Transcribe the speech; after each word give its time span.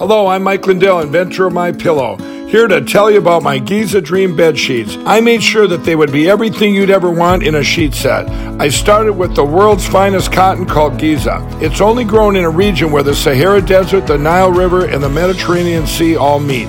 Hello, 0.00 0.28
I'm 0.28 0.44
Mike 0.44 0.66
Lindell, 0.66 1.00
inventor 1.00 1.46
of 1.46 1.52
My 1.52 1.72
Pillow. 1.72 2.16
Here 2.46 2.66
to 2.66 2.80
tell 2.80 3.10
you 3.10 3.18
about 3.18 3.42
my 3.42 3.58
Giza 3.58 4.00
Dream 4.00 4.34
bed 4.34 4.58
sheets. 4.58 4.96
I 5.04 5.20
made 5.20 5.42
sure 5.42 5.66
that 5.66 5.84
they 5.84 5.94
would 5.94 6.10
be 6.10 6.26
everything 6.26 6.74
you'd 6.74 6.88
ever 6.88 7.10
want 7.10 7.42
in 7.42 7.56
a 7.56 7.62
sheet 7.62 7.92
set. 7.92 8.26
I 8.58 8.70
started 8.70 9.12
with 9.12 9.34
the 9.34 9.44
world's 9.44 9.86
finest 9.86 10.32
cotton 10.32 10.64
called 10.64 10.98
Giza. 10.98 11.46
It's 11.60 11.82
only 11.82 12.04
grown 12.04 12.34
in 12.34 12.44
a 12.44 12.50
region 12.50 12.90
where 12.90 13.02
the 13.02 13.14
Sahara 13.14 13.60
Desert, 13.60 14.06
the 14.06 14.16
Nile 14.16 14.50
River, 14.50 14.86
and 14.86 15.02
the 15.02 15.10
Mediterranean 15.10 15.86
Sea 15.86 16.16
all 16.16 16.40
meet. 16.40 16.68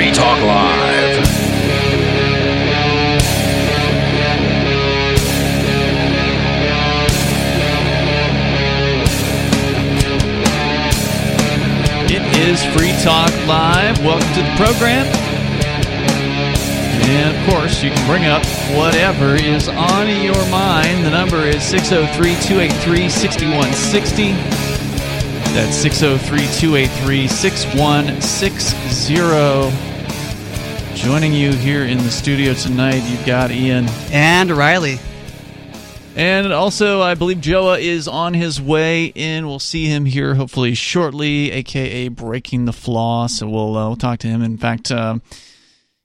Free 0.00 0.12
Talk 0.12 0.40
Live. 0.40 1.18
It 12.08 12.22
is 12.38 12.64
Free 12.74 12.92
Talk 13.02 13.30
Live. 13.46 13.98
Welcome 13.98 14.32
to 14.32 14.40
the 14.40 14.54
program. 14.56 15.06
And 17.04 17.36
of 17.36 17.44
course, 17.52 17.82
you 17.82 17.90
can 17.90 18.06
bring 18.08 18.24
up 18.24 18.42
whatever 18.74 19.34
is 19.34 19.68
on 19.68 20.08
your 20.24 20.48
mind. 20.48 21.04
The 21.04 21.10
number 21.10 21.44
is 21.44 21.62
603 21.62 22.36
283 22.36 23.10
6160. 23.10 24.32
That's 25.52 25.76
603 25.76 26.38
283 26.58 27.28
6160. 27.28 29.89
Joining 31.00 31.32
you 31.32 31.50
here 31.54 31.84
in 31.84 31.96
the 31.96 32.10
studio 32.10 32.52
tonight, 32.52 33.02
you've 33.10 33.24
got 33.24 33.50
Ian. 33.50 33.86
And 34.12 34.50
Riley. 34.50 34.98
And 36.14 36.52
also, 36.52 37.00
I 37.00 37.14
believe 37.14 37.40
Joa 37.40 37.78
is 37.78 38.06
on 38.06 38.34
his 38.34 38.60
way 38.60 39.06
in. 39.06 39.46
We'll 39.46 39.60
see 39.60 39.86
him 39.86 40.04
here 40.04 40.34
hopefully 40.34 40.74
shortly, 40.74 41.52
aka 41.52 42.08
breaking 42.08 42.66
the 42.66 42.74
flaw. 42.74 43.28
So 43.28 43.48
we'll 43.48 43.78
uh, 43.78 43.88
we'll 43.88 43.96
talk 43.96 44.18
to 44.20 44.28
him. 44.28 44.42
In 44.42 44.58
fact, 44.58 44.90
um, 44.90 45.22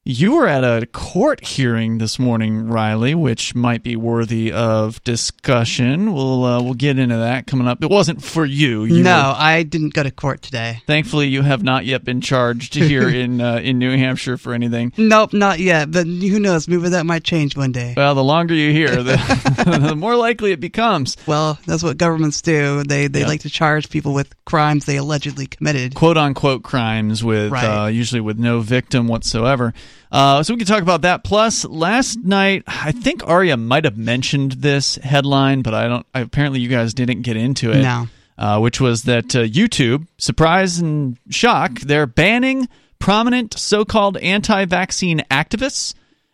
you 0.08 0.34
were 0.36 0.48
at 0.48 0.64
a 0.64 0.86
court 0.86 1.44
hearing 1.44 1.98
this 1.98 2.20
morning, 2.20 2.67
Riley, 2.67 3.16
which 3.16 3.56
might 3.56 3.81
be 3.81 3.95
worthy 3.95 4.52
of 4.52 5.04
discussion. 5.04 6.14
We'll 6.14 6.43
uh, 6.43 6.61
we'll 6.61 6.76
get 6.76 6.99
into 6.99 7.17
that 7.17 7.48
coming 7.48 7.67
up. 7.67 7.83
It 7.83 7.89
wasn't 7.89 8.23
for 8.23 8.45
you. 8.45 8.83
you 8.83 9.02
no, 9.02 9.10
were- 9.30 9.36
I 9.44 9.64
didn't 9.64 9.95
go 9.95 10.04
to 10.04 10.11
court 10.11 10.44
today. 10.44 10.83
thankfully, 10.86 11.27
you 11.27 11.42
have 11.42 11.64
not 11.64 11.86
yet 11.86 12.04
been 12.04 12.21
charged 12.21 12.76
here 12.76 13.10
in 13.10 13.42
uh, 13.42 13.55
in 13.58 13.80
New 13.80 13.98
Hampshire 13.98 14.38
for 14.38 14.54
anything. 14.54 14.94
Nope, 14.95 15.33
not 15.33 15.58
yet. 15.60 15.89
But 15.92 16.05
who 16.05 16.39
knows? 16.39 16.67
Maybe 16.67 16.89
that 16.89 17.08
might 17.08 17.23
change 17.23 17.58
one 17.58 17.71
day. 17.71 17.95
Well, 17.98 18.14
the 18.14 18.23
longer 18.23 18.54
you 18.54 18.71
hear, 18.71 19.02
the, 19.02 19.15
the 19.88 19.95
more 19.95 20.15
likely 20.15 20.52
it 20.52 20.60
becomes. 20.60 21.17
Well, 21.26 21.58
that's 21.65 21.82
what 21.82 21.98
governments 21.98 22.44
do. 22.44 22.83
They 22.83 23.08
they 23.08 23.21
Yeah. 23.21 23.27
like 23.27 23.42
to 23.42 23.49
charge 23.49 23.89
people 23.89 24.14
with 24.14 24.33
crimes 24.45 24.86
they 24.86 24.98
allegedly 24.98 25.48
committed. 25.48 25.95
quote 25.95 26.17
unquote 26.17 26.61
crimes 26.61 27.23
with 27.23 27.52
Right. 27.52 27.86
uh, 27.86 27.88
usually 27.88 28.21
with 28.21 28.38
no 28.38 28.60
victim 28.60 29.08
whatsoever. 29.08 29.73
Uh, 30.11 30.44
so 30.44 30.54
we 30.54 30.58
can 30.58 30.67
talk 30.67 30.82
about 30.82 31.02
that. 31.02 31.23
Plus, 31.23 31.66
last 31.66 32.20
night 32.20 32.64
I 32.67 32.92
think 32.92 33.28
Aria 33.28 33.58
might 33.58 33.86
have 33.86 33.98
mentioned 33.98 34.54
this 34.54 34.95
headline, 34.95 35.61
but 35.61 35.73
I 35.73 35.88
don't. 35.88 36.06
Apparently, 36.14 36.60
you 36.60 36.70
guys 36.70 36.94
didn't 36.94 37.23
get 37.23 37.38
into 37.38 37.72
it. 37.72 37.82
No. 37.82 38.08
Uh, 38.38 38.60
which 38.60 38.82
was 38.82 39.04
that 39.04 39.33
uh, 39.33 39.44
YouTube, 39.44 40.08
surprise 40.17 40.80
and 40.80 41.17
shock, 41.30 41.80
they're 41.80 42.06
banning 42.06 42.67
prominent 43.00 43.58
so-called 43.58 44.17
anti-vaccine 44.17 45.22
activists 45.32 45.94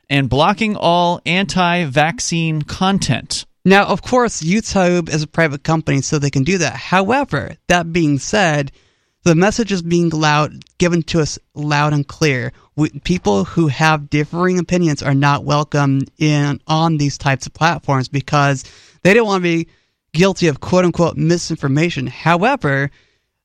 and 0.10 0.28
blocking 0.28 0.76
all 0.76 1.22
anti-vaccine 1.28 2.64
content. 2.64 3.46
Now, 3.64 3.86
of 3.86 4.02
course, 4.02 4.42
YouTube 4.42 5.10
is 5.10 5.22
a 5.22 5.28
private 5.28 5.64
company, 5.64 6.02
so 6.02 6.18
they 6.18 6.32
can 6.32 6.44
do 6.44 6.58
that. 6.58 6.74
However, 6.74 7.58
that 7.68 7.94
being 7.94 8.18
said, 8.18 8.72
the 9.24 9.36
message 9.36 9.72
is 9.72 9.82
being 9.82 10.10
loud, 10.10 10.66
given 10.78 11.04
to 11.04 11.22
us 11.22 11.38
loud 11.54 11.94
and 11.94 12.08
clear. 12.08 12.52
We, 12.76 12.90
people 13.04 13.44
who 13.44 13.68
have 13.68 14.10
differing 14.10 14.58
opinions 14.58 15.04
are 15.04 15.14
not 15.14 15.44
welcome 15.44 16.02
in 16.18 16.60
on 16.68 16.98
these 16.98 17.18
types 17.18 17.46
of 17.46 17.54
platforms 17.54 18.08
because 18.08 18.64
they 19.04 19.14
don't 19.14 19.28
want 19.28 19.44
to 19.44 19.66
be 19.66 19.68
guilty 20.14 20.48
of 20.48 20.60
quote 20.60 20.86
unquote 20.86 21.18
misinformation. 21.18 22.08
However, 22.08 22.90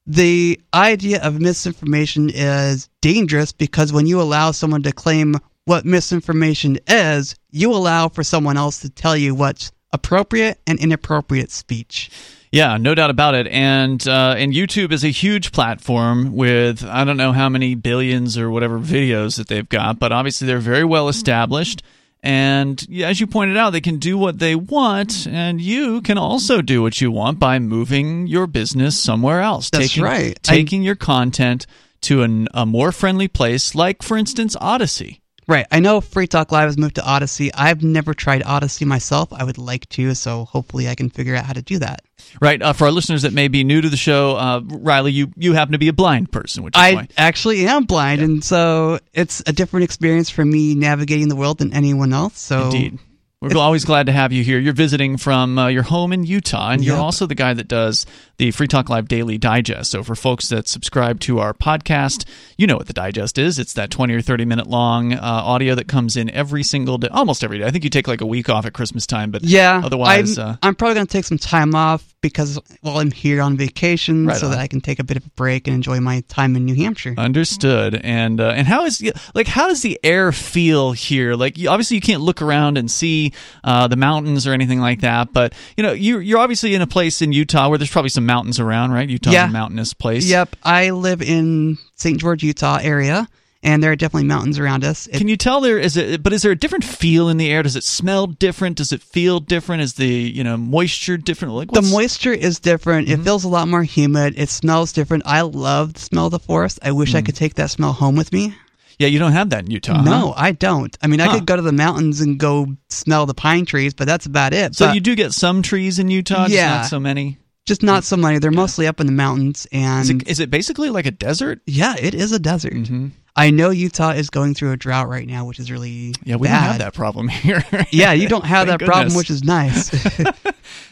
the 0.06 0.60
idea 0.72 1.22
of 1.22 1.40
misinformation 1.40 2.30
is 2.32 2.88
dangerous 3.00 3.52
because 3.52 3.92
when 3.92 4.06
you 4.06 4.20
allow 4.20 4.52
someone 4.52 4.82
to 4.84 4.92
claim 4.92 5.36
what 5.64 5.84
misinformation 5.84 6.78
is, 6.86 7.34
you 7.50 7.72
allow 7.72 8.08
for 8.08 8.22
someone 8.22 8.56
else 8.56 8.80
to 8.80 8.88
tell 8.88 9.16
you 9.16 9.34
what's 9.34 9.72
appropriate 9.92 10.60
and 10.66 10.78
inappropriate 10.78 11.50
speech. 11.50 12.10
Yeah, 12.56 12.78
no 12.78 12.94
doubt 12.94 13.10
about 13.10 13.34
it. 13.34 13.46
And 13.48 14.06
uh, 14.08 14.34
and 14.38 14.52
YouTube 14.52 14.90
is 14.90 15.04
a 15.04 15.10
huge 15.10 15.52
platform 15.52 16.34
with 16.34 16.82
I 16.84 17.04
don't 17.04 17.18
know 17.18 17.32
how 17.32 17.50
many 17.50 17.74
billions 17.74 18.38
or 18.38 18.50
whatever 18.50 18.78
videos 18.78 19.36
that 19.36 19.48
they've 19.48 19.68
got, 19.68 19.98
but 19.98 20.10
obviously 20.10 20.46
they're 20.46 20.58
very 20.58 20.84
well 20.84 21.08
established. 21.08 21.82
And 22.22 22.84
as 23.02 23.20
you 23.20 23.26
pointed 23.26 23.58
out, 23.58 23.70
they 23.70 23.82
can 23.82 23.98
do 23.98 24.16
what 24.16 24.38
they 24.38 24.54
want, 24.54 25.28
and 25.28 25.60
you 25.60 26.00
can 26.00 26.16
also 26.16 26.62
do 26.62 26.80
what 26.80 26.98
you 26.98 27.10
want 27.10 27.38
by 27.38 27.58
moving 27.58 28.26
your 28.26 28.46
business 28.46 28.98
somewhere 28.98 29.42
else. 29.42 29.68
That's 29.68 29.88
taking, 29.88 30.02
right. 30.02 30.42
Taking 30.42 30.82
your 30.82 30.96
content 30.96 31.66
to 32.02 32.22
an, 32.22 32.48
a 32.54 32.64
more 32.64 32.90
friendly 32.90 33.28
place, 33.28 33.74
like 33.74 34.02
for 34.02 34.16
instance 34.16 34.56
Odysee. 34.56 35.20
Right. 35.46 35.66
I 35.70 35.80
know 35.80 36.00
Free 36.00 36.26
Talk 36.26 36.50
Live 36.50 36.68
has 36.68 36.78
moved 36.78 36.96
to 36.96 37.04
Odysee. 37.04 37.52
I've 37.54 37.84
never 37.84 38.14
tried 38.14 38.42
Odysee 38.44 38.86
myself. 38.86 39.32
I 39.32 39.44
would 39.44 39.58
like 39.58 39.88
to, 39.90 40.14
so 40.14 40.46
hopefully 40.46 40.88
I 40.88 40.94
can 40.94 41.10
figure 41.10 41.36
out 41.36 41.44
how 41.44 41.52
to 41.52 41.62
do 41.62 41.78
that. 41.78 42.00
Right. 42.40 42.60
Uh, 42.60 42.72
for 42.72 42.84
our 42.84 42.90
listeners 42.90 43.22
that 43.22 43.32
may 43.32 43.48
be 43.48 43.64
new 43.64 43.80
to 43.80 43.88
the 43.88 43.96
show, 43.96 44.36
uh, 44.36 44.60
Riley, 44.64 45.12
you 45.12 45.32
you 45.36 45.52
happen 45.52 45.72
to 45.72 45.78
be 45.78 45.88
a 45.88 45.92
blind 45.92 46.30
person, 46.32 46.62
which 46.62 46.76
is 46.76 46.80
I 46.82 46.94
why. 46.94 47.08
actually 47.16 47.66
am 47.66 47.84
blind, 47.84 48.20
and 48.20 48.44
so 48.44 48.98
it's 49.14 49.42
a 49.46 49.52
different 49.52 49.84
experience 49.84 50.30
for 50.30 50.44
me 50.44 50.74
navigating 50.74 51.28
the 51.28 51.36
world 51.36 51.58
than 51.58 51.72
anyone 51.72 52.12
else. 52.12 52.38
So 52.38 52.64
Indeed. 52.64 52.98
We're 53.42 53.58
always 53.58 53.84
glad 53.84 54.06
to 54.06 54.12
have 54.12 54.32
you 54.32 54.42
here. 54.42 54.58
You're 54.58 54.72
visiting 54.72 55.18
from 55.18 55.58
uh, 55.58 55.68
your 55.68 55.82
home 55.82 56.14
in 56.14 56.24
Utah, 56.24 56.70
and 56.70 56.82
you're 56.82 56.96
also 56.96 57.26
the 57.26 57.34
guy 57.34 57.52
that 57.52 57.68
does 57.68 58.06
the 58.38 58.50
Free 58.50 58.66
Talk 58.66 58.88
Live 58.88 59.08
Daily 59.08 59.36
Digest. 59.36 59.90
So, 59.90 60.02
for 60.02 60.14
folks 60.14 60.48
that 60.48 60.66
subscribe 60.68 61.20
to 61.20 61.38
our 61.40 61.52
podcast, 61.52 62.26
you 62.56 62.66
know 62.66 62.78
what 62.78 62.86
the 62.86 62.94
digest 62.94 63.36
is. 63.36 63.58
It's 63.58 63.74
that 63.74 63.90
20 63.90 64.14
or 64.14 64.22
30 64.22 64.46
minute 64.46 64.66
long 64.68 65.12
uh, 65.12 65.18
audio 65.20 65.74
that 65.74 65.86
comes 65.86 66.16
in 66.16 66.30
every 66.30 66.62
single 66.62 66.96
day, 66.96 67.08
almost 67.08 67.44
every 67.44 67.58
day. 67.58 67.66
I 67.66 67.70
think 67.70 67.84
you 67.84 67.90
take 67.90 68.08
like 68.08 68.22
a 68.22 68.26
week 68.26 68.48
off 68.48 68.64
at 68.64 68.72
Christmas 68.72 69.06
time, 69.06 69.30
but 69.32 69.44
Yeah. 69.44 69.82
otherwise, 69.84 70.38
I'm, 70.38 70.48
uh, 70.48 70.56
I'm 70.62 70.74
probably 70.74 70.94
going 70.94 71.06
to 71.06 71.12
take 71.12 71.26
some 71.26 71.36
time 71.38 71.74
off 71.74 72.14
because, 72.22 72.58
well, 72.82 72.98
I'm 72.98 73.10
here 73.10 73.42
on 73.42 73.58
vacation 73.58 74.26
Right 74.26 74.38
so 74.38 74.46
on. 74.46 74.52
that 74.52 74.60
I 74.60 74.66
can 74.66 74.80
take 74.80 74.98
a 74.98 75.04
bit 75.04 75.18
of 75.18 75.26
a 75.26 75.30
break 75.30 75.66
and 75.68 75.74
enjoy 75.74 76.00
my 76.00 76.22
time 76.28 76.56
in 76.56 76.64
New 76.64 76.74
Hampshire. 76.74 77.14
Understood. 77.18 78.00
And 78.02 78.40
uh, 78.40 78.48
and 78.56 78.66
how 78.66 78.86
is 78.86 79.02
like 79.34 79.46
how 79.46 79.68
does 79.68 79.82
the 79.82 80.00
air 80.02 80.32
feel 80.32 80.92
here? 80.92 81.34
Like 81.34 81.58
you, 81.58 81.68
obviously 81.68 81.96
you 81.96 82.00
can't 82.00 82.22
look 82.22 82.40
around 82.40 82.78
and 82.78 82.90
see 82.90 83.25
uh, 83.64 83.86
the 83.88 83.96
mountains 83.96 84.46
or 84.46 84.52
anything 84.52 84.80
like 84.80 85.00
that, 85.00 85.32
but 85.32 85.52
you 85.76 85.82
know 85.82 85.92
you 85.92 86.18
you're 86.18 86.38
obviously 86.38 86.74
in 86.74 86.82
a 86.82 86.86
place 86.86 87.22
in 87.22 87.32
Utah 87.32 87.68
where 87.68 87.78
there's 87.78 87.90
probably 87.90 88.10
some 88.10 88.26
mountains 88.26 88.58
around, 88.60 88.92
right? 88.92 89.08
Utah's 89.08 89.32
Yeah. 89.32 89.48
a 89.48 89.52
mountainous 89.52 89.92
place. 89.94 90.26
Yep. 90.26 90.56
I 90.62 90.90
live 90.90 91.22
in 91.22 91.78
St. 91.94 92.18
George, 92.18 92.42
Utah 92.42 92.78
area. 92.82 93.28
and 93.62 93.82
there 93.82 93.90
are 93.90 93.96
definitely 93.96 94.28
mountains 94.28 94.60
around 94.60 94.84
us. 94.84 95.08
It- 95.08 95.18
Can 95.18 95.26
you 95.26 95.36
tell 95.36 95.60
there 95.60 95.78
is 95.78 95.96
it? 95.96 96.22
But 96.22 96.32
is 96.32 96.42
there 96.42 96.52
a 96.52 96.56
different 96.56 96.84
feel 96.84 97.28
in 97.28 97.36
the 97.36 97.50
air? 97.50 97.64
Does 97.64 97.74
it 97.74 97.82
smell 97.82 98.28
different? 98.28 98.76
Does 98.76 98.92
it 98.92 99.02
feel 99.02 99.40
different? 99.40 99.82
Is 99.82 99.94
the 99.94 100.06
you 100.06 100.44
know 100.44 100.56
moisture 100.56 101.16
different? 101.16 101.54
Like 101.54 101.70
the 101.72 101.82
moisture 101.82 102.32
is 102.32 102.60
different. 102.60 103.08
It 103.08 103.18
feels 103.22 103.42
a 103.42 103.48
lot 103.48 103.66
more 103.66 103.82
humid. 103.82 104.34
It 104.36 104.50
smells 104.50 104.92
different. 104.92 105.24
I 105.26 105.40
love 105.40 105.94
the 105.94 106.00
smell 106.00 106.26
of 106.26 106.32
the 106.32 106.38
forest. 106.38 106.78
I 106.82 106.92
wish 106.92 107.14
I 107.16 107.22
could 107.22 107.34
take 107.34 107.54
that 107.54 107.70
smell 107.70 107.92
home 107.92 108.14
with 108.14 108.32
me. 108.32 108.54
Yeah, 108.98 109.08
you 109.08 109.18
don't 109.18 109.32
have 109.32 109.50
that 109.50 109.64
in 109.66 109.70
Utah. 109.70 110.00
No, 110.02 110.28
huh? 110.28 110.34
I 110.36 110.52
don't. 110.52 110.96
I 111.02 111.06
mean, 111.06 111.20
I 111.20 111.26
Huh. 111.26 111.34
could 111.34 111.46
go 111.46 111.56
to 111.56 111.62
the 111.62 111.72
mountains 111.72 112.20
and 112.20 112.38
go 112.38 112.66
smell 112.88 113.26
the 113.26 113.34
pine 113.34 113.66
trees, 113.66 113.92
but 113.94 114.06
that's 114.06 114.24
about 114.26 114.54
it. 114.54 114.74
So 114.74 114.86
But 114.86 114.94
you 114.94 115.00
do 115.00 115.14
get 115.14 115.32
some 115.34 115.60
trees 115.62 115.98
in 115.98 116.08
Utah, 116.08 116.44
just 116.44 116.54
Yeah. 116.54 116.76
not 116.76 116.86
so 116.86 116.98
many. 116.98 117.38
just 117.66 117.82
not 117.82 118.04
so 118.04 118.16
many. 118.16 118.38
They're 118.38 118.52
mostly 118.52 118.86
up 118.86 119.00
in 119.00 119.06
the 119.06 119.12
mountains, 119.12 119.66
and 119.72 120.02
Is 120.04 120.10
it, 120.10 120.28
is 120.28 120.40
it 120.40 120.50
basically 120.50 120.88
like 120.88 121.04
a 121.04 121.10
desert? 121.10 121.60
yeah, 121.66 121.94
it 122.00 122.14
is 122.14 122.30
a 122.32 122.38
desert. 122.38 122.72
Mm-hmm. 122.74 123.08
I 123.38 123.50
know 123.50 123.68
Utah 123.70 124.10
is 124.12 124.30
going 124.30 124.54
through 124.54 124.70
a 124.72 124.76
drought 124.78 125.08
right 125.10 125.26
now, 125.26 125.44
which 125.44 125.58
is 125.58 125.70
really 125.70 126.14
Yeah, 126.24 126.36
we 126.36 126.46
bad. 126.48 126.54
don't 126.60 126.62
have 126.68 126.78
that 126.78 126.94
problem 126.94 127.26
here. 127.42 127.62
Yeah, 127.90 128.12
you 128.12 128.28
don't 128.28 128.46
have 128.46 128.68
that 128.68 128.80
problem, 128.80 129.14
which 129.14 129.30
is 129.30 129.42
nice. 129.44 129.90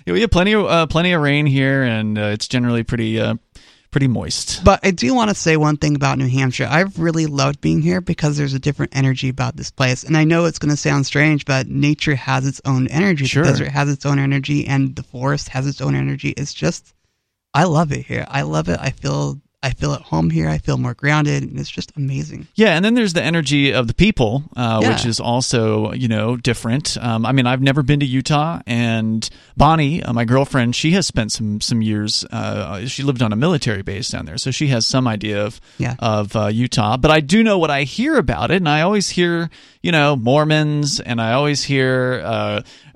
Yeah, 0.06 0.12
we 0.12 0.20
have 0.20 0.30
plenty 0.30 0.52
of 0.52 0.66
uh, 0.66 0.86
plenty 0.86 1.12
of 1.12 1.22
rain 1.22 1.46
here, 1.46 1.82
and 1.82 2.18
uh, 2.18 2.22
it's 2.34 2.46
generally 2.46 2.82
pretty 2.82 3.18
uh, 3.18 3.36
pretty 3.94 4.08
moist. 4.08 4.64
But 4.64 4.80
I 4.82 4.90
do 4.90 5.14
want 5.14 5.28
to 5.28 5.36
say 5.36 5.56
one 5.56 5.76
thing 5.76 5.94
about 5.94 6.18
New 6.18 6.26
Hampshire. 6.26 6.66
I've 6.68 6.98
really 6.98 7.26
loved 7.26 7.60
being 7.60 7.80
here 7.80 8.00
because 8.00 8.36
there's 8.36 8.52
a 8.52 8.58
different 8.58 8.96
energy 8.96 9.28
about 9.28 9.56
this 9.56 9.70
place. 9.70 10.02
And 10.02 10.16
I 10.16 10.24
know 10.24 10.46
it's 10.46 10.58
going 10.58 10.72
to 10.72 10.76
sound 10.76 11.06
strange, 11.06 11.44
but 11.44 11.68
nature 11.68 12.16
has 12.16 12.44
its 12.44 12.60
own 12.64 12.88
energy. 12.88 13.26
Sure. 13.26 13.44
The 13.44 13.50
desert 13.50 13.68
has 13.68 13.88
its 13.88 14.04
own 14.04 14.18
energy, 14.18 14.66
and 14.66 14.96
the 14.96 15.04
forest 15.04 15.50
has 15.50 15.68
its 15.68 15.80
own 15.80 15.94
energy. 15.94 16.30
It's 16.30 16.52
just, 16.52 16.92
I 17.54 17.64
love 17.64 17.92
it 17.92 18.04
here. 18.04 18.26
I 18.28 18.42
love 18.42 18.68
it. 18.68 18.80
I 18.80 18.90
feel, 18.90 19.40
I 19.64 19.70
feel 19.70 19.92
at 19.94 20.02
home 20.02 20.28
here. 20.30 20.48
I 20.48 20.58
feel 20.58 20.76
more 20.76 20.94
grounded, 20.94 21.42
and 21.42 21.58
it's 21.58 21.70
just 21.70 21.90
amazing. 21.96 22.46
Yeah, 22.54 22.76
and 22.76 22.84
then 22.84 22.94
there's 22.94 23.14
the 23.14 23.22
energy 23.22 23.72
of 23.72 23.86
the 23.88 23.94
people, 23.94 24.44
uh, 24.56 24.80
Yeah. 24.82 24.90
which 24.90 25.06
is 25.06 25.20
also 25.20 25.92
you 25.92 26.06
know 26.08 26.36
different. 26.36 26.96
Um, 27.00 27.24
I 27.24 27.32
mean, 27.32 27.46
I've 27.46 27.62
never 27.62 27.82
been 27.82 28.00
to 28.00 28.06
Utah, 28.06 28.60
and 28.66 29.28
Bonnie, 29.56 30.02
uh, 30.02 30.12
my 30.12 30.24
girlfriend, 30.24 30.76
she 30.76 30.90
has 30.92 31.06
spent 31.06 31.32
some 31.32 31.60
some 31.60 31.80
years. 31.82 32.24
Uh, 32.30 32.86
she 32.86 33.02
lived 33.02 33.22
on 33.22 33.32
a 33.32 33.36
military 33.36 33.82
base 33.82 34.08
down 34.10 34.26
there, 34.26 34.38
so 34.38 34.50
she 34.50 34.66
has 34.68 34.86
some 34.86 35.08
idea 35.08 35.44
of 35.44 35.60
Yeah. 35.78 35.94
of 35.98 36.36
uh, 36.36 36.46
Utah. 36.48 36.96
But 36.98 37.10
I 37.10 37.20
do 37.20 37.42
know 37.42 37.58
what 37.58 37.70
I 37.70 37.84
hear 37.84 38.16
about 38.18 38.50
it, 38.50 38.56
and 38.56 38.68
I 38.68 38.82
always 38.82 39.08
hear 39.10 39.48
you 39.82 39.92
know 39.92 40.14
Mormons, 40.16 41.00
and 41.00 41.20
I 41.20 41.32
always 41.32 41.64
hear. 41.64 42.20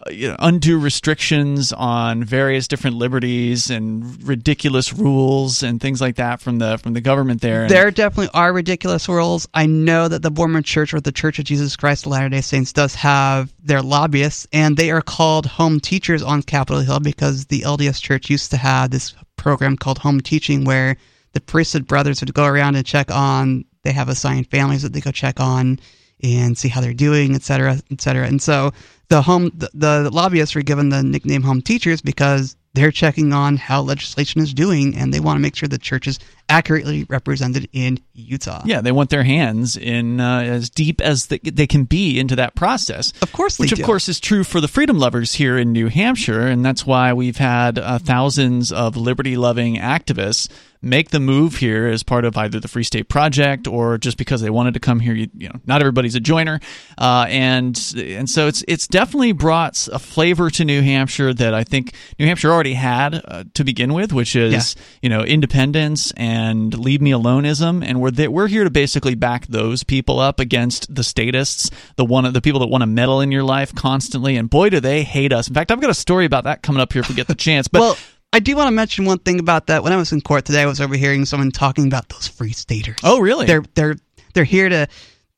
Uh, 0.06 0.10
you 0.10 0.28
know, 0.28 0.36
undue 0.38 0.78
restrictions 0.78 1.72
on 1.72 2.22
various 2.22 2.68
different 2.68 2.96
liberties 2.96 3.68
and 3.68 4.22
ridiculous 4.22 4.92
rules 4.92 5.62
and 5.64 5.80
things 5.80 6.00
like 6.00 6.16
that 6.16 6.40
from 6.40 6.58
the 6.58 6.78
from 6.78 6.92
the 6.92 7.00
government 7.00 7.40
there. 7.40 7.62
And- 7.62 7.70
There 7.70 7.90
definitely 7.90 8.30
are 8.32 8.52
ridiculous 8.52 9.08
rules. 9.08 9.48
I 9.54 9.66
know 9.66 10.06
that 10.06 10.22
the 10.22 10.30
Mormon 10.30 10.62
Church 10.62 10.94
or 10.94 11.00
the 11.00 11.10
Church 11.10 11.40
of 11.40 11.46
Jesus 11.46 11.74
Christ 11.74 12.06
of 12.06 12.12
Latter 12.12 12.28
day 12.28 12.40
Saints 12.42 12.72
does 12.72 12.94
have 12.94 13.52
their 13.60 13.82
lobbyists, 13.82 14.46
and 14.52 14.76
they 14.76 14.92
are 14.92 15.02
called 15.02 15.46
home 15.46 15.80
teachers 15.80 16.22
on 16.22 16.42
Capitol 16.42 16.82
Hill 16.82 17.00
because 17.00 17.46
the 17.46 17.62
LDS 17.62 18.00
Church 18.00 18.30
used 18.30 18.52
to 18.52 18.56
have 18.56 18.90
this 18.92 19.14
program 19.36 19.76
called 19.76 19.98
home 19.98 20.20
teaching 20.20 20.64
where 20.64 20.96
the 21.32 21.40
priesthood 21.40 21.86
brothers 21.88 22.20
would 22.20 22.32
go 22.34 22.44
around 22.44 22.76
and 22.76 22.86
check 22.86 23.10
on, 23.10 23.64
they 23.82 23.92
have 23.92 24.08
assigned 24.08 24.48
families 24.50 24.82
that 24.82 24.92
they 24.92 25.00
go 25.00 25.10
check 25.10 25.40
on 25.40 25.78
and 26.22 26.56
see 26.56 26.68
how 26.68 26.80
they're 26.80 26.92
doing, 26.92 27.34
et 27.34 27.42
cetera, 27.42 27.78
et 27.90 28.00
cetera. 28.00 28.26
And 28.26 28.40
so 28.40 28.72
the 29.08 29.22
home, 29.22 29.50
the, 29.54 29.70
the 29.74 30.10
lobbyists 30.12 30.54
were 30.54 30.62
given 30.62 30.88
the 30.88 31.02
nickname 31.02 31.42
home 31.42 31.62
teachers 31.62 32.00
because 32.00 32.56
they're 32.74 32.90
checking 32.92 33.32
on 33.32 33.56
how 33.56 33.80
legislation 33.80 34.40
is 34.40 34.54
doing 34.54 34.96
and 34.96 35.12
they 35.12 35.20
want 35.20 35.36
to 35.36 35.40
make 35.40 35.56
sure 35.56 35.68
the 35.68 35.78
church 35.78 36.06
is 36.06 36.18
accurately 36.48 37.04
represented 37.08 37.68
in 37.72 38.00
Utah. 38.14 38.62
Yeah, 38.64 38.80
they 38.80 38.92
want 38.92 39.10
their 39.10 39.24
hands 39.24 39.76
in 39.76 40.20
uh, 40.20 40.40
as 40.40 40.70
deep 40.70 41.00
as 41.00 41.26
they, 41.26 41.38
they 41.38 41.66
can 41.66 41.84
be 41.84 42.18
into 42.18 42.36
that 42.36 42.54
process. 42.54 43.12
Of 43.22 43.32
course 43.32 43.56
they 43.56 43.64
which 43.64 43.72
of 43.72 43.78
do. 43.78 43.84
course 43.84 44.08
is 44.08 44.18
true 44.20 44.44
for 44.44 44.60
the 44.60 44.68
freedom 44.68 44.98
lovers 44.98 45.34
here 45.34 45.58
in 45.58 45.72
New 45.72 45.88
Hampshire, 45.88 46.46
and 46.46 46.64
that's 46.64 46.86
why 46.86 47.12
we've 47.12 47.36
had 47.36 47.78
uh, 47.78 47.98
thousands 47.98 48.72
of 48.72 48.96
liberty-loving 48.96 49.76
activists 49.76 50.48
make 50.80 51.10
the 51.10 51.18
move 51.18 51.56
here 51.56 51.88
as 51.88 52.04
part 52.04 52.24
of 52.24 52.36
either 52.36 52.60
the 52.60 52.68
Free 52.68 52.84
State 52.84 53.08
Project 53.08 53.66
or 53.66 53.98
just 53.98 54.16
because 54.16 54.40
they 54.40 54.50
wanted 54.50 54.74
to 54.74 54.80
come 54.80 55.00
here. 55.00 55.12
You, 55.12 55.28
you 55.34 55.48
know, 55.48 55.60
not 55.66 55.80
everybody's 55.80 56.14
a 56.14 56.20
joiner, 56.20 56.60
uh, 56.96 57.26
and 57.28 57.76
and 57.96 58.30
so 58.30 58.46
it's 58.46 58.64
it's 58.68 58.86
definitely 58.86 59.32
brought 59.32 59.88
a 59.92 59.98
flavor 59.98 60.50
to 60.50 60.64
New 60.64 60.82
Hampshire 60.82 61.34
that 61.34 61.52
I 61.52 61.64
think 61.64 61.94
New 62.18 62.26
Hampshire 62.26 62.52
already 62.52 62.74
had 62.74 63.20
uh, 63.24 63.44
to 63.54 63.64
begin 63.64 63.92
with, 63.92 64.12
which 64.12 64.36
is 64.36 64.76
you 65.02 65.08
know 65.08 65.22
independence 65.22 66.12
and 66.12 66.37
leave 66.74 67.00
me 67.00 67.10
aloneism, 67.10 67.84
and 67.84 68.00
we're 68.00 68.10
th- 68.10 68.28
we're 68.28 68.48
here 68.48 68.64
to 68.64 68.70
basically 68.70 69.14
back 69.14 69.46
those 69.46 69.84
people 69.84 70.18
up 70.20 70.40
against 70.40 70.94
the 70.94 71.04
statists, 71.04 71.70
the 71.96 72.04
one 72.04 72.30
the 72.32 72.40
people 72.40 72.60
that 72.60 72.68
want 72.68 72.82
to 72.82 72.86
meddle 72.86 73.20
in 73.20 73.30
your 73.30 73.42
life 73.42 73.74
constantly, 73.74 74.36
and 74.36 74.50
boy 74.50 74.70
do 74.70 74.80
they 74.80 75.02
hate 75.02 75.32
us. 75.32 75.48
In 75.48 75.54
fact, 75.54 75.70
I've 75.70 75.80
got 75.80 75.90
a 75.90 75.94
story 75.94 76.24
about 76.24 76.44
that 76.44 76.62
coming 76.62 76.80
up 76.80 76.92
here 76.92 77.00
if 77.00 77.08
we 77.08 77.14
get 77.14 77.26
the 77.26 77.34
chance. 77.34 77.68
But 77.68 77.80
well, 77.80 77.98
I 78.32 78.40
do 78.40 78.56
want 78.56 78.68
to 78.68 78.72
mention 78.72 79.04
one 79.04 79.18
thing 79.18 79.40
about 79.40 79.66
that. 79.68 79.82
When 79.82 79.92
I 79.92 79.96
was 79.96 80.12
in 80.12 80.20
court 80.20 80.44
today, 80.44 80.62
I 80.62 80.66
was 80.66 80.80
overhearing 80.80 81.24
someone 81.24 81.50
talking 81.50 81.86
about 81.86 82.08
those 82.08 82.28
free 82.28 82.52
staters. 82.52 82.98
oh 83.02 83.20
really? 83.20 83.46
They're 83.46 83.64
they're 83.74 83.96
they're 84.34 84.44
here 84.44 84.68
to 84.68 84.88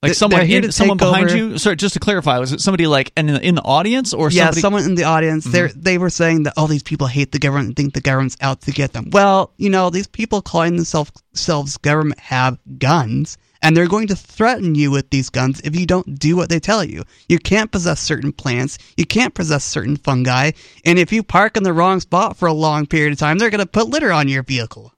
like 0.03 0.15
someone 0.15 0.47
here 0.47 0.65
in, 0.65 0.73
someone 0.73 0.97
behind 0.97 1.27
over- 1.27 1.37
you. 1.37 1.59
Sorry, 1.59 1.77
just 1.77 1.95
to 1.95 2.01
clarify, 2.01 2.39
was 2.39 2.53
it 2.53 2.61
somebody 2.61 2.87
like 2.87 3.13
in 3.17 3.27
the, 3.27 3.47
in 3.47 3.55
the 3.55 3.63
audience 3.63 4.15
or 4.15 4.31
yeah, 4.31 4.51
somebody? 4.51 4.57
Mm-hmm. 4.57 4.61
someone 4.61 4.83
in 4.85 4.95
the 4.95 5.05
audience. 5.05 5.45
They 5.45 5.69
they 5.77 5.99
were 5.99 6.11
saying 6.11 6.45
that 6.45 6.55
all 6.57 6.67
these 6.67 6.83
people 6.83 7.07
hate 7.07 7.33
the 7.33 7.39
government 7.39 7.69
and 7.69 7.77
think 7.77 7.95
the 7.95 8.01
government's 8.01 8.37
out 8.41 8.63
to 8.63 8.73
get 8.73 8.93
them. 8.93 9.11
Well, 9.11 9.53
you 9.59 9.69
know, 9.69 9.91
these 9.91 10.07
people 10.07 10.41
calling 10.41 10.77
themselves 10.77 11.13
themselves 11.33 11.77
government 11.77 12.19
have 12.21 12.59
guns, 12.79 13.37
and 13.61 13.77
they're 13.77 13.89
going 13.89 14.09
to 14.09 14.17
threaten 14.17 14.75
you 14.75 14.91
with 14.91 15.11
these 15.11 15.29
guns 15.29 15.61
if 15.65 15.77
you 15.77 15.85
don't 15.85 16.19
do 16.19 16.35
what 16.35 16.49
they 16.49 16.61
tell 16.61 16.83
you. 16.83 17.05
You 17.29 17.39
can't 17.39 17.71
possess 17.71 18.01
certain 18.01 18.33
plants, 18.33 18.79
you 18.97 19.05
can't 19.05 19.35
possess 19.35 19.65
certain 19.65 19.97
fungi, 19.97 20.53
and 20.87 20.99
if 20.99 21.13
you 21.13 21.23
park 21.23 21.59
in 21.59 21.63
the 21.63 21.75
wrong 21.75 22.01
spot 22.01 22.39
for 22.39 22.49
a 22.49 22.55
long 22.55 22.87
period 22.87 23.13
of 23.13 23.19
time, 23.19 23.37
they're 23.37 23.51
going 23.51 23.61
to 23.61 23.67
put 23.67 23.89
litter 23.89 24.13
on 24.13 24.29
your 24.29 24.43
vehicle. 24.45 24.95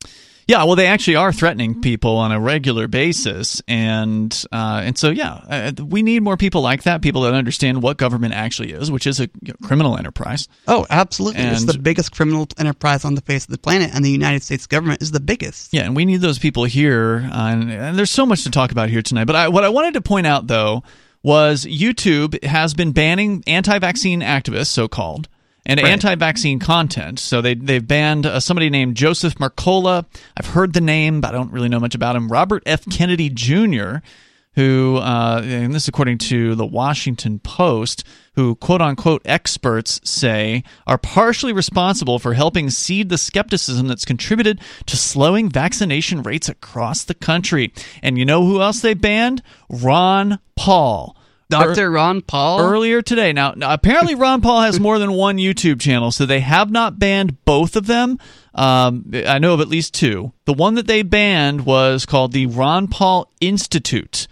Yeah, 0.49 0.65
well, 0.65 0.77
they 0.77 0.87
actually 0.87 1.17
are 1.17 1.33
threatening 1.33 1.81
people 1.81 2.17
on 2.17 2.33
a 2.33 2.41
regular 2.41 2.89
basis, 2.89 3.63
and 3.69 4.33
uh, 4.51 4.83
and 4.85 4.99
so 4.99 5.11
yeah, 5.11 5.33
uh, 5.79 5.85
we 5.85 6.03
need 6.03 6.23
more 6.23 6.37
people 6.37 6.63
like 6.63 6.83
that. 6.83 7.03
People 7.03 7.23
that 7.23 7.35
understand 7.35 7.83
what 7.83 7.97
government 7.97 8.35
actually 8.35 8.73
is, 8.73 8.91
which 8.91 9.07
is 9.07 9.21
a 9.21 9.31
you 9.41 9.49
know, 9.53 9.67
criminal 9.67 9.97
enterprise. 9.97 10.49
Oh, 10.67 10.87
absolutely. 10.91 11.43
it's 11.43 11.65
the 11.65 11.79
biggest 11.79 12.13
criminal 12.13 12.49
enterprise 12.59 13.05
on 13.05 13.15
the 13.15 13.21
face 13.21 13.45
of 13.45 13.51
the 13.51 13.59
planet, 13.59 13.91
and 13.95 14.05
the 14.05 14.11
United 14.11 14.43
States 14.43 14.67
government 14.67 15.03
is 15.03 15.13
the 15.13 15.21
biggest. 15.21 15.73
Yeah, 15.73 15.85
and 15.85 15.95
we 15.95 16.05
need 16.05 16.21
those 16.21 16.39
people 16.39 16.65
here. 16.65 17.29
Uh, 17.33 17.49
and, 17.53 17.71
and 17.71 17.99
there's 17.99 18.11
so 18.11 18.27
much 18.27 18.45
to 18.45 18.51
talk 18.51 18.73
about 18.73 18.89
here 18.89 19.03
tonight. 19.03 19.25
But 19.25 19.37
I, 19.37 19.49
what 19.49 19.65
I 19.65 19.69
wanted 19.69 19.95
to 19.95 20.01
point 20.01 20.27
out 20.27 20.47
though 20.49 20.83
was 21.23 21.65
YouTube 21.65 22.43
has 22.43 22.75
been 22.75 22.93
banning 22.93 23.45
anti-vaccine 23.47 24.23
activists, 24.23 24.67
so-called. 24.67 25.29
And 25.65 25.81
Right. 25.81 25.93
anti-vaccine 25.93 26.59
content. 26.59 27.21
So 27.21 27.41
they 27.41 27.55
they've 27.55 27.87
banned 27.87 28.27
uh, 28.27 28.41
somebody 28.41 28.69
named 28.69 28.97
Joseph 28.97 29.37
Mercola. 29.37 30.05
I've 30.37 30.47
heard 30.47 30.73
the 30.73 30.81
name, 30.81 31.21
but 31.21 31.29
I 31.29 31.33
don't 31.39 31.53
really 31.53 31.69
know 31.69 31.79
much 31.79 31.95
about 31.95 32.17
him. 32.17 32.29
Robert 32.29 32.63
F. 32.67 32.85
Kennedy 32.91 33.31
Jr., 33.31 33.99
who, 34.55 34.97
uh, 34.97 35.41
and 35.45 35.73
this 35.75 35.89
according 35.89 36.19
to 36.19 36.55
the 36.55 36.67
Washington 36.67 37.39
Post, 37.39 38.05
who 38.35 38.55
quote 38.57 38.83
unquote 38.83 39.23
experts 39.25 40.01
say 40.05 40.63
are 40.87 40.99
partially 40.99 41.53
responsible 41.53 42.19
for 42.19 42.35
helping 42.35 42.69
seed 42.69 43.09
the 43.09 43.17
skepticism 43.17 43.87
that's 43.87 44.05
contributed 44.05 44.61
to 44.87 44.97
slowing 44.97 45.49
vaccination 45.49 46.23
rates 46.23 46.49
across 46.49 47.05
the 47.05 47.15
country. 47.15 47.73
And 48.03 48.19
you 48.19 48.25
know 48.25 48.45
who 48.45 48.61
else 48.61 48.81
they 48.81 48.95
banned? 48.95 49.43
Ron 49.71 50.39
Paul. 50.57 51.17
Dr. 51.53 51.91
Ron 51.91 52.23
Paul? 52.23 52.61
Earlier 52.61 53.03
today. 53.03 53.33
Now, 53.33 53.53
now, 53.57 53.73
apparently, 53.73 54.15
Ron 54.15 54.41
Paul 54.41 54.63
has 54.63 54.81
more 54.81 54.99
than 54.99 55.13
one 55.13 55.37
YouTube 55.37 55.81
channel, 55.81 56.11
so 56.11 56.27
they 56.27 56.41
have 56.41 56.71
not 56.71 56.99
banned 56.99 57.45
both 57.45 57.77
of 57.77 57.87
them. 57.87 58.19
Um, 58.55 59.11
I 59.27 59.39
know 59.39 59.55
of 59.55 59.61
at 59.61 59.69
least 59.69 59.95
two. 59.95 60.33
The 60.45 60.53
one 60.53 60.75
that 60.75 60.87
they 60.87 61.03
banned 61.03 61.65
was 61.65 62.05
called 62.05 62.33
the 62.33 62.47
Ron 62.47 62.89
Paul 62.89 63.31
Institute. 63.41 64.27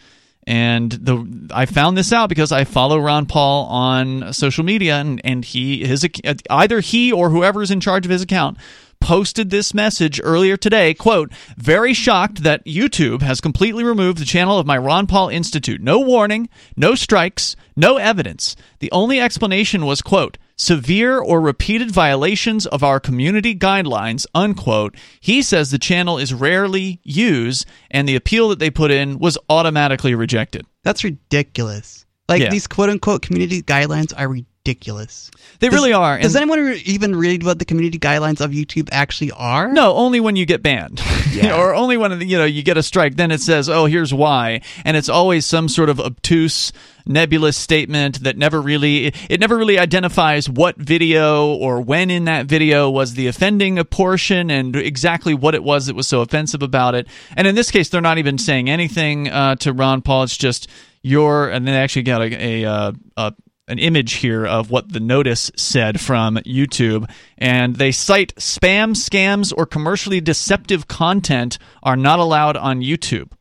And 0.46 0.90
the 0.90 1.48
I 1.54 1.66
found 1.66 1.96
this 1.96 2.12
out 2.12 2.28
because 2.28 2.50
I 2.50 2.64
follow 2.64 2.98
Ron 2.98 3.26
Paul 3.26 3.66
on 3.66 4.32
social 4.32 4.64
media, 4.64 4.96
and, 4.96 5.20
and 5.22 5.44
he 5.44 5.86
his 5.86 6.08
either 6.48 6.80
he 6.80 7.12
or 7.12 7.30
whoever's 7.30 7.70
in 7.70 7.78
charge 7.78 8.04
of 8.04 8.10
his 8.10 8.22
account 8.22 8.58
posted 9.00 9.50
this 9.50 9.72
message 9.74 10.20
earlier 10.22 10.56
today 10.56 10.94
quote 10.94 11.32
very 11.56 11.92
shocked 11.94 12.42
that 12.42 12.64
youtube 12.64 13.22
has 13.22 13.40
completely 13.40 13.82
removed 13.82 14.18
the 14.18 14.24
channel 14.24 14.58
of 14.58 14.66
my 14.66 14.76
ron 14.78 15.06
paul 15.06 15.28
institute 15.28 15.80
no 15.80 15.98
warning 15.98 16.48
no 16.76 16.94
strikes 16.94 17.56
no 17.76 17.96
evidence 17.96 18.54
the 18.80 18.92
only 18.92 19.20
explanation 19.20 19.84
was 19.86 20.02
quote 20.02 20.36
severe 20.56 21.18
or 21.18 21.40
repeated 21.40 21.90
violations 21.90 22.66
of 22.66 22.84
our 22.84 23.00
community 23.00 23.54
guidelines 23.54 24.26
unquote 24.34 24.94
he 25.20 25.40
says 25.42 25.70
the 25.70 25.78
channel 25.78 26.18
is 26.18 26.34
rarely 26.34 27.00
used 27.02 27.66
and 27.90 28.06
the 28.06 28.14
appeal 28.16 28.48
that 28.50 28.58
they 28.58 28.70
put 28.70 28.90
in 28.90 29.18
was 29.18 29.38
automatically 29.48 30.14
rejected 30.14 30.66
That's 30.84 31.02
ridiculous. 31.04 32.04
Like 32.28 32.42
Yeah. 32.42 32.50
these 32.50 32.66
quote 32.66 32.90
unquote 32.90 33.22
community 33.22 33.62
guidelines 33.62 34.12
are 34.16 34.28
ridiculous. 34.28 34.46
Ridiculous. 34.70 35.30
They 35.58 35.68
Does- 35.68 35.74
really 35.74 35.92
are. 35.92 36.18
Does 36.18 36.36
anyone 36.36 36.60
re- 36.60 36.82
even 36.84 37.16
read 37.16 37.42
what 37.42 37.58
the 37.58 37.64
community 37.64 37.98
guidelines 37.98 38.40
of 38.40 38.52
YouTube 38.52 38.88
actually 38.92 39.32
are? 39.32 39.68
No, 39.68 39.94
only 39.94 40.20
when 40.20 40.36
you 40.36 40.46
get 40.46 40.62
banned, 40.62 41.02
or 41.44 41.74
only 41.74 41.96
when 41.96 42.20
you 42.20 42.38
know 42.38 42.44
you 42.44 42.62
get 42.62 42.76
a 42.76 42.82
strike. 42.82 43.16
Then 43.16 43.30
it 43.30 43.40
says, 43.40 43.68
"Oh, 43.68 43.86
here's 43.86 44.14
why," 44.14 44.60
and 44.84 44.96
it's 44.96 45.08
always 45.08 45.44
some 45.44 45.68
sort 45.68 45.88
of 45.88 45.98
obtuse, 46.00 46.72
nebulous 47.04 47.56
statement 47.56 48.22
that 48.22 48.36
never 48.36 48.60
really 48.60 49.12
it 49.28 49.40
never 49.40 49.56
really 49.56 49.78
identifies 49.78 50.48
what 50.48 50.76
video 50.76 51.52
or 51.54 51.80
when 51.80 52.10
in 52.10 52.24
that 52.26 52.46
video 52.46 52.88
was 52.88 53.14
the 53.14 53.26
offending 53.26 53.82
portion 53.84 54.50
and 54.50 54.76
exactly 54.76 55.34
what 55.34 55.54
it 55.54 55.64
was 55.64 55.86
that 55.86 55.96
was 55.96 56.06
so 56.06 56.20
offensive 56.20 56.62
about 56.62 56.94
it. 56.94 57.08
And 57.36 57.46
in 57.46 57.54
this 57.54 57.70
case, 57.70 57.88
they're 57.88 58.00
not 58.00 58.18
even 58.18 58.38
saying 58.38 58.70
anything 58.70 59.28
uh, 59.28 59.56
to 59.56 59.72
Ron 59.72 60.00
Paul. 60.02 60.22
It's 60.24 60.36
just 60.36 60.68
your, 61.02 61.48
and 61.48 61.66
they 61.66 61.72
actually 61.72 62.02
got 62.02 62.22
a. 62.22 62.62
a, 62.62 62.70
uh, 62.70 62.92
a 63.16 63.34
an 63.70 63.78
image 63.78 64.14
here 64.14 64.44
of 64.44 64.70
what 64.70 64.92
the 64.92 65.00
notice 65.00 65.50
said 65.56 66.00
from 66.00 66.36
YouTube, 66.38 67.10
and 67.38 67.76
they 67.76 67.92
cite 67.92 68.34
spam, 68.36 68.94
scams, 68.94 69.52
or 69.56 69.64
commercially 69.64 70.20
deceptive 70.20 70.88
content 70.88 71.58
are 71.82 71.96
not 71.96 72.18
allowed 72.18 72.56
on 72.56 72.80
YouTube. 72.80 73.32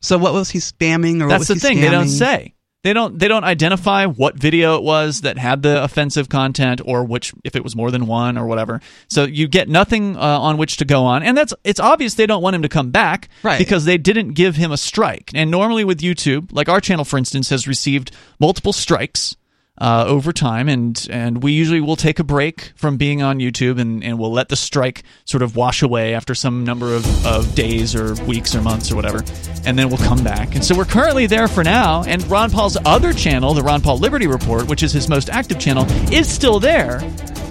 So 0.00 0.18
what 0.18 0.32
was 0.32 0.50
he 0.50 0.58
spamming 0.58 1.20
or 1.20 1.26
what 1.26 1.38
That's 1.38 1.48
the 1.48 1.54
he 1.54 1.60
thing; 1.60 1.80
they 1.80 1.90
don't 1.90 2.08
say. 2.08 2.54
They 2.84 2.92
don't. 2.92 3.18
They 3.18 3.26
don't 3.26 3.42
identify 3.42 4.06
what 4.06 4.36
video 4.36 4.76
it 4.76 4.84
was 4.84 5.22
that 5.22 5.36
had 5.36 5.62
the 5.62 5.82
offensive 5.82 6.28
content, 6.28 6.80
or 6.84 7.02
which, 7.02 7.32
if 7.42 7.56
it 7.56 7.64
was 7.64 7.74
more 7.74 7.90
than 7.90 8.06
one, 8.06 8.38
or 8.38 8.46
whatever. 8.46 8.80
So 9.08 9.24
you 9.24 9.48
get 9.48 9.68
nothing 9.68 10.16
uh, 10.16 10.20
on 10.20 10.58
which 10.58 10.76
to 10.76 10.84
go 10.84 11.04
on, 11.04 11.24
and 11.24 11.36
that's. 11.36 11.52
It's 11.64 11.80
obvious 11.80 12.14
they 12.14 12.26
don't 12.26 12.42
want 12.42 12.54
him 12.54 12.62
to 12.62 12.68
come 12.68 12.90
back, 12.90 13.28
Right. 13.42 13.58
Because 13.58 13.84
they 13.84 13.98
didn't 13.98 14.34
give 14.34 14.54
him 14.54 14.70
a 14.70 14.76
strike. 14.76 15.32
And 15.34 15.50
normally 15.50 15.84
with 15.84 16.00
YouTube, 16.00 16.52
like 16.52 16.68
our 16.68 16.80
channel, 16.80 17.04
for 17.04 17.18
instance, 17.18 17.50
has 17.50 17.66
received 17.66 18.12
multiple 18.38 18.72
strikes 18.72 19.36
uh, 19.80 20.04
over 20.06 20.32
time, 20.32 20.68
and 20.68 21.06
and 21.10 21.42
we 21.42 21.52
usually 21.52 21.80
will 21.80 21.96
take 21.96 22.18
a 22.18 22.24
break 22.24 22.72
from 22.76 22.96
being 22.96 23.22
on 23.22 23.38
YouTube, 23.38 23.78
and, 23.78 24.02
and 24.02 24.18
we'll 24.18 24.32
let 24.32 24.48
the 24.48 24.56
strike 24.56 25.04
sort 25.24 25.42
of 25.42 25.56
wash 25.56 25.82
away 25.82 26.14
after 26.14 26.34
some 26.34 26.64
number 26.64 26.94
of, 26.94 27.26
of 27.26 27.54
days 27.54 27.94
or 27.94 28.14
weeks 28.24 28.54
or 28.54 28.62
months 28.62 28.90
or 28.90 28.96
whatever, 28.96 29.22
and 29.64 29.78
then 29.78 29.88
we'll 29.88 29.98
come 29.98 30.22
back. 30.24 30.54
And 30.54 30.64
so 30.64 30.76
we're 30.76 30.84
currently 30.84 31.26
there 31.26 31.48
for 31.48 31.62
now, 31.62 32.02
and 32.04 32.24
Ron 32.30 32.50
Paul's 32.50 32.76
other 32.84 33.12
channel, 33.12 33.54
the 33.54 33.62
Ron 33.62 33.80
Paul 33.80 33.98
Liberty 33.98 34.26
Report, 34.26 34.68
which 34.68 34.82
is 34.82 34.92
his 34.92 35.08
most 35.08 35.30
active 35.30 35.58
channel, 35.58 35.86
is 36.12 36.28
still 36.28 36.58
there. 36.60 37.00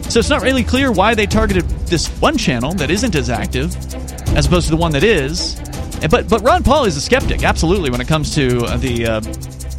So 0.09 0.19
it's 0.19 0.29
not 0.29 0.41
really 0.41 0.63
clear 0.63 0.91
why 0.91 1.15
they 1.15 1.25
targeted 1.25 1.67
this 1.87 2.07
one 2.21 2.37
channel 2.37 2.73
that 2.75 2.89
isn't 2.89 3.15
as 3.15 3.29
active, 3.29 3.75
as 4.35 4.45
opposed 4.45 4.67
to 4.67 4.71
the 4.71 4.77
one 4.77 4.91
that 4.93 5.03
is. 5.03 5.59
But 6.09 6.29
but 6.29 6.41
Ron 6.43 6.63
Paul 6.63 6.85
is 6.85 6.95
a 6.95 7.01
skeptic, 7.01 7.43
absolutely, 7.43 7.89
when 7.89 8.01
it 8.01 8.07
comes 8.07 8.35
to 8.35 8.65
uh, 8.65 8.77
the 8.77 9.05
uh, 9.05 9.21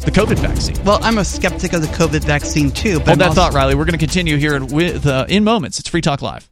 the 0.01 0.11
COVID 0.11 0.39
vaccine. 0.39 0.81
Well, 0.83 0.99
I'm 1.01 1.17
a 1.17 1.25
skeptic 1.25 1.73
of 1.73 1.81
the 1.81 1.87
COVID 1.87 2.23
vaccine 2.23 2.71
too. 2.71 2.99
But 2.99 3.07
Hold 3.07 3.09
I'm 3.09 3.17
that 3.19 3.27
also- 3.29 3.41
thought, 3.41 3.53
Riley. 3.53 3.75
We're 3.75 3.85
going 3.85 3.93
to 3.99 4.05
continue 4.05 4.37
here 4.37 4.55
in, 4.55 4.67
with 4.67 5.05
uh, 5.05 5.25
in 5.29 5.43
moments. 5.43 5.79
It's 5.79 5.89
Free 5.89 6.01
Talk 6.01 6.21
Live. 6.21 6.49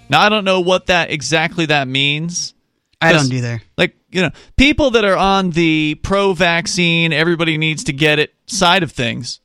Now, 0.09 0.23
I 0.23 0.29
don't 0.29 0.45
know 0.45 0.59
what 0.59 0.87
that 0.87 1.13
exactly 1.13 1.67
that 1.67 1.87
means. 1.87 2.53
I 3.01 3.13
don't 3.13 3.33
either. 3.33 3.63
Like, 3.79 3.95
you 4.11 4.23
know, 4.23 4.31
people 4.57 4.90
that 4.93 5.05
are 5.05 5.17
on 5.17 5.50
the 5.50 5.97
pro 6.02 6.33
vaccine, 6.33 7.12
everybody 7.12 7.57
needs 7.57 7.85
to 7.85 7.93
get 7.93 8.19
it 8.19 8.35
side 8.47 8.83
of 8.83 8.93
things 8.93 9.40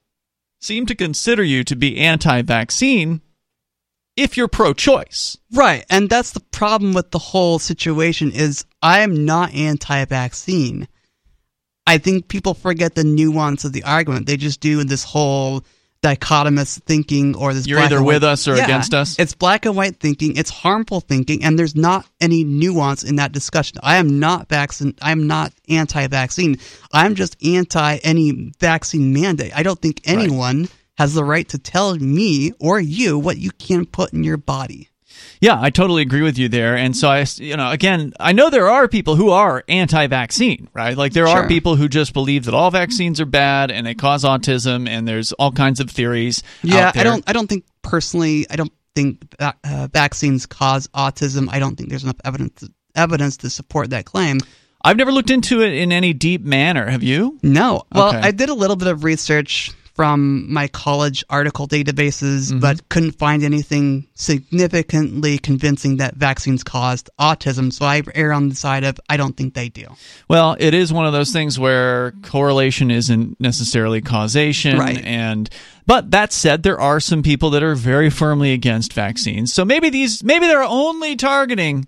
seem 0.59 0.85
to 0.87 0.95
consider 0.95 1.43
you 1.43 1.63
to 1.63 1.75
be 1.75 1.97
anti 1.97 2.41
vaccine 2.41 3.21
if 4.15 4.37
you're 4.37 4.47
pro 4.47 4.73
choice. 4.73 5.37
Right, 5.51 5.85
and 5.89 6.09
that's 6.09 6.31
the 6.31 6.39
problem 6.39 6.93
with 6.93 7.11
the 7.11 7.19
whole 7.19 7.59
situation 7.59 8.31
is 8.31 8.65
I 8.81 8.99
am 9.01 9.25
not 9.25 9.53
anti-vaccine. 9.53 10.87
I 11.87 11.97
think 11.97 12.27
people 12.27 12.53
forget 12.53 12.95
the 12.95 13.03
nuance 13.03 13.65
of 13.65 13.73
the 13.73 13.83
argument. 13.83 14.25
They 14.25 14.37
just 14.37 14.59
do 14.59 14.83
this 14.83 15.03
whole 15.03 15.63
dichotomous 16.05 16.79
thinking 16.83 17.35
or 17.35 17.53
this 17.53 17.65
You're 17.65 17.79
either 17.79 18.03
with 18.03 18.23
us 18.23 18.47
or 18.47 18.55
Yeah, 18.55 18.65
against 18.65 18.93
us? 18.93 19.17
It's 19.17 19.33
black 19.33 19.65
and 19.65 19.75
white 19.75 19.99
thinking. 19.99 20.37
It's 20.37 20.51
harmful 20.51 21.01
thinking, 21.01 21.43
and 21.43 21.57
there's 21.57 21.75
not 21.75 22.05
any 22.21 22.43
nuance 22.43 23.03
in 23.03 23.15
that 23.15 23.31
discussion. 23.31 23.79
I 23.81 23.97
am 23.97 24.19
not 24.19 24.47
vaccine. 24.47 24.93
I'm 25.01 25.25
not 25.25 25.51
anti-vaccine. 25.67 26.57
I'm 26.93 27.15
just 27.15 27.43
anti 27.43 27.97
any 28.03 28.51
vaccine 28.59 29.13
mandate. 29.13 29.55
I 29.55 29.63
don't 29.63 29.81
think 29.81 30.01
anyone 30.05 30.69
has 30.97 31.15
the 31.15 31.23
right 31.23 31.47
to 31.49 31.57
tell 31.57 31.95
me 31.95 32.53
or 32.59 32.79
you 32.79 33.17
what 33.17 33.37
you 33.37 33.51
can 33.51 33.85
put 33.85 34.13
in 34.13 34.23
your 34.23 34.37
body. 34.37 34.89
Yeah, 35.41 35.57
I 35.59 35.69
totally 35.69 36.01
agree 36.01 36.21
with 36.21 36.37
you 36.37 36.47
there. 36.49 36.75
And 36.75 36.95
so 36.95 37.09
I, 37.09 37.25
you 37.35 37.57
know, 37.57 37.69
again, 37.71 38.13
I 38.19 38.31
know 38.31 38.49
there 38.49 38.69
are 38.69 38.87
people 38.87 39.15
who 39.15 39.29
are 39.29 39.63
anti-vaccine, 39.67 40.69
right? 40.73 40.97
Like 40.97 41.13
there 41.13 41.27
are 41.27 41.47
people 41.47 41.75
who 41.75 41.87
just 41.87 42.13
believe 42.13 42.45
that 42.45 42.53
all 42.53 42.71
vaccines 42.71 43.19
are 43.21 43.25
bad 43.25 43.71
and 43.71 43.85
they 43.85 43.93
cause 43.95 44.23
autism, 44.23 44.87
and 44.87 45.07
there's 45.07 45.31
all 45.33 45.51
kinds 45.51 45.79
of 45.79 45.89
theories. 45.89 46.41
Yeah, 46.63 46.87
out 46.87 46.93
there. 46.93 47.01
I 47.01 47.03
don't. 47.03 47.23
I 47.29 47.33
don't 47.33 47.47
think 47.47 47.65
personally. 47.81 48.45
I 48.49 48.55
don't 48.55 48.71
think 48.95 49.25
uh, 49.39 49.87
vaccines 49.91 50.45
cause 50.45 50.87
autism. 50.89 51.47
I 51.51 51.59
don't 51.59 51.75
think 51.75 51.89
there's 51.89 52.03
enough 52.03 52.19
evidence 52.23 52.63
evidence 52.95 53.37
to 53.37 53.49
support 53.49 53.89
that 53.89 54.05
claim. 54.05 54.39
I've 54.83 54.97
never 54.97 55.11
looked 55.11 55.31
into 55.31 55.61
it 55.61 55.73
in 55.73 55.91
any 55.91 56.13
deep 56.13 56.43
manner. 56.43 56.89
Have 56.89 57.03
you? 57.03 57.39
No. 57.43 57.83
Well, 57.93 58.09
Okay. 58.09 58.19
I 58.19 58.31
did 58.31 58.49
a 58.49 58.53
little 58.53 58.75
bit 58.75 58.87
of 58.87 59.03
research 59.03 59.71
from 59.95 60.51
my 60.53 60.67
college 60.67 61.23
article 61.29 61.67
databases, 61.67 62.49
Mm-hmm. 62.49 62.59
but 62.59 62.87
couldn't 62.89 63.13
find 63.13 63.43
anything 63.43 64.07
significantly 64.13 65.37
convincing 65.37 65.97
that 65.97 66.15
vaccines 66.15 66.63
caused 66.63 67.09
autism. 67.19 67.71
So 67.71 67.85
I 67.85 68.01
err 68.13 68.33
on 68.33 68.49
the 68.49 68.55
side 68.55 68.83
of 68.83 68.99
I 69.09 69.15
don't 69.17 69.35
think 69.37 69.53
they 69.53 69.69
do. 69.69 69.87
Well, 70.27 70.55
it 70.59 70.73
is 70.73 70.91
one 70.91 71.05
of 71.05 71.13
those 71.13 71.31
things 71.31 71.57
where 71.57 72.11
correlation 72.23 72.91
isn't 72.91 73.39
necessarily 73.39 74.01
causation, 74.01 74.77
Right. 74.77 75.03
And 75.03 75.49
but 75.87 76.11
that 76.11 76.33
said, 76.33 76.63
there 76.63 76.79
are 76.79 76.99
some 76.99 77.23
people 77.23 77.51
that 77.51 77.63
are 77.63 77.75
very 77.75 78.09
firmly 78.09 78.51
against 78.53 78.91
vaccines. 78.93 79.53
So 79.53 79.63
maybe 79.63 79.89
these, 79.89 80.23
maybe 80.23 80.47
they're 80.47 80.63
only 80.63 81.15
targeting 81.15 81.87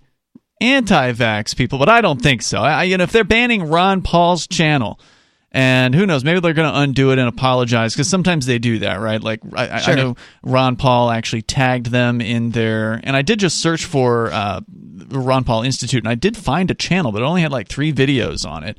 anti-vax 0.60 1.56
people, 1.56 1.78
but 1.78 1.88
I 1.88 2.00
don't 2.00 2.20
think 2.22 2.42
so. 2.42 2.60
I, 2.60 2.84
you 2.84 2.96
know, 2.96 3.04
if 3.04 3.12
they're 3.12 3.24
banning 3.24 3.68
Ron 3.68 4.02
Paul's 4.02 4.46
channel. 4.46 4.98
And 5.50 5.94
who 5.94 6.04
knows? 6.04 6.24
Maybe 6.24 6.40
they're 6.40 6.52
going 6.52 6.70
to 6.70 6.78
undo 6.80 7.10
it 7.10 7.18
and 7.18 7.26
apologize 7.26 7.94
because 7.94 8.08
sometimes 8.08 8.44
they 8.44 8.58
do 8.58 8.80
that, 8.80 9.00
right? 9.00 9.22
Like 9.22 9.40
I, 9.54 9.68
I- 9.68 9.78
I 9.92 9.94
know 9.96 10.16
Ron 10.42 10.76
Paul 10.76 11.10
actually 11.10 11.42
tagged 11.42 11.86
them 11.86 12.20
in 12.20 12.50
their, 12.50 13.00
and 13.02 13.16
I 13.16 13.22
did 13.22 13.38
just 13.40 13.58
search 13.60 13.86
for 13.86 14.30
uh, 14.30 14.60
the 14.68 15.18
Ron 15.18 15.44
Paul 15.44 15.62
Institute, 15.62 16.02
and 16.02 16.08
I 16.08 16.16
did 16.16 16.36
find 16.36 16.70
a 16.70 16.74
channel, 16.74 17.12
but 17.12 17.22
it 17.22 17.24
only 17.24 17.40
had 17.42 17.50
like 17.52 17.68
three 17.68 17.92
videos 17.94 18.46
on 18.48 18.62
it. 18.62 18.76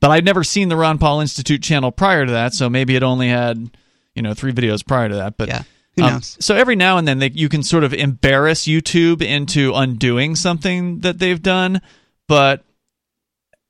But 0.00 0.10
I'd 0.10 0.24
never 0.24 0.42
seen 0.44 0.68
the 0.68 0.76
Ron 0.76 0.98
Paul 0.98 1.20
Institute 1.20 1.62
channel 1.62 1.90
prior 1.92 2.24
to 2.26 2.32
that, 2.32 2.54
so 2.54 2.68
maybe 2.70 2.96
it 2.96 3.02
only 3.02 3.28
had, 3.28 3.70
you 4.14 4.22
know, 4.22 4.32
three 4.34 4.52
videos 4.52 4.86
prior 4.86 5.08
to 5.08 5.14
that. 5.16 5.36
But 5.36 5.48
Yeah. 5.48 5.62
Who 5.96 6.02
um, 6.02 6.12
so 6.22 6.54
every 6.54 6.76
now 6.76 6.98
and 6.98 7.08
then 7.08 7.20
they, 7.20 7.30
you 7.30 7.48
can 7.48 7.62
sort 7.62 7.82
of 7.82 7.94
embarrass 7.94 8.64
YouTube 8.64 9.22
into 9.22 9.72
undoing 9.74 10.36
something 10.36 11.00
that 11.00 11.18
they've 11.18 11.40
done, 11.40 11.80
but 12.28 12.65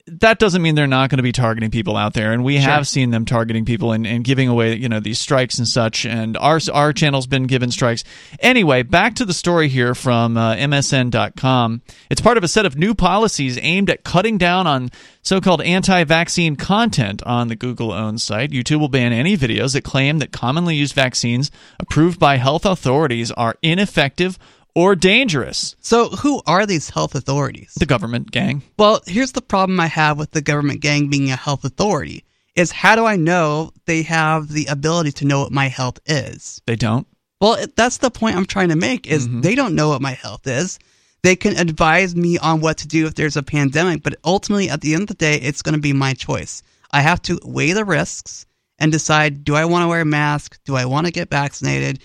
that 0.09 0.39
doesn't 0.39 0.63
mean 0.63 0.77
they're 0.77 0.87
not 0.87 1.11
going 1.11 1.17
to 1.17 1.23
be 1.25 1.33
targeting 1.33 1.71
people 1.71 1.97
out 1.97 2.15
there. 2.15 2.33
And 2.33 2.45
we 2.45 2.61
Sure. 2.61 2.71
have 2.71 2.87
seen 2.87 3.11
them 3.11 3.25
targeting 3.25 3.65
people 3.65 3.91
and, 3.91 4.07
and 4.07 4.23
giving 4.25 4.49
away, 4.49 4.77
you 4.77 4.89
know, 4.89 5.01
these 5.01 5.19
strikes 5.19 5.59
and 5.59 5.67
such. 5.67 6.07
And 6.07 6.37
our 6.37 6.61
our 6.73 6.93
channel's 6.93 7.27
been 7.27 7.47
given 7.49 7.71
strikes. 7.73 8.05
Anyway, 8.39 8.83
back 8.85 9.15
to 9.17 9.25
the 9.25 9.35
story 9.35 9.69
here 9.69 9.95
from 9.97 10.37
uh, 10.37 10.55
MSN.com. 10.55 11.83
It's 12.09 12.21
part 12.21 12.37
of 12.37 12.45
a 12.45 12.49
set 12.49 12.67
of 12.67 12.77
new 12.77 12.95
policies 12.95 13.59
aimed 13.61 13.91
at 13.91 14.05
cutting 14.05 14.39
down 14.39 14.67
on 14.67 14.91
so-called 15.23 15.61
anti-vaccine 15.63 16.55
content 16.55 17.21
on 17.25 17.49
the 17.49 17.57
Google-owned 17.57 18.21
site. 18.21 18.53
YouTube 18.53 18.79
will 18.79 18.89
ban 18.89 19.13
any 19.13 19.37
videos 19.37 19.73
that 19.73 19.83
claim 19.83 20.19
that 20.21 20.31
commonly 20.31 20.77
used 20.77 20.95
vaccines 20.95 21.51
approved 21.81 22.21
by 22.21 22.37
health 22.37 22.65
authorities 22.65 23.33
are 23.33 23.57
ineffective 23.61 24.39
or 24.77 24.95
dangerous. 24.95 25.75
So 25.81 26.11
who 26.11 26.43
are 26.47 26.67
these 26.67 26.91
health 26.91 27.15
authorities? 27.15 27.73
The 27.79 27.87
government 27.87 28.31
gang. 28.31 28.63
Well, 28.79 29.01
here's 29.07 29.33
the 29.33 29.41
problem 29.43 29.81
I 29.81 29.87
have 29.87 30.19
with 30.19 30.31
the 30.33 30.43
government 30.43 30.81
gang 30.81 31.09
being 31.09 31.31
a 31.31 31.37
health 31.37 31.65
authority 31.65 32.25
is 32.55 32.71
how 32.73 32.95
do 32.95 33.05
I 33.07 33.17
know 33.17 33.73
they 33.87 34.03
have 34.03 34.49
the 34.49 34.67
ability 34.67 35.13
to 35.13 35.25
know 35.25 35.41
what 35.41 35.51
my 35.53 35.69
health 35.69 35.99
is? 36.07 36.61
They 36.67 36.77
don't. 36.77 37.07
Well, 37.41 37.57
that's 37.77 37.99
the 37.99 38.11
point 38.11 38.37
I'm 38.37 38.47
trying 38.47 38.69
to 38.69 38.77
make 38.77 39.07
is 39.07 39.27
Mm-hmm. 39.27 39.41
they 39.41 39.55
don't 39.55 39.75
know 39.75 39.89
what 39.89 40.01
my 40.03 40.13
health 40.13 40.47
is. 40.47 40.79
they 41.23 41.37
can 41.37 41.57
advise 41.57 42.15
me 42.15 42.39
on 42.39 42.61
what 42.61 42.77
to 42.79 42.87
do 42.87 43.07
if 43.07 43.15
there's 43.15 43.37
a 43.37 43.43
pandemic, 43.43 44.03
but 44.03 44.15
ultimately, 44.25 44.71
at 44.71 44.81
the 44.81 44.93
end 44.95 45.03
of 45.03 45.09
the 45.09 45.15
day, 45.15 45.37
it's 45.37 45.61
going 45.63 45.75
to 45.75 45.81
be 45.81 45.93
my 45.93 46.15
choice. 46.15 46.63
I 46.93 47.01
have 47.01 47.21
to 47.23 47.39
weigh 47.45 47.73
the 47.73 47.85
risks 47.85 48.47
and 48.79 48.93
decide 48.93 49.43
do 49.43 49.55
I 49.57 49.65
want 49.65 49.83
to 49.85 49.89
wear 49.89 50.03
a 50.03 50.05
mask? 50.05 50.59
Do 50.65 50.77
I 50.77 50.85
want 50.85 51.07
to 51.07 51.13
get 51.13 51.29
vaccinated? 51.31 52.01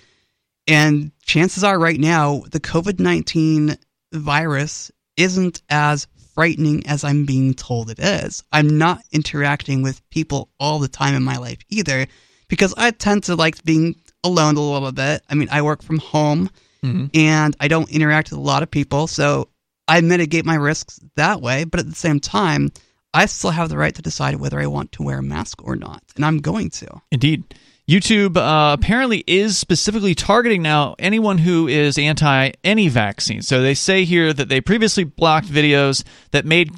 And 0.67 1.11
chances 1.25 1.63
are, 1.63 1.79
right 1.79 1.99
now, 1.99 2.43
the 2.51 2.59
COVID 2.59 2.99
19 2.99 3.77
virus 4.13 4.91
isn't 5.17 5.61
as 5.69 6.07
frightening 6.33 6.85
as 6.87 7.03
I'm 7.03 7.25
being 7.25 7.53
told 7.53 7.89
it 7.89 7.99
is. 7.99 8.43
I'm 8.51 8.77
not 8.77 9.03
interacting 9.11 9.81
with 9.81 10.07
people 10.09 10.49
all 10.59 10.79
the 10.79 10.87
time 10.87 11.15
in 11.15 11.23
my 11.23 11.37
life 11.37 11.59
either 11.69 12.07
because 12.47 12.73
I 12.77 12.91
tend 12.91 13.23
to 13.25 13.35
like 13.35 13.63
being 13.63 13.95
alone 14.23 14.55
a 14.55 14.61
little 14.61 14.91
bit. 14.91 15.23
I 15.29 15.35
mean, 15.35 15.49
I 15.51 15.61
work 15.61 15.83
from 15.83 15.99
home 15.99 16.49
Mm-hmm. 16.83 17.05
and 17.13 17.55
I 17.59 17.67
don't 17.67 17.91
interact 17.91 18.31
with 18.31 18.39
a 18.39 18.41
lot 18.41 18.63
of 18.63 18.71
people, 18.71 19.05
so 19.05 19.49
I 19.87 20.01
mitigate 20.01 20.45
my 20.45 20.55
risks 20.55 20.99
that 21.15 21.39
way. 21.39 21.63
But 21.63 21.79
at 21.79 21.87
the 21.87 21.93
same 21.93 22.19
time, 22.19 22.71
I 23.13 23.27
still 23.27 23.51
have 23.51 23.69
the 23.69 23.77
right 23.77 23.93
to 23.93 24.01
decide 24.01 24.37
whether 24.37 24.59
I 24.59 24.65
want 24.65 24.91
to 24.93 25.03
wear 25.03 25.19
a 25.19 25.23
mask 25.23 25.63
or 25.63 25.75
not, 25.75 26.01
and 26.15 26.25
I'm 26.25 26.39
going 26.39 26.71
to. 26.71 27.01
Indeed. 27.11 27.43
YouTube 27.91 28.37
uh, 28.37 28.73
apparently 28.73 29.21
is 29.27 29.57
specifically 29.57 30.15
targeting 30.15 30.61
now 30.61 30.95
anyone 30.97 31.37
who 31.37 31.67
is 31.67 31.97
anti 31.97 32.51
any 32.63 32.87
vaccine. 32.87 33.41
So 33.41 33.61
they 33.61 33.73
say 33.73 34.05
here 34.05 34.31
that 34.31 34.47
they 34.47 34.61
previously 34.61 35.03
blocked 35.03 35.47
videos 35.47 36.03
that 36.31 36.45
made 36.45 36.71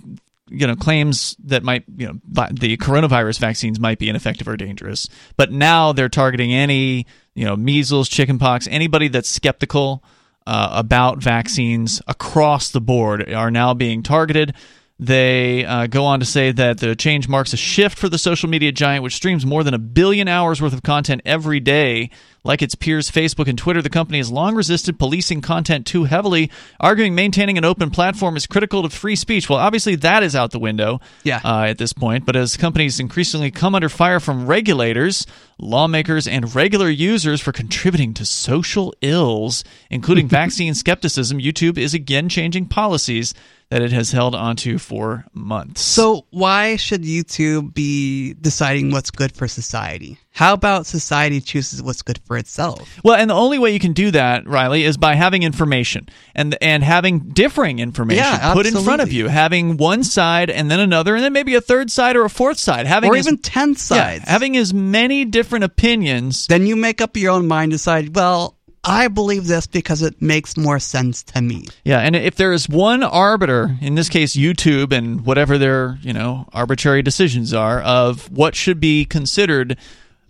you 0.48 0.65
know 0.65 0.75
claims 0.75 1.36
that 1.43 1.63
might 1.63 1.84
you 1.98 2.08
know 2.08 2.13
the 2.51 2.77
coronavirus 2.77 3.39
vaccines 3.39 3.79
might 3.79 4.00
be 4.00 4.10
ineffective 4.10 4.48
or 4.48 4.58
dangerous. 4.58 5.08
But 5.38 5.51
now 5.51 5.93
they're 5.93 6.10
targeting 6.10 6.51
any 6.51 7.05
you 7.36 7.46
know 7.46 7.55
measles, 7.55 8.10
chickenpox, 8.10 8.67
anybody 8.67 9.08
that's 9.08 9.29
skeptical 9.29 10.03
uh, 10.48 10.70
about 10.74 11.20
vaccines 11.20 12.01
across 12.08 12.72
the 12.72 12.82
board 12.82 13.32
are 13.32 13.51
now 13.51 13.75
being 13.75 14.01
targeted. 14.01 14.55
They 15.00 15.65
uh, 15.65 15.88
go 15.88 16.05
on 16.05 16.19
to 16.19 16.25
say 16.25 16.51
that 16.51 16.77
the 16.77 16.95
change 16.95 17.27
marks 17.27 17.51
a 17.51 17.57
shift 17.57 17.97
for 17.97 18.09
the 18.09 18.19
social 18.19 18.47
media 18.47 18.71
giant, 18.71 19.03
which 19.03 19.15
streams 19.15 19.45
more 19.45 19.63
than 19.63 19.73
a 19.73 19.79
billion 19.79 20.27
hours 20.27 20.62
worth 20.62 20.73
of 20.73 20.83
content 20.83 21.21
every 21.25 21.59
day. 21.59 22.12
Like 22.45 22.62
its 22.62 22.75
peers 22.75 23.09
Facebook 23.09 23.47
and 23.47 23.57
Twitter, 23.57 23.81
the 23.81 23.89
company 23.89 24.17
has 24.19 24.29
long 24.29 24.53
resisted 24.53 25.00
policing 25.00 25.41
content 25.41 25.85
too 25.85 26.03
heavily, 26.03 26.51
arguing 26.79 27.15
maintaining 27.15 27.57
an 27.57 27.63
open 27.65 27.89
platform 27.89 28.35
is 28.35 28.45
critical 28.45 28.83
to 28.83 28.89
free 28.89 29.15
speech. 29.15 29.50
Well, 29.50 29.59
obviously, 29.59 29.95
that 29.95 30.23
is 30.23 30.35
out 30.35 30.51
the 30.51 30.59
window 30.59 31.00
Yeah. 31.23 31.39
uh, 31.43 31.63
at 31.63 31.77
this 31.77 31.93
point. 31.93 32.25
But 32.25 32.35
as 32.35 32.55
companies 32.57 33.00
increasingly 33.00 33.50
come 33.50 33.75
under 33.75 33.88
fire 33.89 34.19
from 34.19 34.45
regulators, 34.45 35.25
lawmakers, 35.57 36.27
and 36.27 36.53
regular 36.53 36.89
users 36.89 37.39
for 37.41 37.53
contributing 37.53 38.13
to 38.15 38.25
social 38.25 38.93
ills, 39.01 39.63
including 39.89 40.27
vaccine 40.41 40.73
skepticism, 40.75 41.39
YouTube 41.39 41.77
is 41.77 41.93
again 41.93 42.27
changing 42.29 42.67
policies 42.67 43.33
that 43.73 43.81
it 43.81 43.91
has 43.91 44.11
held 44.11 44.35
onto 44.35 44.77
for 44.77 45.25
months. 45.33 45.81
So, 45.81 46.27
why 46.29 46.75
should 46.75 47.01
YouTube 47.01 47.73
be 47.73 48.35
deciding 48.35 48.91
what's 48.91 49.09
good 49.09 49.31
for 49.35 49.47
society? 49.47 50.19
How 50.29 50.53
about 50.53 50.85
society 50.85 51.41
chooses 51.41 51.81
what's 51.81 52.03
good 52.03 52.19
for 52.25 52.37
itself? 52.37 52.87
Well, 53.03 53.15
and 53.15 53.31
the 53.31 53.33
only 53.33 53.57
way 53.57 53.71
you 53.73 53.79
can 53.79 53.93
do 53.93 54.11
that, 54.11 54.47
Riley, 54.47 54.83
is 54.83 54.95
by 54.95 55.15
having 55.15 55.41
information 55.41 56.07
and 56.35 56.55
and 56.61 56.83
having 56.83 57.19
differing 57.29 57.79
information 57.79 58.23
Yeah, 58.23 58.53
put 58.53 58.67
in 58.67 58.75
front 58.75 59.01
of 59.01 59.11
you, 59.11 59.27
having 59.27 59.77
one 59.77 60.03
side 60.03 60.51
and 60.51 60.69
then 60.69 60.79
another, 60.79 61.15
and 61.15 61.23
then 61.23 61.33
maybe 61.33 61.55
a 61.55 61.61
third 61.61 61.89
side 61.89 62.15
or 62.15 62.25
a 62.25 62.29
fourth 62.29 62.59
side, 62.59 62.85
having 62.85 63.09
Or 63.09 63.15
as- 63.15 63.25
even 63.27 63.39
10 63.39 63.69
yeah, 63.69 63.75
sides. 63.75 64.27
having 64.27 64.55
as 64.55 64.71
many 64.71 65.25
different 65.25 65.65
opinions. 65.65 66.45
then 66.45 66.67
you 66.67 66.75
make 66.75 67.01
up 67.01 67.17
your 67.17 67.31
own 67.31 67.47
mind, 67.47 67.71
decide, 67.71 68.15
well, 68.15 68.55
I 68.83 69.07
believe 69.07 69.47
this 69.47 69.65
because 69.65 70.01
it 70.01 70.21
makes 70.21 70.57
more 70.57 70.79
sense 70.79 71.23
to 71.23 71.41
me. 71.41 71.65
Yeah, 71.85 71.99
and 71.99 72.15
if 72.15 72.35
there 72.35 72.51
is 72.51 72.67
one 72.67 73.01
arbiter, 73.03 73.77
in 73.81 73.95
this 73.95 74.09
case 74.09 74.35
YouTube 74.35 74.91
and 74.91 75.25
whatever 75.25 75.57
their, 75.57 75.97
you 76.01 76.11
know, 76.13 76.47
arbitrary 76.53 77.01
decisions 77.01 77.53
are 77.53 77.81
of 77.81 78.29
what 78.31 78.55
should 78.55 78.79
be 78.79 79.05
considered 79.05 79.77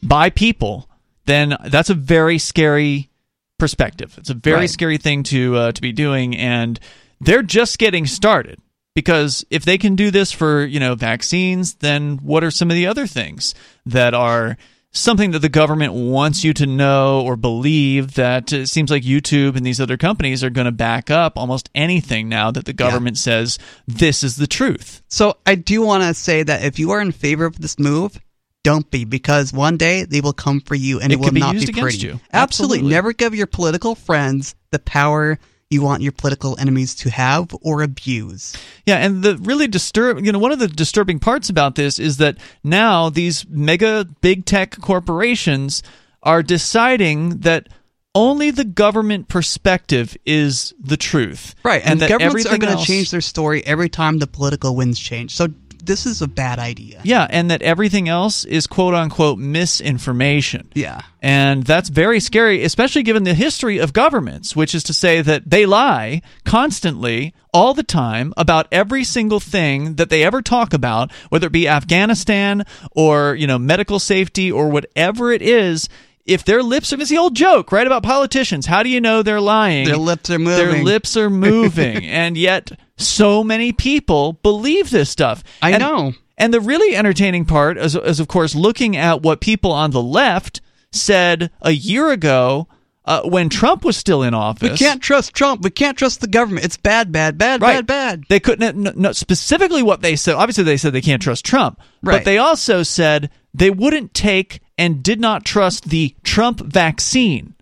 by 0.03 0.29
people, 0.29 0.87
then 1.25 1.55
that's 1.65 1.89
a 1.89 1.95
very 1.95 2.37
scary 2.37 3.09
perspective. 3.57 4.15
It's 4.17 4.29
a 4.29 4.33
very 4.35 4.61
Right. 4.61 4.69
scary 4.69 4.97
thing 4.97 5.23
to 5.23 5.55
uh, 5.55 5.71
to 5.71 5.81
be 5.81 5.91
doing 5.91 6.35
and 6.35 6.79
they're 7.21 7.43
just 7.43 7.79
getting 7.79 8.05
started. 8.05 8.59
Because 8.95 9.43
if 9.49 9.65
they 9.65 9.79
can 9.79 9.95
do 9.95 10.11
this 10.11 10.31
for, 10.31 10.63
you 10.63 10.79
know, 10.79 10.93
vaccines, 10.93 11.75
then 11.75 12.17
what 12.21 12.43
are 12.43 12.51
some 12.51 12.69
of 12.69 12.75
the 12.75 12.85
other 12.85 13.07
things 13.07 13.55
that 13.87 14.13
are 14.13 14.55
something 14.93 15.31
that 15.31 15.39
the 15.39 15.49
government 15.49 15.93
wants 15.93 16.43
you 16.43 16.53
to 16.53 16.65
know 16.65 17.21
or 17.21 17.35
believe 17.35 18.13
that 18.13 18.53
it 18.53 18.67
seems 18.67 18.91
like 18.91 19.03
YouTube 19.03 19.55
and 19.55 19.65
these 19.65 19.81
other 19.81 19.97
companies 19.97 20.43
are 20.43 20.49
going 20.49 20.65
to 20.65 20.71
back 20.71 21.09
up 21.09 21.37
almost 21.37 21.69
anything 21.73 22.29
now 22.29 22.51
that 22.51 22.65
the 22.65 22.73
government 22.73 23.17
says 23.17 23.57
this 23.87 24.23
is 24.23 24.35
the 24.35 24.47
truth. 24.47 25.01
So 25.09 25.37
I 25.45 25.55
do 25.55 25.81
want 25.81 26.03
to 26.03 26.13
say 26.13 26.43
that 26.43 26.63
if 26.63 26.77
you 26.79 26.91
are 26.91 27.01
in 27.01 27.11
favor 27.11 27.45
of 27.45 27.59
this 27.59 27.79
move, 27.79 28.19
don't 28.63 28.89
be 28.89 29.03
because 29.03 29.51
one 29.51 29.75
day 29.77 30.03
they 30.03 30.21
will 30.21 30.31
come 30.31 30.61
for 30.61 30.75
you 30.75 30.99
and 31.01 31.11
It 31.11 31.15
it, 31.15 31.19
will 31.19 31.31
be 31.31 31.39
not 31.39 31.53
be 31.55 31.65
pretty. 31.73 31.97
you. 31.97 32.19
Absolutely. 32.31 32.77
Absolutely. 32.79 32.89
Never 32.89 33.13
give 33.13 33.35
your 33.35 33.47
political 33.47 33.95
friends 33.95 34.55
the 34.71 34.79
power 34.79 35.37
you 35.73 35.81
want 35.81 36.01
your 36.01 36.11
political 36.11 36.57
enemies 36.59 36.95
to 36.95 37.09
have 37.09 37.55
or 37.61 37.81
abuse. 37.81 38.55
Yeah, 38.85 38.97
and 38.97 39.23
the 39.23 39.37
really 39.37 39.67
disturb, 39.67 40.23
you 40.23 40.31
know, 40.31 40.39
one 40.39 40.51
of 40.51 40.59
the 40.59 40.67
disturbing 40.67 41.19
parts 41.19 41.49
about 41.49 41.75
this 41.75 41.99
is 41.99 42.17
that 42.17 42.37
now 42.63 43.09
these 43.09 43.47
mega 43.49 44.05
big 44.21 44.45
tech 44.45 44.79
corporations 44.79 45.83
are 46.21 46.43
deciding 46.43 47.39
that 47.39 47.67
only 48.15 48.51
the 48.51 48.63
government 48.63 49.27
perspective 49.27 50.15
is 50.25 50.73
the 50.79 50.97
truth. 50.97 51.55
Right. 51.63 51.81
And, 51.83 51.99
that 51.99 52.09
governments 52.09 52.45
are 52.45 52.57
going 52.57 52.71
to 52.71 52.77
else- 52.77 52.85
change 52.85 53.11
their 53.11 53.21
story 53.21 53.65
every 53.65 53.89
time 53.89 54.19
the 54.19 54.27
political 54.27 54.75
winds 54.75 54.99
change. 54.99 55.35
So 55.35 55.47
this 55.85 56.05
is 56.05 56.21
a 56.21 56.27
bad 56.27 56.59
idea. 56.59 57.01
Yeah, 57.03 57.27
and 57.29 57.51
that 57.51 57.61
everything 57.61 58.07
else 58.07 58.45
is 58.45 58.67
quote 58.67 58.93
unquote 58.93 59.37
misinformation. 59.39 60.69
Yeah. 60.73 61.01
And 61.21 61.63
that's 61.63 61.89
very 61.89 62.19
scary, 62.19 62.63
especially 62.63 63.03
given 63.03 63.23
the 63.23 63.33
history 63.33 63.77
of 63.77 63.93
governments, 63.93 64.55
which 64.55 64.73
is 64.73 64.83
to 64.83 64.93
say 64.93 65.21
that 65.21 65.49
they 65.49 65.65
lie 65.65 66.21
constantly, 66.45 67.33
all 67.53 67.73
the 67.73 67.83
time, 67.83 68.33
about 68.35 68.67
every 68.71 69.03
single 69.03 69.39
thing 69.39 69.95
that 69.95 70.09
they 70.09 70.23
ever 70.23 70.41
talk 70.41 70.73
about, 70.73 71.11
whether 71.29 71.47
it 71.47 71.53
be 71.53 71.67
Afghanistan 71.67 72.65
or, 72.91 73.35
you 73.35 73.47
know, 73.47 73.59
medical 73.59 73.99
safety 73.99 74.51
or 74.51 74.69
whatever 74.69 75.31
it 75.31 75.41
is. 75.41 75.87
If 76.25 76.45
their 76.45 76.63
lips 76.63 76.93
are, 76.93 77.01
it's 77.01 77.09
the 77.09 77.17
old 77.17 77.35
joke, 77.35 77.73
right, 77.73 77.85
about 77.85 78.01
politicians. 78.01 78.65
How 78.65 78.81
do 78.81 78.89
you 78.89 79.01
know 79.01 79.23
they're 79.23 79.41
lying? 79.41 79.85
Their 79.85 79.97
lips 79.97 80.29
are 80.29 80.39
moving 80.39 80.71
Their 80.71 80.83
lips 80.83 81.17
are 81.17 81.29
moving. 81.29 82.05
and 82.05 82.37
yet, 82.37 82.71
so 82.97 83.43
many 83.43 83.71
people 83.71 84.33
believe 84.43 84.89
this 84.89 85.09
stuff. 85.09 85.43
I 85.61 85.71
And- 85.71 85.81
know. 85.81 86.13
and 86.37 86.53
the 86.53 86.61
really 86.61 86.95
entertaining 86.95 87.45
part 87.45 87.77
is, 87.77 87.95
is, 87.95 88.19
of 88.19 88.27
course, 88.27 88.55
looking 88.55 88.95
at 88.97 89.21
what 89.21 89.41
people 89.41 89.71
on 89.71 89.91
the 89.91 90.01
left 90.03 90.61
said 90.91 91.49
a 91.61 91.71
year 91.71 92.11
ago 92.11 92.67
uh, 93.05 93.21
when 93.23 93.49
Trump 93.49 93.83
was 93.83 93.97
still 93.97 94.23
in 94.23 94.33
office. 94.33 94.71
We 94.71 94.77
can't 94.77 95.01
trust 95.01 95.33
Trump. 95.33 95.61
We 95.61 95.69
can't 95.71 95.97
trust 95.97 96.21
the 96.21 96.27
government. 96.27 96.65
It's 96.65 96.77
bad, 96.77 97.11
bad, 97.11 97.37
bad, 97.37 97.61
Right. 97.61 97.75
bad, 97.77 97.87
bad. 97.87 98.23
They 98.29 98.39
couldn't 98.39 98.77
no, 98.77 98.93
no, 98.95 99.11
specifically 99.11 99.83
what 99.83 100.01
they 100.01 100.15
said. 100.15 100.35
Obviously, 100.35 100.63
they 100.63 100.77
said 100.77 100.93
they 100.93 101.01
can't 101.01 101.21
trust 101.21 101.43
Trump, 101.43 101.79
right. 102.01 102.17
but 102.19 102.25
they 102.25 102.37
also 102.37 102.81
said 102.83 103.29
they 103.53 103.69
wouldn't 103.69 104.13
take 104.13 104.61
and 104.77 105.03
did 105.03 105.19
not 105.19 105.43
trust 105.43 105.89
the 105.89 106.15
Trump 106.23 106.61
vaccine. 106.61 107.55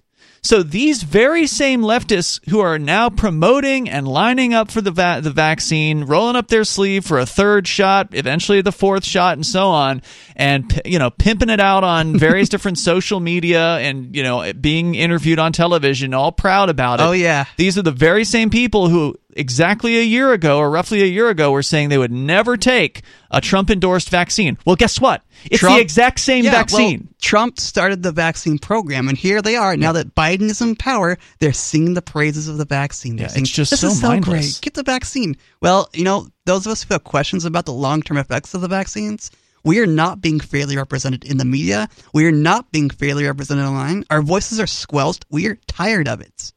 So 0.44 0.64
these 0.64 1.04
very 1.04 1.46
same 1.46 1.82
leftists 1.84 2.40
who 2.50 2.60
are 2.62 2.80
now 2.80 3.12
promoting 3.12 3.88
and 3.88 4.08
lining 4.08 4.56
up 4.56 4.72
for 4.72 4.82
the 4.82 4.90
va- 4.90 5.20
the 5.22 5.30
vaccine, 5.30 6.06
rolling 6.06 6.36
up 6.36 6.48
their 6.48 6.64
sleeve 6.64 7.06
for 7.06 7.20
a 7.20 7.28
third 7.28 7.68
shot, 7.68 8.10
eventually 8.14 8.62
the 8.62 8.72
fourth 8.72 9.06
shot, 9.06 9.34
and 9.38 9.46
so 9.46 9.68
on, 9.68 10.02
and 10.36 10.82
you 10.84 10.98
know 10.98 11.12
pimping 11.12 11.50
it 11.50 11.60
out 11.60 11.84
on 11.84 12.18
various 12.18 12.50
different 12.50 12.80
social 12.80 13.20
media 13.20 13.78
and 13.78 14.16
you 14.16 14.24
know 14.24 14.52
being 14.54 14.96
interviewed 14.96 15.38
on 15.38 15.54
television, 15.54 16.14
all 16.16 16.32
proud 16.32 16.70
about 16.70 17.00
it. 17.00 17.04
Oh, 17.04 17.12
yeah. 17.12 17.46
These 17.58 17.78
are 17.78 17.84
the 17.84 17.92
very 17.92 18.24
same 18.24 18.50
people 18.50 18.90
who 18.90 19.16
exactly 19.36 19.98
a 19.98 20.04
year 20.04 20.34
ago 20.34 20.58
or 20.58 20.70
roughly 20.70 21.02
a 21.04 21.06
year 21.06 21.30
ago 21.30 21.52
were 21.52 21.64
saying 21.64 21.90
they 21.90 21.98
would 21.98 22.12
never 22.12 22.58
take 22.58 23.04
a 23.30 23.42
Trump 23.42 23.70
endorsed 23.70 24.10
vaccine. 24.10 24.58
Well, 24.66 24.76
guess 24.76 25.00
what? 25.00 25.24
It's 25.46 25.60
Trump- 25.60 25.78
the 25.78 25.82
exact 25.82 26.20
same 26.20 26.44
Yeah, 26.46 26.52
vaccine. 26.52 27.00
Well, 27.02 27.16
Trump 27.22 27.60
started 27.60 28.04
the 28.04 28.12
vaccine 28.12 28.60
program, 28.60 29.08
and 29.10 29.18
here 29.18 29.42
they 29.42 29.56
are. 29.56 29.76
Now 29.78 29.92
that 29.94 30.14
Biden 30.16 30.44
is 30.50 30.62
in 30.62 30.76
power, 30.76 31.18
they're 31.40 31.54
singing 31.54 31.94
the 31.94 32.02
praises 32.02 32.48
of 32.48 32.58
the 32.58 32.66
vaccine. 32.66 33.16
They're 33.16 33.26
Yeah, 33.28 33.34
saying, 33.34 33.44
it's 33.44 33.52
just 33.52 33.72
this 33.72 33.80
so 33.82 33.88
is 33.88 34.02
so 34.02 34.08
mindless." 34.10 34.28
great. 34.58 34.62
Get 34.62 34.74
the 34.76 34.84
vaccine. 34.84 35.38
Well, 35.62 35.90
you 35.94 36.04
know, 36.04 36.28
those 36.46 36.66
of 36.66 36.72
us 36.72 36.84
who 36.84 36.94
have 36.94 37.04
questions 37.04 37.46
about 37.46 37.66
the 37.66 37.74
long 37.74 38.02
term 38.02 38.18
effects 38.18 38.54
of 38.54 38.62
the 38.62 38.68
vaccines, 38.68 39.32
we 39.64 39.80
are 39.80 39.86
not 39.88 40.22
being 40.22 40.40
fairly 40.40 40.76
represented 40.78 41.24
in 41.24 41.38
the 41.38 41.46
media. 41.46 41.88
We 42.14 42.26
are 42.26 42.32
not 42.32 42.72
being 42.72 42.90
fairly 42.90 43.26
represented 43.26 43.66
online. 43.66 44.04
Our 44.10 44.22
voices 44.22 44.60
are 44.60 44.68
squelched. 44.68 45.26
We 45.30 45.48
are 45.48 45.58
tired 45.68 46.08
of 46.08 46.22
it. 46.22 46.52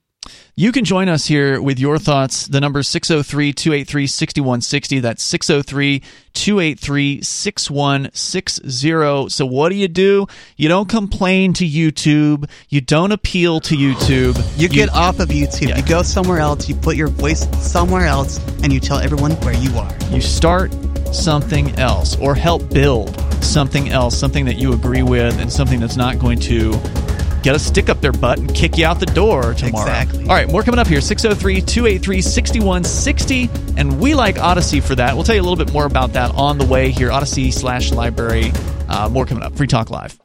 You 0.57 0.71
can 0.71 0.85
join 0.85 1.09
us 1.09 1.27
here 1.27 1.61
with 1.61 1.81
your 1.81 1.99
thoughts. 1.99 2.47
The 2.47 2.61
number 2.61 2.79
is 2.79 2.89
603 2.89 3.53
283 3.53 4.07
6160. 4.07 5.01
That's 5.01 5.23
603 5.23 6.01
283 6.33 7.23
6160. 7.23 9.29
So, 9.31 9.47
what 9.47 9.71
do 9.71 9.75
you 9.75 9.89
do? 9.89 10.29
You 10.57 10.69
don't 10.69 10.89
complain 10.89 11.55
to 11.55 11.67
YouTube. 11.67 12.49
You 12.69 12.81
don't 12.81 13.11
appeal 13.11 13.59
to 13.63 13.75
YouTube. 13.75 14.41
You, 14.57 14.69
get 14.69 14.91
off 14.91 15.19
of 15.19 15.31
YouTube. 15.31 15.71
Yeah. 15.71 15.79
You 15.79 15.83
go 15.83 16.03
somewhere 16.03 16.39
else. 16.39 16.69
You 16.69 16.77
put 16.77 16.95
your 16.95 17.09
voice 17.09 17.49
somewhere 17.61 18.07
else, 18.07 18.39
and 18.63 18.73
you 18.73 18.79
tell 18.79 18.99
everyone 18.99 19.33
where 19.43 19.55
you 19.55 19.77
are. 19.77 19.93
you 20.11 20.21
start 20.21 20.73
something 21.13 21.71
else 21.79 22.17
or 22.19 22.35
help 22.35 22.69
build 22.71 23.21
something 23.43 23.89
else, 23.89 24.19
something 24.19 24.45
that 24.45 24.57
you 24.57 24.73
agree 24.73 25.03
with, 25.03 25.41
and 25.41 25.53
something 25.53 25.81
that's 25.81 25.97
not 25.97 26.19
going 26.19 26.39
to 26.41 26.73
get 27.45 27.55
a 27.55 27.59
stick 27.59 27.91
up 27.91 28.01
their 28.01 28.11
butt 28.11 28.39
and 28.39 28.53
kick 28.55 28.79
you 28.79 28.87
out 28.87 28.99
the 28.99 29.07
door 29.07 29.53
tomorrow. 29.53 29.87
Exactly. 29.87 30.23
All 30.23 30.35
right, 30.35 30.51
more 30.51 30.63
coming 30.63 30.81
up 30.81 30.87
here 30.87 31.03
603 31.03 31.61
283 31.61 32.23
6160. 32.23 33.51
And 33.77 34.01
we 34.01 34.15
like 34.15 34.37
Odysee 34.39 34.81
for 34.81 34.95
that. 34.95 35.15
We'll 35.15 35.25
tell 35.25 35.35
you 35.35 35.43
a 35.43 35.47
little 35.47 35.63
bit 35.63 35.73
more 35.73 35.85
about 35.85 36.15
that 36.15 36.35
on 36.35 36.59
the 36.59 36.65
way 36.65 36.91
here. 36.91 37.13
Odysee 37.13 37.53
slash 37.53 37.91
LBRY. 37.91 38.89
Uh, 38.89 39.09
more 39.11 39.27
coming 39.27 39.45
up. 39.45 39.55
Free 39.57 39.67
Talk 39.67 39.91
Live. 39.91 40.24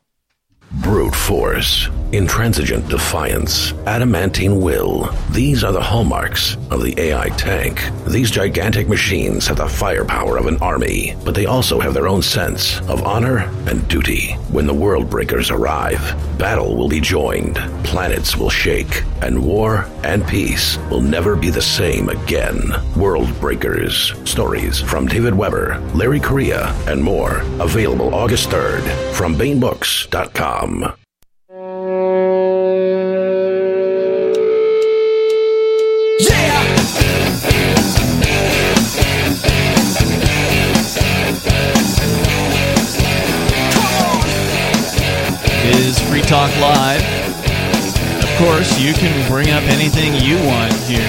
Brute 0.71 1.15
force, 1.15 1.89
intransigent 2.11 2.87
defiance, 2.89 3.73
adamantine 3.87 4.61
will. 4.61 5.09
These 5.31 5.63
are 5.63 5.71
the 5.71 5.81
hallmarks 5.81 6.57
of 6.69 6.83
the 6.83 6.93
AI 6.99 7.29
tank. 7.29 7.81
These 8.05 8.29
gigantic 8.29 8.87
machines 8.87 9.47
have 9.47 9.57
the 9.57 9.67
firepower 9.67 10.37
of 10.37 10.45
an 10.45 10.57
army, 10.57 11.15
but 11.25 11.33
they 11.33 11.47
also 11.47 11.79
have 11.79 11.95
their 11.95 12.07
own 12.07 12.21
sense 12.21 12.81
of 12.81 13.01
honor 13.01 13.49
and 13.67 13.87
duty. 13.87 14.33
When 14.51 14.67
the 14.67 14.73
world 14.73 15.09
breakers 15.09 15.49
arrive, 15.49 15.99
battle 16.37 16.75
will 16.77 16.89
be 16.89 17.01
joined, 17.01 17.55
planets 17.83 18.37
will 18.37 18.51
shake, 18.51 19.03
and 19.23 19.43
war 19.43 19.87
and 20.03 20.25
peace 20.27 20.77
will 20.91 21.01
never 21.01 21.35
be 21.35 21.49
the 21.49 21.61
same 21.61 22.09
again. 22.09 22.61
World 22.95 23.27
Breakers. 23.39 24.13
Stories 24.29 24.79
from 24.79 25.07
David 25.07 25.33
Weber, 25.33 25.79
Larry 25.95 26.19
Correia, 26.19 26.67
and 26.87 27.03
more. 27.03 27.39
Available 27.59 28.13
August 28.13 28.49
3rd 28.49 28.83
from 29.13 29.35
BaenBooks.com. 29.35 30.58
is 45.89 45.99
Free 46.09 46.21
Talk 46.21 46.51
Live. 46.59 47.01
Of 48.21 48.29
course, 48.37 48.77
you 48.79 48.93
can 48.93 49.29
bring 49.29 49.49
up 49.51 49.63
anything 49.63 50.13
you 50.15 50.35
want 50.45 50.73
here. 50.83 50.99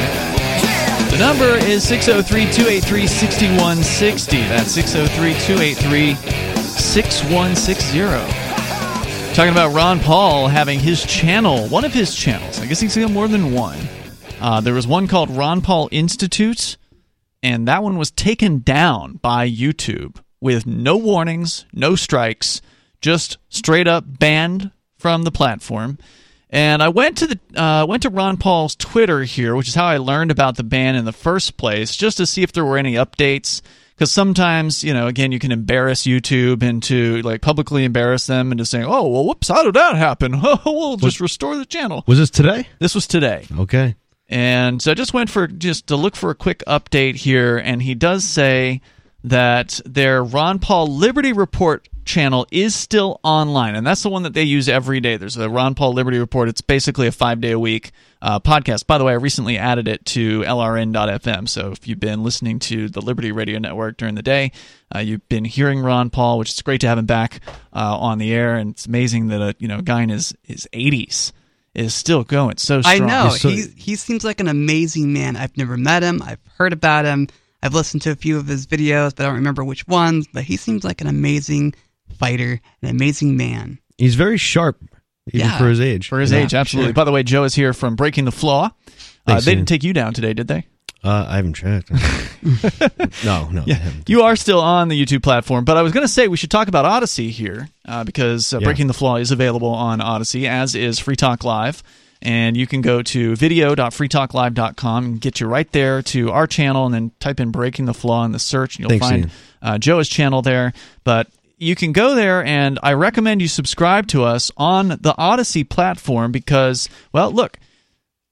The 1.11 1.19
number 1.19 1.57
is 1.67 1.83
603 1.83 2.45
283 2.53 3.07
6160. 3.07 4.37
That's 4.43 4.71
603 4.71 5.35
283 5.35 6.15
6160. 6.79 8.50
Talking 9.35 9.53
about 9.53 9.73
Ron 9.75 10.01
Paul 10.01 10.49
having 10.49 10.81
his 10.81 11.05
channel, 11.07 11.69
one 11.69 11.85
of 11.85 11.95
his 11.95 12.15
channels. 12.15 12.61
I 12.61 12.67
guess 12.67 12.81
he's 12.81 12.97
got 12.97 13.11
more 13.11 13.29
than 13.29 13.55
one. 13.55 13.79
Uh, 14.41 14.61
there 14.61 14.75
was 14.75 14.87
one 14.87 15.07
called 15.07 15.31
Ron 15.31 15.61
Paul 15.63 15.89
Institute, 15.93 16.77
and 17.43 17.67
that 17.69 17.83
one 17.83 17.97
was 17.97 18.11
taken 18.11 18.59
down 18.59 19.15
by 19.23 19.49
YouTube 19.49 20.17
with 20.41 20.67
no 20.67 20.97
warnings, 20.97 21.65
no 21.73 21.95
strikes, 21.95 22.61
just 23.01 23.39
straight 23.49 23.87
up 23.87 24.05
banned 24.07 24.73
from 24.99 25.23
the 25.23 25.31
platform. 25.31 25.99
And 26.51 26.83
I 26.83 26.89
went 26.89 27.17
to 27.19 27.29
the 27.29 27.61
uh, 27.61 27.87
went 27.87 28.03
to 28.03 28.11
Ron 28.11 28.37
Paul's 28.37 28.75
Twitter 28.75 29.23
here, 29.23 29.55
which 29.55 29.69
is 29.69 29.75
how 29.77 29.87
I 29.87 29.99
learned 29.99 30.33
about 30.33 30.57
the 30.57 30.65
ban 30.65 30.97
in 30.97 31.05
the 31.05 31.13
first 31.13 31.57
place, 31.57 31.97
just 31.97 32.17
to 32.17 32.27
see 32.27 32.43
if 32.43 32.53
there 32.53 32.65
were 32.65 32.77
any 32.77 32.95
updates. 32.95 33.63
Because 34.01 34.13
sometimes, 34.13 34.83
you 34.83 34.95
know, 34.95 35.09
again, 35.09 35.31
you 35.31 35.39
can 35.39 35.53
embarrass 35.53 36.05
YouTube 36.05 36.63
into 36.63 37.21
like 37.21 37.43
publicly 37.43 37.85
embarrass 37.85 38.27
them 38.27 38.51
into 38.51 38.65
saying, 38.65 38.87
"Oh, 38.87 39.07
well, 39.07 39.27
whoops, 39.27 39.49
how 39.49 39.63
did 39.63 39.75
that 39.75 39.95
happen? 39.95 40.41
we'll 40.65 40.97
just 40.97 41.21
restore 41.21 41.55
the 41.59 41.67
channel." 41.67 42.03
Was 42.07 42.17
this 42.17 42.31
today? 42.31 42.67
This 42.79 42.95
was 42.95 43.07
today. 43.07 43.47
Okay. 43.59 43.97
And 44.27 44.81
so 44.81 44.93
I 44.93 44.95
just 44.95 45.13
went 45.13 45.29
for 45.29 45.47
just 45.47 45.89
to 45.89 45.97
look 45.97 46.17
for 46.17 46.31
a 46.31 46.35
quick 46.35 46.65
update 46.67 47.17
here, 47.17 47.59
and 47.59 47.83
he 47.83 47.95
does 47.95 48.25
say 48.25 48.81
that 49.25 49.81
their 49.85 50.25
Ron 50.25 50.59
Paul 50.59 50.87
Liberty 50.89 51.33
Report 51.33 51.89
channel 52.05 52.47
is 52.51 52.75
still 52.75 53.21
online, 53.23 53.75
and 53.75 53.87
that's 53.87 54.03
the 54.03 54.09
one 54.09 54.23
that 54.25 54.35
they 54.35 54.43
use 54.43 54.69
every 54.69 55.01
day. 55.01 55.17
There's 55.17 55.37
a 55.37 55.49
Ron 55.49 55.75
Paul 55.75 55.93
Liberty 55.93 56.19
Report. 56.19 56.49
It's 56.49 56.61
basically 56.61 57.07
a 57.07 57.13
five 57.13 57.41
day 57.41 57.53
a 57.53 57.59
week 57.59 57.93
uh, 58.23 58.41
podcast. 58.41 58.87
By 58.87 58.99
the 58.99 59.05
way, 59.05 59.13
I 59.13 59.17
recently 59.17 59.59
added 59.59 59.89
it 59.89 60.05
to 60.07 60.41
LRN.FM. 60.41 61.49
So 61.49 61.71
if 61.73 61.87
you've 61.87 62.01
been 62.01 62.23
listening 62.23 62.59
to 62.61 62.89
the 62.89 63.01
Liberty 63.01 63.33
Radio 63.33 63.59
Network 63.59 63.97
during 63.97 64.15
the 64.15 64.23
day, 64.23 64.53
uh, 64.95 65.01
you've 65.01 65.29
been 65.29 65.45
hearing 65.45 65.81
Ron 65.81 66.11
Paul, 66.11 66.39
which 66.39 66.51
is 66.51 66.63
great 66.63 66.81
to 66.83 66.89
have 66.89 66.99
him 66.99 67.07
back 67.07 67.41
uh, 67.73 67.99
on 67.99 68.19
the 68.19 68.33
air. 68.33 68.57
And 68.57 68.71
it's 68.71 68.87
amazing 68.87 69.29
that 69.29 69.41
a 69.41 69.55
you 69.59 69.69
know 69.69 69.81
guy 69.81 70.03
in 70.03 70.09
his 70.09 70.35
his 70.43 70.69
80s 70.73 71.33
is 71.75 71.95
still 71.95 72.25
going 72.25 72.57
so 72.57 72.83
strong. 72.83 73.03
I 73.03 73.07
know 73.07 73.31
so- 73.31 73.49
he 73.49 73.67
he 73.77 73.97
seems 73.97 74.25
like 74.25 74.41
an 74.41 74.49
amazing 74.49 75.13
man. 75.13 75.37
I've 75.37 75.57
never 75.57 75.77
met 75.77 76.03
him. 76.03 76.23
I've 76.23 76.41
heard 76.57 76.73
about 76.73 77.05
him. 77.05 77.29
I've 77.63 77.75
listened 77.75 78.03
to 78.03 78.11
a 78.11 78.17
few 78.17 78.39
of 78.39 78.47
his 78.47 78.67
videos, 78.67 79.15
but 79.15 79.21
I 79.21 79.27
don't 79.27 79.37
remember 79.37 79.65
which 79.65 79.87
ones. 79.87 80.27
But 80.33 80.45
he 80.45 80.57
seems 80.57 80.85
like 80.85 81.01
an 81.01 81.07
amazing 81.07 81.75
fighter, 82.19 82.61
an 82.83 82.89
amazing 82.89 83.37
man. 83.37 83.79
He's 83.99 84.15
very 84.15 84.39
sharp, 84.39 84.81
even 85.33 85.47
Yeah. 85.49 85.59
for 85.59 85.69
his 85.69 85.81
age. 85.81 86.09
For 86.09 86.21
his 86.21 86.33
Yeah, 86.33 86.39
age, 86.39 86.55
absolutely. 86.55 86.89
sure. 86.91 86.95
By 86.95 87.05
the 87.05 87.13
way, 87.13 87.23
Joe 87.23 87.45
is 87.45 87.55
here 87.55 87.73
from 87.73 87.97
Breaking 87.97 88.25
the 88.25 88.33
Flaw. 88.33 88.71
Uh, 89.27 89.41
they 89.41 89.55
didn't 89.55 89.69
take 89.69 89.85
you 89.85 89.93
down 89.93 90.15
today, 90.15 90.33
did 90.33 90.49
they? 90.49 90.67
Uh, 91.05 91.27
I 91.29 91.37
haven't 91.37 91.55
checked. 91.55 91.91
no, 93.25 93.49
no. 93.51 93.65
I 93.67 93.73
haven't. 93.75 94.09
You 94.09 94.23
are 94.23 94.37
still 94.37 94.61
on 94.61 94.89
the 94.89 95.03
YouTube 95.07 95.23
platform, 95.23 95.65
but 95.65 95.77
I 95.77 95.83
was 95.83 95.93
going 95.93 96.05
to 96.05 96.13
say 96.13 96.29
we 96.29 96.37
should 96.37 96.51
talk 96.51 96.69
about 96.69 96.85
Odysee 96.85 97.31
here 97.31 97.69
uh, 97.87 98.05
because 98.05 98.53
uh, 98.53 98.59
Yeah. 98.59 98.65
Breaking 98.67 98.87
the 98.87 98.93
Flaw 98.95 99.17
is 99.17 99.31
available 99.31 99.69
on 99.69 100.01
Odysee, 100.01 100.47
as 100.47 100.75
is 100.75 100.99
Free 100.99 101.17
Talk 101.17 101.45
Live. 101.45 101.83
And 102.23 102.57
you 102.57 102.67
can 102.67 102.83
go 102.83 103.03
to 103.03 103.35
video.freetalklive.com 103.37 105.05
and 105.05 105.21
get 105.21 105.41
you 105.41 105.47
right 105.47 105.71
there 105.73 106.03
to 106.03 106.31
our 106.31 106.47
channel 106.47 106.85
and 106.85 106.95
then 106.95 107.13
type 107.19 107.41
in 107.41 107.51
Breaking 107.51 107.87
the 107.87 107.95
Flaw 107.95 108.25
in 108.25 108.33
the 108.33 108.39
search 108.39 108.77
and 108.77 108.81
you'll 108.81 108.91
Thanks, 108.91 109.09
find 109.09 109.31
uh, 109.63 109.79
Joe's 109.79 110.09
channel 110.09 110.43
there. 110.43 110.75
But 111.03 111.29
you 111.57 111.75
can 111.75 111.93
go 111.93 112.15
there 112.15 112.45
and 112.45 112.79
I 112.83 112.93
recommend 112.93 113.41
you 113.41 113.49
subscribe 113.49 114.07
to 114.09 114.25
us 114.25 114.51
on 114.57 114.89
the 114.89 115.15
Odysee 115.19 115.65
platform 115.65 116.31
because, 116.33 116.89
well, 117.13 117.31
look, 117.31 117.59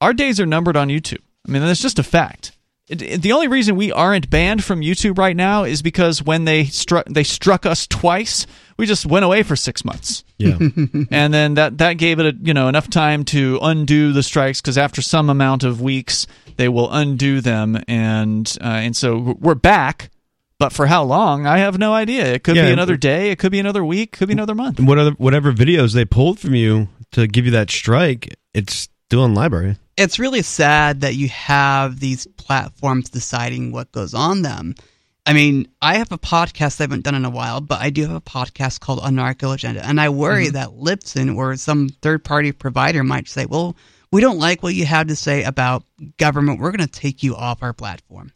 our 0.00 0.12
days 0.12 0.38
are 0.38 0.46
numbered 0.46 0.76
on 0.76 0.88
YouTube. 0.88 1.22
I 1.46 1.50
mean, 1.50 1.62
that's 1.62 1.82
just 1.82 1.98
a 1.98 2.02
fact. 2.02 2.52
The 2.88 3.32
only 3.32 3.48
reason 3.48 3.76
we 3.76 3.92
aren't 3.92 4.30
banned 4.30 4.64
from 4.64 4.80
YouTube 4.80 5.18
right 5.18 5.36
now 5.36 5.64
is 5.64 5.82
because 5.82 6.22
when 6.22 6.44
they 6.46 6.64
struck 6.64 7.04
they 7.06 7.22
struck 7.24 7.66
us 7.66 7.86
twice, 7.86 8.46
we 8.78 8.86
just 8.86 9.04
went 9.04 9.26
away 9.26 9.42
for 9.42 9.56
six 9.56 9.84
months, 9.84 10.24
Yeah. 10.38 10.56
and 11.10 11.34
then 11.34 11.54
that 11.54 11.78
that 11.78 11.94
gave 11.94 12.18
it 12.18 12.26
a, 12.34 12.38
you 12.40 12.54
know 12.54 12.68
enough 12.68 12.88
time 12.88 13.24
to 13.26 13.58
undo 13.60 14.12
the 14.14 14.22
strikes 14.22 14.60
because 14.62 14.78
after 14.78 15.02
some 15.02 15.28
amount 15.28 15.64
of 15.64 15.82
weeks 15.82 16.26
they 16.56 16.68
will 16.70 16.90
undo 16.90 17.42
them, 17.42 17.78
and 17.86 18.56
uh, 18.62 18.64
and 18.64 18.96
so 18.96 19.36
we're 19.38 19.54
back. 19.54 20.10
But 20.58 20.72
for 20.72 20.86
how 20.86 21.04
long? 21.04 21.46
I 21.46 21.58
have 21.58 21.78
no 21.78 21.92
idea. 21.94 22.24
It 22.32 22.42
could 22.42 22.56
Yeah, 22.56 22.66
be 22.66 22.72
another 22.72 22.96
day. 22.96 23.30
It 23.30 23.38
could 23.38 23.52
be 23.52 23.60
another 23.60 23.84
week. 23.84 24.12
Could 24.18 24.26
be 24.26 24.32
another 24.32 24.56
month. 24.56 24.80
And 24.80 24.88
what 24.88 24.98
other, 24.98 25.12
whatever 25.12 25.52
videos 25.52 25.94
they 25.94 26.04
pulled 26.04 26.40
from 26.40 26.56
you 26.56 26.88
to 27.12 27.28
give 27.28 27.44
you 27.44 27.52
that 27.52 27.70
strike, 27.70 28.34
it's 28.54 28.88
still 29.06 29.24
in 29.24 29.34
LBRY. 29.34 29.78
It's 29.98 30.20
really 30.20 30.42
sad 30.42 31.00
that 31.00 31.16
you 31.16 31.28
have 31.28 31.98
these 31.98 32.28
platforms 32.36 33.10
deciding 33.10 33.72
what 33.72 33.90
goes 33.90 34.14
on 34.14 34.42
them. 34.42 34.76
I 35.26 35.32
mean, 35.32 35.66
I 35.82 35.96
have 35.96 36.12
a 36.12 36.18
podcast 36.18 36.80
I 36.80 36.84
haven't 36.84 37.02
done 37.02 37.16
in 37.16 37.24
a 37.24 37.30
while, 37.30 37.60
but 37.60 37.80
I 37.80 37.90
do 37.90 38.02
have 38.02 38.14
a 38.14 38.20
podcast 38.20 38.78
called 38.78 39.00
Anarcho 39.00 39.52
Agenda, 39.52 39.84
and 39.84 40.00
I 40.00 40.08
worry 40.08 40.44
mm-hmm. 40.44 40.52
that 40.52 40.68
Libsyn 40.68 41.36
or 41.36 41.56
some 41.56 41.88
third 42.00 42.22
party 42.22 42.52
provider 42.52 43.02
might 43.02 43.28
say, 43.28 43.44
"Well, 43.44 43.76
we 44.12 44.20
don't 44.20 44.38
like 44.38 44.62
what 44.62 44.76
you 44.76 44.86
have 44.86 45.08
to 45.08 45.16
say 45.16 45.42
about 45.42 45.82
government. 46.16 46.60
We're 46.60 46.70
going 46.70 46.88
to 46.88 47.00
take 47.00 47.24
you 47.24 47.34
off 47.34 47.64
our 47.64 47.72
platform." 47.72 48.30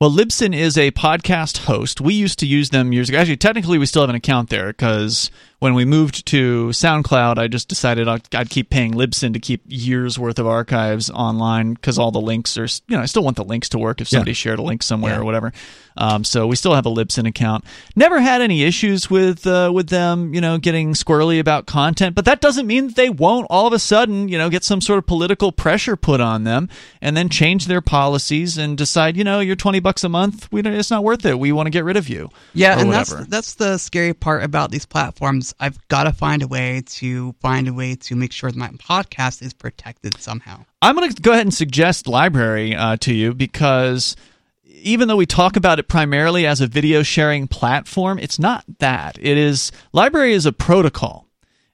Well, 0.00 0.10
Libsyn 0.10 0.54
is 0.54 0.76
a 0.76 0.90
podcast 0.90 1.64
host. 1.64 2.00
We 2.02 2.12
used 2.12 2.38
to 2.40 2.46
use 2.46 2.68
them 2.68 2.92
years 2.92 3.08
ago. 3.08 3.18
Actually, 3.18 3.38
technically, 3.38 3.78
we 3.78 3.86
still 3.86 4.02
have 4.02 4.10
an 4.10 4.16
account 4.16 4.50
there 4.50 4.68
because 4.68 5.30
when 5.60 5.74
we 5.74 5.84
moved 5.84 6.26
to 6.26 6.68
SoundCloud, 6.70 7.38
I 7.38 7.46
just 7.46 7.68
decided 7.68 8.08
I'd, 8.08 8.34
I'd 8.34 8.50
keep 8.50 8.70
paying 8.70 8.92
Libsyn 8.94 9.34
to 9.34 9.38
keep 9.38 9.62
years 9.68 10.18
worth 10.18 10.38
of 10.38 10.46
archives 10.46 11.10
online 11.10 11.74
because 11.74 11.98
all 11.98 12.10
the 12.10 12.20
links 12.20 12.56
are, 12.58 12.64
you 12.88 12.96
know, 12.96 13.02
I 13.02 13.06
still 13.06 13.22
want 13.22 13.36
the 13.36 13.44
links 13.44 13.68
to 13.70 13.78
work 13.78 14.00
if 14.00 14.08
somebody 14.08 14.32
shared 14.32 14.58
a 14.58 14.62
link 14.62 14.82
somewhere 14.82 15.12
Yeah. 15.14 15.20
or 15.20 15.24
whatever. 15.24 15.52
Um, 15.96 16.24
so 16.24 16.46
we 16.46 16.56
still 16.56 16.74
have 16.74 16.86
a 16.86 16.90
Libsyn 16.90 17.28
account. 17.28 17.64
Never 17.94 18.20
had 18.20 18.40
any 18.40 18.62
issues 18.62 19.10
with 19.10 19.46
uh, 19.46 19.70
with 19.74 19.88
them, 19.88 20.32
you 20.32 20.40
know, 20.40 20.56
getting 20.56 20.94
squirrely 20.94 21.38
about 21.40 21.66
content, 21.66 22.14
but 22.14 22.24
that 22.24 22.40
doesn't 22.40 22.66
mean 22.66 22.86
that 22.86 22.96
they 22.96 23.10
won't 23.10 23.46
all 23.50 23.66
of 23.66 23.72
a 23.74 23.78
sudden, 23.78 24.28
you 24.28 24.38
know, 24.38 24.48
get 24.48 24.64
some 24.64 24.80
sort 24.80 24.98
of 24.98 25.06
political 25.06 25.52
pressure 25.52 25.96
put 25.96 26.20
on 26.22 26.44
them 26.44 26.70
and 27.02 27.16
then 27.16 27.28
change 27.28 27.66
their 27.66 27.82
policies 27.82 28.56
and 28.56 28.78
decide, 28.78 29.14
you 29.16 29.24
know, 29.24 29.40
you're 29.40 29.56
20 29.56 29.80
bucks 29.80 30.04
a 30.04 30.08
month, 30.08 30.50
we 30.50 30.62
don't, 30.62 30.72
it's 30.72 30.90
not 30.90 31.04
worth 31.04 31.26
it. 31.26 31.38
We 31.38 31.52
want 31.52 31.66
to 31.66 31.70
get 31.70 31.84
rid 31.84 31.96
of 31.98 32.08
you. 32.08 32.30
Yeah, 32.54 32.78
and 32.78 32.88
whatever. 32.88 33.16
that's 33.16 33.28
that's 33.28 33.54
the 33.54 33.76
scary 33.76 34.14
part 34.14 34.42
about 34.42 34.70
these 34.70 34.86
platforms. 34.86 35.49
I've 35.58 35.86
got 35.88 36.04
to 36.04 36.12
find 36.12 36.42
a 36.42 36.46
way 36.46 36.82
to 36.86 37.32
find 37.40 37.68
a 37.68 37.72
way 37.72 37.94
to 37.96 38.14
make 38.14 38.32
sure 38.32 38.50
that 38.50 38.58
my 38.58 38.68
podcast 38.68 39.42
is 39.42 39.52
protected 39.52 40.20
somehow. 40.20 40.64
I'm 40.82 40.96
going 40.96 41.10
to 41.10 41.22
go 41.22 41.32
ahead 41.32 41.46
and 41.46 41.54
suggest 41.54 42.06
LBRY 42.06 42.76
uh, 42.76 42.96
to 42.98 43.14
you 43.14 43.34
because 43.34 44.16
even 44.64 45.08
though 45.08 45.16
we 45.16 45.26
talk 45.26 45.56
about 45.56 45.78
it 45.78 45.88
primarily 45.88 46.46
as 46.46 46.60
a 46.60 46.66
video 46.66 47.02
sharing 47.02 47.48
platform, 47.48 48.18
it's 48.18 48.38
not 48.38 48.64
that. 48.78 49.18
It 49.20 49.36
is 49.36 49.72
LBRY 49.94 50.30
is 50.30 50.46
a 50.46 50.52
protocol. 50.52 51.26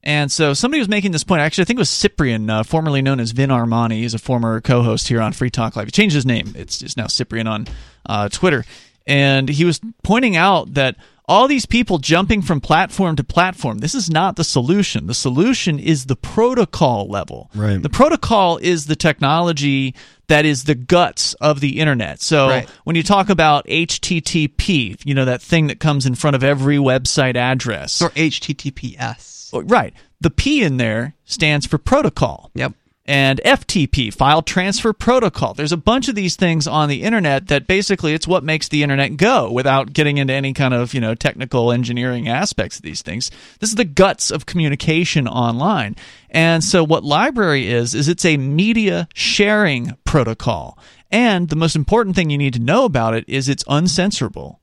And 0.02 0.30
so 0.30 0.54
somebody 0.54 0.78
was 0.78 0.88
making 0.88 1.10
this 1.10 1.24
point. 1.24 1.40
Actually, 1.40 1.62
I 1.62 1.64
think 1.64 1.78
it 1.78 1.80
was 1.80 1.90
Cyprian, 1.90 2.48
uh, 2.48 2.62
formerly 2.62 3.02
known 3.02 3.18
as 3.18 3.32
Vin 3.32 3.50
Armani. 3.50 3.94
He's 3.94 4.14
a 4.14 4.20
former 4.20 4.60
co-host 4.60 5.08
here 5.08 5.20
on 5.20 5.32
Free 5.32 5.50
Talk 5.50 5.74
Live. 5.74 5.88
He 5.88 5.90
changed 5.90 6.14
his 6.14 6.24
name. 6.24 6.52
It's, 6.56 6.80
it's 6.80 6.96
now 6.96 7.08
Cyprian 7.08 7.48
on 7.48 7.66
uh, 8.08 8.28
Twitter. 8.28 8.64
And 9.04 9.48
he 9.48 9.64
was 9.64 9.80
pointing 10.04 10.36
out 10.36 10.74
that 10.74 10.96
all 11.28 11.48
these 11.48 11.66
people 11.66 11.98
jumping 11.98 12.40
from 12.40 12.60
platform 12.60 13.16
to 13.16 13.24
platform 13.24 13.78
this 13.78 13.94
is 13.94 14.08
not 14.08 14.36
the 14.36 14.44
solution 14.44 15.06
the 15.06 15.14
solution 15.14 15.78
is 15.78 16.06
the 16.06 16.16
protocol 16.16 17.08
level 17.08 17.50
Right. 17.54 17.82
the 17.82 17.88
protocol 17.90 18.58
is 18.58 18.86
the 18.86 18.96
technology 18.96 19.94
that 20.28 20.44
is 20.44 20.64
the 20.64 20.74
guts 20.74 21.34
of 21.34 21.60
the 21.60 21.80
internet 21.80 22.20
so 22.20 22.48
Right. 22.48 22.68
when 22.84 22.94
you 22.96 23.02
talk 23.02 23.28
about 23.28 23.66
http 23.66 25.00
you 25.04 25.14
know 25.14 25.24
that 25.24 25.42
thing 25.42 25.66
that 25.66 25.80
comes 25.80 26.06
in 26.06 26.14
front 26.14 26.36
of 26.36 26.44
every 26.44 26.76
website 26.76 27.36
address 27.36 28.00
Or 28.00 28.10
HTTPS. 28.10 29.50
right 29.70 29.92
the 30.20 30.30
p 30.30 30.62
in 30.62 30.76
there 30.76 31.14
stands 31.24 31.66
for 31.66 31.78
protocol 31.78 32.50
Yep. 32.54 32.72
And 33.08 33.40
FTP, 33.44 34.12
file 34.12 34.42
transfer 34.42 34.92
protocol. 34.92 35.54
There's 35.54 35.70
a 35.70 35.76
bunch 35.76 36.08
of 36.08 36.16
these 36.16 36.34
things 36.34 36.66
on 36.66 36.88
the 36.88 37.04
internet 37.04 37.46
that 37.46 37.68
basically 37.68 38.14
it's 38.14 38.26
what 38.26 38.42
makes 38.42 38.66
the 38.66 38.82
internet 38.82 39.16
go 39.16 39.50
without 39.52 39.92
getting 39.92 40.18
into 40.18 40.34
any 40.34 40.52
kind 40.52 40.74
of, 40.74 40.92
you 40.92 41.00
know, 41.00 41.14
technical 41.14 41.70
engineering 41.70 42.28
aspects 42.28 42.78
of 42.78 42.82
these 42.82 43.02
things. 43.02 43.30
This 43.60 43.70
is 43.70 43.76
the 43.76 43.84
guts 43.84 44.32
of 44.32 44.46
communication 44.46 45.28
online. 45.28 45.94
And 46.30 46.64
so 46.64 46.82
what 46.82 47.04
LBRY 47.04 47.62
is 47.66 47.94
is 47.94 48.08
it's 48.08 48.24
a 48.24 48.36
media 48.36 49.08
sharing 49.14 49.96
protocol. 50.04 50.76
And 51.08 51.48
the 51.48 51.54
most 51.54 51.76
important 51.76 52.16
thing 52.16 52.30
you 52.30 52.38
need 52.38 52.54
to 52.54 52.60
know 52.60 52.84
about 52.84 53.14
it 53.14 53.24
is 53.28 53.48
it's 53.48 53.62
uncensorable. 53.64 54.58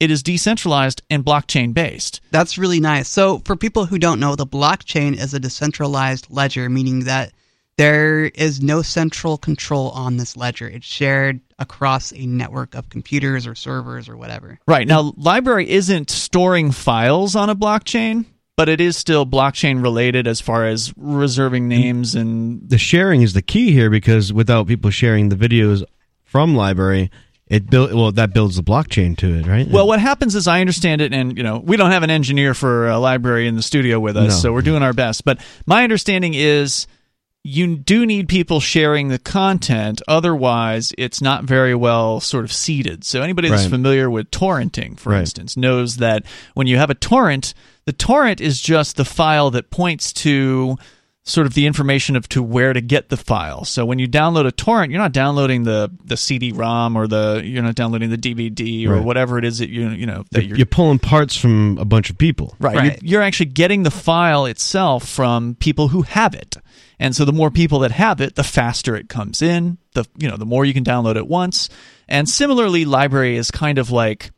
It 0.00 0.10
is 0.10 0.24
decentralized 0.24 1.02
and 1.08 1.24
blockchain 1.24 1.72
based. 1.72 2.20
That's 2.32 2.58
really 2.58 2.80
nice. 2.80 3.08
So, 3.08 3.38
for 3.44 3.54
people 3.54 3.86
who 3.86 4.00
don't 4.00 4.18
know, 4.18 4.34
the 4.34 4.44
blockchain 4.44 5.16
is 5.16 5.32
a 5.32 5.38
decentralized 5.38 6.26
ledger, 6.28 6.68
meaning 6.68 7.04
that 7.04 7.32
there 7.78 8.24
is 8.24 8.60
no 8.62 8.82
central 8.82 9.38
control 9.38 9.90
on 9.90 10.16
this 10.16 10.36
ledger. 10.36 10.68
It's 10.68 10.86
shared 10.86 11.40
across 11.58 12.12
a 12.12 12.26
network 12.26 12.74
of 12.74 12.88
computers 12.90 13.46
or 13.46 13.54
servers 13.54 14.08
or 14.08 14.16
whatever. 14.16 14.58
Right. 14.66 14.86
Now, 14.86 15.12
LBRY 15.12 15.66
isn't 15.66 16.10
storing 16.10 16.70
files 16.72 17.34
on 17.34 17.48
a 17.50 17.56
blockchain, 17.56 18.26
but 18.56 18.68
it 18.68 18.80
is 18.80 18.96
still 18.96 19.24
blockchain 19.24 19.82
related 19.82 20.26
as 20.26 20.40
far 20.40 20.66
as 20.66 20.92
reserving 20.96 21.68
names 21.68 22.14
and. 22.14 22.68
The 22.68 22.78
sharing 22.78 23.22
is 23.22 23.32
the 23.32 23.42
key 23.42 23.72
here 23.72 23.90
because 23.90 24.32
without 24.32 24.66
people 24.66 24.90
sharing 24.90 25.30
the 25.30 25.36
videos 25.36 25.82
from 26.24 26.54
LBRY, 26.54 27.08
it 27.46 27.68
build 27.68 27.92
well 27.92 28.12
that 28.12 28.32
builds 28.32 28.56
the 28.56 28.62
blockchain 28.62 29.16
to 29.18 29.34
it, 29.34 29.46
right? 29.46 29.68
Well, 29.68 29.86
what 29.86 30.00
happens 30.00 30.34
is 30.34 30.46
I 30.48 30.60
understand 30.60 31.00
it, 31.00 31.12
and 31.12 31.36
you 31.36 31.42
know 31.42 31.58
we 31.58 31.76
don't 31.76 31.90
have 31.90 32.02
an 32.02 32.10
engineer 32.10 32.54
for 32.54 32.88
a 32.88 32.94
LBRY 32.94 33.46
in 33.46 33.56
the 33.56 33.62
studio 33.62 34.00
with 34.00 34.16
us, 34.16 34.28
No. 34.30 34.36
so 34.36 34.52
we're 34.52 34.62
doing 34.62 34.82
our 34.82 34.92
best. 34.94 35.24
But 35.24 35.38
my 35.66 35.84
understanding 35.84 36.32
is 36.34 36.86
you 37.44 37.76
do 37.76 38.06
need 38.06 38.28
people 38.28 38.60
sharing 38.60 39.08
the 39.08 39.18
content, 39.18 40.00
otherwise 40.06 40.92
it's 40.96 41.20
not 41.20 41.44
very 41.44 41.74
well 41.74 42.20
sort 42.20 42.44
of 42.44 42.52
seeded. 42.52 43.02
So 43.04 43.20
anybody 43.22 43.48
that's 43.48 43.62
Right. 43.62 43.70
familiar 43.70 44.08
with 44.10 44.30
torrenting, 44.30 44.98
for 44.98 45.10
Right. 45.10 45.20
instance, 45.20 45.56
knows 45.56 45.96
that 45.96 46.24
when 46.54 46.66
you 46.68 46.76
have 46.76 46.90
a 46.90 46.94
torrent, 46.94 47.52
the 47.84 47.92
torrent 47.92 48.40
is 48.40 48.60
just 48.60 48.96
the 48.96 49.04
file 49.04 49.50
that 49.50 49.70
points 49.70 50.12
to 50.12 50.76
sort 51.24 51.46
of 51.46 51.54
the 51.54 51.66
information 51.66 52.16
of 52.16 52.28
to 52.28 52.42
where 52.42 52.72
to 52.72 52.80
get 52.80 53.08
the 53.08 53.16
file. 53.16 53.64
So 53.64 53.84
when 53.84 54.00
you 54.00 54.08
download 54.08 54.44
a 54.46 54.50
torrent, 54.52 54.90
you're 54.90 55.00
not 55.00 55.12
downloading 55.12 55.62
the 55.64 55.90
the 56.04 56.16
CD-ROM 56.16 56.96
or 56.96 57.06
the 57.06 57.42
you're 57.44 57.62
not 57.62 57.74
downloading 57.76 58.10
the 58.10 58.16
DVD 58.16 58.86
or 58.88 58.94
Right. 58.96 59.04
whatever 59.04 59.38
it 59.38 59.44
is 59.44 59.58
that 59.58 59.68
you 59.68 59.88
you 59.90 60.06
know 60.06 60.24
that 60.32 60.46
you're, 60.46 60.56
you're, 60.58 60.66
pulling 60.66 60.98
parts 61.00 61.36
from 61.36 61.78
a 61.78 61.84
bunch 61.84 62.10
of 62.10 62.18
people. 62.18 62.54
right. 62.60 62.76
Right. 62.76 62.84
You're, 63.02 63.10
you're 63.14 63.22
actually 63.22 63.46
getting 63.46 63.82
the 63.84 63.90
file 63.92 64.46
itself 64.46 65.08
from 65.08 65.56
people 65.60 65.88
who 65.88 66.02
have 66.02 66.34
it. 66.34 66.56
And 67.02 67.16
so 67.16 67.24
the 67.24 67.32
more 67.32 67.50
people 67.50 67.80
that 67.80 67.90
have 67.90 68.20
it, 68.20 68.36
the 68.36 68.44
faster 68.44 68.94
it 68.94 69.08
comes 69.08 69.42
in. 69.42 69.76
The 69.94 70.04
you 70.16 70.28
know 70.28 70.36
the 70.36 70.46
more 70.46 70.64
you 70.64 70.72
can 70.72 70.84
download 70.84 71.16
at 71.16 71.26
once. 71.26 71.68
And 72.08 72.28
similarly, 72.28 72.84
LBRY 72.84 73.34
is 73.34 73.50
kind 73.50 73.78
of 73.78 73.90
like 73.90 74.30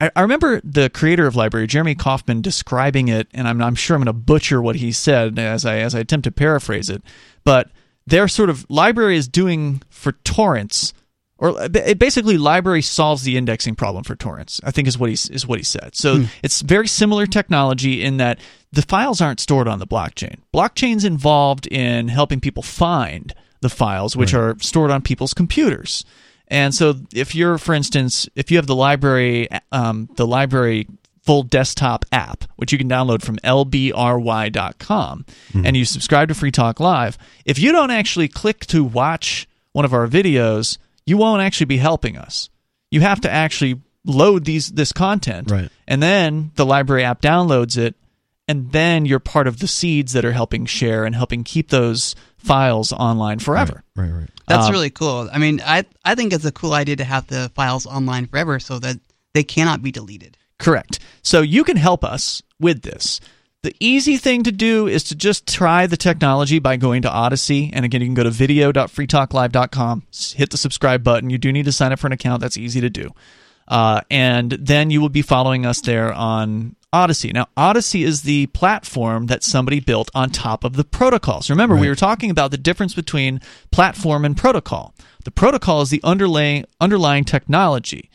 I, 0.00 0.10
I 0.16 0.22
remember 0.22 0.62
the 0.64 0.88
creator 0.88 1.26
of 1.26 1.34
LBRY, 1.34 1.68
Jeremy 1.68 1.94
Kauffman, 1.94 2.40
describing 2.40 3.08
it, 3.08 3.28
and 3.34 3.46
I'm, 3.46 3.60
I'm 3.60 3.74
sure 3.74 3.94
I'm 3.94 4.00
going 4.00 4.06
to 4.06 4.14
butcher 4.14 4.62
what 4.62 4.76
he 4.76 4.90
said 4.90 5.38
as 5.38 5.66
I 5.66 5.80
as 5.80 5.94
I 5.94 5.98
attempt 5.98 6.24
to 6.24 6.32
paraphrase 6.32 6.88
it. 6.88 7.02
But 7.44 7.70
their 8.06 8.26
sort 8.26 8.48
of 8.48 8.66
LBRY 8.68 9.14
is 9.14 9.28
doing 9.28 9.82
for 9.90 10.12
torrents, 10.12 10.94
or 11.38 11.50
uh, 11.58 11.68
it 11.72 11.98
basically 11.98 12.36
LBRY 12.36 12.84
solves 12.84 13.22
the 13.22 13.36
indexing 13.36 13.74
problem 13.74 14.04
for 14.04 14.16
torrents. 14.16 14.60
I 14.64 14.70
think 14.70 14.88
is 14.88 14.98
what 14.98 15.08
he 15.08 15.14
is 15.14 15.46
what 15.46 15.58
he 15.58 15.64
said. 15.64 15.94
So 15.94 16.18
hmm. 16.18 16.24
it's 16.42 16.60
very 16.62 16.88
similar 16.88 17.26
technology 17.26 18.02
in 18.02 18.16
that 18.18 18.38
the 18.72 18.82
files 18.82 19.20
aren't 19.20 19.40
stored 19.40 19.68
on 19.68 19.78
the 19.78 19.86
blockchain. 19.86 20.36
Blockchain's 20.52 21.04
involved 21.04 21.66
in 21.68 22.08
helping 22.08 22.40
people 22.40 22.62
find 22.62 23.34
the 23.60 23.68
files, 23.68 24.16
which 24.16 24.34
are 24.34 24.56
stored 24.60 24.90
on 24.90 25.02
people's 25.02 25.34
computers. 25.34 26.04
And 26.48 26.74
so, 26.74 26.94
if 27.14 27.34
you're, 27.34 27.58
for 27.58 27.74
instance, 27.74 28.28
if 28.34 28.50
you 28.50 28.56
have 28.56 28.66
the 28.66 28.74
LBRY, 28.74 29.60
um, 29.72 30.08
the 30.16 30.26
LBRY 30.26 30.86
full 31.22 31.42
desktop 31.42 32.06
app, 32.10 32.44
which 32.56 32.72
you 32.72 32.78
can 32.78 32.88
download 32.88 33.22
from 33.22 33.36
lbry.com, 33.38 35.26
hmm. 35.52 35.66
and 35.66 35.76
you 35.76 35.84
subscribe 35.84 36.28
to 36.28 36.34
Free 36.34 36.50
Talk 36.50 36.80
Live, 36.80 37.18
if 37.44 37.58
you 37.58 37.70
don't 37.72 37.90
actually 37.90 38.28
click 38.28 38.64
to 38.66 38.82
watch 38.82 39.46
one 39.72 39.84
of 39.84 39.92
our 39.92 40.08
videos, 40.08 40.78
you 41.08 41.16
won't 41.16 41.42
actually 41.42 41.66
be 41.66 41.78
helping 41.78 42.16
us. 42.16 42.48
You 42.90 43.00
have 43.00 43.20
to 43.22 43.30
actually 43.30 43.80
load 44.04 44.44
these 44.44 44.70
this 44.72 44.92
content, 44.92 45.50
Right. 45.50 45.70
and 45.86 46.02
then 46.02 46.52
the 46.56 46.64
LBRY 46.64 47.02
app 47.02 47.20
downloads 47.20 47.76
it, 47.76 47.94
and 48.46 48.72
then 48.72 49.04
you're 49.06 49.18
part 49.18 49.46
of 49.46 49.58
the 49.58 49.66
seeds 49.68 50.12
that 50.14 50.24
are 50.24 50.32
helping 50.32 50.64
share 50.66 51.04
and 51.04 51.14
helping 51.14 51.44
keep 51.44 51.68
those 51.68 52.14
files 52.38 52.92
online 52.92 53.38
forever. 53.40 53.82
Right, 53.96 54.10
right. 54.10 54.30
That's 54.46 54.66
Um, 54.66 54.72
really 54.72 54.90
cool. 54.90 55.28
I 55.32 55.38
mean, 55.38 55.60
I 55.64 55.84
I 56.04 56.14
think 56.14 56.32
it's 56.32 56.44
a 56.46 56.52
cool 56.52 56.72
idea 56.72 56.96
to 56.96 57.04
have 57.04 57.26
the 57.26 57.50
files 57.54 57.84
online 57.86 58.26
forever 58.26 58.58
so 58.60 58.78
that 58.78 58.98
they 59.34 59.42
cannot 59.42 59.82
be 59.82 59.90
deleted. 59.92 60.36
Correct. 60.58 60.98
So 61.22 61.42
you 61.42 61.62
can 61.64 61.76
help 61.76 62.02
us 62.04 62.42
with 62.58 62.82
this. 62.82 63.20
The 63.64 63.74
easy 63.80 64.18
thing 64.18 64.44
to 64.44 64.52
do 64.52 64.86
is 64.86 65.02
to 65.04 65.16
just 65.16 65.48
try 65.48 65.88
the 65.88 65.96
technology 65.96 66.60
by 66.60 66.76
going 66.76 67.02
to 67.02 67.08
Odysee. 67.10 67.70
And 67.72 67.84
again, 67.84 68.00
you 68.00 68.06
can 68.06 68.14
go 68.14 68.22
to 68.22 68.30
video.freetalklive.com, 68.30 70.02
hit 70.36 70.50
the 70.50 70.56
subscribe 70.56 71.02
button. 71.02 71.28
You 71.28 71.38
do 71.38 71.52
need 71.52 71.64
to 71.64 71.72
sign 71.72 71.92
up 71.92 71.98
for 71.98 72.06
an 72.06 72.12
account. 72.12 72.40
That's 72.40 72.56
easy 72.56 72.80
to 72.80 72.88
do. 72.88 73.10
Uh, 73.66 74.00
and 74.10 74.52
then 74.52 74.90
you 74.90 75.00
will 75.00 75.08
be 75.08 75.22
following 75.22 75.66
us 75.66 75.80
there 75.80 76.12
on 76.12 76.76
Odysee. 76.92 77.32
Now, 77.32 77.48
Odysee 77.56 78.04
is 78.04 78.22
the 78.22 78.46
platform 78.46 79.26
that 79.26 79.42
somebody 79.42 79.80
built 79.80 80.08
on 80.14 80.30
top 80.30 80.62
of 80.62 80.74
the 80.74 80.84
protocols. 80.84 81.50
Remember, 81.50 81.74
we 81.74 81.88
were 81.88 81.96
talking 81.96 82.30
about 82.30 82.52
the 82.52 82.58
difference 82.58 82.94
between 82.94 83.40
platform 83.72 84.24
and 84.24 84.36
protocol. 84.36 84.94
The 85.24 85.32
protocol 85.32 85.82
is 85.82 85.90
the 85.90 86.00
underlying 86.04 86.64
underlying 86.80 87.24
technology. 87.24 88.08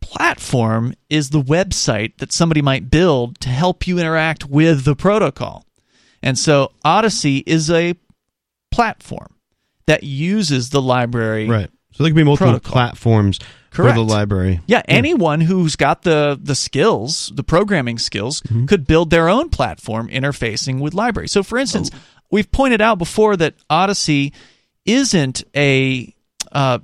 Platform 0.00 0.94
is 1.10 1.30
the 1.30 1.42
website 1.42 2.16
that 2.18 2.32
somebody 2.32 2.62
might 2.62 2.90
build 2.90 3.40
to 3.40 3.48
help 3.48 3.86
you 3.86 3.98
interact 3.98 4.46
with 4.46 4.84
the 4.84 4.96
protocol. 4.96 5.64
And 6.22 6.38
so 6.38 6.72
Odysee 6.84 7.42
is 7.46 7.70
a 7.70 7.94
platform 8.70 9.34
that 9.86 10.02
uses 10.02 10.70
the 10.70 10.80
LBRY 10.80 11.48
Right. 11.48 11.70
So 11.92 12.04
there 12.04 12.10
can 12.10 12.16
be 12.16 12.24
multiple 12.24 12.52
Protocol. 12.52 12.72
platforms 12.72 13.40
Correct. 13.70 13.96
for 13.96 14.04
the 14.04 14.14
LBRY. 14.14 14.60
Yeah, 14.66 14.82
anyone 14.86 15.40
who's 15.40 15.74
got 15.74 16.02
the 16.02 16.38
the 16.40 16.54
skills, 16.54 17.32
the 17.34 17.42
programming 17.42 17.98
skills, 17.98 18.42
could 18.66 18.86
build 18.86 19.10
their 19.10 19.28
own 19.28 19.48
platform 19.48 20.08
interfacing 20.08 20.80
with 20.80 20.94
LBRY. 20.94 21.28
So, 21.28 21.42
for 21.42 21.58
instance, 21.58 21.90
we've 22.30 22.50
pointed 22.52 22.80
out 22.80 22.98
before 22.98 23.36
that 23.38 23.54
Odysee 23.68 24.32
isn't 24.84 25.42
a, 25.56 26.14
uh, 26.52 26.78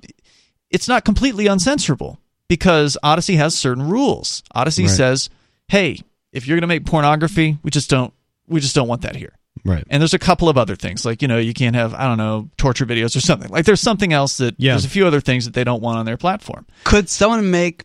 it's 0.70 0.88
not 0.88 1.04
completely 1.04 1.44
uncensorable 1.44 2.18
because 2.48 2.96
Odysee 3.02 3.36
has 3.36 3.54
certain 3.56 3.88
rules. 3.88 4.42
Odysee 4.54 4.82
Right. 4.84 4.90
says, 4.90 5.30
"Hey, 5.68 6.00
if 6.32 6.46
you're 6.46 6.56
going 6.56 6.62
to 6.62 6.66
make 6.68 6.84
pornography, 6.86 7.58
we 7.62 7.70
just 7.70 7.88
don't, 7.90 8.12
we 8.46 8.60
just 8.60 8.74
don't 8.74 8.88
want 8.88 9.02
that 9.02 9.16
here." 9.16 9.32
Right. 9.64 9.84
And 9.88 10.00
there's 10.02 10.14
a 10.14 10.18
couple 10.18 10.48
of 10.48 10.58
other 10.58 10.76
things, 10.76 11.04
like 11.04 11.22
you 11.22 11.28
know, 11.28 11.38
you 11.38 11.54
can't 11.54 11.76
have 11.76 11.94
I 11.94 12.04
don't 12.06 12.18
know 12.18 12.50
torture 12.58 12.84
videos 12.84 13.16
or 13.16 13.20
something. 13.20 13.50
Like 13.50 13.64
there's 13.64 13.80
something 13.80 14.12
else 14.12 14.36
that 14.38 14.54
Yeah. 14.58 14.72
there's 14.72 14.84
a 14.84 14.88
few 14.90 15.06
other 15.06 15.20
things 15.20 15.44
that 15.46 15.54
they 15.54 15.64
don't 15.64 15.80
want 15.82 15.98
on 15.98 16.04
their 16.06 16.16
platform. 16.16 16.66
Could 16.84 17.08
someone 17.08 17.50
make 17.50 17.84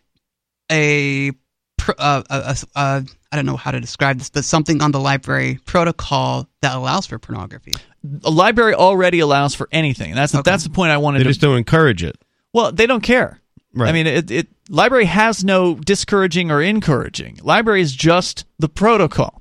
a, 0.70 1.30
uh, 1.98 2.22
a, 2.28 2.36
a, 2.36 2.56
a 2.74 3.04
I 3.32 3.36
don't 3.36 3.46
know 3.46 3.56
how 3.56 3.70
to 3.70 3.80
describe 3.80 4.18
this, 4.18 4.28
but 4.30 4.44
something 4.44 4.82
on 4.82 4.90
the 4.92 4.98
LBRY 4.98 5.64
protocol 5.64 6.48
that 6.62 6.74
allows 6.76 7.06
for 7.06 7.18
pornography? 7.18 7.72
a 8.04 8.30
LBRY 8.30 8.74
already 8.74 9.20
allows 9.20 9.54
for 9.54 9.68
anything. 9.72 10.14
That's 10.14 10.32
the, 10.32 10.38
Okay. 10.40 10.50
that's 10.50 10.64
the 10.64 10.70
point 10.70 10.90
I 10.90 10.96
wanted 10.98 11.20
They 11.20 11.24
to. 11.24 11.30
just 11.30 11.40
don't 11.40 11.56
encourage 11.56 12.02
it. 12.02 12.16
well, 12.52 12.72
they 12.72 12.86
don't 12.86 13.02
care. 13.02 13.39
Right. 13.74 13.88
I 13.88 13.92
mean, 13.92 14.06
it, 14.06 14.30
it 14.30 14.48
LBRY 14.68 15.04
has 15.04 15.44
no 15.44 15.74
discouraging 15.74 16.50
or 16.50 16.60
encouraging. 16.62 17.36
LBRY 17.36 17.80
is 17.80 17.94
just 17.94 18.44
the 18.58 18.68
protocol. 18.68 19.40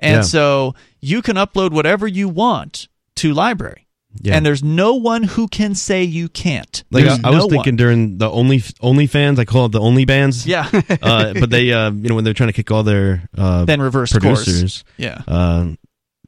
And 0.00 0.16
Yeah. 0.16 0.20
so 0.22 0.74
you 1.00 1.22
can 1.22 1.36
upload 1.36 1.72
whatever 1.72 2.06
you 2.06 2.28
want 2.28 2.88
to 3.16 3.34
LBRY. 3.34 3.76
Yeah. 4.22 4.34
And 4.34 4.46
there's 4.46 4.64
no 4.64 4.94
one 4.94 5.24
who 5.24 5.46
can 5.46 5.74
say 5.74 6.02
you 6.02 6.30
can't. 6.30 6.84
Like 6.90 7.04
I, 7.04 7.08
There's 7.08 7.24
I 7.24 7.30
was 7.30 7.38
no 7.40 7.48
thinking 7.50 7.72
one. 7.72 7.76
during 7.76 8.16
the 8.18 8.30
only 8.30 8.62
only 8.80 9.06
fans, 9.06 9.38
I 9.38 9.44
call 9.44 9.66
it 9.66 9.72
the 9.72 9.80
Only 9.80 10.06
Bands. 10.06 10.46
Yeah. 10.46 10.70
uh, 11.02 11.34
but 11.34 11.50
they, 11.50 11.70
uh, 11.70 11.90
you 11.90 12.08
know, 12.08 12.14
when 12.14 12.24
they're 12.24 12.32
trying 12.32 12.48
to 12.48 12.54
kick 12.54 12.70
all 12.70 12.82
their 12.82 13.28
uh, 13.36 13.66
then 13.66 13.82
reverse 13.82 14.12
course. 14.14 14.44
producers, 14.44 14.84
Yeah. 14.96 15.20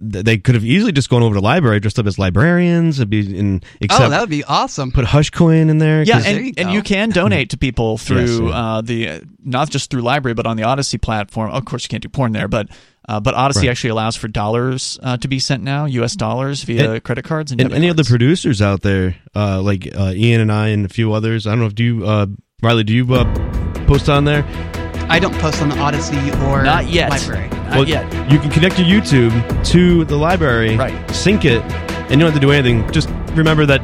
Th- 0.00 0.24
they 0.24 0.38
could 0.38 0.54
have 0.54 0.64
easily 0.64 0.92
just 0.92 1.08
gone 1.10 1.22
over 1.22 1.34
to 1.34 1.40
LBRY 1.40 1.80
dressed 1.80 1.98
up 1.98 2.06
as 2.06 2.18
librarians. 2.18 2.98
It'd 3.00 3.10
be 3.10 3.36
in 3.38 3.62
except 3.80 4.04
oh, 4.04 4.10
that 4.10 4.20
would 4.20 4.30
be 4.30 4.44
awesome. 4.44 4.92
put 4.92 5.04
hush 5.04 5.30
coin 5.30 5.68
in 5.70 5.78
there. 5.78 6.02
yeah 6.02 6.22
and, 6.24 6.46
you 6.46 6.52
and 6.56 6.70
you 6.70 6.82
can 6.82 7.10
donate 7.10 7.50
to 7.50 7.58
people 7.58 7.98
through 7.98 8.20
Yes, 8.20 8.40
yeah. 8.40 8.48
uh, 8.48 8.80
the 8.80 9.08
uh, 9.08 9.20
not 9.44 9.70
just 9.70 9.90
through 9.90 10.02
LBRY, 10.02 10.36
but 10.36 10.46
on 10.46 10.56
the 10.56 10.62
Odysee 10.64 10.98
platform. 11.00 11.50
Of 11.50 11.64
course, 11.64 11.84
you 11.84 11.88
can't 11.88 12.02
do 12.02 12.08
porn 12.08 12.32
there, 12.32 12.48
but 12.48 12.68
uh, 13.08 13.18
but 13.20 13.34
Odysee 13.34 13.60
Right. 13.62 13.70
actually 13.70 13.90
allows 13.90 14.16
for 14.16 14.28
dollars 14.28 14.98
uh, 15.02 15.16
to 15.16 15.28
be 15.28 15.38
sent 15.38 15.62
now, 15.62 15.86
U.S. 15.86 16.14
dollars 16.14 16.62
via 16.64 16.92
And- 16.92 17.02
credit 17.04 17.24
cards 17.24 17.50
and, 17.52 17.60
and 17.60 17.70
debit 17.70 17.78
any 17.78 17.88
other 17.90 18.02
cards. 18.02 18.10
producers 18.10 18.60
out 18.62 18.82
there, 18.82 19.16
uh, 19.34 19.62
like 19.62 19.88
uh, 19.96 20.12
Ian 20.14 20.40
and 20.42 20.52
I 20.52 20.68
and 20.68 20.84
a 20.84 20.88
few 20.90 21.12
others. 21.14 21.46
I 21.46 21.50
don't 21.52 21.60
know 21.60 21.66
if 21.66 21.74
do 21.74 21.84
you, 21.84 22.06
uh, 22.06 22.26
Riley, 22.62 22.84
do 22.84 22.92
you 22.92 23.14
uh, 23.14 23.24
post 23.86 24.08
on 24.10 24.24
there? 24.24 24.42
I 25.08 25.18
don't 25.18 25.34
post 25.36 25.62
on 25.62 25.68
the 25.68 25.74
Odysee 25.76 26.30
or 26.48 26.62
Not 26.62 26.88
yet. 26.88 27.10
LBRY. 27.12 27.50
Not 27.50 27.70
Well, 27.76 27.88
yet. 27.88 28.30
You 28.30 28.38
can 28.38 28.50
connect 28.50 28.78
your 28.78 28.86
YouTube 28.86 29.32
to 29.66 30.04
the 30.04 30.16
LBRY, 30.16 30.78
Right. 30.78 31.10
sync 31.14 31.44
it, 31.44 31.62
and 31.62 32.12
you 32.12 32.16
don't 32.18 32.32
have 32.32 32.34
to 32.34 32.40
do 32.40 32.50
anything. 32.52 32.90
Just 32.92 33.08
remember 33.34 33.64
that 33.66 33.80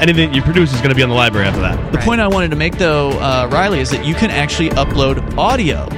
anything 0.00 0.32
you 0.34 0.42
produce 0.42 0.72
is 0.72 0.78
going 0.78 0.90
to 0.90 0.94
be 0.94 1.02
on 1.02 1.08
the 1.08 1.14
LBRY 1.14 1.44
after 1.46 1.60
that. 1.62 1.92
The 1.92 1.98
point 1.98 2.20
I 2.20 2.28
wanted 2.28 2.50
to 2.50 2.56
make, 2.56 2.76
though, 2.78 3.10
uh, 3.12 3.48
Riley, 3.50 3.80
is 3.80 3.90
that 3.90 4.04
you 4.04 4.14
can 4.14 4.30
actually 4.30 4.68
upload 4.70 5.36
audio 5.38 5.88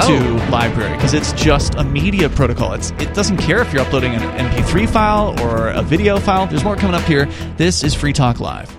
Oh. 0.00 0.06
to 0.06 0.38
LBRY 0.54 0.94
because 0.96 1.12
it's 1.14 1.32
just 1.32 1.74
a 1.74 1.82
media 1.82 2.28
protocol. 2.28 2.72
It's 2.74 2.90
it 3.00 3.14
doesn't 3.14 3.38
care 3.38 3.60
if 3.60 3.72
you're 3.72 3.82
uploading 3.82 4.14
an 4.14 4.20
MP3 4.38 4.86
file 4.86 5.34
or 5.40 5.68
a 5.68 5.82
video 5.82 6.18
file. 6.18 6.46
There's 6.46 6.62
more 6.64 6.76
coming 6.76 6.94
up 6.94 7.02
here. 7.02 7.26
This 7.56 7.82
is 7.82 7.94
Free 7.94 8.12
Talk 8.12 8.38
Live. 8.40 8.70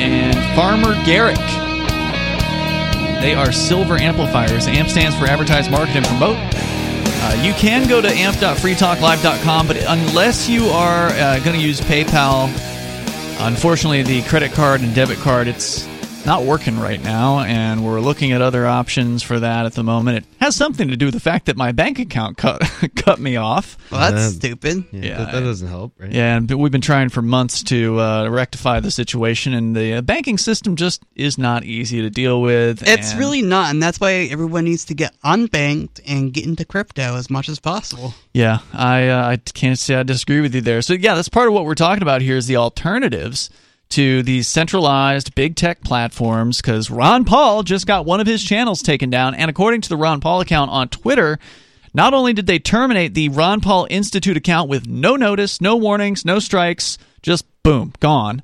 and 0.00 0.34
Farmer 0.56 0.94
Garrick. 1.06 1.38
They 3.22 3.34
are 3.34 3.52
silver 3.52 3.98
amplifiers. 3.98 4.66
AMP 4.66 4.88
stands 4.88 5.16
for 5.16 5.26
Advertise, 5.26 5.70
Market, 5.70 5.98
and 5.98 6.06
Promote. 6.06 6.38
Uh, 6.40 7.40
you 7.40 7.52
can 7.52 7.86
go 7.86 8.00
to 8.00 8.08
amp.freetalklive.com, 8.08 9.68
but 9.68 9.76
unless 9.86 10.48
you 10.48 10.66
are 10.66 11.10
uh, 11.10 11.38
going 11.38 11.56
to 11.56 11.64
use 11.64 11.80
PayPal, 11.80 12.52
unfortunately, 13.46 14.02
the 14.02 14.22
credit 14.28 14.52
card 14.52 14.80
and 14.80 14.94
debit 14.94 15.18
card, 15.18 15.48
it's 15.48 15.86
not 16.24 16.44
working 16.44 16.78
right 16.78 17.02
now, 17.02 17.40
and 17.40 17.84
we're 17.84 18.00
looking 18.00 18.32
at 18.32 18.40
other 18.40 18.66
options 18.66 19.22
for 19.22 19.40
that 19.40 19.66
at 19.66 19.74
the 19.74 19.82
moment. 19.82 20.18
It 20.18 20.31
has 20.42 20.54
something 20.56 20.88
to 20.88 20.96
do 20.96 21.06
with 21.06 21.14
the 21.14 21.20
fact 21.20 21.46
that 21.46 21.56
my 21.56 21.72
bank 21.72 21.98
account 21.98 22.36
cut 22.36 22.60
cut 22.96 23.18
me 23.18 23.36
off. 23.36 23.76
Well, 23.90 24.00
that's 24.00 24.26
Uh, 24.26 24.30
stupid. 24.30 24.84
Yeah, 24.92 25.00
Yeah, 25.00 25.16
that, 25.18 25.32
that 25.32 25.40
doesn't 25.40 25.68
help, 25.68 25.94
right? 25.98 26.12
Yeah, 26.12 26.36
and 26.36 26.50
we've 26.50 26.70
been 26.72 26.80
trying 26.80 27.08
for 27.08 27.22
months 27.22 27.62
to 27.64 27.98
uh, 28.00 28.28
rectify 28.28 28.80
the 28.80 28.90
situation, 28.90 29.54
and 29.54 29.74
the 29.74 29.94
uh, 29.94 30.00
banking 30.02 30.36
system 30.38 30.76
just 30.76 31.02
is 31.14 31.38
not 31.38 31.64
easy 31.64 32.02
to 32.02 32.10
deal 32.10 32.42
with. 32.42 32.82
It's 32.86 33.10
and- 33.12 33.18
really 33.18 33.42
not, 33.42 33.70
and 33.70 33.82
that's 33.82 33.98
why 34.00 34.12
everyone 34.30 34.64
needs 34.64 34.84
to 34.86 34.94
get 34.94 35.14
unbanked 35.24 36.00
and 36.06 36.32
get 36.32 36.44
into 36.44 36.64
crypto 36.64 37.16
as 37.16 37.30
much 37.30 37.48
as 37.48 37.58
possible. 37.60 38.14
Yeah, 38.34 38.58
I 38.72 39.08
uh, 39.08 39.28
I 39.28 39.36
can't 39.36 39.78
say 39.78 39.94
I 39.94 40.02
disagree 40.02 40.40
with 40.40 40.54
you 40.54 40.60
there. 40.60 40.82
So 40.82 40.94
yeah, 40.94 41.14
that's 41.14 41.28
part 41.28 41.48
of 41.48 41.54
what 41.54 41.64
we're 41.64 41.74
talking 41.74 42.02
about 42.02 42.20
here 42.22 42.36
is 42.36 42.46
the 42.46 42.56
alternatives 42.56 43.48
to 43.92 44.22
these 44.22 44.48
centralized 44.48 45.34
big 45.34 45.54
tech 45.54 45.82
platforms 45.82 46.60
because 46.60 46.90
Ron 46.90 47.24
Paul 47.24 47.62
just 47.62 47.86
got 47.86 48.06
one 48.06 48.20
of 48.20 48.26
his 48.26 48.42
channels 48.42 48.82
taken 48.82 49.10
down, 49.10 49.34
and 49.34 49.50
according 49.50 49.82
to 49.82 49.88
the 49.88 49.96
Ron 49.96 50.20
Paul 50.20 50.40
account 50.40 50.70
on 50.70 50.88
Twitter. 50.88 51.38
Not 51.94 52.14
only 52.14 52.32
did 52.32 52.46
they 52.46 52.58
terminate 52.58 53.12
the 53.12 53.28
Ron 53.28 53.60
Paul 53.60 53.86
Institute 53.90 54.38
account 54.38 54.70
with 54.70 54.86
no 54.86 55.14
notice, 55.14 55.60
no 55.60 55.76
warnings, 55.76 56.24
no 56.24 56.38
strikes, 56.38 56.96
just 57.20 57.44
boom, 57.62 57.92
gone. 58.00 58.42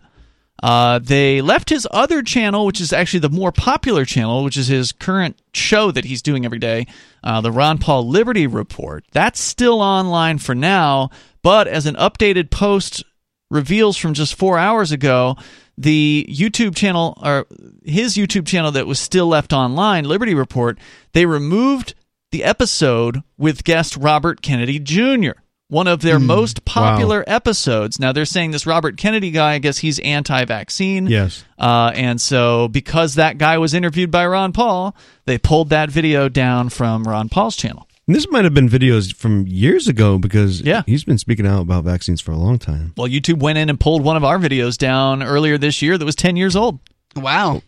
Uh, 0.63 0.99
they 0.99 1.41
left 1.41 1.71
his 1.71 1.87
other 1.91 2.23
channel, 2.23 2.67
which 2.67 2.81
is 2.81 2.93
actually 2.93 3.21
the 3.21 3.31
more 3.31 3.53
popular 3.53 4.05
channel, 4.05 4.45
which 4.45 4.57
is 4.57 4.67
his 4.67 4.93
current 4.93 5.41
show 5.55 5.91
that 5.91 6.05
he's 6.05 6.21
doing 6.21 6.45
every 6.45 6.59
day, 6.59 6.87
uh, 7.25 7.41
the 7.41 7.53
Ron 7.53 7.79
Paul 7.79 8.07
Liberty 8.07 8.47
Report. 8.47 9.05
That's 9.13 9.41
still 9.41 9.81
online 9.81 10.37
for 10.39 10.55
now, 10.55 11.11
but 11.43 11.69
as 11.69 11.87
an 11.87 11.95
updated 11.95 12.51
post 12.51 13.03
reveals 13.51 13.97
from 13.97 14.15
just 14.15 14.35
four 14.35 14.59
hours 14.59 14.93
ago, 14.93 15.37
the 15.77 16.27
YouTube 16.29 16.77
channel, 16.77 17.19
or 17.23 17.47
his 17.85 18.17
YouTube 18.17 18.47
channel 18.47 18.73
that 18.73 18.87
was 18.87 18.99
still 18.99 19.27
left 19.27 19.53
online, 19.53 20.05
Liberty 20.05 20.35
Report, 20.35 20.79
they 21.13 21.27
removed 21.27 21.95
the 22.31 22.45
episode 22.45 23.23
with 23.39 23.65
guest 23.65 23.97
Robert 23.97 24.43
Kennedy 24.43 24.79
Jr., 24.79 25.33
one 25.69 25.87
of 25.87 26.01
their 26.01 26.19
most 26.19 26.65
popular 26.65 27.23
episodes. 27.27 28.01
Now, 28.01 28.13
they're 28.13 28.25
saying 28.25 28.53
this 28.53 28.67
Robert 28.67 28.97
Kennedy 28.97 29.31
guy, 29.31 29.55
I 29.55 29.59
guess 29.59 29.79
he's 29.79 29.99
anti 29.99 30.45
vaccine. 30.47 31.07
Yes. 31.07 31.45
Uh, 31.59 31.93
and 31.95 32.21
so, 32.21 32.69
because 32.69 33.15
that 33.17 33.39
guy 33.39 33.59
was 33.59 33.75
interviewed 33.75 34.11
by 34.11 34.27
Ron 34.27 34.53
Paul, 34.53 34.97
they 35.27 35.39
pulled 35.39 35.69
that 35.71 35.91
video 35.91 36.29
down 36.29 36.71
from 36.71 37.05
Ron 37.05 37.29
Paul's 37.29 37.57
channel. 37.57 37.88
And 38.09 38.17
this 38.17 38.27
might 38.31 38.45
have 38.45 38.55
been 38.55 38.71
videos 38.71 39.15
from 39.15 39.47
years 39.47 39.87
ago 39.87 40.17
because 40.17 40.63
Yeah. 40.63 40.83
he's 40.87 41.05
been 41.05 41.19
speaking 41.19 41.47
out 41.47 41.61
about 41.61 41.85
vaccines 41.85 42.23
for 42.23 42.33
a 42.33 42.39
long 42.39 42.59
time. 42.59 42.95
Well, 42.97 43.07
YouTube 43.07 43.39
went 43.41 43.59
in 43.59 43.69
and 43.69 43.79
pulled 43.79 44.03
one 44.03 44.17
of 44.17 44.25
our 44.25 44.39
videos 44.39 44.79
down 44.79 45.23
earlier 45.23 45.59
this 45.59 45.83
year 45.83 45.99
that 45.99 46.05
was 46.07 46.15
10 46.17 46.35
years 46.35 46.57
old. 46.57 46.79
Wow. 47.15 47.63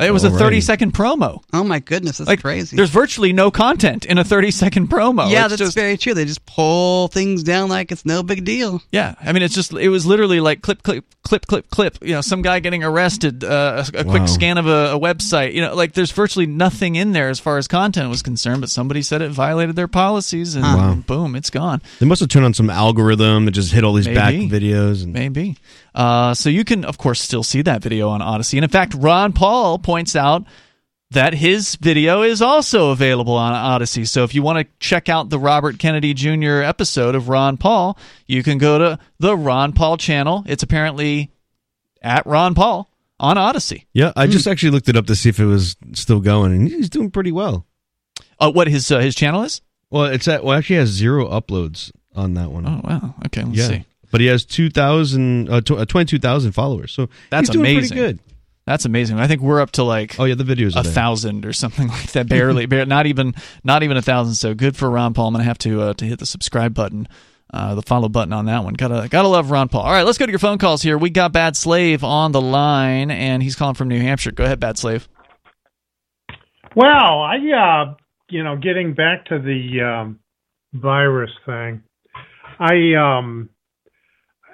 It 0.00 0.12
was 0.12 0.24
a 0.24 0.30
30 0.30 0.60
second 0.60 0.92
promo. 0.94 1.42
Oh 1.52 1.64
my 1.64 1.78
goodness, 1.80 2.18
that's 2.18 2.28
Like, 2.28 2.40
crazy. 2.42 2.76
There's 2.76 2.90
virtually 2.90 3.32
no 3.32 3.50
content 3.50 4.04
in 4.04 4.18
a 4.18 4.24
30 4.24 4.50
second 4.50 4.88
promo. 4.88 5.30
yeah, 5.30 5.44
It's 5.46 5.50
that's 5.50 5.58
just, 5.60 5.74
very 5.76 5.96
true. 5.96 6.14
They 6.14 6.24
just 6.24 6.44
pull 6.46 7.08
things 7.08 7.42
down 7.42 7.68
like 7.68 7.90
it's 7.92 8.04
no 8.06 8.22
big 8.22 8.44
deal. 8.44 8.82
Yeah, 8.92 9.14
I 9.20 9.32
mean, 9.32 9.42
it's 9.42 9.54
just 9.54 9.72
it 9.72 9.88
was 9.88 10.06
literally 10.06 10.40
like 10.40 10.62
clip, 10.62 10.82
clip, 10.82 11.04
clip, 11.24 11.46
clip, 11.46 11.68
clip. 11.70 11.98
You 12.02 12.12
know, 12.14 12.20
some 12.20 12.42
guy 12.42 12.60
getting 12.60 12.84
arrested, 12.84 13.42
uh, 13.44 13.84
a, 13.94 14.00
a 14.00 14.04
Wow. 14.04 14.10
quick 14.12 14.28
scan 14.28 14.56
of 14.58 14.66
a, 14.66 14.92
a 14.94 14.98
website. 15.00 15.54
You 15.54 15.62
know, 15.62 15.74
like 15.74 15.92
there's 15.94 16.12
virtually 16.12 16.46
nothing 16.46 16.94
in 16.96 17.12
there 17.12 17.28
as 17.28 17.40
far 17.40 17.58
as 17.58 17.66
content 17.68 18.08
was 18.08 18.22
concerned. 18.22 18.60
But 18.60 18.70
somebody 18.70 19.02
said 19.02 19.20
it 19.22 19.30
violated 19.30 19.76
their 19.76 19.88
policies, 19.88 20.54
and 20.54 20.64
Wow. 20.64 20.94
boom, 20.94 21.34
it's 21.34 21.50
gone. 21.50 21.82
They 21.98 22.06
must 22.06 22.20
have 22.20 22.28
turned 22.28 22.44
on 22.44 22.54
some 22.54 22.70
algorithm 22.70 23.44
that 23.46 23.50
just 23.52 23.72
hit 23.72 23.84
all 23.84 23.94
these 23.94 24.06
back 24.06 24.34
videos. 24.34 25.02
And 25.02 25.12
Maybe. 25.12 25.56
Uh, 25.94 26.34
so 26.34 26.48
you 26.48 26.64
can, 26.64 26.84
of 26.84 26.98
course, 26.98 27.20
still 27.20 27.42
see 27.42 27.62
that 27.62 27.82
video 27.82 28.08
on 28.08 28.20
Odysee. 28.20 28.58
And 28.58 28.64
in 28.64 28.70
fact, 28.70 28.94
Ron 28.94 29.32
Paul 29.32 29.78
points 29.78 30.14
out 30.14 30.44
that 31.10 31.34
his 31.34 31.76
video 31.76 32.22
is 32.22 32.42
also 32.42 32.90
available 32.90 33.34
on 33.34 33.52
Odysee. 33.54 34.04
So 34.04 34.24
if 34.24 34.34
you 34.34 34.42
want 34.42 34.58
to 34.58 34.66
check 34.78 35.08
out 35.08 35.30
the 35.30 35.38
Robert 35.38 35.78
Kennedy 35.78 36.14
Jr. 36.14 36.62
episode 36.62 37.14
of 37.14 37.28
Ron 37.28 37.56
Paul, 37.56 37.98
you 38.26 38.42
can 38.42 38.58
go 38.58 38.78
to 38.78 38.98
the 39.18 39.36
Ron 39.36 39.72
Paul 39.72 39.96
channel. 39.96 40.44
It's 40.46 40.62
apparently 40.62 41.30
at 42.02 42.26
Ron 42.26 42.54
Paul 42.54 42.90
on 43.20 43.36
Odysee. 43.36 43.86
yeah, 43.92 44.12
I 44.14 44.26
just 44.26 44.46
actually 44.46 44.70
looked 44.70 44.88
it 44.88 44.96
up 44.96 45.06
to 45.06 45.16
see 45.16 45.28
if 45.28 45.40
it 45.40 45.46
was 45.46 45.76
still 45.94 46.20
going, 46.20 46.52
and 46.52 46.68
he's 46.68 46.88
doing 46.88 47.10
pretty 47.10 47.32
well. 47.32 47.66
Uh, 48.38 48.52
what 48.52 48.68
his 48.68 48.90
uh, 48.92 49.00
his 49.00 49.14
channel 49.14 49.42
is? 49.42 49.60
Well, 49.90 50.04
it's 50.04 50.28
at 50.28 50.44
well, 50.44 50.56
actually 50.56 50.76
has 50.76 50.90
zero 50.90 51.28
uploads 51.28 51.90
on 52.14 52.34
that 52.34 52.52
one. 52.52 52.66
Oh 52.66 52.80
wow. 52.84 53.14
Okay, 53.26 53.42
let's 53.42 53.56
yeah, 53.56 53.66
see. 53.66 53.84
But 54.10 54.20
he 54.20 54.26
has 54.26 54.44
two 54.44 54.70
thousand, 54.70 55.48
uh, 55.50 55.60
tw- 55.60 55.72
uh, 55.72 55.84
twenty-two 55.84 56.18
thousand 56.18 56.52
followers. 56.52 56.92
So 56.92 57.08
That's 57.30 57.48
he's 57.48 57.50
doing 57.56 57.66
amazing. 57.66 57.96
pretty 57.96 58.12
good. 58.12 58.18
That's 58.66 58.84
amazing. 58.84 59.18
I 59.18 59.26
think 59.26 59.40
we're 59.40 59.60
up 59.62 59.70
to 59.72 59.82
like 59.82 60.18
Oh 60.20 60.24
yeah, 60.24 60.34
the 60.34 60.44
videos 60.44 60.76
a 60.76 60.84
thousand 60.84 61.46
or 61.46 61.52
something 61.54 61.88
like 61.96 62.12
that. 62.12 62.28
Barely, 62.28 62.66
bar- 62.66 62.84
not 62.86 63.06
even, 63.06 63.34
not 63.64 63.82
even 63.82 63.96
a 63.96 64.02
thousand. 64.02 64.34
So 64.34 64.54
good 64.54 64.76
for 64.76 64.90
Ron 64.90 65.14
Paul. 65.14 65.28
I'm 65.28 65.34
gonna 65.34 65.44
have 65.44 65.58
to 65.58 65.80
uh, 65.82 65.94
to 65.94 66.04
hit 66.04 66.18
the 66.18 66.26
subscribe 66.26 66.74
button, 66.74 67.08
uh, 67.52 67.74
the 67.74 67.82
follow 67.82 68.10
button 68.10 68.34
on 68.34 68.44
that 68.44 68.64
one. 68.64 68.74
Gotta 68.74 69.08
gotta 69.08 69.28
love 69.28 69.50
Ron 69.50 69.68
Paul. 69.70 69.82
All 69.82 69.90
right, 69.92 70.02
let's 70.04 70.18
go 70.18 70.26
to 70.26 70.32
your 70.32 70.38
phone 70.38 70.58
calls 70.58 70.82
here. 70.82 70.98
We 70.98 71.08
got 71.08 71.32
Bad 71.32 71.56
Slave 71.56 72.04
on 72.04 72.32
the 72.32 72.42
line, 72.42 73.10
and 73.10 73.42
he's 73.42 73.56
calling 73.56 73.74
from 73.74 73.88
New 73.88 74.00
Hampshire. 74.00 74.32
Go 74.32 74.44
ahead, 74.44 74.60
Bad 74.60 74.76
Slave. 74.76 75.08
Well, 76.76 77.22
I, 77.22 77.36
uh, 77.36 77.94
you 78.28 78.44
know, 78.44 78.56
getting 78.56 78.94
back 78.94 79.24
to 79.26 79.38
the 79.38 79.80
um, 79.82 80.18
virus 80.74 81.30
thing, 81.46 81.82
I, 82.60 82.94
um, 82.94 83.48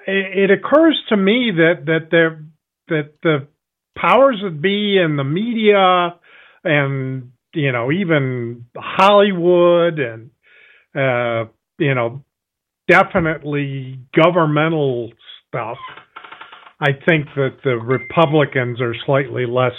it, 0.07 0.49
it 0.49 0.51
occurs 0.51 0.99
to 1.09 1.17
me 1.17 1.51
that 1.55 1.85
that 1.85 2.07
there 2.11 2.43
that 2.87 3.13
the 3.23 3.47
powers 3.97 4.37
that 4.43 4.61
be 4.61 4.97
and 4.97 5.17
the 5.17 5.23
media 5.23 6.15
and 6.63 7.31
you 7.53 7.71
know 7.71 7.91
even 7.91 8.65
Hollywood 8.77 9.99
and 9.99 10.29
uh, 10.95 11.49
you 11.77 11.95
know 11.95 12.23
definitely 12.87 13.99
governmental 14.15 15.11
stuff. 15.47 15.77
I 16.79 16.91
think 17.07 17.27
that 17.35 17.57
the 17.63 17.77
Republicans 17.77 18.81
are 18.81 18.93
slightly 19.05 19.45
less 19.45 19.71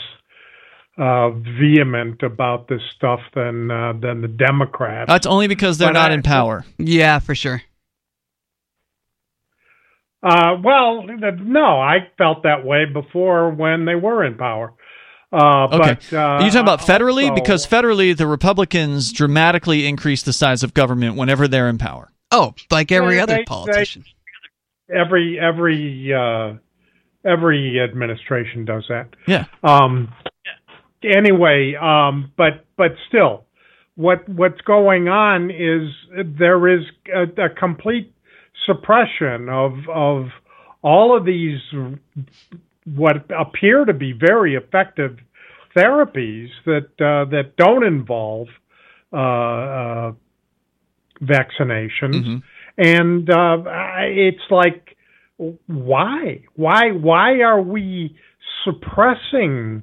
uh, 0.98 1.30
vehement 1.30 2.22
about 2.22 2.68
this 2.68 2.80
stuff 2.96 3.20
than 3.34 3.70
uh, 3.70 3.92
than 4.00 4.22
the 4.22 4.28
Democrats. 4.28 5.08
That's 5.08 5.26
only 5.26 5.46
because 5.46 5.76
they're 5.78 5.88
But 5.88 5.98
not 5.98 6.10
I- 6.10 6.14
in 6.14 6.22
power. 6.22 6.64
Yeah, 6.78 7.18
for 7.18 7.34
sure. 7.34 7.62
Uh, 10.28 10.56
well, 10.62 11.04
no, 11.04 11.80
I 11.80 12.08
felt 12.18 12.42
that 12.42 12.64
way 12.64 12.84
before 12.84 13.50
when 13.50 13.84
they 13.84 13.94
were 13.94 14.24
in 14.24 14.34
power. 14.36 14.72
Uh, 15.32 15.64
Okay. 15.72 15.78
But, 16.10 16.12
uh, 16.12 16.18
Are 16.20 16.42
you 16.42 16.50
talking 16.50 16.60
about 16.60 16.80
federally? 16.80 17.28
also- 17.30 17.34
Because 17.34 17.66
federally, 17.66 18.16
the 18.16 18.26
Republicans 18.26 19.12
dramatically 19.12 19.86
increase 19.86 20.22
the 20.22 20.32
size 20.32 20.62
of 20.62 20.74
government 20.74 21.16
whenever 21.16 21.46
they're 21.46 21.68
in 21.68 21.78
power. 21.78 22.10
Oh, 22.32 22.54
like 22.70 22.90
every 22.90 23.16
They- 23.16 23.20
other 23.20 23.34
they- 23.36 23.44
politician. 23.44 24.04
every 24.92 25.38
every 25.38 26.12
uh, 26.12 26.54
every 27.24 27.80
administration 27.80 28.64
does 28.64 28.84
that. 28.88 29.08
Yeah. 29.26 29.44
Um, 29.62 30.12
anyway, 31.02 31.74
um, 31.74 32.32
but 32.36 32.64
but 32.76 32.96
still, 33.08 33.44
what 33.96 34.28
what's 34.28 34.60
going 34.62 35.08
on 35.08 35.50
is 35.50 35.90
there 36.24 36.68
is 36.68 36.84
a, 37.14 37.44
a 37.44 37.48
complete 37.48 38.12
suppression 38.66 39.48
of 39.48 39.72
of 39.88 40.28
all 40.82 41.16
of 41.16 41.24
these 41.24 41.60
what 42.94 43.24
appear 43.36 43.84
to 43.84 43.92
be 43.92 44.12
very 44.12 44.54
effective 44.54 45.18
therapies 45.76 46.48
that 46.64 46.88
uh, 47.00 47.24
that 47.30 47.56
don't 47.56 47.84
involve 47.84 48.48
uh, 49.12 49.16
uh, 49.16 50.12
vaccinations, 51.22 52.24
Mhm. 52.26 52.42
and 52.78 53.30
uh, 53.30 53.62
it's 54.26 54.50
like 54.50 54.96
why 55.66 56.40
why 56.54 56.90
why 56.92 57.40
are 57.40 57.60
we 57.60 58.14
suppressing 58.64 59.82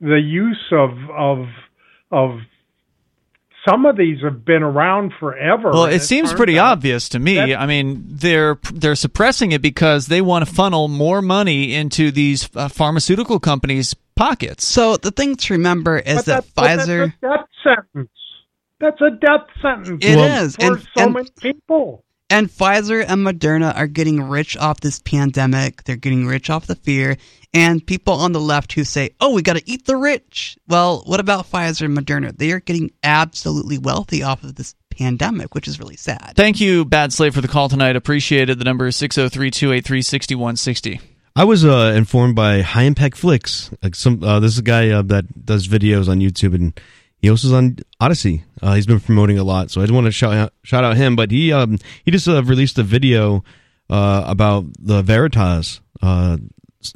the 0.00 0.20
use 0.20 0.66
of 0.72 0.90
of 1.10 1.48
of 2.10 2.40
some 3.68 3.86
of 3.86 3.96
these 3.96 4.20
have 4.22 4.44
been 4.44 4.62
around 4.62 5.12
forever. 5.18 5.70
Well, 5.72 5.84
it 5.86 6.00
seems 6.00 6.32
pretty 6.32 6.58
out- 6.58 6.72
obvious 6.72 7.08
to 7.10 7.18
me. 7.18 7.36
That- 7.36 7.60
I 7.60 7.66
mean, 7.66 8.02
they're 8.06 8.58
they're 8.72 8.94
suppressing 8.94 9.52
it 9.52 9.62
because 9.62 10.06
they 10.06 10.20
want 10.20 10.46
to 10.46 10.52
funnel 10.54 10.88
more 10.88 11.22
money 11.22 11.74
into 11.74 12.10
these 12.10 12.48
uh, 12.54 12.68
pharmaceutical 12.68 13.40
companies' 13.40 13.94
pockets. 14.16 14.64
So 14.64 14.96
the 14.96 15.10
thing 15.10 15.36
to 15.36 15.54
remember 15.54 15.98
is 15.98 16.16
but 16.16 16.24
that 16.26 16.26
that's- 16.26 16.52
but 16.54 16.62
that's 16.76 16.88
Pfizer. 16.88 17.04
a 17.04 17.26
death 17.26 17.46
sentence. 17.92 18.10
That's 18.80 19.00
a 19.00 19.10
death 19.10 19.46
sentence. 19.62 20.04
It 20.04 20.18
is, 20.18 20.18
It 20.18 20.26
is 20.44 20.56
for 20.56 20.62
and- 20.74 20.80
so 20.96 21.04
and- 21.04 21.12
many 21.14 21.28
people. 21.40 22.04
And 22.30 22.48
Pfizer 22.48 23.04
and 23.06 23.24
Moderna 23.24 23.76
are 23.76 23.86
getting 23.86 24.22
rich 24.22 24.56
off 24.56 24.80
this 24.80 24.98
pandemic. 24.98 25.84
They're 25.84 25.94
getting 25.96 26.26
rich 26.26 26.48
off 26.50 26.66
the 26.66 26.74
fear. 26.74 27.16
And 27.54 27.86
people 27.86 28.14
on 28.14 28.32
the 28.32 28.40
left 28.40 28.72
who 28.72 28.82
say, 28.82 29.10
oh, 29.20 29.32
we 29.32 29.40
got 29.40 29.56
to 29.56 29.62
eat 29.64 29.86
the 29.86 29.96
rich. 29.96 30.58
Well, 30.66 31.04
what 31.06 31.20
about 31.20 31.48
Pfizer 31.48 31.84
and 31.84 31.96
Moderna? 31.96 32.36
They 32.36 32.50
are 32.50 32.58
getting 32.58 32.90
absolutely 33.04 33.78
wealthy 33.78 34.24
off 34.24 34.42
of 34.42 34.56
this 34.56 34.74
pandemic, 34.90 35.54
which 35.54 35.68
is 35.68 35.78
really 35.78 35.96
sad. 35.96 36.32
Thank 36.34 36.60
you, 36.60 36.84
Bad 36.84 37.12
Slave, 37.12 37.32
for 37.32 37.40
the 37.40 37.48
call 37.48 37.68
tonight. 37.68 37.94
Appreciate 37.94 38.50
it. 38.50 38.58
The 38.58 38.64
number 38.64 38.88
is 38.88 38.96
603 38.96 39.52
283 39.52 40.02
6160. 40.02 41.00
I 41.36 41.44
was 41.44 41.64
uh, 41.64 41.92
informed 41.96 42.34
by 42.34 42.62
High 42.62 42.82
Impact 42.82 43.16
Flicks. 43.16 43.70
Like 43.82 43.94
some, 43.94 44.22
uh, 44.22 44.40
this 44.40 44.52
is 44.52 44.58
a 44.58 44.62
guy 44.62 44.90
uh, 44.90 45.02
that 45.02 45.46
does 45.46 45.68
videos 45.68 46.08
on 46.08 46.18
YouTube, 46.18 46.54
and 46.54 46.78
he 47.18 47.30
also 47.30 47.48
is 47.48 47.52
on 47.52 47.78
Odysee. 48.00 48.42
Uh, 48.62 48.74
he's 48.74 48.86
been 48.86 49.00
promoting 49.00 49.38
a 49.38 49.44
lot, 49.44 49.70
so 49.70 49.80
I 49.80 49.84
just 49.84 49.94
want 49.94 50.06
to 50.06 50.12
shout 50.12 50.34
out, 50.34 50.52
shout 50.62 50.84
out 50.84 50.96
him. 50.96 51.16
But 51.16 51.30
he 51.30 51.52
um, 51.52 51.78
he 52.04 52.10
just 52.10 52.28
uh, 52.28 52.42
released 52.42 52.78
a 52.78 52.84
video 52.84 53.42
uh, 53.90 54.24
about 54.26 54.66
the 54.78 55.02
Veritas 55.02 55.80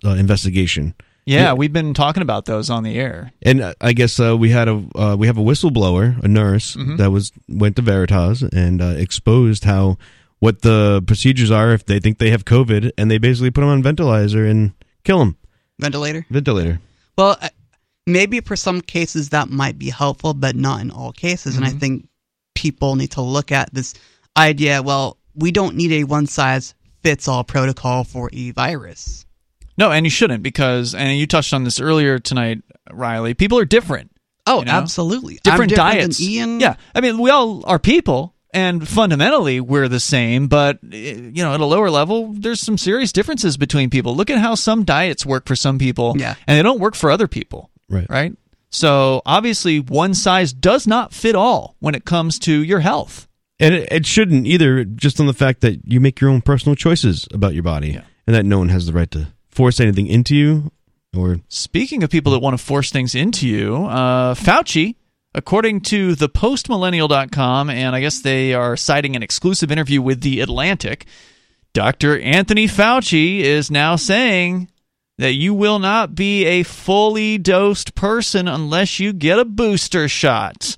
uh, 0.05 0.11
uh, 0.11 0.15
investigation. 0.15 0.95
Yeah, 1.27 1.41
Yeah. 1.43 1.53
we've 1.55 1.73
been 1.73 1.93
talking 1.95 2.23
about 2.23 2.45
those 2.47 2.71
on 2.71 2.85
the 2.85 2.97
air. 2.99 3.33
And 3.43 3.61
uh, 3.61 3.75
I 3.81 3.93
guess 3.93 4.19
uh, 4.19 4.37
we 4.37 4.51
had 4.51 4.69
a 4.69 4.83
uh, 4.95 5.17
we 5.19 5.27
have 5.27 5.37
a 5.39 5.43
whistleblower, 5.43 6.23
a 6.23 6.29
nurse 6.29 6.77
Mm-hmm. 6.77 6.97
that 6.97 7.11
was 7.11 7.33
went 7.49 7.77
to 7.77 7.83
Veritas 7.83 8.43
and 8.43 8.81
uh, 8.81 8.95
exposed 8.97 9.65
how 9.65 9.99
what 10.41 10.63
the 10.63 11.03
procedures 11.07 11.51
are 11.51 11.73
if 11.73 11.85
they 11.85 12.01
think 12.01 12.19
they 12.19 12.31
have 12.31 12.45
COVID, 12.45 12.93
and 12.97 13.11
they 13.11 13.19
basically 13.19 13.51
put 13.51 13.61
them 13.63 13.71
on 13.71 13.83
ventilator 13.83 14.47
and 14.47 14.73
kill 15.05 15.19
them. 15.19 15.37
Ventilator? 15.81 16.25
Ventilator. 16.31 16.81
Well, 17.17 17.37
maybe 18.07 18.41
for 18.41 18.57
some 18.57 18.81
cases 18.81 19.29
that 19.31 19.49
might 19.51 19.79
be 19.79 19.91
helpful, 19.91 20.35
but 20.35 20.55
not 20.57 20.81
in 20.81 20.91
all 20.91 21.13
cases. 21.13 21.57
And 21.57 21.65
I 21.65 21.71
Mm-hmm. 21.71 21.79
think 21.79 22.09
people 22.55 22.97
need 22.97 23.11
to 23.13 23.21
look 23.21 23.53
at 23.53 23.73
this 23.75 23.95
idea 24.37 24.83
well, 24.83 25.17
we 25.35 25.51
don't 25.53 25.77
need 25.77 25.93
a 25.93 26.05
one 26.05 26.27
size 26.27 26.75
fits 27.03 27.29
all 27.29 27.45
protocol 27.45 28.05
for 28.05 28.31
a 28.33 28.51
virus. 28.53 29.27
No, 29.79 29.91
and 29.93 30.05
you 30.05 30.11
shouldn't 30.11 30.43
because, 30.43 30.95
and 30.95 31.17
you 31.19 31.27
touched 31.27 31.55
on 31.55 31.65
this 31.65 31.81
earlier 31.81 32.19
tonight, 32.19 32.63
Riley. 32.91 33.33
People 33.35 33.59
are 33.59 33.65
different. 33.65 34.11
Oh, 34.47 34.59
You 34.61 34.65
know? 34.67 34.73
absolutely. 34.73 35.39
Different 35.43 35.63
I'm 35.63 35.69
different 35.69 35.93
than 35.93 36.01
diets. 36.01 36.21
Ian. 36.21 36.61
Yeah, 36.61 36.75
I 36.95 37.01
mean, 37.01 37.19
we 37.19 37.31
all 37.31 37.65
are 37.67 37.79
people, 37.79 38.35
and 38.53 38.87
fundamentally 38.89 39.61
we're 39.61 39.89
the 39.89 40.01
same. 40.01 40.49
But 40.49 40.79
eh, 40.93 41.15
you 41.33 41.43
know, 41.45 41.55
at 41.55 41.61
a 41.61 41.65
lower 41.67 41.91
level, 41.91 42.33
there's 42.33 42.61
some 42.61 42.77
serious 42.79 43.13
differences 43.13 43.57
between 43.57 43.89
people. 43.91 44.17
Look 44.17 44.31
at 44.31 44.39
how 44.39 44.55
some 44.57 44.85
diets 44.85 45.25
work 45.25 45.47
for 45.47 45.55
some 45.55 45.79
people, 45.79 46.15
Yeah. 46.19 46.35
and 46.47 46.59
they 46.59 46.63
don't 46.63 46.81
work 46.81 46.95
for 46.97 47.11
other 47.11 47.29
people. 47.29 47.71
Right. 47.89 48.07
Right. 48.11 48.35
So 48.71 49.23
obviously, 49.25 49.81
one 49.81 50.13
size 50.15 50.53
does 50.53 50.87
not 50.87 51.15
fit 51.15 51.35
all 51.35 51.77
when 51.79 51.95
it 51.95 52.05
comes 52.05 52.39
to 52.41 52.63
your 52.65 52.81
health. 52.81 53.27
And 53.61 53.75
it, 53.75 53.89
it 53.93 54.07
shouldn't 54.07 54.47
either, 54.47 54.85
just 54.85 55.19
on 55.21 55.27
the 55.27 55.33
fact 55.35 55.61
that 55.63 55.81
you 55.85 56.01
make 56.01 56.21
your 56.21 56.31
own 56.31 56.43
personal 56.43 56.75
choices 56.77 57.27
about 57.33 57.55
your 57.55 57.63
body, 57.63 57.93
Yeah. 57.93 58.03
and 58.27 58.35
that 58.37 58.45
no 58.45 58.59
one 58.59 58.69
has 58.69 58.87
the 58.87 58.93
right 58.93 59.11
to 59.13 59.29
force 59.59 59.81
anything 59.81 60.07
into 60.07 60.37
you. 60.37 60.71
Or 61.17 61.41
Speaking 61.49 62.05
of 62.05 62.11
people 62.11 62.31
that 62.31 62.39
want 62.39 62.57
to 62.57 62.65
force 62.65 62.93
things 62.93 63.17
into 63.17 63.49
you, 63.49 63.87
uh, 63.87 64.35
Fauci, 64.35 64.95
according 65.35 65.81
to 65.81 66.15
the 66.15 66.29
postmillennial.com, 66.29 67.69
and 67.69 67.97
I 67.97 68.01
guess 68.01 68.21
they 68.21 68.55
are 68.55 68.77
citing 68.77 69.17
an 69.17 69.25
exclusive 69.25 69.73
interview 69.73 70.01
with 70.01 70.21
The 70.21 70.41
Atlantic, 70.41 71.07
Dr. 71.73 72.21
Anthony 72.21 72.69
Fauci 72.69 73.41
is 73.41 73.69
now 73.69 73.97
saying 73.97 74.71
that 75.17 75.33
you 75.33 75.55
will 75.55 75.81
not 75.81 76.15
be 76.15 76.45
a 76.45 76.63
fully 76.63 77.37
dosed 77.37 77.97
person 77.97 78.47
unless 78.47 79.01
you 79.01 79.13
get 79.13 79.41
a 79.41 79.45
booster 79.45 80.07
shot. 80.07 80.77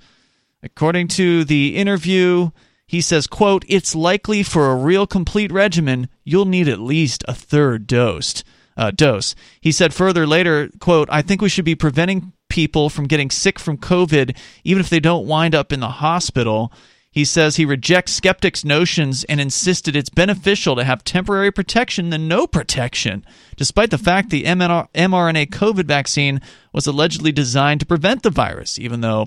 According 0.63 1.09
to 1.09 1.45
the 1.45 1.77
interview, 1.77 2.51
he 2.87 3.03
says, 3.03 3.27
quote, 3.27 3.67
it's 3.69 3.95
likely 3.95 4.43
for 4.43 4.71
a 4.71 4.77
real 4.77 5.07
complete 5.07 5.53
regimen, 5.53 6.09
you'll 6.25 6.47
need 6.47 6.67
at 6.67 6.81
least 6.81 7.23
a 7.29 7.35
third 7.35 7.87
dosed 7.87 8.43
uh, 8.81 8.91
dose. 8.91 9.35
He 9.61 9.73
said 9.73 9.93
further 9.93 10.27
later, 10.27 10.71
quote, 10.81 11.09
I 11.13 11.21
think 11.21 11.43
we 11.43 11.51
should 11.51 11.67
be 11.67 11.75
preventing 11.75 12.33
people 12.49 12.89
from 12.89 13.07
getting 13.07 13.31
sick 13.31 13.59
from 13.59 13.77
COVID, 13.77 14.35
even 14.65 14.81
if 14.81 14.89
they 14.89 15.01
don't 15.01 15.27
wind 15.27 15.55
up 15.55 15.71
in 15.71 15.81
the 15.81 15.89
hospital. 15.89 16.73
He 17.11 17.27
says 17.27 17.57
he 17.57 17.67
rejects 17.67 18.13
skeptics' 18.13 18.65
notions 18.65 19.25
and 19.25 19.39
insisted 19.39 19.95
it's 19.95 20.09
beneficial 20.09 20.77
to 20.77 20.85
have 20.85 21.05
temporary 21.05 21.51
protection 21.51 22.09
than 22.09 22.27
no 22.27 22.47
protection, 22.47 23.25
despite 23.57 23.91
the 23.91 23.99
fact 23.99 24.31
the 24.31 24.45
mRNA 24.45 25.51
COVID 25.51 25.85
vaccine 25.85 26.41
was 26.73 26.87
allegedly 26.87 27.33
designed 27.33 27.81
to 27.81 27.87
prevent 27.87 28.23
the 28.23 28.31
virus, 28.31 28.79
even 28.79 29.03
though 29.03 29.27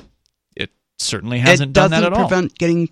it 0.56 0.72
certainly 0.98 1.40
hasn't 1.40 1.72
it 1.72 1.74
done 1.74 1.92
doesn't 1.92 2.04
that 2.04 2.14
at 2.14 2.18
all. 2.18 2.28
prevent 2.28 2.58
getting 2.58 2.90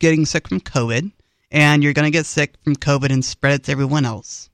getting 0.00 0.26
sick 0.26 0.48
from 0.48 0.60
COVID, 0.60 1.12
and 1.52 1.84
you're 1.84 1.92
going 1.92 2.10
to 2.10 2.18
get 2.18 2.26
sick 2.26 2.54
from 2.64 2.74
COVID 2.74 3.10
and 3.10 3.24
spread 3.24 3.54
it 3.54 3.64
to 3.64 3.72
everyone 3.72 4.04
else. 4.04 4.50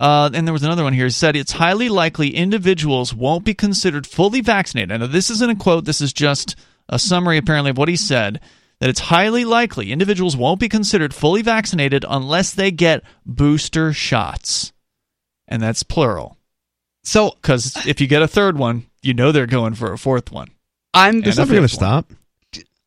Uh, 0.00 0.30
and 0.32 0.46
there 0.46 0.52
was 0.54 0.62
another 0.62 0.82
one 0.82 0.94
here. 0.94 1.06
It 1.06 1.12
said 1.12 1.36
it's 1.36 1.52
highly 1.52 1.90
likely 1.90 2.34
individuals 2.34 3.14
won't 3.14 3.44
be 3.44 3.52
considered 3.52 4.06
fully 4.06 4.40
vaccinated. 4.40 4.98
Now, 4.98 5.06
this 5.06 5.28
isn't 5.28 5.50
a 5.50 5.54
quote. 5.54 5.84
This 5.84 6.00
is 6.00 6.14
just 6.14 6.56
a 6.88 6.98
summary, 6.98 7.36
apparently, 7.36 7.70
of 7.70 7.78
what 7.78 7.90
he 7.90 7.96
said. 7.96 8.40
That 8.80 8.88
it's 8.88 9.00
highly 9.00 9.44
likely 9.44 9.92
individuals 9.92 10.38
won't 10.38 10.58
be 10.58 10.70
considered 10.70 11.12
fully 11.12 11.42
vaccinated 11.42 12.06
unless 12.08 12.54
they 12.54 12.70
get 12.70 13.04
booster 13.26 13.92
shots, 13.92 14.72
and 15.46 15.62
that's 15.62 15.82
plural. 15.82 16.38
So 17.04 17.32
Because 17.32 17.86
if 17.86 18.00
you 18.00 18.06
get 18.06 18.22
a 18.22 18.28
third 18.28 18.56
one, 18.56 18.86
you 19.02 19.12
know 19.12 19.32
they're 19.32 19.46
going 19.46 19.74
for 19.74 19.92
a 19.92 19.98
fourth 19.98 20.32
one. 20.32 20.48
I'm 20.94 21.22
it's 21.22 21.36
never 21.36 21.52
going 21.52 21.68
to 21.68 21.68
stop. 21.68 22.10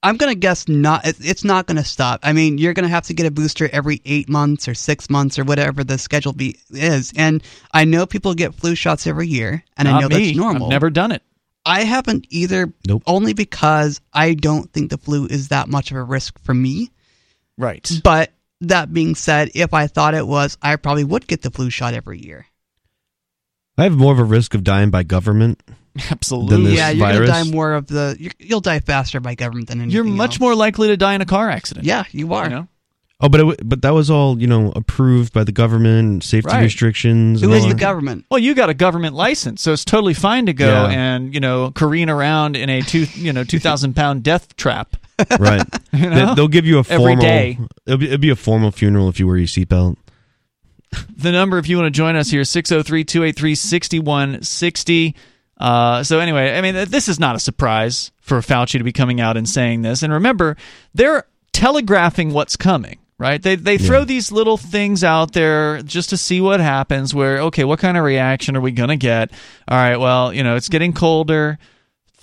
I'm 0.03 0.17
gonna 0.17 0.35
guess 0.35 0.67
not. 0.67 1.01
It's 1.05 1.43
not 1.43 1.65
gonna 1.65 1.85
stop. 1.85 2.19
I 2.23 2.33
mean, 2.33 2.57
you're 2.57 2.73
gonna 2.73 2.89
have 2.89 3.05
to 3.05 3.13
get 3.13 3.25
a 3.25 3.31
booster 3.31 3.69
every 3.71 4.01
eight 4.05 4.27
months 4.27 4.67
or 4.67 4.73
six 4.73 5.09
months 5.09 5.39
or 5.39 5.45
whatever 5.45 5.83
the 5.83 5.97
schedule 5.97 6.33
be 6.33 6.59
is. 6.69 7.13
And 7.15 7.41
I 7.71 7.85
know 7.85 8.05
people 8.05 8.33
get 8.33 8.53
flu 8.53 8.75
shots 8.75 9.07
every 9.07 9.27
year, 9.27 9.63
and 9.77 9.87
I 9.87 10.01
know 10.01 10.09
me. 10.09 10.25
that's 10.25 10.37
normal. 10.37 10.65
I've 10.65 10.71
never 10.71 10.89
done 10.89 11.13
it. 11.13 11.23
I 11.65 11.83
haven't 11.83 12.27
either. 12.29 12.73
Nope. 12.87 13.03
Only 13.07 13.33
because 13.33 14.01
I 14.13 14.33
don't 14.33 14.71
think 14.73 14.89
the 14.89 14.97
flu 14.97 15.25
is 15.25 15.47
that 15.47 15.69
much 15.69 15.91
of 15.91 15.97
a 15.97 16.03
risk 16.03 16.37
for 16.39 16.53
me. 16.53 16.91
Right. 17.57 17.89
But 18.03 18.31
that 18.61 18.93
being 18.93 19.15
said, 19.15 19.51
if 19.55 19.73
I 19.73 19.87
thought 19.87 20.13
it 20.13 20.27
was, 20.27 20.57
I 20.61 20.75
probably 20.75 21.05
would 21.05 21.27
get 21.27 21.41
the 21.41 21.51
flu 21.51 21.69
shot 21.69 21.93
every 21.93 22.19
year. 22.19 22.45
I 23.77 23.83
have 23.83 23.95
more 23.95 24.13
of 24.13 24.19
a 24.19 24.23
risk 24.23 24.53
of 24.53 24.63
dying 24.63 24.89
by 24.89 25.03
government. 25.03 25.63
Absolutely. 26.11 26.71
this 26.71 26.77
yeah, 26.77 26.89
you're 26.89 27.07
virus? 27.07 27.29
gonna 27.29 27.43
die 27.45 27.51
more 27.51 27.73
of 27.73 27.87
the. 27.87 28.15
You're, 28.19 28.31
you'll 28.39 28.61
die 28.61 28.79
faster 28.79 29.19
by 29.19 29.35
government 29.35 29.67
than 29.67 29.79
anything. 29.79 29.93
You're 29.95 30.03
much 30.03 30.31
else. 30.35 30.39
more 30.39 30.55
likely 30.55 30.87
to 30.87 30.97
die 30.97 31.13
in 31.13 31.21
a 31.21 31.25
car 31.25 31.49
accident. 31.49 31.85
Yeah, 31.85 32.03
you 32.11 32.33
are. 32.33 32.45
You 32.45 32.49
know? 32.49 32.67
Oh, 33.21 33.29
but 33.29 33.39
it, 33.39 33.69
but 33.69 33.81
that 33.83 33.93
was 33.93 34.09
all 34.09 34.41
you 34.41 34.47
know 34.47 34.71
approved 34.75 35.33
by 35.33 35.43
the 35.43 35.51
government, 35.51 36.23
safety 36.23 36.49
Right. 36.49 36.63
restrictions. 36.63 37.41
Who 37.41 37.47
and 37.47 37.55
is 37.55 37.61
all 37.63 37.69
the 37.69 37.75
that. 37.75 37.79
government? 37.79 38.25
Well, 38.31 38.39
you 38.39 38.55
got 38.55 38.69
a 38.69 38.73
government 38.73 39.15
license, 39.15 39.61
so 39.61 39.71
it's 39.71 39.85
totally 39.85 40.15
fine 40.15 40.47
to 40.47 40.53
go 40.53 40.65
Yeah. 40.87 40.89
and 40.89 41.33
you 41.33 41.39
know 41.39 41.69
careen 41.71 42.09
around 42.09 42.57
in 42.57 42.69
a 42.69 42.81
two 42.81 43.05
you 43.13 43.31
know 43.31 43.43
two 43.43 43.59
thousand 43.59 43.95
pound 43.95 44.23
death 44.23 44.55
trap. 44.55 44.97
Right. 45.39 45.61
You 45.93 46.09
know? 46.09 46.33
They, 46.33 46.41
will 46.41 46.47
give 46.47 46.65
you 46.65 46.79
a 46.79 46.83
formal. 46.83 47.17
day. 47.17 47.59
It'll 47.85 47.99
be, 47.99 48.07
it'll 48.07 48.17
be 48.17 48.31
a 48.31 48.35
formal 48.35 48.71
funeral 48.71 49.09
if 49.09 49.19
you 49.19 49.27
wear 49.27 49.37
your 49.37 49.45
seatbelt. 49.45 49.95
the 51.15 51.31
number 51.31 51.59
if 51.59 51.69
you 51.69 51.77
want 51.77 51.85
to 51.85 51.91
join 51.95 52.15
us 52.15 52.31
here 52.31 52.41
603-283-6160 52.41 55.13
uh, 55.57 56.03
so 56.03 56.19
anyway 56.19 56.57
i 56.57 56.61
mean 56.61 56.73
this 56.89 57.07
is 57.07 57.19
not 57.19 57.35
a 57.35 57.39
surprise 57.39 58.11
for 58.19 58.39
fauci 58.39 58.77
to 58.77 58.83
be 58.83 58.91
coming 58.91 59.21
out 59.21 59.37
and 59.37 59.47
saying 59.47 59.81
this 59.81 60.03
and 60.03 60.13
remember 60.13 60.57
they're 60.93 61.25
telegraphing 61.51 62.33
what's 62.33 62.55
coming 62.55 62.99
right 63.19 63.43
they, 63.43 63.55
they 63.55 63.77
throw 63.77 64.03
these 64.03 64.31
little 64.31 64.57
things 64.57 65.03
out 65.03 65.33
there 65.33 65.81
just 65.83 66.09
to 66.09 66.17
see 66.17 66.41
what 66.41 66.59
happens 66.59 67.13
where 67.13 67.39
okay 67.39 67.63
what 67.63 67.79
kind 67.79 67.97
of 67.97 68.03
reaction 68.03 68.57
are 68.57 68.61
we 68.61 68.71
going 68.71 68.89
to 68.89 68.97
get 68.97 69.31
all 69.67 69.77
right 69.77 69.97
well 69.97 70.33
you 70.33 70.43
know 70.43 70.55
it's 70.55 70.69
getting 70.69 70.91
colder 70.91 71.59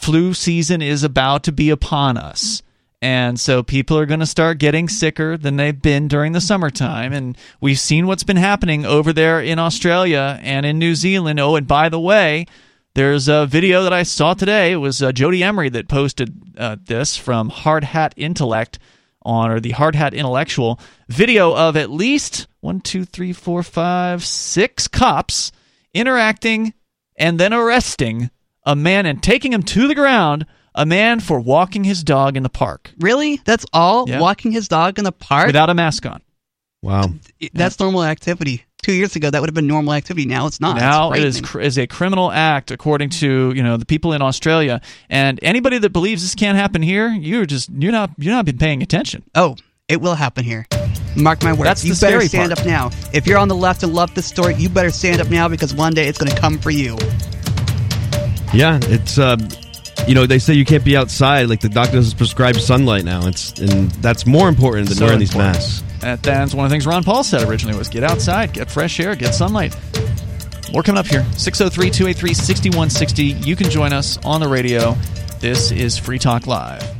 flu 0.00 0.32
season 0.32 0.80
is 0.80 1.04
about 1.04 1.44
to 1.44 1.52
be 1.52 1.70
upon 1.70 2.16
us. 2.16 2.62
And 3.02 3.40
so 3.40 3.62
people 3.62 3.98
are 3.98 4.06
going 4.06 4.20
to 4.20 4.26
start 4.26 4.58
getting 4.58 4.88
sicker 4.88 5.36
than 5.36 5.56
they've 5.56 5.80
been 5.80 6.08
during 6.08 6.32
the 6.32 6.40
summertime. 6.40 7.12
And 7.12 7.36
we've 7.60 7.78
seen 7.78 8.06
what's 8.06 8.24
been 8.24 8.36
happening 8.36 8.84
over 8.84 9.12
there 9.12 9.40
in 9.40 9.58
Australia 9.58 10.38
and 10.42 10.66
in 10.66 10.78
New 10.78 10.94
Zealand. 10.94 11.40
Oh, 11.40 11.56
and 11.56 11.66
by 11.66 11.88
the 11.88 12.00
way, 12.00 12.46
there's 12.95 13.28
a 13.28 13.47
video 13.47 13.84
that 13.84 13.93
I 13.93 14.03
saw 14.03 14.34
today. 14.34 14.72
It 14.72 14.76
was 14.76 15.03
uh, 15.03 15.12
Jodie 15.12 15.43
Emery 15.43 15.68
that 15.70 15.88
posted 15.88 16.34
uh, 16.57 16.76
this 16.84 17.16
from 17.16 17.49
Hard 17.49 17.84
Hat 17.84 18.14
Intellect 18.16 18.78
on, 19.22 19.51
or 19.51 19.61
the 19.61 19.70
Hard 19.70 19.95
Hat 19.95 20.14
Intellectual 20.14 20.80
video 21.09 21.55
of 21.55 21.76
at 21.76 21.91
least 21.91 22.47
one, 22.61 22.80
two, 22.80 23.05
three, 23.05 23.32
four, 23.32 23.62
five, 23.62 24.24
six 24.24 24.88
cops 24.88 25.53
interacting 25.95 26.74
and 27.16 27.38
then 27.38 27.53
arresting 27.53 28.30
a 28.64 28.74
man 28.74 29.07
and 29.07 29.22
taking 29.22 29.53
him 29.53 29.62
to 29.62 29.88
the 29.88 29.95
ground. 29.95 30.47
A 30.72 30.86
man 30.86 31.18
for 31.18 31.41
walking 31.41 31.82
his 31.82 32.05
dog 32.05 32.36
in 32.36 32.45
the 32.45 32.49
park 32.49 32.93
Really? 33.01 33.41
That's 33.45 33.66
all? 33.72 34.09
Yeah. 34.09 34.20
Walking 34.20 34.53
his 34.53 34.68
dog 34.68 34.99
in 34.99 35.05
the 35.05 35.11
park? 35.11 35.49
without 35.49 35.68
a 35.68 35.74
mask 35.74 36.07
on. 36.07 36.22
Wow. 36.80 37.07
That's 37.53 37.80
normal 37.80 38.05
activity. 38.05 38.64
Two 38.82 38.92
years 38.92 39.14
ago, 39.14 39.28
that 39.30 39.40
would 39.40 39.48
have 39.48 39.54
been 39.54 39.66
normal 39.66 39.92
activity. 39.92 40.26
Now 40.26 40.46
it's 40.46 40.60
not. 40.60 40.76
now 40.76 41.12
It's 41.12 41.20
it 41.20 41.26
is 41.26 41.40
cr- 41.42 41.60
is 41.60 41.78
a 41.78 41.86
criminal 41.86 42.32
act 42.32 42.70
according 42.70 43.10
to 43.10 43.52
you 43.54 43.62
know 43.62 43.76
the 43.76 43.84
people 43.84 44.12
in 44.14 44.22
Australia. 44.22 44.80
And 45.10 45.38
anybody 45.42 45.78
that 45.78 45.90
believes 45.90 46.22
this 46.22 46.34
can't 46.34 46.56
happen 46.56 46.80
here, 46.82 47.08
you're 47.08 47.44
just 47.46 47.68
you're 47.70 47.92
not 47.92 48.10
you're 48.16 48.34
not 48.34 48.46
been 48.46 48.58
paying 48.58 48.82
attention. 48.82 49.22
Oh, 49.34 49.56
it 49.88 50.00
will 50.00 50.14
happen 50.14 50.44
here. 50.44 50.66
Mark 51.16 51.42
my 51.42 51.52
words. 51.52 51.64
That's 51.64 51.82
the 51.82 51.88
you 51.88 51.94
better 51.94 52.20
scary 52.20 52.28
stand 52.28 52.50
part. 52.52 52.60
up 52.60 52.66
now. 52.66 52.90
If 53.12 53.26
you're 53.26 53.38
on 53.38 53.48
the 53.48 53.54
left 53.56 53.82
and 53.82 53.92
love 53.92 54.14
this 54.14 54.26
story, 54.26 54.54
you 54.54 54.68
better 54.68 54.90
stand 54.90 55.20
up 55.20 55.28
now 55.28 55.48
because 55.48 55.74
one 55.74 55.92
day 55.92 56.06
it's 56.08 56.18
going 56.18 56.30
to 56.30 56.40
come 56.40 56.56
for 56.58 56.70
you. 56.70 56.96
Yeah, 58.52 58.80
it's 58.84 59.18
uh, 59.18 59.36
you 60.07 60.14
know 60.14 60.26
they 60.26 60.38
say 60.38 60.55
you 60.55 60.64
can't 60.64 60.84
be 60.84 60.96
outside. 60.96 61.48
Like 61.48 61.61
the 61.61 61.68
doctors 61.68 62.14
prescribe 62.14 62.57
sunlight 62.57 63.05
now. 63.05 63.26
It's 63.26 63.53
and 63.59 63.90
that's 64.03 64.26
more 64.26 64.48
important 64.48 64.88
than 64.88 64.98
So 64.98 65.05
wearing 65.05 65.20
these 65.20 65.36
masks. 65.36 65.82
And 66.03 66.20
that's 66.22 66.55
one 66.55 66.64
of 66.64 66.70
the 66.70 66.74
things 66.74 66.86
Ron 66.86 67.05
Paul 67.05 67.24
said 67.24 67.46
originally 67.48 67.76
was 67.76 67.88
get 67.88 68.05
outside, 68.05 68.53
get 68.53 68.70
fresh 68.70 69.01
air, 69.01 69.14
get 69.14 69.34
sunlight. 69.34 69.76
More 70.72 70.82
coming 70.82 71.01
up 71.01 71.07
here. 71.07 71.22
603-283-6160. 71.22 73.44
You 73.44 73.57
can 73.57 73.70
join 73.70 73.92
us 73.92 74.18
on 74.24 74.40
the 74.40 74.48
radio. 74.48 74.96
This 75.40 75.72
is 75.72 75.98
Free 75.98 76.18
Talk 76.18 76.46
Live. 76.46 76.99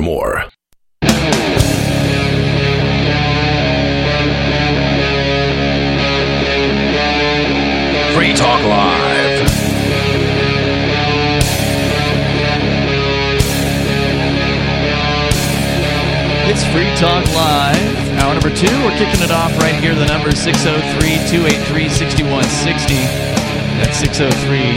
more. 0.00 0.44
Free 8.14 8.32
Talk 8.32 8.62
Live. 8.64 9.46
It's 16.48 16.64
Free 16.72 16.90
Talk 16.96 17.26
Live. 17.34 17.76
Hour 18.18 18.32
number 18.32 18.50
two. 18.50 18.66
We're 18.82 18.96
kicking 18.96 19.22
it 19.22 19.30
off 19.30 19.56
right 19.58 19.74
here. 19.74 19.94
The 19.94 20.06
number 20.06 20.30
is 20.30 20.40
603 20.40 21.18
283 21.28 21.88
6160. 21.88 22.94
That's 23.76 23.98
603 23.98 24.76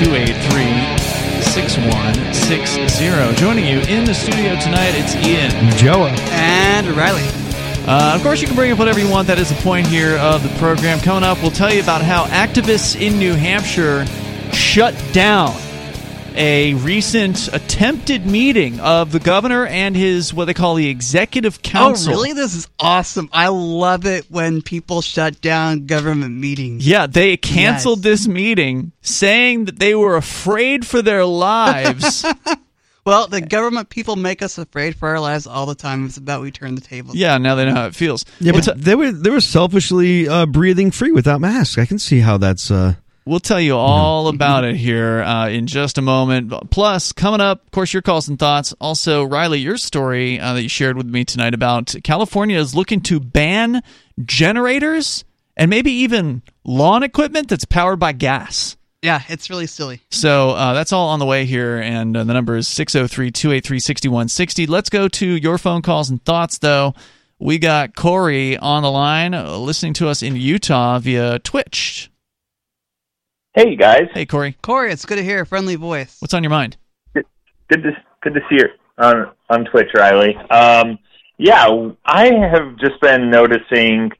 283 0.00 1.17
6160. 1.66 3.34
Joining 3.34 3.66
you 3.66 3.80
in 3.80 4.04
the 4.04 4.14
studio 4.14 4.54
tonight, 4.60 4.92
it's 4.94 5.16
Ian. 5.26 5.50
Joa. 5.72 6.10
And 6.30 6.86
Riley. 6.96 7.24
Uh, 7.84 8.14
of 8.14 8.22
course, 8.22 8.40
you 8.40 8.46
can 8.46 8.54
bring 8.54 8.70
up 8.70 8.78
whatever 8.78 9.00
you 9.00 9.08
want. 9.08 9.26
That 9.26 9.40
is 9.40 9.48
the 9.48 9.60
point 9.62 9.88
here 9.88 10.18
of 10.18 10.44
the 10.44 10.56
program. 10.60 11.00
Coming 11.00 11.24
up, 11.24 11.42
we'll 11.42 11.50
tell 11.50 11.72
you 11.72 11.82
about 11.82 12.00
how 12.02 12.26
activists 12.26 13.00
in 13.00 13.18
New 13.18 13.34
Hampshire 13.34 14.06
shut 14.52 14.94
down 15.12 15.52
a 16.38 16.74
recent 16.74 17.48
attempted 17.52 18.24
meeting 18.26 18.78
of 18.80 19.12
the 19.12 19.18
governor 19.18 19.66
and 19.66 19.96
his 19.96 20.32
what 20.32 20.44
they 20.46 20.54
call 20.54 20.74
the 20.76 20.88
executive 20.88 21.60
council. 21.62 22.12
Oh, 22.12 22.16
really? 22.16 22.32
This 22.32 22.54
is 22.54 22.68
awesome. 22.78 23.28
I 23.32 23.48
love 23.48 24.06
it 24.06 24.26
when 24.30 24.62
people 24.62 25.02
shut 25.02 25.40
down 25.40 25.86
government 25.86 26.36
meetings. 26.36 26.86
Yeah, 26.86 27.06
they 27.06 27.36
canceled 27.36 27.98
Yes. 27.98 28.04
this 28.04 28.28
meeting 28.28 28.92
saying 29.02 29.64
that 29.66 29.78
they 29.78 29.94
were 29.94 30.16
afraid 30.16 30.86
for 30.86 31.02
their 31.02 31.24
lives. 31.24 32.24
Well, 33.04 33.26
the 33.26 33.40
government 33.40 33.88
people 33.88 34.16
make 34.16 34.42
us 34.42 34.58
afraid 34.58 34.94
for 34.94 35.08
our 35.08 35.18
lives 35.20 35.46
all 35.46 35.64
the 35.64 35.74
time. 35.74 36.04
It's 36.04 36.18
about 36.18 36.42
we 36.42 36.50
turn 36.50 36.74
the 36.74 36.82
tables. 36.82 37.16
yeah, 37.16 37.38
now 37.38 37.54
they 37.54 37.64
know 37.64 37.72
how 37.74 37.86
it 37.86 37.94
feels. 37.94 38.26
Yeah, 38.38 38.52
We'll 38.52 38.60
but 38.62 38.74
t- 38.74 38.80
they 38.82 38.94
were 38.94 39.10
they 39.10 39.30
were 39.30 39.40
selfishly 39.40 40.28
uh, 40.28 40.44
breathing 40.44 40.90
free 40.90 41.10
without 41.10 41.40
masks. 41.40 41.78
I 41.78 41.86
can 41.86 41.98
see 41.98 42.18
how 42.20 42.36
that's. 42.36 42.70
Uh, 42.70 42.96
We'll 43.28 43.40
tell 43.40 43.60
you 43.60 43.76
all 43.76 44.28
about 44.28 44.64
it 44.64 44.74
here 44.76 45.20
uh, 45.20 45.50
in 45.50 45.66
just 45.66 45.98
a 45.98 46.02
moment. 46.02 46.50
Plus, 46.70 47.12
coming 47.12 47.42
up, 47.42 47.62
of 47.62 47.70
course, 47.72 47.92
your 47.92 48.00
calls 48.00 48.26
and 48.26 48.38
thoughts. 48.38 48.72
Also, 48.80 49.22
Riley, 49.22 49.58
your 49.58 49.76
story 49.76 50.40
uh, 50.40 50.54
that 50.54 50.62
you 50.62 50.70
shared 50.70 50.96
with 50.96 51.04
me 51.04 51.26
tonight 51.26 51.52
about 51.52 51.94
California 52.04 52.58
is 52.58 52.74
looking 52.74 53.02
to 53.02 53.20
ban 53.20 53.82
generators 54.24 55.26
and 55.58 55.68
maybe 55.68 55.90
even 55.90 56.40
lawn 56.64 57.02
equipment 57.02 57.50
that's 57.50 57.66
powered 57.66 57.98
by 57.98 58.12
gas. 58.12 58.78
Yeah, 59.02 59.20
it's 59.28 59.50
really 59.50 59.66
silly. 59.66 60.00
So 60.10 60.52
uh, 60.52 60.72
that's 60.72 60.94
all 60.94 61.10
on 61.10 61.18
the 61.18 61.26
way 61.26 61.44
here, 61.44 61.76
and 61.76 62.16
uh, 62.16 62.24
the 62.24 62.32
number 62.32 62.56
is 62.56 62.66
603 62.66 63.30
283 63.30 63.78
6160. 63.78 64.66
Let's 64.66 64.88
go 64.88 65.06
to 65.06 65.26
your 65.26 65.58
phone 65.58 65.82
calls 65.82 66.08
and 66.08 66.24
thoughts, 66.24 66.56
though. 66.56 66.94
We 67.38 67.58
got 67.58 67.94
Corey 67.94 68.56
on 68.56 68.82
the 68.82 68.90
line 68.90 69.34
uh, 69.34 69.58
listening 69.58 69.92
to 69.94 70.08
us 70.08 70.22
in 70.22 70.34
Utah 70.34 70.98
via 70.98 71.40
Twitch. 71.40 72.10
Hey 73.58 73.74
guys, 73.74 74.04
Hey, 74.14 74.24
Corey, 74.24 74.56
Corey, 74.62 74.92
it's 74.92 75.04
good 75.04 75.16
to 75.16 75.24
hear 75.24 75.40
a 75.40 75.44
friendly 75.44 75.74
voice. 75.74 76.18
what's 76.20 76.32
on 76.32 76.44
your 76.44 76.50
mind? 76.50 76.76
good 77.12 77.24
to 77.82 77.90
good 78.22 78.34
to 78.34 78.40
see 78.48 78.54
you 78.54 78.68
on 78.98 79.32
on 79.50 79.64
Twitch, 79.64 79.88
Riley. 79.96 80.36
Um, 80.48 80.96
yeah, 81.38 81.66
I 82.04 82.26
have 82.52 82.76
just 82.76 83.00
been 83.00 83.30
noticing. 83.30 84.12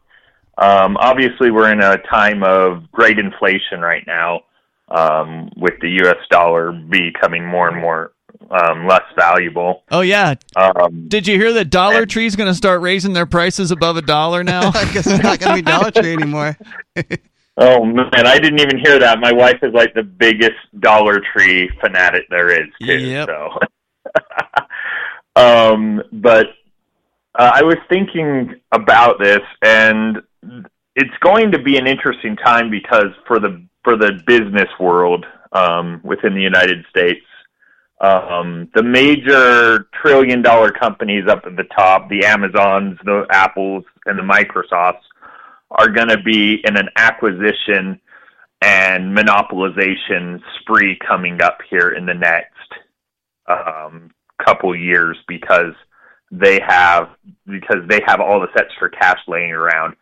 Um, 0.61 0.97
obviously, 0.97 1.53
we're 1.53 1.71
in 1.71 1.81
a 1.81 1.99
time 2.11 2.43
of 2.43 2.91
great 2.91 3.21
inflation 3.21 3.81
right 3.81 4.05
now, 4.09 4.41
um, 4.89 5.53
with 5.57 5.75
the 5.83 5.91
U.S. 6.03 6.17
dollar 6.31 6.73
becoming 6.73 7.47
more 7.47 7.69
and 7.69 7.81
more 7.81 8.11
um, 8.51 8.89
less 8.89 9.05
valuable. 9.17 9.85
Oh, 9.93 10.01
yeah. 10.01 10.35
Um, 10.57 11.07
Did 11.07 11.29
you 11.29 11.37
hear 11.37 11.53
that 11.53 11.71
Dollar 11.71 12.07
Tree's 12.07 12.35
going 12.35 12.51
to 12.51 12.57
start 12.57 12.81
raising 12.81 13.13
their 13.13 13.27
prices 13.27 13.71
above 13.71 13.97
a 13.99 14.03
dollar 14.03 14.43
now? 14.43 14.69
I 14.75 14.93
guess 14.93 15.07
it's 15.07 15.23
not 15.23 15.39
going 15.39 15.51
to 15.51 15.55
be 15.55 15.63
Dollar 15.63 15.93
Tree 15.93 16.13
anymore. 16.13 16.57
oh 17.59 17.85
man, 17.85 18.27
I 18.27 18.39
didn't 18.39 18.61
even 18.61 18.79
hear 18.79 18.99
that. 18.99 19.21
My 19.21 19.33
wife 19.33 19.59
is 19.63 19.75
like 19.75 19.93
the 19.95 20.03
biggest 20.03 20.57
Dollar 20.81 21.21
Tree 21.33 21.69
fanatic 21.81 22.23
there 22.31 22.51
is 22.51 22.69
too. 22.81 22.97
Yep. 22.97 23.29
So, 23.29 23.59
um, 25.37 26.03
but 26.13 26.47
uh, 27.39 27.51
I 27.55 27.63
was 27.63 27.77
thinking 27.89 28.55
about 28.73 29.19
this, 29.21 29.43
and 29.63 30.23
it's 30.97 31.19
going 31.21 31.53
to 31.53 31.59
be 31.59 31.77
an 31.77 31.87
interesting 31.87 32.37
time 32.37 32.71
because 32.71 33.13
for 33.27 33.39
the 33.39 33.63
for 33.85 33.97
the 33.97 34.21
business 34.27 34.69
world 34.81 35.27
um, 35.53 36.01
within 36.03 36.35
the 36.35 36.43
United 36.43 36.85
States, 36.91 37.25
Um, 38.01 38.69
the 38.75 38.83
major 38.83 39.89
trillion 40.01 40.41
dollar 40.43 40.71
companies 40.71 41.27
up 41.29 41.43
at 41.47 41.57
the 41.57 41.65
top, 41.77 42.09
the 42.09 42.25
Amazons, 42.25 42.99
the 43.05 43.27
Apples, 43.31 43.85
and 44.07 44.17
the 44.19 44.23
Microsofts, 44.23 45.08
are 45.71 45.89
going 45.89 46.09
to 46.09 46.23
be 46.23 46.61
in 46.65 46.77
an 46.77 46.89
acquisition 46.97 48.01
and 48.63 49.17
monopolization 49.17 50.41
spree 50.61 50.99
coming 51.07 51.41
up 51.43 51.59
here 51.71 51.91
in 51.91 52.07
the 52.07 52.15
next 52.15 52.55
um, 53.49 54.11
couple 54.45 54.75
years 54.75 55.17
because 55.29 55.75
they 56.31 56.61
have 56.67 57.11
because 57.47 57.87
they 57.89 58.01
have 58.07 58.21
all 58.21 58.41
the 58.41 58.49
sets 58.57 58.73
for 58.79 58.89
cash 58.89 59.21
laying 59.29 59.53
around, 59.53 59.95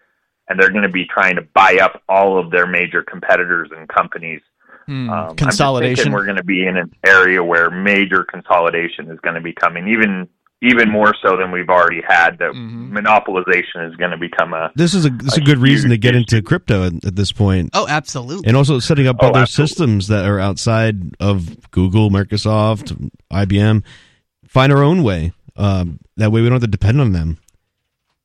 and 0.48 0.58
they're 0.58 0.70
going 0.70 0.82
to 0.82 0.88
be 0.88 1.06
trying 1.06 1.36
to 1.36 1.42
buy 1.54 1.78
up 1.80 2.02
all 2.08 2.38
of 2.38 2.50
their 2.50 2.66
major 2.66 3.02
competitors 3.02 3.70
and 3.76 3.88
companies. 3.88 4.40
Hmm. 4.86 5.10
Um, 5.10 5.36
Consolidation. 5.36 6.12
we're 6.12 6.24
going 6.24 6.36
to 6.36 6.44
be 6.44 6.66
in 6.66 6.76
an 6.76 6.92
area 7.04 7.42
where 7.42 7.70
major 7.70 8.24
consolidation 8.24 9.10
is 9.10 9.18
going 9.20 9.34
to 9.34 9.40
be 9.40 9.52
coming, 9.52 9.88
even 9.88 10.28
even 10.66 10.90
more 10.90 11.14
so 11.22 11.36
than 11.36 11.50
we've 11.52 11.68
already 11.68 12.02
had. 12.06 12.38
That 12.38 12.52
Mm-hmm. 12.52 12.96
monopolization 12.96 13.88
is 13.88 13.96
going 13.96 14.10
to 14.10 14.16
become 14.16 14.52
a 14.54 14.70
This 14.74 14.94
is 14.94 15.04
a 15.06 15.10
this 15.10 15.32
is 15.32 15.38
a 15.38 15.42
A 15.42 15.44
good 15.44 15.58
reason 15.58 15.90
to 15.90 15.94
huge 15.94 16.02
get 16.02 16.14
into 16.14 16.42
crypto 16.42 16.84
at, 16.86 17.04
at 17.04 17.16
this 17.16 17.32
point. 17.32 17.70
Oh, 17.74 17.86
absolutely. 17.88 18.46
and 18.48 18.56
also 18.56 18.78
setting 18.78 19.06
up 19.06 19.16
Oh, 19.20 19.28
other 19.28 19.40
absolutely. 19.40 19.68
systems 19.68 20.08
that 20.08 20.24
are 20.24 20.38
outside 20.40 21.14
of 21.20 21.70
Google, 21.70 22.10
Microsoft, 22.10 23.10
IBM. 23.32 23.82
Find 24.48 24.72
our 24.72 24.82
own 24.82 25.02
way. 25.02 25.32
Um, 25.56 26.00
that 26.16 26.30
way, 26.32 26.40
we 26.42 26.48
don't 26.48 26.54
have 26.56 26.62
to 26.62 26.66
depend 26.68 27.00
on 27.00 27.12
them. 27.12 27.38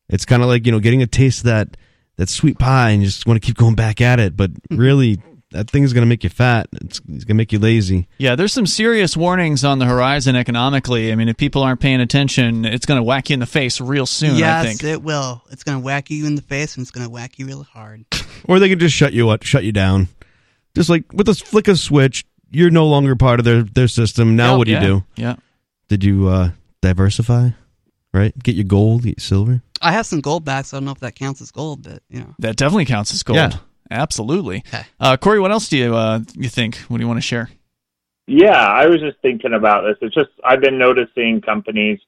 It's 0.09 0.25
kind 0.25 0.41
of 0.43 0.49
like 0.49 0.65
you 0.65 0.71
know 0.71 0.79
getting 0.79 1.01
a 1.01 1.07
taste 1.07 1.39
of 1.39 1.45
that 1.45 1.77
that 2.17 2.29
sweet 2.29 2.59
pie, 2.59 2.89
and 2.91 3.01
you 3.01 3.07
just 3.07 3.25
want 3.25 3.41
to 3.41 3.45
keep 3.45 3.55
going 3.57 3.75
back 3.75 4.01
at 4.01 4.19
it. 4.19 4.35
But 4.35 4.51
really, 4.69 5.21
that 5.51 5.69
thing 5.69 5.83
is 5.83 5.93
going 5.93 6.01
to 6.03 6.07
make 6.07 6.23
you 6.23 6.29
fat. 6.29 6.67
It's, 6.73 6.99
it's 6.99 7.23
going 7.23 7.27
to 7.27 7.33
make 7.35 7.51
you 7.51 7.59
lazy. 7.59 8.07
Yeah, 8.17 8.35
there's 8.35 8.53
some 8.53 8.65
serious 8.65 9.15
warnings 9.17 9.63
on 9.63 9.79
the 9.79 9.85
horizon 9.85 10.35
economically. 10.35 11.11
I 11.11 11.15
mean, 11.15 11.27
if 11.29 11.37
people 11.37 11.61
aren't 11.63 11.79
paying 11.79 12.01
attention, 12.01 12.65
it's 12.65 12.85
going 12.85 12.97
to 12.99 13.03
whack 13.03 13.29
you 13.29 13.33
in 13.35 13.39
the 13.39 13.45
face 13.45 13.79
real 13.81 14.05
soon. 14.05 14.35
yes, 14.37 14.65
I 14.65 14.67
think. 14.67 14.83
it 14.83 15.03
will. 15.03 15.43
It's 15.51 15.63
going 15.63 15.77
to 15.77 15.83
whack 15.83 16.09
you 16.09 16.25
in 16.25 16.35
the 16.35 16.41
face, 16.41 16.75
and 16.75 16.83
it's 16.83 16.91
going 16.91 17.05
to 17.05 17.09
whack 17.11 17.37
you 17.39 17.45
really 17.47 17.65
hard. 17.71 18.05
Or 18.45 18.57
they 18.57 18.69
can 18.69 18.79
just 18.79 18.95
shut 18.95 19.13
you 19.13 19.29
up, 19.29 19.43
shut 19.43 19.63
you 19.65 19.71
down. 19.71 20.07
Just 20.75 20.89
like 20.89 21.03
with 21.13 21.29
a 21.29 21.35
flick 21.35 21.67
of 21.67 21.77
switch, 21.77 22.25
you're 22.49 22.71
no 22.71 22.87
longer 22.87 23.15
part 23.15 23.39
of 23.39 23.45
their 23.45 23.61
their 23.61 23.87
system. 23.87 24.35
Now, 24.35 24.53
Yeah, 24.53 24.57
what 24.57 24.65
do 24.65 24.73
you 24.73 24.79
do? 24.79 25.03
Yeah. 25.15 25.35
Did 25.89 26.03
you 26.03 26.27
uh, 26.27 26.49
diversify? 26.81 27.49
Right, 28.13 28.37
get 28.41 28.55
your 28.55 28.63
gold, 28.65 29.03
get 29.03 29.19
your 29.19 29.21
silver. 29.23 29.61
I 29.81 29.91
have 29.91 30.05
some 30.07 30.21
Goldbacks. 30.23 30.73
I 30.73 30.77
don't 30.77 30.85
know 30.85 30.91
if 30.91 30.99
that 31.01 31.13
counts 31.15 31.39
as 31.41 31.51
gold, 31.51 31.83
but 31.83 32.01
you 32.09 32.19
know. 32.21 32.33
That 32.39 32.55
definitely 32.57 32.85
counts 32.85 33.13
as 33.13 33.21
gold. 33.21 33.37
Yeah. 33.37 33.51
Absolutely. 33.91 34.63
Okay. 34.73 34.85
Uh, 34.99 35.17
Corey, 35.17 35.39
what 35.39 35.51
else 35.51 35.67
do 35.67 35.77
you 35.77 35.95
uh, 35.95 36.19
you 36.33 36.49
think? 36.49 36.77
What 36.87 36.97
do 36.97 37.03
you 37.03 37.07
want 37.07 37.17
to 37.17 37.21
share? 37.21 37.49
Yeah, 38.27 38.55
I 38.65 38.85
was 38.87 39.01
just 39.01 39.17
thinking 39.21 39.53
about 39.53 39.81
this. 39.83 39.97
It's 40.01 40.15
just 40.15 40.29
I've 40.43 40.61
been 40.61 40.77
noticing 40.77 41.41
companies 41.41 41.99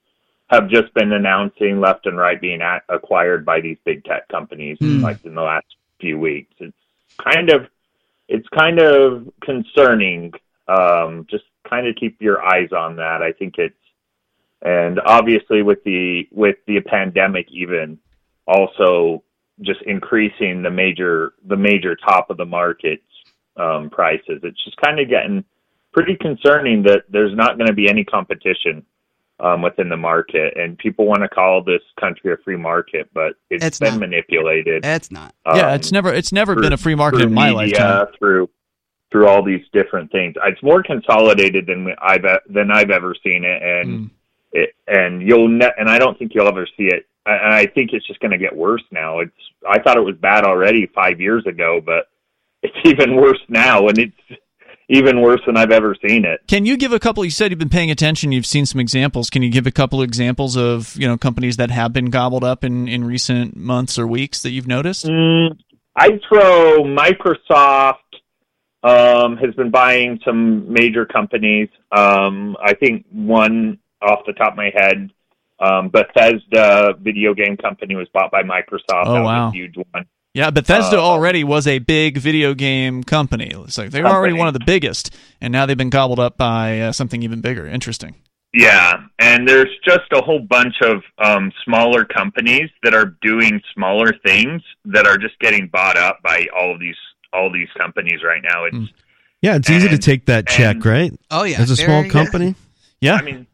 have 0.48 0.70
just 0.70 0.94
been 0.94 1.12
announcing 1.12 1.82
left 1.82 2.06
and 2.06 2.18
right 2.18 2.40
being 2.40 2.62
at, 2.62 2.84
acquired 2.90 3.46
by 3.46 3.60
these 3.60 3.78
big 3.84 4.04
tech 4.06 4.28
companies 4.30 4.78
Hmm. 4.80 5.02
like 5.02 5.24
in 5.26 5.36
the 5.36 5.42
last 5.42 5.66
few 6.00 6.18
weeks. 6.20 6.54
It's 6.60 6.78
kind 7.22 7.50
of 7.50 7.68
it's 8.30 8.48
kind 8.50 8.80
of 8.80 9.30
concerning. 9.42 10.34
Um, 10.68 11.28
just 11.30 11.44
kind 11.70 11.88
of 11.88 11.96
keep 11.96 12.22
your 12.22 12.42
eyes 12.42 12.72
on 12.72 12.96
that. 12.98 13.22
I 13.22 13.34
think 13.34 13.56
it's 13.58 13.76
and 14.62 15.00
obviously 15.06 15.62
with 15.62 15.84
the 15.84 16.28
with 16.32 16.56
the 16.68 16.80
pandemic 16.82 17.48
even 17.52 18.00
also 18.48 19.24
just 19.62 19.82
increasing 19.84 20.62
the 20.64 20.70
major 20.72 21.34
the 21.48 21.56
major 21.58 21.96
top 21.96 22.30
of 22.30 22.38
the 22.38 22.46
market 22.46 23.02
um, 23.58 23.90
prices. 23.90 24.40
It's 24.44 24.64
just 24.64 24.78
kind 24.78 25.00
of 25.00 25.10
getting 25.10 25.44
pretty 25.94 26.16
concerning 26.16 26.84
that 26.84 27.04
there's 27.10 27.36
not 27.36 27.58
going 27.58 27.68
to 27.68 27.74
be 27.74 27.88
any 27.88 28.04
competition 28.04 28.84
um, 29.40 29.62
within 29.62 29.90
the 29.90 29.98
market, 29.98 30.58
and 30.58 30.78
people 30.78 31.06
want 31.06 31.22
to 31.22 31.30
call 31.30 31.64
this 31.64 31.82
country 32.00 32.34
a 32.34 32.38
free 32.38 32.56
market, 32.58 33.10
but 33.14 33.34
it's 33.50 33.64
It's 33.66 33.80
been 33.80 33.94
not. 33.96 34.00
manipulated. 34.00 34.86
It's 34.86 35.12
not. 35.12 35.36
yeah, 35.54 35.68
um, 35.70 35.74
it's 35.76 35.92
never 35.92 36.12
it's 36.14 36.32
never 36.32 36.54
through- 36.54 36.64
been 36.64 36.74
a 36.74 36.78
free 36.78 36.96
market 36.96 37.22
in 37.22 37.34
my 37.34 37.50
media, 37.54 37.78
lifetime. 37.78 38.08
Through 38.18 38.50
through 39.12 39.28
all 39.28 39.44
these 39.44 39.64
different 39.74 40.12
things, 40.12 40.34
it's 40.44 40.64
more 40.64 40.82
consolidated 40.82 41.68
than 41.68 41.94
I've 42.02 42.26
than 42.50 42.72
I've 42.72 42.90
ever 42.90 43.14
seen 43.24 43.44
it, 43.46 43.62
and 43.62 43.90
Mm. 43.90 44.10
it, 44.54 44.70
and 44.88 45.22
you'll 45.22 45.48
ne- 45.50 45.74
and 45.78 45.88
I 45.90 46.00
don't 46.00 46.18
think 46.18 46.34
you'll 46.34 46.48
ever 46.48 46.66
see 46.78 46.86
it. 46.86 47.06
I- 47.26 47.36
And 47.36 47.54
I 47.54 47.66
think 47.68 47.92
it's 47.94 48.06
just 48.08 48.20
going 48.20 48.32
to 48.32 48.38
get 48.38 48.56
worse 48.56 48.84
now. 48.92 49.20
It's 49.20 49.32
I 49.68 49.80
thought 49.82 49.98
it 49.98 50.02
was 50.04 50.16
bad 50.16 50.44
already 50.44 50.88
five 50.94 51.22
years 51.22 51.46
ago, 51.46 51.82
but 51.84 52.08
it's 52.64 52.76
even 52.86 53.16
worse 53.16 53.40
now, 53.50 53.88
and 53.88 53.98
it's 53.98 54.40
even 54.90 55.22
worse 55.22 55.40
than 55.46 55.56
I've 55.58 55.72
ever 55.72 55.96
seen 56.06 56.26
it. 56.26 56.42
Can 56.48 56.66
you 56.66 56.76
give 56.78 56.92
a 56.92 57.00
couple? 57.00 57.24
You 57.24 57.32
said 57.32 57.52
you've 57.52 57.60
been 57.60 57.70
paying 57.70 57.90
attention. 57.92 58.32
You've 58.34 58.46
seen 58.46 58.66
some 58.66 58.80
examples. 58.82 59.30
Can 59.30 59.42
you 59.42 59.50
give 59.50 59.66
a 59.66 59.72
couple 59.72 60.02
of 60.02 60.08
examples 60.08 60.58
of 60.58 60.96
you 60.98 61.08
know 61.08 61.18
companies 61.18 61.58
that 61.58 61.72
have 61.72 61.94
been 61.94 62.10
gobbled 62.10 62.44
up 62.44 62.64
in 62.64 62.88
in 62.88 63.04
recent 63.06 63.56
months 63.56 63.98
or 63.98 64.06
weeks 64.08 64.42
that 64.44 64.52
you've 64.52 64.68
noticed? 64.68 65.06
Mm, 65.06 65.58
I'd 65.96 66.20
throw 66.28 66.84
Microsoft 66.84 67.96
um, 68.84 69.38
has 69.38 69.54
been 69.56 69.72
buying 69.72 70.20
some 70.26 70.72
major 70.72 71.06
companies. 71.06 71.70
Um, 71.92 72.58
I 72.62 72.74
think 72.74 73.06
one 73.12 73.80
off 74.02 74.20
the 74.28 74.34
top 74.34 74.52
of 74.54 74.58
my 74.58 74.72
head, 74.76 75.10
um, 75.60 75.90
Bethesda 75.90 76.94
video 77.00 77.34
game 77.34 77.58
company 77.58 77.96
was 77.96 78.08
bought 78.14 78.32
by 78.32 78.44
Microsoft. 78.44 79.06
Oh, 79.06 79.14
that 79.14 79.20
was 79.22 79.26
wow. 79.28 79.48
a 79.50 79.52
huge 79.52 79.76
one. 79.92 80.06
Yeah, 80.34 80.50
Bethesda 80.50 80.98
Uh, 80.98 81.02
already 81.02 81.44
was 81.44 81.68
a 81.68 81.78
big 81.80 82.18
video 82.18 82.54
game 82.56 83.04
company. 83.04 83.52
It's 83.54 83.78
like 83.78 83.92
they 83.92 84.02
were 84.02 84.08
already 84.10 84.34
one 84.34 84.48
of 84.48 84.54
the 84.56 84.64
biggest, 84.66 85.16
and 85.40 85.52
now 85.52 85.66
they've 85.66 85.78
been 85.78 85.92
gobbled 85.92 86.20
up 86.20 86.38
by 86.38 86.80
uh, 86.80 86.92
something 86.92 87.22
even 87.22 87.40
bigger. 87.42 87.68
Interesting. 87.68 88.16
Yeah, 88.52 88.98
and 89.20 89.48
there's 89.48 89.70
just 89.84 90.12
a 90.12 90.22
whole 90.22 90.40
bunch 90.40 90.76
of 90.82 91.02
um, 91.24 91.52
smaller 91.64 92.06
companies 92.06 92.70
that 92.84 92.94
are 92.94 93.16
doing 93.22 93.60
smaller 93.74 94.14
things 94.26 94.62
that 94.86 95.08
are 95.08 95.18
just 95.18 95.38
getting 95.40 95.68
bought 95.68 95.98
up 95.98 96.22
by 96.24 96.48
all 96.56 96.74
of 96.74 96.80
these 96.80 96.98
all 97.32 97.52
these 97.52 97.70
companies 97.78 98.22
right 98.24 98.42
now. 98.44 98.66
It's 98.66 98.92
Yeah, 99.42 99.56
it's 99.56 99.70
easy 99.70 99.90
to 99.90 99.98
take 99.98 100.26
that 100.28 100.48
check, 100.48 100.84
right? 100.86 101.12
Oh 101.32 101.44
yeah. 101.44 101.62
As 101.62 101.70
a 101.72 101.76
small 101.76 102.02
very- 102.02 102.10
company. 102.10 102.56
Yeah, 103.02 103.16
I 103.16 103.22
mean, 103.22 103.48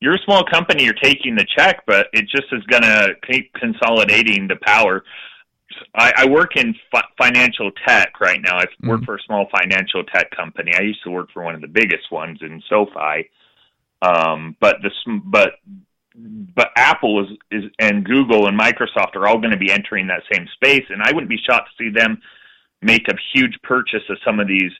you're 0.00 0.14
a 0.14 0.22
small 0.24 0.44
company, 0.44 0.84
you're 0.84 0.94
taking 0.94 1.34
the 1.34 1.46
check, 1.56 1.82
but 1.86 2.08
it 2.12 2.22
just 2.22 2.46
is 2.52 2.62
going 2.64 2.82
to 2.82 3.14
keep 3.30 3.52
consolidating 3.54 4.48
the 4.48 4.56
power. 4.62 5.04
I, 5.94 6.12
I 6.16 6.26
work 6.26 6.56
in 6.56 6.74
fi- 6.90 7.04
financial 7.18 7.70
tech 7.86 8.20
right 8.20 8.40
now. 8.42 8.58
I 8.58 8.64
work 8.82 9.04
for 9.04 9.16
a 9.16 9.22
small 9.26 9.46
financial 9.52 10.02
tech 10.04 10.30
company. 10.30 10.72
I 10.76 10.82
used 10.82 11.02
to 11.04 11.10
work 11.10 11.28
for 11.32 11.44
one 11.44 11.54
of 11.54 11.60
the 11.60 11.68
biggest 11.68 12.10
ones 12.10 12.38
in 12.42 12.62
SoFi. 12.68 13.30
Um, 14.02 14.56
but 14.60 14.76
the 14.82 14.90
sm- 15.04 15.28
but 15.30 15.52
but 16.14 16.70
Apple 16.76 17.24
is, 17.24 17.36
is 17.50 17.70
and 17.78 18.04
Google 18.04 18.46
and 18.46 18.58
Microsoft 18.58 19.14
are 19.14 19.28
all 19.28 19.38
going 19.38 19.52
to 19.52 19.58
be 19.58 19.70
entering 19.70 20.06
that 20.08 20.22
same 20.32 20.46
space, 20.54 20.84
and 20.88 21.02
I 21.02 21.12
wouldn't 21.12 21.28
be 21.28 21.38
shocked 21.38 21.68
to 21.76 21.84
see 21.84 21.90
them 21.90 22.20
make 22.82 23.08
a 23.08 23.14
huge 23.34 23.58
purchase 23.62 24.02
of 24.08 24.16
some 24.24 24.40
of 24.40 24.48
these 24.48 24.72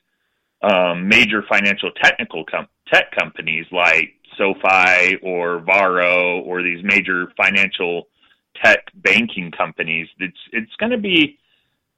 um, 0.61 1.07
major 1.07 1.43
financial 1.47 1.91
technical 2.01 2.43
com- 2.45 2.67
tech 2.91 3.11
companies 3.17 3.65
like 3.71 4.13
SoFi 4.37 5.17
or 5.21 5.59
Varo 5.59 6.41
or 6.41 6.63
these 6.63 6.83
major 6.83 7.31
financial 7.37 8.07
tech 8.63 8.85
banking 8.95 9.51
companies. 9.51 10.07
It's 10.19 10.37
it's 10.51 10.75
going 10.77 10.91
to 10.91 10.97
be. 10.97 11.37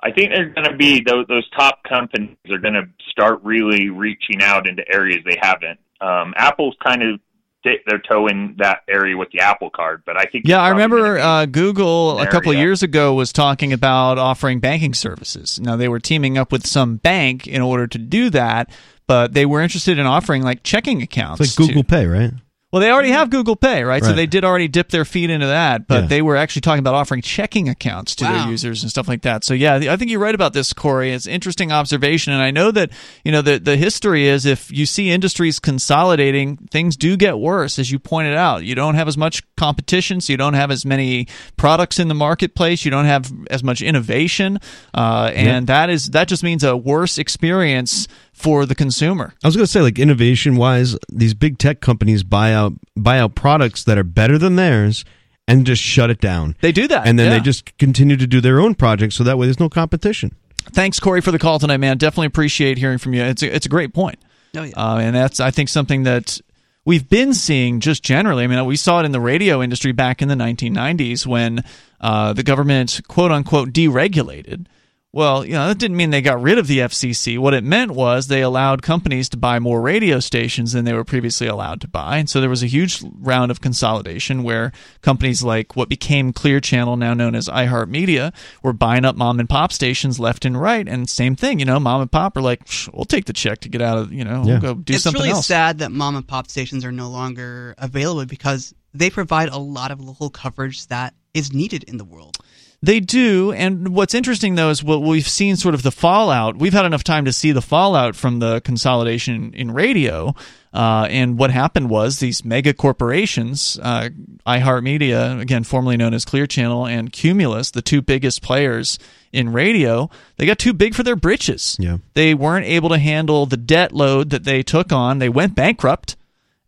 I 0.01 0.11
think 0.11 0.31
they're 0.33 0.49
going 0.49 0.69
to 0.69 0.75
be 0.75 0.99
those, 0.99 1.25
those 1.29 1.49
top 1.51 1.81
companies 1.87 2.35
are 2.49 2.57
going 2.57 2.73
to 2.73 2.83
start 3.09 3.39
really 3.41 3.89
reaching 3.89 4.41
out 4.41 4.67
into 4.67 4.83
areas 4.93 5.21
they 5.25 5.37
haven't. 5.41 5.79
Um, 6.01 6.33
Apple's 6.35 6.75
kind 6.85 7.01
of 7.01 7.21
their 7.63 7.99
toe 7.99 8.27
in 8.27 8.55
that 8.57 8.81
area 8.87 9.17
with 9.17 9.29
the 9.31 9.39
Apple 9.39 9.69
Card, 9.69 10.03
but 10.05 10.17
I 10.17 10.25
think 10.25 10.45
yeah. 10.47 10.61
I 10.61 10.69
remember 10.69 11.17
uh, 11.17 11.45
Google 11.45 12.19
a 12.19 12.23
an 12.23 12.27
couple 12.27 12.51
of 12.51 12.57
years 12.57 12.83
ago 12.83 13.13
was 13.13 13.31
talking 13.33 13.73
about 13.73 14.17
offering 14.17 14.59
banking 14.59 14.93
services. 14.93 15.59
Now 15.59 15.75
they 15.75 15.87
were 15.87 15.99
teaming 15.99 16.37
up 16.37 16.51
with 16.51 16.67
some 16.67 16.97
bank 16.97 17.47
in 17.47 17.61
order 17.61 17.87
to 17.87 17.97
do 17.97 18.29
that, 18.31 18.69
but 19.07 19.33
they 19.33 19.45
were 19.45 19.61
interested 19.61 19.97
in 19.97 20.05
offering 20.05 20.43
like 20.43 20.63
checking 20.63 21.01
accounts. 21.01 21.41
It's 21.41 21.57
like 21.57 21.67
Google 21.67 21.83
to- 21.83 21.89
Pay, 21.89 22.05
right? 22.07 22.31
Well, 22.73 22.79
they 22.81 22.89
already 22.89 23.11
have 23.11 23.29
Google 23.29 23.55
Pay, 23.55 23.83
right? 23.83 24.03
So 24.03 24.13
they 24.13 24.25
did 24.25 24.43
already 24.43 24.67
dip 24.67 24.89
their 24.89 25.05
feet 25.05 25.29
into 25.29 25.45
that, 25.45 25.87
but 25.87 26.01
Yeah. 26.01 26.07
they 26.07 26.21
were 26.23 26.35
actually 26.35 26.61
talking 26.61 26.79
about 26.79 26.95
offering 26.95 27.21
checking 27.21 27.69
accounts 27.69 28.15
to 28.15 28.23
their 28.23 28.47
users 28.49 28.81
and 28.81 28.89
stuff 28.89 29.07
like 29.07 29.21
that. 29.21 29.43
So 29.43 29.53
yeah, 29.53 29.75
I 29.75 29.95
think 29.95 30.09
you're 30.09 30.19
right 30.19 30.33
about 30.33 30.53
this, 30.53 30.73
Corey. 30.73 31.11
It's 31.11 31.27
an 31.27 31.33
interesting 31.33 31.71
observation, 31.71 32.33
and 32.33 32.41
I 32.41 32.49
know 32.49 32.71
that 32.71 32.89
you 33.23 33.31
know 33.31 33.43
the 33.43 33.59
the 33.59 33.77
history 33.77 34.25
is 34.27 34.47
if 34.47 34.71
you 34.71 34.87
see 34.87 35.11
industries 35.11 35.59
consolidating, 35.59 36.57
things 36.71 36.97
do 36.97 37.15
get 37.15 37.37
worse, 37.37 37.77
as 37.77 37.91
you 37.91 37.99
pointed 37.99 38.33
out. 38.33 38.63
You 38.63 38.73
don't 38.73 38.95
have 38.95 39.07
as 39.07 39.17
much 39.19 39.43
competition, 39.55 40.19
so 40.19 40.33
you 40.33 40.37
don't 40.37 40.55
have 40.55 40.71
as 40.71 40.83
many 40.83 41.27
products 41.57 41.99
in 41.99 42.07
the 42.07 42.15
marketplace. 42.15 42.83
You 42.85 42.89
don't 42.89 43.05
have 43.05 43.31
as 43.51 43.63
much 43.63 43.83
innovation, 43.83 44.57
uh, 44.95 45.31
and 45.35 45.67
that 45.67 45.91
is 45.91 46.07
that 46.09 46.27
just 46.27 46.41
means 46.41 46.63
a 46.63 46.75
worse 46.75 47.19
experience 47.19 48.07
for 48.33 48.65
the 48.65 48.75
consumer. 48.75 49.33
I 49.43 49.47
was 49.47 49.55
going 49.55 49.65
to 49.65 49.71
say, 49.71 49.81
like 49.81 49.99
innovation 49.99 50.57
wise, 50.57 50.97
these 51.09 51.33
big 51.33 51.57
tech 51.57 51.79
companies 51.79 52.23
buy 52.23 52.53
out 52.53 52.73
buy 52.95 53.19
out 53.19 53.35
products 53.35 53.83
that 53.85 53.97
are 53.97 54.03
better 54.03 54.37
than 54.37 54.55
theirs 54.55 55.05
and 55.47 55.65
just 55.65 55.81
shut 55.81 56.09
it 56.09 56.19
down. 56.19 56.55
They 56.61 56.71
do 56.71 56.87
that, 56.87 57.07
and 57.07 57.17
then 57.17 57.31
yeah. 57.31 57.37
they 57.37 57.43
just 57.43 57.77
continue 57.77 58.17
to 58.17 58.27
do 58.27 58.41
their 58.41 58.59
own 58.59 58.75
projects, 58.75 59.15
so 59.15 59.23
that 59.23 59.37
way 59.37 59.45
there's 59.45 59.59
no 59.59 59.69
competition. 59.69 60.35
Thanks, 60.71 60.99
Corey, 60.99 61.21
for 61.21 61.31
the 61.31 61.39
call 61.39 61.59
tonight, 61.59 61.77
man. 61.77 61.97
Definitely 61.97 62.27
appreciate 62.27 62.77
hearing 62.77 62.97
from 62.97 63.13
you. 63.13 63.23
It's 63.23 63.43
a, 63.43 63.53
it's 63.53 63.65
a 63.65 63.69
great 63.69 63.93
point. 63.93 64.19
Oh, 64.55 64.63
yeah. 64.63 64.73
Uh, 64.75 64.97
and 64.97 65.15
that's 65.15 65.39
I 65.39 65.51
think 65.51 65.69
something 65.69 66.03
that 66.03 66.39
we've 66.85 67.07
been 67.07 67.33
seeing 67.33 67.79
just 67.79 68.03
generally. 68.03 68.43
I 68.43 68.47
mean, 68.47 68.63
we 68.65 68.75
saw 68.75 68.99
it 69.01 69.05
in 69.05 69.11
the 69.11 69.19
radio 69.19 69.61
industry 69.61 69.91
back 69.91 70.21
in 70.21 70.27
the 70.27 70.35
1990s 70.35 71.25
when 71.25 71.63
uh, 71.99 72.33
the 72.33 72.43
government 72.43 73.01
quote 73.07 73.31
unquote 73.31 73.69
deregulated. 73.69 74.67
Well, 75.15 75.45
you 75.45 75.53
know, 75.53 75.67
that 75.67 75.77
didn't 75.77 75.95
mean 75.97 76.09
they 76.09 76.23
got 76.23 76.41
rid 76.41 76.57
of 76.57 76.65
the 76.65 76.79
FCC. 76.79 77.37
What 77.37 77.53
it 77.53 77.63
meant 77.63 77.91
was 77.91 78.27
they 78.27 78.41
allowed 78.41 78.81
companies 78.81 79.29
to 79.29 79.37
buy 79.37 79.59
more 79.59 79.79
radio 79.79 80.19
stations 80.19 80.71
than 80.71 80.85
they 80.85 80.93
were 80.93 81.03
previously 81.03 81.45
allowed 81.45 81.81
to 81.81 81.87
buy. 81.87 82.17
And 82.17 82.27
so 82.27 82.41
there 82.41 82.49
was 82.49 82.63
a 82.63 82.67
huge 82.67 83.03
round 83.19 83.51
of 83.51 83.61
consolidation 83.61 84.41
where 84.41 84.71
companies 85.01 85.43
like 85.43 85.75
what 85.75 85.87
became 85.87 86.33
Clear 86.33 86.59
Channel, 86.59 86.97
now 86.97 87.13
known 87.13 87.35
as 87.35 87.47
iHeartMedia, 87.47 88.33
were 88.63 88.73
buying 88.73 89.05
up 89.05 89.15
mom 89.15 89.39
and 89.39 89.47
pop 89.47 89.71
stations 89.71 90.19
left 90.19 90.45
and 90.45 90.59
right. 90.59 90.87
And 90.89 91.07
same 91.07 91.35
thing, 91.35 91.59
you 91.59 91.65
know, 91.65 91.79
mom 91.79 92.01
and 92.01 92.11
pop 92.11 92.35
are 92.35 92.41
like, 92.41 92.67
we'll 92.91 93.05
take 93.05 93.25
the 93.25 93.33
check 93.33 93.59
to 93.59 93.69
get 93.69 93.83
out 93.83 93.99
of, 93.99 94.11
you 94.11 94.23
know, 94.23 94.43
Yeah. 94.43 94.53
we'll 94.53 94.59
go 94.61 94.73
do 94.73 94.93
it's 94.95 95.03
something 95.03 95.19
really 95.21 95.29
else. 95.29 95.41
It's 95.41 95.49
really 95.51 95.59
sad 95.59 95.77
that 95.77 95.91
mom 95.91 96.15
and 96.15 96.27
pop 96.27 96.49
stations 96.49 96.83
are 96.83 96.91
no 96.91 97.09
longer 97.11 97.75
available 97.77 98.25
because 98.25 98.73
they 98.95 99.11
provide 99.11 99.49
a 99.49 99.59
lot 99.59 99.91
of 99.91 100.01
local 100.01 100.31
coverage 100.31 100.87
that 100.87 101.13
is 101.35 101.53
needed 101.53 101.83
in 101.83 101.97
the 101.97 102.03
world. 102.03 102.37
They 102.83 102.99
do, 102.99 103.53
and 103.53 103.95
what's 103.95 104.13
interesting 104.13 104.55
though 104.55 104.69
is 104.69 104.83
what 104.83 105.01
we've 105.01 105.25
seen 105.25 105.55
sort 105.55 105.73
of 105.73 105.83
the 105.83 105.91
fallout. 105.91 106.57
We've 106.57 106.73
had 106.73 106.85
enough 106.85 107.05
time 107.05 107.23
to 107.23 107.31
see 107.31 107.53
the 107.53 107.61
fallout 107.61 108.13
from 108.13 108.39
the 108.39 108.59
consolidation 108.59 109.53
in 109.53 109.71
radio. 109.71 110.35
Uh, 110.73 111.07
and 111.09 111.37
what 111.37 111.49
happened 111.49 111.89
was 111.89 112.19
these 112.19 112.43
mega 112.43 112.73
corporations, 112.73 113.79
uh, 113.81 114.09
iHeartMedia, 114.45 115.39
again 115.39 115.63
formerly 115.63 115.95
known 115.95 116.13
as 116.13 116.25
Clear 116.25 116.45
Channel, 116.45 116.85
and 116.85 117.13
Cumulus, 117.13 117.71
the 117.71 117.81
two 117.81 118.01
biggest 118.01 118.41
players 118.41 118.99
in 119.31 119.53
radio, 119.53 120.09
they 120.35 120.45
got 120.45 120.59
too 120.59 120.73
big 120.73 120.93
for 120.93 121.03
their 121.03 121.15
britches. 121.15 121.77
Yeah. 121.79 121.99
They 122.15 122.33
weren't 122.33 122.65
able 122.65 122.89
to 122.89 122.97
handle 122.97 123.45
the 123.45 123.55
debt 123.55 123.93
load 123.93 124.31
that 124.31 124.43
they 124.43 124.61
took 124.61 124.91
on. 124.91 125.19
They 125.19 125.29
went 125.29 125.55
bankrupt 125.55 126.17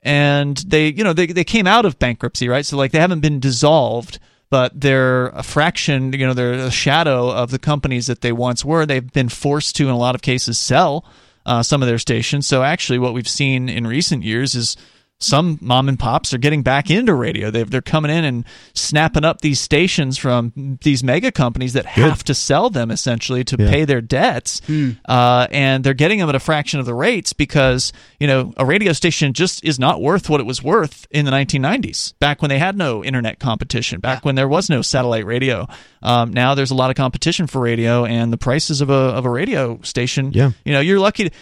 and 0.01 0.55
they 0.66 0.93
you 0.93 1.03
know 1.03 1.11
they, 1.11 1.26
they 1.26 1.43
came 1.43 1.68
out 1.68 1.84
of 1.84 1.99
bankruptcy 1.99 2.47
right 2.47 2.66
so 2.66 2.78
like 2.78 2.91
they 2.91 2.99
haven't 2.99 3.22
been 3.22 3.39
dissolved 3.39 4.20
but 4.56 4.72
they're 4.80 5.28
a 5.28 5.43
fraction 5.43 6.14
you 6.14 6.26
know 6.26 6.34
they're 6.34 6.53
a 6.53 6.72
shadow 6.72 7.30
of 7.30 7.51
the 7.51 7.60
companies 7.60 8.08
that 8.08 8.22
they 8.22 8.32
once 8.32 8.64
were. 8.64 8.86
They've 8.86 9.12
been 9.12 9.28
forced 9.28 9.76
to 9.76 9.84
in 9.84 9.89
a 9.89 9.97
lot 9.97 10.16
of 10.16 10.22
cases 10.22 10.58
sell 10.58 11.03
uh, 11.45 11.62
some 11.62 11.84
of 11.84 11.89
their 11.89 11.97
stations. 11.97 12.47
So 12.47 12.64
actually 12.64 12.97
what 12.97 13.14
we've 13.14 13.28
seen 13.28 13.68
in 13.68 13.86
recent 13.86 14.24
years 14.24 14.56
is 14.56 14.78
some 15.20 15.57
mom 15.61 15.88
and 15.88 15.97
pops 15.97 16.34
are 16.34 16.38
getting 16.38 16.61
back 16.61 16.91
into 16.91 17.13
radio. 17.13 17.49
They've, 17.49 17.70
they're 17.70 17.82
coming 17.82 18.11
in 18.11 18.26
and 18.26 18.45
snapping 18.74 19.24
up 19.24 19.39
these 19.41 19.59
stations 19.61 20.18
from 20.18 20.78
these 20.84 21.03
mega 21.05 21.32
companies 21.32 21.74
that 21.74 21.86
have 21.86 22.24
to 22.26 22.34
sell 22.36 22.70
them 22.70 22.91
essentially 22.91 23.43
to 23.45 23.55
Yeah. 23.57 23.70
pay 23.72 23.86
their 23.86 24.01
debts, 24.01 24.61
uh, 25.07 25.47
and 25.51 25.84
they're 25.84 25.93
getting 25.93 26.20
them 26.20 26.28
at 26.30 26.36
a 26.36 26.39
fraction 26.39 26.80
of 26.82 26.86
the 26.86 26.93
rates 26.93 27.32
because 27.34 27.93
you 28.20 28.28
know 28.28 28.53
a 28.57 28.66
radio 28.66 28.91
station 28.91 29.34
just 29.34 29.63
is 29.63 29.80
not 29.80 30.01
worth 30.01 30.30
what 30.30 30.41
it 30.41 30.45
was 30.45 30.61
worth 30.61 31.07
in 31.11 31.24
the 31.26 31.32
1990s, 31.32 32.13
back 32.20 32.41
when 32.41 32.49
they 32.49 32.59
had 32.59 32.78
no 32.78 33.03
internet 33.03 33.39
competition, 33.39 34.01
back 34.01 34.26
when 34.26 34.36
there 34.36 34.49
was 34.49 34.70
no 34.70 34.82
satellite 34.82 35.26
radio. 35.26 35.66
Um, 36.03 36.34
now 36.34 36.55
there's 36.55 36.72
a 36.72 36.76
lot 36.76 36.89
of 36.89 36.97
competition 36.97 37.47
for 37.47 37.61
radio, 37.61 38.03
and 38.05 38.34
the 38.34 38.38
prices 38.38 38.82
of 38.82 38.89
a 38.89 38.93
of 38.93 39.26
a 39.26 39.30
radio 39.30 39.80
station, 39.82 40.32
Yeah. 40.34 40.51
you 40.66 40.74
know, 40.74 40.82
you're 40.82 40.99
lucky. 40.99 41.30
To, 41.30 41.36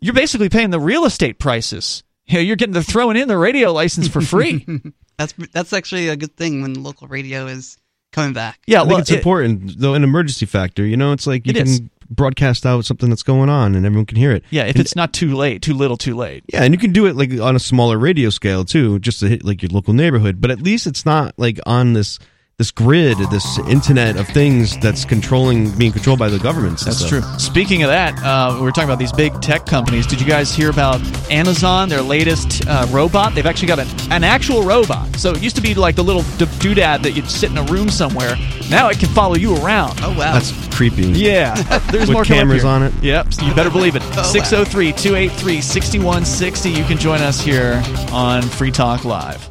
you're 0.00 0.14
basically 0.14 0.48
paying 0.48 0.70
the 0.70 0.80
real 0.80 1.04
estate 1.04 1.38
prices. 1.38 2.02
You 2.30 2.36
know, 2.38 2.40
you're 2.42 2.56
getting 2.56 2.72
they're 2.72 2.82
throwing 2.82 3.16
in 3.16 3.28
the 3.28 3.36
radio 3.36 3.72
license 3.72 4.08
for 4.08 4.20
free. 4.20 4.64
That's 5.18 5.34
that's 5.52 5.72
actually 5.74 6.08
a 6.08 6.16
good 6.16 6.34
thing 6.36 6.62
when 6.62 6.82
local 6.82 7.06
radio 7.06 7.46
is 7.46 7.76
coming 8.12 8.32
back. 8.32 8.58
yeah, 8.66 8.78
I 8.78 8.80
think 8.80 8.90
well, 8.90 8.98
it's 9.00 9.10
it- 9.10 9.16
important 9.16 9.78
though. 9.78 9.92
An 9.94 10.02
emergency 10.04 10.46
factor, 10.46 10.86
you 10.86 10.96
know, 10.96 11.12
it's 11.12 11.26
like 11.26 11.46
you 11.46 11.50
It 11.50 11.56
can 11.56 11.66
is. 11.66 11.80
broadcast 12.08 12.64
out 12.64 12.84
something 12.86 13.10
that's 13.10 13.22
going 13.22 13.50
on 13.50 13.74
and 13.74 13.84
everyone 13.84 14.06
can 14.06 14.16
hear 14.16 14.32
it. 14.32 14.44
yeah, 14.50 14.62
if 14.64 14.76
And- 14.76 14.80
it's 14.80 14.96
not 14.96 15.12
too 15.12 15.34
late, 15.36 15.60
too 15.60 15.74
little, 15.74 15.98
too 15.98 16.16
late. 16.16 16.42
yeah, 16.52 16.62
and 16.62 16.72
you 16.72 16.78
can 16.78 16.92
do 16.92 17.04
it 17.06 17.16
like 17.16 17.38
on 17.38 17.54
a 17.54 17.58
smaller 17.60 17.98
radio 17.98 18.30
scale 18.30 18.64
too, 18.64 18.98
just 19.00 19.20
to 19.20 19.28
hit 19.28 19.44
like 19.44 19.60
your 19.62 19.68
local 19.70 19.92
neighborhood. 19.92 20.40
But 20.40 20.50
at 20.50 20.62
least 20.62 20.86
it's 20.86 21.04
not 21.04 21.34
like 21.36 21.60
on 21.66 21.92
this 21.92 22.18
this 22.60 22.70
grid, 22.70 23.16
this 23.30 23.58
internet 23.60 24.16
of 24.16 24.28
things 24.28 24.76
that's 24.80 25.06
controlling, 25.06 25.70
being 25.78 25.90
controlled 25.90 26.18
by 26.18 26.28
the 26.28 26.38
governments. 26.38 26.84
That's 26.84 26.98
stuff. 26.98 27.08
true. 27.08 27.22
Speaking 27.38 27.84
of 27.84 27.88
that, 27.88 28.22
uh, 28.22 28.58
we 28.60 28.68
are 28.68 28.70
talking 28.70 28.84
about 28.84 28.98
these 28.98 29.14
big 29.14 29.40
tech 29.40 29.64
companies. 29.64 30.06
Did 30.06 30.20
you 30.20 30.26
guys 30.26 30.54
hear 30.54 30.68
about 30.68 31.00
Amazon, 31.30 31.88
their 31.88 32.02
latest 32.02 32.66
uh, 32.68 32.86
robot? 32.90 33.34
They've 33.34 33.46
actually 33.46 33.68
got 33.68 33.78
an, 33.78 33.88
an 34.12 34.24
actual 34.24 34.62
robot. 34.62 35.16
So 35.16 35.30
it 35.30 35.42
used 35.42 35.56
to 35.56 35.62
be 35.62 35.74
like 35.74 35.96
the 35.96 36.04
little 36.04 36.20
d- 36.36 36.44
doodad 36.60 37.02
that 37.02 37.12
you'd 37.12 37.30
sit 37.30 37.50
in 37.50 37.56
a 37.56 37.62
room 37.62 37.88
somewhere. 37.88 38.36
Now 38.68 38.90
it 38.90 38.98
can 38.98 39.08
follow 39.08 39.36
you 39.36 39.56
around. 39.64 39.98
Oh 40.02 40.10
wow. 40.10 40.34
That's 40.34 40.52
creepy. 40.76 41.06
Yeah, 41.12 41.54
there's 41.90 42.08
With 42.08 42.12
more 42.12 42.24
cameras 42.24 42.66
on 42.66 42.82
it? 42.82 42.92
Yep, 43.02 43.28
you 43.40 43.54
better 43.54 43.70
believe 43.70 43.96
it. 43.96 44.02
wow. 44.16 44.22
603 44.22 44.92
283 44.92 45.62
6160. 45.62 46.68
You 46.68 46.84
can 46.84 46.98
join 46.98 47.22
us 47.22 47.40
here 47.40 47.82
on 48.12 48.42
Free 48.42 48.70
Talk 48.70 49.06
Live. 49.06 49.49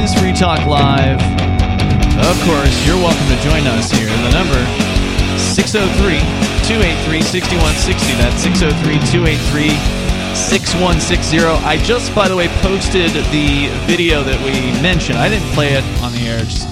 Is 0.00 0.14
Free 0.14 0.32
Talk 0.32 0.64
Live. 0.66 1.20
Of 2.20 2.36
course, 2.44 2.74
you're 2.86 2.96
welcome 2.96 3.26
to 3.28 3.36
join 3.42 3.66
us 3.66 3.90
here. 3.90 4.06
The 4.08 4.32
number 4.32 4.60
603 5.38 6.18
283 6.68 7.22
6160. 7.22 8.14
That's 8.16 8.42
603 8.42 8.98
283 9.12 9.68
6160. 10.34 11.38
I 11.66 11.76
just, 11.84 12.14
by 12.14 12.28
the 12.28 12.36
way, 12.36 12.48
posted 12.62 13.10
the 13.10 13.68
video 13.86 14.22
that 14.22 14.38
we 14.44 14.52
mentioned. 14.82 15.18
I 15.18 15.28
didn't 15.28 15.48
play 15.52 15.72
it 15.74 15.84
on 16.02 16.12
the 16.12 16.20
air. 16.20 16.40
Just, 16.44 16.66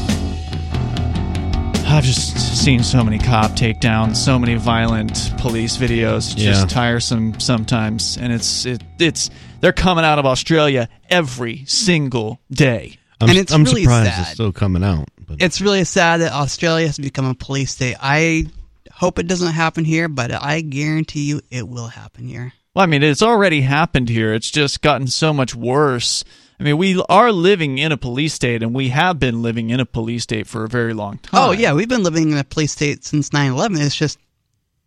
I've 1.86 2.04
just 2.04 2.62
seen 2.64 2.82
so 2.82 3.02
many 3.04 3.18
cop 3.18 3.52
takedowns, 3.52 4.16
so 4.16 4.38
many 4.38 4.54
violent 4.54 5.32
police 5.38 5.76
videos. 5.76 6.32
It's 6.32 6.36
Yeah. 6.36 6.52
just 6.52 6.70
tiresome 6.70 7.38
sometimes, 7.40 8.16
and 8.16 8.32
it's 8.32 8.64
it, 8.66 8.82
it's 8.98 9.30
they're 9.60 9.72
coming 9.72 10.04
out 10.04 10.18
of 10.18 10.26
Australia 10.26 10.88
every 11.10 11.64
single 11.66 12.40
day. 12.50 12.96
I'm, 13.20 13.30
And 13.30 13.38
it's 13.38 13.52
I'm 13.52 13.64
really 13.64 13.82
surprised 13.82 14.12
sad. 14.12 14.20
it's 14.22 14.30
still 14.32 14.52
coming 14.52 14.84
out. 14.84 15.08
But 15.26 15.42
it's 15.42 15.60
really 15.60 15.84
sad 15.84 16.18
that 16.20 16.32
Australia 16.32 16.86
has 16.86 16.98
become 16.98 17.24
a 17.26 17.34
police 17.34 17.72
state. 17.72 17.96
I 18.00 18.46
hope 18.92 19.18
it 19.18 19.26
doesn't 19.26 19.52
happen 19.52 19.84
here, 19.84 20.08
but 20.08 20.32
I 20.32 20.60
guarantee 20.60 21.24
you 21.24 21.40
it 21.50 21.68
will 21.68 21.88
happen 21.88 22.28
here. 22.28 22.52
Well, 22.74 22.82
I 22.84 22.86
mean, 22.86 23.02
it's 23.02 23.22
already 23.22 23.62
happened 23.62 24.08
here. 24.08 24.32
It's 24.34 24.50
just 24.50 24.82
gotten 24.82 25.06
so 25.08 25.32
much 25.32 25.54
worse. 25.54 26.22
I 26.60 26.62
mean, 26.64 26.76
we 26.78 27.00
are 27.08 27.30
living 27.32 27.78
in 27.78 27.92
a 27.92 27.96
police 27.96 28.34
state, 28.34 28.62
and 28.62 28.74
we 28.74 28.88
have 28.88 29.18
been 29.18 29.42
living 29.42 29.70
in 29.70 29.80
a 29.80 29.86
police 29.86 30.22
state 30.24 30.46
for 30.46 30.64
a 30.64 30.68
very 30.68 30.94
long 30.94 31.18
time. 31.18 31.40
Oh 31.42 31.52
yeah, 31.52 31.72
we've 31.72 31.88
been 31.88 32.02
living 32.02 32.30
in 32.32 32.38
a 32.38 32.44
police 32.44 32.72
state 32.72 33.04
since 33.04 33.30
9/11. 33.30 33.80
It's 33.84 33.94
just 33.96 34.18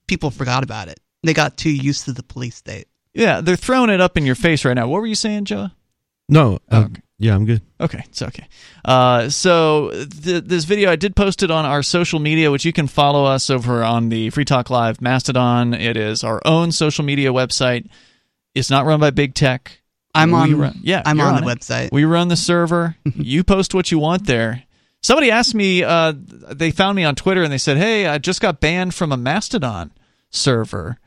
people 0.07 0.31
forgot 0.31 0.63
about 0.63 0.87
it. 0.87 0.99
They 1.23 1.33
got 1.33 1.57
too 1.57 1.69
used 1.71 2.05
to 2.05 2.13
the 2.13 2.23
police 2.23 2.55
state. 2.55 2.87
yeah. 3.13 3.41
They're 3.41 3.55
throwing 3.55 3.89
it 3.89 4.01
up 4.01 4.17
in 4.17 4.25
your 4.25 4.35
face 4.35 4.65
right 4.65 4.73
now. 4.73 4.87
What 4.87 5.01
were 5.01 5.07
you 5.07 5.15
saying, 5.15 5.45
Joe? 5.45 5.69
No, 6.31 6.57
uh, 6.71 6.85
Okay. 6.85 7.01
yeah, 7.19 7.35
I'm 7.35 7.45
good. 7.45 7.61
Okay, 7.79 8.01
it's 8.09 8.21
okay. 8.23 8.47
Uh, 8.83 9.29
so 9.29 9.91
th- 9.91 10.45
this 10.45 10.63
video 10.65 10.89
I 10.89 10.95
did 10.95 11.15
post 11.15 11.43
it 11.43 11.51
on 11.51 11.65
our 11.65 11.83
social 11.83 12.19
media, 12.19 12.49
which 12.49 12.65
you 12.65 12.73
can 12.73 12.87
follow 12.87 13.25
us 13.25 13.49
over 13.51 13.83
on 13.83 14.09
the 14.09 14.31
Free 14.31 14.45
Talk 14.45 14.69
Live 14.71 15.01
Mastodon. 15.01 15.73
It 15.75 15.97
is 15.97 16.23
our 16.23 16.41
own 16.45 16.71
social 16.71 17.05
media 17.05 17.31
website. 17.31 17.87
It's 18.55 18.69
not 18.71 18.85
run 18.85 18.99
by 18.99 19.11
big 19.11 19.33
tech. 19.35 19.79
I'm 20.15 20.31
We 20.31 20.37
on. 20.37 20.57
run- 20.57 20.79
yeah, 20.83 21.03
I'm 21.05 21.21
on, 21.21 21.35
on 21.35 21.43
the 21.43 21.49
it. 21.49 21.59
website. 21.59 21.91
We 21.91 22.03
run 22.05 22.27
the 22.29 22.35
server. 22.35 22.95
you 23.15 23.43
post 23.43 23.73
what 23.75 23.91
you 23.91 23.99
want 23.99 24.25
there. 24.25 24.63
Somebody 25.03 25.31
asked 25.31 25.55
me. 25.55 25.83
Uh, 25.83 26.13
they 26.15 26.69
found 26.71 26.95
me 26.95 27.03
on 27.03 27.15
Twitter 27.15 27.41
and 27.43 27.51
they 27.51 27.57
said, 27.57 27.77
"Hey, 27.77 28.05
I 28.07 28.17
just 28.17 28.41
got 28.41 28.59
banned 28.59 28.93
from 28.93 29.11
a 29.11 29.17
Mastodon 29.17 29.91
server." 30.29 30.97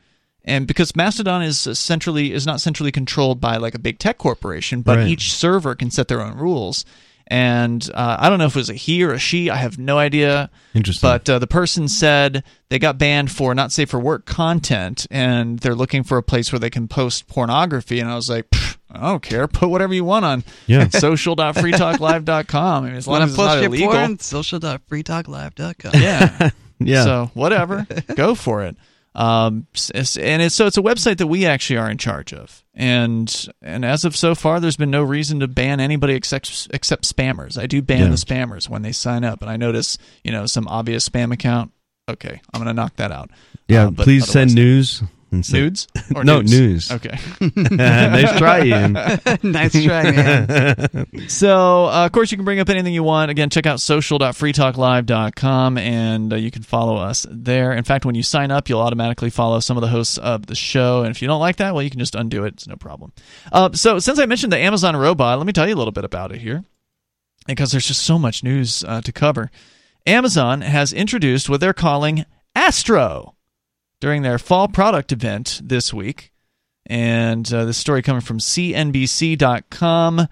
And 0.45 0.67
because 0.67 0.95
Mastodon 0.95 1.41
is 1.41 1.59
centrally 1.77 2.31
is 2.31 2.45
not 2.45 2.61
centrally 2.61 2.91
controlled 2.91 3.41
by 3.41 3.57
like 3.57 3.73
a 3.75 3.79
big 3.79 3.97
tech 3.99 4.17
corporation, 4.19 4.81
but 4.81 4.97
Right. 4.99 5.07
each 5.07 5.33
server 5.33 5.73
can 5.75 5.89
set 5.91 6.07
their 6.07 6.21
own 6.21 6.37
rules. 6.37 6.85
And 7.27 7.89
uh, 7.95 8.17
I 8.19 8.29
don't 8.29 8.37
know 8.37 8.45
if 8.45 8.55
it 8.55 8.59
was 8.59 8.69
a 8.69 8.75
he 8.75 9.03
or 9.03 9.11
a 9.11 9.17
she. 9.17 9.49
I 9.49 9.55
have 9.55 9.79
no 9.79 9.97
idea. 9.97 10.51
Interesting. 10.75 11.09
But 11.09 11.27
uh, 11.27 11.39
the 11.39 11.47
person 11.47 11.87
said 11.87 12.43
they 12.69 12.77
got 12.77 12.99
banned 12.99 13.31
for 13.31 13.55
not 13.55 13.71
safe 13.71 13.89
for 13.89 13.99
work 13.99 14.27
content, 14.27 15.07
and 15.09 15.57
they're 15.57 15.73
looking 15.73 16.03
for 16.03 16.19
a 16.19 16.23
place 16.23 16.51
where 16.51 16.59
they 16.59 16.69
can 16.69 16.87
post 16.87 17.25
pornography. 17.27 17.99
And 17.99 18.07
I 18.11 18.15
was 18.15 18.29
like, 18.29 18.45
I 18.91 19.09
don't 19.09 19.23
care. 19.23 19.47
Put 19.47 19.69
whatever 19.69 19.95
you 19.95 20.03
want 20.05 20.23
on 20.25 20.43
Yeah. 20.67 20.87
social.freetalklive.com. 20.89 22.83
I 22.83 22.87
mean, 22.87 22.95
as 22.95 23.07
long 23.07 23.23
as 23.23 23.29
it's 23.31 23.37
not 23.39 23.47
post 23.47 23.55
your 23.63 23.65
illegal. 23.73 23.91
porn? 23.93 24.19
Social.freetalklive.com. 24.19 25.91
Yeah. 25.95 26.49
yeah. 26.79 27.03
So 27.03 27.31
whatever, 27.33 27.87
go 28.15 28.35
for 28.35 28.63
it. 28.63 28.75
Um, 29.15 29.65
and 30.19 30.41
it's 30.41 30.55
so 30.55 30.65
it's 30.67 30.77
a 30.77 30.81
website 30.81 31.17
that 31.19 31.27
we 31.27 31.45
actually 31.45 31.77
are 31.77 31.89
in 31.89 31.97
charge 31.97 32.33
of, 32.33 32.63
and 32.73 33.47
and 33.61 33.85
as 33.85 34.03
of 34.03 34.15
so 34.15 34.35
far, 34.35 34.59
there's 34.59 34.75
been 34.75 34.91
no 34.91 35.03
reason 35.03 35.39
to 35.39 35.47
ban 35.47 35.79
anybody 35.79 36.15
except 36.15 36.67
except 36.73 37.03
spammers. 37.05 37.57
I 37.57 37.65
do 37.65 37.81
ban 37.81 37.99
Yeah. 37.99 38.07
the 38.09 38.15
spammers 38.17 38.67
when 38.67 38.81
they 38.81 38.91
sign 38.91 39.23
up, 39.23 39.41
and 39.41 39.49
I 39.49 39.55
notice 39.55 39.97
you 40.23 40.31
know 40.33 40.45
some 40.47 40.67
obvious 40.67 41.07
spam 41.07 41.31
account. 41.31 41.71
Okay, 42.09 42.41
I'm 42.53 42.59
gonna 42.59 42.73
knock 42.73 42.97
that 42.97 43.11
out. 43.11 43.29
yeah, 43.69 43.85
Uh, 43.87 43.91
please 43.91 44.27
send 44.27 44.51
otherwise- 44.51 45.01
news 45.35 45.53
instead. 45.53 45.61
Nudes 45.61 45.87
or 46.15 46.23
no 46.23 46.41
nudes? 46.41 46.51
news. 46.51 46.91
Okay. 46.91 47.17
nice 47.75 48.37
try, 48.37 48.63
Ian. 48.63 48.93
nice 49.43 49.71
try, 49.83 50.11
man. 50.11 51.07
So, 51.27 51.85
uh, 51.85 52.05
of 52.05 52.11
course, 52.11 52.31
you 52.31 52.37
can 52.37 52.45
bring 52.45 52.59
up 52.59 52.69
anything 52.69 52.93
you 52.93 53.03
want. 53.03 53.31
Again, 53.31 53.49
check 53.49 53.65
out 53.65 53.79
social.freetalklive.com 53.79 55.77
and 55.77 56.33
uh, 56.33 56.35
you 56.35 56.51
can 56.51 56.63
follow 56.63 56.97
us 56.97 57.25
there. 57.29 57.71
In 57.73 57.83
fact, 57.83 58.05
when 58.05 58.15
you 58.15 58.23
sign 58.23 58.51
up, 58.51 58.69
you'll 58.69 58.81
automatically 58.81 59.29
follow 59.29 59.59
some 59.59 59.77
of 59.77 59.81
the 59.81 59.87
hosts 59.87 60.17
of 60.17 60.45
the 60.47 60.55
show. 60.55 61.01
And 61.03 61.11
if 61.11 61.21
you 61.21 61.27
don't 61.27 61.39
like 61.39 61.57
that, 61.57 61.73
well, 61.73 61.83
you 61.83 61.89
can 61.89 61.99
just 61.99 62.15
undo 62.15 62.43
it. 62.45 62.53
It's 62.55 62.67
no 62.67 62.75
problem. 62.75 63.13
Uh, 63.51 63.71
so, 63.73 63.99
since 63.99 64.19
I 64.19 64.25
mentioned 64.25 64.53
the 64.53 64.57
Amazon 64.59 64.95
robot, 64.95 65.37
let 65.37 65.47
me 65.47 65.53
tell 65.53 65.67
you 65.67 65.75
a 65.75 65.77
little 65.77 65.91
bit 65.91 66.05
about 66.05 66.31
it 66.31 66.39
here 66.39 66.63
because 67.47 67.71
there's 67.71 67.87
just 67.87 68.03
so 68.03 68.17
much 68.17 68.43
news 68.43 68.83
uh, 68.87 69.01
to 69.01 69.11
cover. 69.11 69.51
Amazon 70.05 70.61
has 70.61 70.93
introduced 70.93 71.49
what 71.49 71.59
they're 71.59 71.73
calling 71.73 72.25
Astro 72.55 73.34
during 73.99 74.21
their 74.21 74.37
fall 74.37 74.67
product 74.67 75.11
event 75.11 75.61
this 75.63 75.93
week. 75.93 76.31
And 76.85 77.51
uh, 77.51 77.65
this 77.65 77.77
story 77.77 78.01
coming 78.01 78.21
from 78.21 78.39
CNBC.com. 78.39 80.27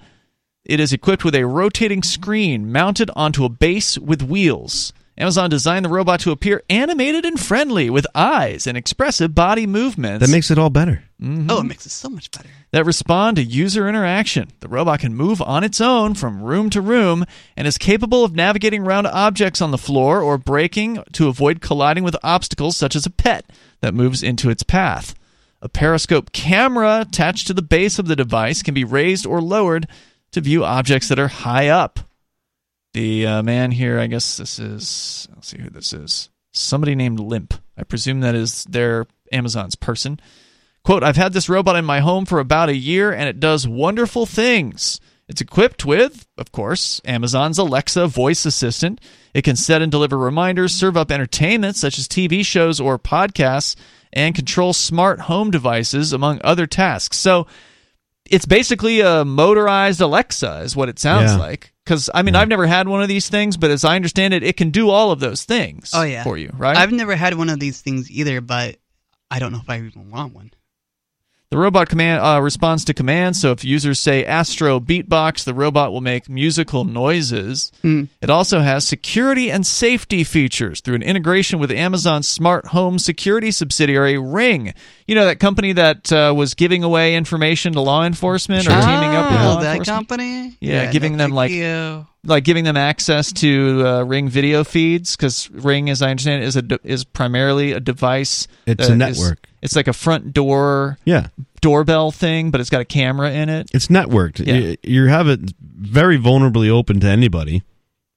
It 0.66 0.80
is 0.80 0.94
equipped 0.94 1.26
with 1.26 1.36
a 1.36 1.46
rotating 1.46 2.04
screen 2.04 2.72
mounted 2.72 3.10
onto 3.16 3.44
a 3.44 3.50
base 3.50 3.98
with 3.98 4.22
wheels. 4.22 4.94
Amazon 5.18 5.50
designed 5.50 5.86
the 5.86 5.90
robot 5.90 6.20
to 6.22 6.32
appear 6.32 6.64
animated 6.70 7.24
and 7.24 7.40
friendly 7.40 7.90
with 7.90 8.08
eyes 8.16 8.66
and 8.66 8.76
expressive 8.76 9.36
body 9.36 9.68
movements 9.68 10.26
That 10.26 10.32
makes 10.32 10.50
it 10.50 10.58
all 10.58 10.72
better. 10.72 11.04
Mm-hmm. 11.22 11.52
Oh, 11.52 11.60
it 11.60 11.66
makes 11.66 11.86
it 11.86 11.92
so 11.92 12.10
much 12.10 12.32
better. 12.32 12.50
that 12.72 12.86
respond 12.86 13.38
to 13.38 13.44
user 13.44 13.88
interaction. 13.88 14.50
The 14.60 14.68
robot 14.68 15.02
can 15.02 15.14
move 15.16 15.42
on 15.42 15.64
its 15.64 15.80
own 15.80 16.16
from 16.16 16.42
room 16.42 16.70
to 16.72 16.82
room 16.82 17.26
and 17.56 17.68
is 17.68 17.78
capable 17.78 18.24
of 18.24 18.36
navigating 18.36 18.82
around 18.84 19.06
objects 19.06 19.62
on 19.62 19.72
the 19.72 19.78
floor 19.78 20.22
or 20.22 20.38
braking 20.40 21.04
to 21.14 21.28
avoid 21.28 21.62
colliding 21.62 22.04
with 22.04 22.18
obstacles 22.24 22.76
such 22.76 22.96
as 22.96 23.06
a 23.06 23.12
pet 23.12 23.46
that 23.82 23.94
moves 23.94 24.24
into 24.24 24.50
its 24.50 24.64
path. 24.64 25.14
A 25.62 25.70
periscope 25.70 26.32
camera 26.34 27.02
attached 27.02 27.48
to 27.48 27.54
the 27.54 27.62
base 27.62 28.00
of 28.00 28.08
the 28.08 28.16
device 28.18 28.64
can 28.64 28.74
be 28.74 28.84
raised 28.84 29.26
or 29.26 29.40
lowered 29.42 29.88
to 30.32 30.42
view 30.42 30.66
objects 30.66 31.08
that 31.08 31.20
are 31.20 31.30
high 31.30 31.70
up. 31.70 32.00
The 32.94 33.26
uh, 33.26 33.44
man 33.44 33.72
here, 33.72 34.00
I 34.00 34.08
guess 34.08 34.38
this 34.38 34.60
is, 34.60 35.28
let's 35.34 35.48
see 35.48 35.58
who 35.60 35.70
this 35.70 35.94
is. 35.94 36.30
Somebody 36.52 36.94
named 36.94 37.20
Limp. 37.20 37.56
I 37.76 37.84
presume 37.84 38.22
that 38.22 38.36
is 38.36 38.66
their 38.66 39.08
Amazon's 39.32 39.76
person. 39.76 40.20
Quote, 40.84 41.04
I've 41.04 41.16
had 41.16 41.34
this 41.34 41.50
robot 41.50 41.76
in 41.76 41.86
my 41.86 42.02
home 42.02 42.26
for 42.26 42.40
about 42.40 42.70
a 42.70 42.76
year 42.76 43.12
and 43.12 43.28
it 43.28 43.40
does 43.40 43.68
wonderful 43.68 44.28
things. 44.28 45.00
It's 45.28 45.42
equipped 45.42 45.86
with, 45.86 46.28
of 46.38 46.52
course, 46.52 47.02
Amazon's 47.06 47.58
Alexa 47.58 48.08
voice 48.08 48.46
assistant. 48.46 49.02
It 49.34 49.44
can 49.44 49.56
set 49.56 49.82
and 49.82 49.92
deliver 49.92 50.18
reminders, 50.18 50.74
serve 50.74 50.98
up 50.98 51.12
entertainment 51.12 51.78
such 51.78 51.98
as 51.98 52.08
TV 52.08 52.46
shows 52.46 52.80
or 52.80 53.00
podcasts, 53.00 53.76
and 54.12 54.36
control 54.36 54.74
smart 54.74 55.22
home 55.22 55.50
devices, 55.50 56.14
among 56.14 56.40
other 56.44 56.68
tasks. 56.68 57.18
So 57.18 57.48
it's 58.34 58.46
basically 58.46 59.02
a 59.02 59.24
motorized 59.24 60.02
Alexa, 60.02 60.62
is 60.64 60.76
what 60.76 60.90
it 60.90 61.00
sounds 61.00 61.32
Yeah. 61.32 61.38
like. 61.38 61.72
Because, 61.86 62.10
I 62.14 62.22
mean, 62.22 62.36
I've 62.36 62.48
never 62.48 62.66
had 62.66 62.88
one 62.88 63.02
of 63.02 63.10
these 63.10 63.28
things, 63.30 63.58
but 63.58 63.70
as 63.70 63.84
I 63.84 63.96
understand 63.98 64.34
it, 64.34 64.42
it 64.42 64.56
can 64.56 64.70
do 64.70 64.90
all 64.90 65.12
of 65.12 65.20
those 65.20 65.44
things 65.44 65.92
Oh 65.94 66.04
yeah, 66.04 66.24
for 66.24 66.38
you, 66.38 66.50
right? 66.58 66.78
I've 66.78 66.94
never 66.94 67.16
had 67.16 67.34
one 67.38 67.50
of 67.50 67.60
these 67.60 67.82
things 67.82 68.10
either, 68.10 68.40
but 68.40 68.78
I 69.30 69.40
don't 69.40 69.52
know 69.52 69.60
if 69.62 69.70
I 69.70 69.80
even 69.80 70.10
want 70.10 70.34
one. 70.34 70.52
The 71.54 71.60
robot 71.60 71.88
command 71.88 72.20
uh, 72.20 72.42
responds 72.42 72.84
to 72.86 72.96
commands. 72.96 73.40
So 73.40 73.52
if 73.52 73.64
users 73.64 74.00
say 74.00 74.26
Astro 74.26 74.80
Beatbox, 74.80 75.44
the 75.44 75.54
robot 75.54 75.92
will 75.92 76.02
make 76.02 76.28
musical 76.28 76.84
noises. 76.84 77.72
Hmm. 77.84 78.06
It 78.24 78.32
also 78.32 78.62
has 78.62 78.88
security 78.88 79.52
and 79.52 79.64
safety 79.64 80.24
features 80.24 80.82
through 80.82 80.96
an 80.96 81.04
integration 81.04 81.60
with 81.60 81.70
Amazon's 81.70 82.28
smart 82.28 82.66
home 82.66 82.98
security 82.98 83.52
subsidiary 83.52 84.18
Ring. 84.18 84.74
You 85.06 85.14
know 85.14 85.26
that 85.26 85.40
company 85.40 85.74
that 85.74 86.12
uh, 86.12 86.34
was 86.36 86.56
giving 86.56 86.84
away 86.84 87.16
information 87.16 87.74
to 87.74 87.82
law 87.82 88.04
enforcement 88.04 88.66
or 88.66 88.72
teaming 88.72 89.14
up 89.14 89.32
with 89.32 89.42
Oh, 89.42 89.46
law 89.46 89.60
that 89.60 89.74
enforcement, 89.78 89.86
company. 90.10 90.58
Yeah, 90.60 90.90
giving 90.92 91.12
no 91.12 91.18
them, 91.20 91.32
like, 91.34 91.52
deal. 91.52 92.08
Like 92.26 92.44
giving 92.44 92.64
them 92.64 92.78
access 92.78 93.32
to 93.34 93.86
uh, 93.86 94.04
Ring 94.04 94.30
video 94.30 94.64
feeds 94.64 95.16
because 95.16 95.50
Ring, 95.52 95.90
as 95.90 96.02
I 96.02 96.10
understand 96.12 96.44
it, 96.44 96.48
is 96.48 96.56
a 96.56 96.62
de- 96.62 96.80
is 96.84 97.04
primarily 97.04 97.72
a 97.74 97.80
device. 97.80 98.48
It's 98.66 98.88
a 98.88 98.92
is- 98.94 98.98
network. 98.98 99.48
it's 99.62 99.76
like 99.76 99.88
a 99.88 99.94
front 99.94 100.34
door 100.34 100.98
Yeah. 101.06 101.28
doorbell 101.62 102.12
thing, 102.12 102.50
but 102.52 102.62
it's 102.62 102.70
got 102.70 102.82
a 102.82 102.86
camera 102.86 103.32
in 103.32 103.50
it. 103.50 103.70
It's 103.74 103.88
networked. 103.88 104.46
Yeah. 104.46 104.56
You, 104.56 104.78
you 104.84 105.06
have 105.08 105.28
it 105.28 105.40
very 105.62 106.18
vulnerably 106.18 106.70
open 106.70 107.00
to 107.02 107.08
anybody. 107.08 107.64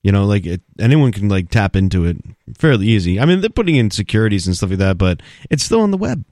You 0.03 0.13
know, 0.13 0.25
like 0.25 0.47
it, 0.47 0.61
anyone 0.79 1.11
can 1.11 1.29
like 1.29 1.51
tap 1.51 1.75
into 1.75 2.05
it 2.05 2.17
fairly 2.57 2.87
easy. 2.87 3.19
I 3.19 3.25
mean, 3.25 3.41
they're 3.41 3.51
putting 3.51 3.75
in 3.75 3.91
securities 3.91 4.47
and 4.47 4.57
stuff 4.57 4.71
like 4.71 4.79
that, 4.79 4.99
but 4.99 5.21
it's 5.51 5.65
still 5.65 5.81
on 5.81 5.91
the 5.91 5.97
web. 5.97 6.25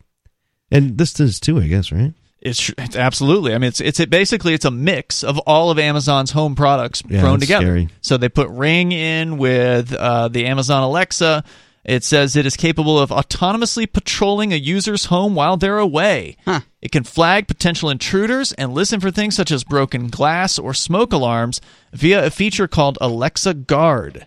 And 0.71 0.97
this 0.97 1.13
does 1.13 1.41
too, 1.41 1.59
I 1.59 1.67
guess, 1.67 1.91
right? 1.91 2.13
It's, 2.45 2.71
it's 2.77 2.95
absolutely. 2.95 3.55
I 3.55 3.59
mean, 3.59 3.69
it's 3.69 3.81
it's 3.81 3.99
it 4.01 4.11
basically 4.11 4.53
it's 4.53 4.67
a 4.67 4.71
mix 4.71 5.25
of 5.25 5.39
all 5.41 5.71
of 5.71 5.79
Amazon's 5.79 6.31
home 6.31 6.55
products 6.55 7.03
Yeah, 7.09 7.21
thrown 7.21 7.41
together. 7.41 7.65
scary. 7.65 7.89
So 8.03 8.19
they 8.19 8.29
put 8.29 8.49
Ring 8.51 8.93
in 8.93 9.39
with 9.39 9.95
uh, 9.95 10.29
the 10.29 10.45
Amazon 10.47 10.83
Alexa. 10.83 11.43
It 11.85 12.03
says 12.05 12.35
it 12.37 12.47
is 12.47 12.57
capable 12.57 12.99
of 12.99 13.11
autonomously 13.11 13.91
patrolling 13.91 14.53
a 14.53 14.57
user's 14.57 15.07
home 15.07 15.35
while 15.35 15.57
they're 15.59 15.79
away. 15.79 16.37
Huh. 16.45 16.61
It 16.81 16.93
can 16.93 17.05
flag 17.05 17.47
potential 17.49 17.91
intruders 17.91 18.53
and 18.53 18.73
listen 18.73 19.01
for 19.01 19.11
things 19.11 19.37
such 19.37 19.51
as 19.51 19.65
broken 19.65 20.09
glass 20.09 20.59
or 20.59 20.73
smoke 20.75 21.13
alarms 21.13 21.61
via 21.93 22.25
a 22.25 22.31
feature 22.31 22.69
called 22.69 22.97
Alexa 23.03 23.53
Guard. 23.55 24.27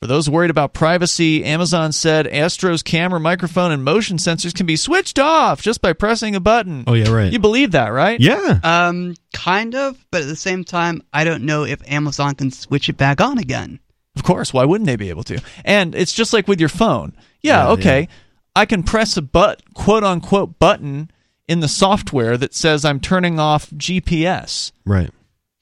For 0.00 0.06
those 0.06 0.28
worried 0.28 0.50
about 0.50 0.74
privacy, 0.74 1.42
Amazon 1.42 1.90
said 1.90 2.26
Astro's 2.26 2.82
camera, 2.82 3.18
microphone, 3.18 3.72
and 3.72 3.82
motion 3.82 4.18
sensors 4.18 4.54
can 4.54 4.66
be 4.66 4.76
switched 4.76 5.18
off 5.18 5.62
just 5.62 5.80
by 5.80 5.94
pressing 5.94 6.34
a 6.34 6.40
button. 6.40 6.84
Oh 6.86 6.92
yeah, 6.92 7.08
right. 7.10 7.32
You 7.32 7.38
believe 7.38 7.70
that, 7.72 7.88
right? 7.88 8.20
yeah. 8.20 8.60
Um, 8.62 9.14
kind 9.32 9.74
of, 9.74 9.96
but 10.10 10.20
at 10.22 10.28
the 10.28 10.36
same 10.36 10.64
time, 10.64 11.02
I 11.14 11.24
don't 11.24 11.44
know 11.44 11.64
if 11.64 11.80
Amazon 11.90 12.34
can 12.34 12.50
switch 12.50 12.90
it 12.90 12.98
back 12.98 13.22
on 13.22 13.38
again. 13.38 13.80
Of 14.16 14.22
course. 14.22 14.52
Why 14.52 14.64
wouldn't 14.66 14.86
they 14.86 14.96
be 14.96 15.08
able 15.08 15.24
to? 15.24 15.40
And 15.64 15.94
it's 15.94 16.12
just 16.12 16.32
like 16.34 16.46
with 16.46 16.60
your 16.60 16.68
phone. 16.68 17.14
Yeah, 17.42 17.64
Yeah, 17.64 17.68
okay. 17.72 18.08
I 18.54 18.66
can 18.66 18.82
press 18.82 19.16
a 19.16 19.22
but 19.22 19.62
quote 19.74 20.04
unquote 20.04 20.58
button 20.58 21.10
in 21.48 21.60
the 21.60 21.68
software 21.68 22.36
that 22.36 22.54
says 22.54 22.84
I'm 22.84 23.00
turning 23.00 23.38
off 23.38 23.70
GPS. 23.70 24.72
right. 24.84 25.10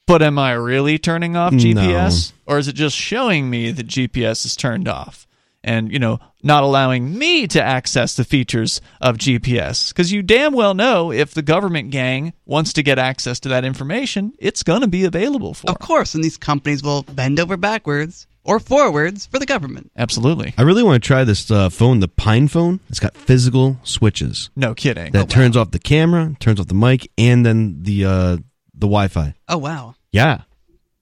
But 0.07 0.21
am 0.21 0.37
I 0.37 0.51
really 0.53 0.97
turning 0.99 1.35
off 1.35 1.51
No. 1.53 1.57
GPS? 1.59 2.31
Or 2.45 2.57
is 2.59 2.67
it 2.67 2.73
just 2.75 2.95
showing 2.95 3.49
me 3.49 3.71
that 3.71 3.87
GPS 3.87 4.45
is 4.45 4.55
turned 4.55 4.87
off? 4.87 5.27
And, 5.63 5.91
you 5.91 5.97
know, 5.97 6.19
not 6.43 6.61
allowing 6.61 7.17
me 7.17 7.47
to 7.47 7.61
access 7.63 8.15
the 8.15 8.23
features 8.23 8.81
of 9.01 9.17
GPS. 9.17 9.87
Because 9.89 10.11
you 10.11 10.21
damn 10.21 10.53
well 10.53 10.75
know 10.75 11.11
if 11.11 11.33
the 11.33 11.41
government 11.41 11.89
gang 11.89 12.33
wants 12.45 12.71
to 12.73 12.83
get 12.83 12.99
access 12.99 13.39
to 13.39 13.49
that 13.49 13.65
information, 13.65 14.33
it's 14.37 14.61
going 14.61 14.81
to 14.81 14.87
be 14.87 15.05
available 15.05 15.55
for 15.55 15.67
Of 15.71 15.77
'em. 15.81 15.87
course, 15.87 16.13
and 16.13 16.23
these 16.23 16.37
companies 16.37 16.83
will 16.83 17.01
bend 17.01 17.39
over 17.39 17.57
backwards 17.57 18.27
or 18.43 18.59
forwards 18.59 19.25
for 19.25 19.39
the 19.39 19.47
government. 19.47 19.89
Absolutely. 19.97 20.53
I 20.55 20.61
really 20.61 20.83
want 20.83 21.01
to 21.01 21.07
try 21.07 21.23
this 21.23 21.49
uh, 21.49 21.69
phone, 21.71 21.99
the 21.99 22.07
PinePhone. 22.07 22.79
It's 22.89 22.99
got 22.99 23.17
physical 23.17 23.79
switches 23.83 24.51
No 24.55 24.75
kidding. 24.75 25.13
that 25.13 25.31
turns 25.31 25.57
off 25.57 25.71
the 25.71 25.79
camera, 25.79 26.35
turns 26.39 26.59
off 26.59 26.67
the 26.67 26.75
mic, 26.75 27.09
and 27.17 27.43
then 27.43 27.77
the 27.81 28.05
uh, 28.05 28.37
the 28.77 28.87
Wi-Fi. 28.87 29.33
Oh 29.47 29.57
wow! 29.57 29.95
Yeah. 30.11 30.41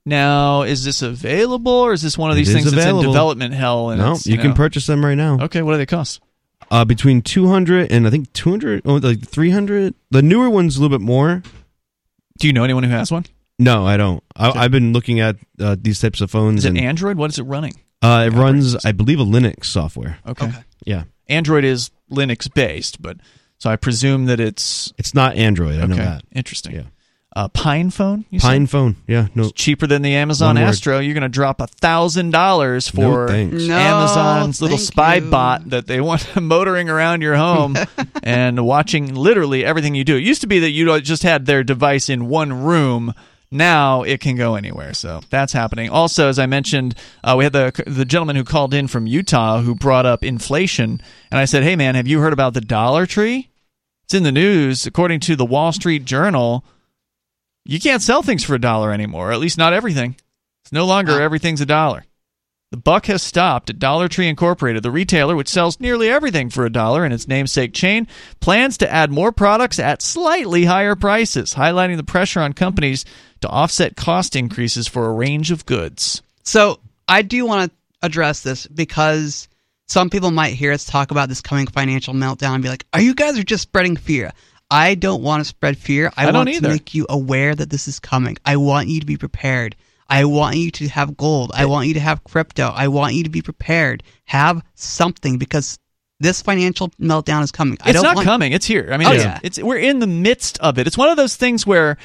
Now, 0.06 0.64
is 0.64 0.84
this 0.84 1.02
available, 1.02 1.72
or 1.72 1.94
is 1.94 2.02
this 2.02 2.18
one 2.18 2.30
of 2.30 2.36
these 2.36 2.50
is 2.50 2.56
things 2.56 2.66
that's 2.66 2.76
in 2.76 2.90
available. 2.90 3.14
development 3.14 3.54
hell? 3.54 3.90
And 3.90 4.02
no, 4.02 4.14
it's, 4.14 4.28
you, 4.28 4.38
can 4.38 4.50
know- 4.50 4.56
purchase 4.56 4.86
them 4.86 5.04
right 5.06 5.16
now. 5.16 5.40
Okay, 5.44 5.62
what 5.62 5.72
do 5.74 5.78
they 5.78 5.86
cost? 5.86 6.22
Uh, 6.72 6.84
between 6.84 7.22
two 7.22 7.48
hundred 7.48 7.92
and 7.92 8.08
I 8.08 8.10
think 8.10 8.32
two 8.34 8.50
hundred, 8.50 8.82
oh, 8.86 8.96
like 8.96 9.26
three 9.26 9.52
hundred. 9.52 9.94
The 10.12 10.22
newer 10.22 10.50
one's 10.50 10.76
a 10.78 10.82
little 10.82 10.98
bit 10.98 11.04
more. 11.04 11.44
Do 12.40 12.48
you 12.48 12.54
know 12.54 12.64
anyone 12.64 12.84
who 12.84 12.90
has 12.90 13.12
one? 13.12 13.26
No, 13.60 13.86
I 13.86 13.98
don't. 13.98 14.24
I, 14.36 14.50
I've 14.52 14.72
been 14.72 14.92
looking 14.92 15.20
at 15.20 15.38
uh, 15.60 15.76
these 15.80 16.02
types 16.02 16.20
of 16.20 16.32
phones, 16.32 16.60
Is 16.62 16.66
it 16.66 16.70
and 16.70 16.80
Android? 16.80 17.18
What 17.18 17.30
is 17.30 17.38
it 17.38 17.44
running? 17.44 17.74
uh, 18.02 18.30
it 18.32 18.36
runs, 18.36 18.76
I 18.86 18.92
believe, 18.92 19.20
a 19.20 19.24
Linux 19.24 19.66
software. 19.66 20.18
Okay. 20.28 20.48
Okay. 20.48 20.64
Yeah, 20.86 21.04
Android 21.30 21.64
is 21.64 21.92
Linux 22.12 22.52
based, 22.52 23.02
but 23.02 23.18
so 23.58 23.70
I 23.70 23.76
presume 23.76 24.26
that 24.26 24.40
it's 24.40 24.92
it's 24.98 25.14
not 25.14 25.36
Android. 25.36 25.80
I 25.80 25.86
know 25.86 25.96
okay. 25.96 26.04
that. 26.04 26.24
Interesting. 26.34 26.76
Yeah. 26.76 26.84
Uh, 27.36 27.48
PinePhone. 27.50 28.26
You 28.30 28.40
said? 28.40 28.70
Phone. 28.70 28.96
Yeah, 29.08 29.28
no, 29.34 29.44
It's 29.44 29.54
cheaper 29.54 29.88
than 29.88 30.04
the 30.04 30.14
Amazon 30.14 30.56
Astro. 30.56 31.00
You're 31.00 31.16
going 31.16 31.24
to 31.24 31.30
drop 31.30 31.62
a 31.62 31.68
thousand 31.68 32.30
dollars 32.30 32.88
for 32.88 33.26
no 33.26 33.28
thanks. 33.28 33.64
No, 33.66 33.76
Amazon's 33.76 34.62
little 34.62 34.78
spy 34.78 35.16
you. 35.16 35.32
bot 35.32 35.70
that 35.72 35.88
they 35.88 36.00
want 36.00 36.36
motoring 36.42 36.90
around 36.90 37.22
your 37.22 37.36
home 37.36 37.76
and 38.24 38.64
watching 38.66 39.16
literally 39.16 39.66
everything 39.66 39.96
you 39.96 40.04
do. 40.04 40.16
It 40.16 40.24
used 40.24 40.42
to 40.42 40.48
be 40.48 40.60
that 40.60 40.70
you 40.72 41.02
just 41.02 41.24
had 41.24 41.48
their 41.48 41.64
device 41.64 42.08
in 42.08 42.30
one 42.30 42.64
room. 42.64 43.16
Now 43.50 44.04
it 44.04 44.20
can 44.20 44.36
go 44.36 44.56
anywhere, 44.56 44.94
so 44.94 45.22
that's 45.30 45.54
happening. 45.54 45.90
Also, 45.90 46.28
as 46.28 46.40
I 46.40 46.48
mentioned, 46.48 46.96
uh, 47.24 47.36
we 47.38 47.44
had 47.44 47.54
the 47.54 47.84
the 47.86 48.06
gentleman 48.06 48.36
who 48.36 48.44
called 48.44 48.74
in 48.74 48.88
from 48.88 49.06
Utah 49.06 49.62
who 49.62 49.76
brought 49.76 50.08
up 50.08 50.24
inflation, 50.24 51.00
and 51.32 51.40
I 51.40 51.46
said, 51.46 51.62
"Hey, 51.64 51.76
man, 51.76 51.94
have 51.94 52.08
you 52.08 52.20
heard 52.20 52.34
about 52.34 52.56
the 52.56 52.62
Dollar 52.62 53.06
Tree? 53.06 53.50
It's 54.06 54.14
in 54.16 54.24
the 54.24 54.32
news. 54.32 54.88
According 54.88 55.20
to 55.22 55.36
the 55.36 55.46
Wall 55.46 55.72
Street 55.72 56.04
Journal, 56.04 56.66
you 57.66 57.80
can't 57.80 58.02
sell 58.02 58.22
things 58.22 58.44
for 58.44 58.56
a 58.56 58.62
dollar 58.62 58.92
anymore. 58.92 59.32
At 59.32 59.40
least 59.40 59.58
not 59.58 59.74
everything. 59.74 60.16
It's 60.64 60.72
no 60.72 60.86
longer 60.86 61.22
everything's 61.22 61.62
a 61.62 61.66
dollar. 61.66 62.06
The 62.72 62.78
buck 62.78 63.06
has 63.06 63.22
stopped 63.22 63.70
at 63.70 63.78
Dollar 63.78 64.08
Tree 64.08 64.28
Incorporated. 64.28 64.82
The 64.82 64.90
retailer, 64.90 65.36
which 65.36 65.48
sells 65.48 65.80
nearly 65.80 66.10
everything 66.10 66.50
for 66.50 66.66
a 66.66 66.72
dollar 66.72 67.06
in 67.06 67.12
its 67.12 67.28
namesake 67.28 67.72
chain, 67.72 68.08
plans 68.40 68.80
to 68.80 68.92
add 68.92 69.12
more 69.12 69.32
products 69.32 69.78
at 69.78 70.02
slightly 70.02 70.66
higher 70.66 70.96
prices, 70.96 71.54
highlighting 71.54 71.98
the 71.98 72.04
pressure 72.04 72.40
on 72.40 72.54
companies 72.54 73.06
to 73.42 73.48
offset 73.48 73.96
cost 73.96 74.36
increases 74.36 74.88
for 74.88 75.06
a 75.06 75.14
range 75.14 75.52
of 75.52 75.68
goods. 75.68 76.24
So 76.42 76.80
I 77.08 77.22
do 77.22 77.46
want 77.46 77.70
to 77.70 77.78
address 78.02 78.42
this 78.42 78.66
because 78.66 79.48
some 79.88 80.10
people 80.10 80.32
might 80.32 80.56
hear 80.56 80.72
us 80.72 80.84
talk 80.84 81.12
about 81.12 81.30
this 81.30 81.42
coming 81.42 81.68
financial 81.68 82.16
meltdown 82.16 82.56
and 82.56 82.64
be 82.64 82.70
like, 82.70 82.88
"Are 82.92 83.02
you 83.02 83.14
guys 83.14 83.38
are 83.38 83.44
just 83.44 83.62
spreading 83.62 83.98
fear?" 83.98 84.32
I 84.74 84.96
don't 84.96 85.22
want 85.22 85.42
to 85.42 85.46
spread 85.46 85.78
fear. 85.78 86.12
I, 86.18 86.28
I 86.28 86.32
want 86.32 86.50
to 86.50 86.62
make 86.62 86.94
you 86.96 87.06
aware 87.10 87.54
that 87.54 87.70
this 87.70 87.88
is 87.88 88.00
coming. 88.00 88.38
I 88.44 88.58
want 88.58 88.88
you 88.88 89.00
to 89.00 89.06
be 89.06 89.18
prepared. 89.18 89.76
I 90.10 90.26
want 90.26 90.58
you 90.58 90.72
to 90.72 90.88
have 90.90 91.16
gold. 91.16 91.52
I 91.54 91.66
want 91.66 91.88
you 91.88 91.94
to 91.94 92.00
have 92.00 92.24
crypto. 92.24 92.72
I 92.74 92.88
want 92.88 93.14
you 93.14 93.24
to 93.24 93.30
be 93.30 93.42
prepared. 93.42 94.04
Have 94.26 94.64
something 94.74 95.38
because 95.38 95.80
this 96.20 96.42
financial 96.42 96.90
meltdown 97.00 97.44
is 97.44 97.52
coming. 97.52 97.78
It's 97.86 98.02
not 98.02 98.16
want, 98.16 98.26
coming. 98.26 98.52
It's 98.52 98.66
here. 98.66 98.90
I 98.92 98.98
mean, 98.98 99.08
Oh, 99.08 99.12
it's, 99.14 99.24
yeah. 99.24 99.40
it's 99.44 99.60
we're 99.62 99.78
in 99.78 100.00
the 100.00 100.08
midst 100.08 100.58
of 100.60 100.78
it. 100.80 100.88
It's 100.88 100.98
one 100.98 101.10
of 101.10 101.18
those 101.18 101.36
things 101.36 101.66
where 101.68 101.98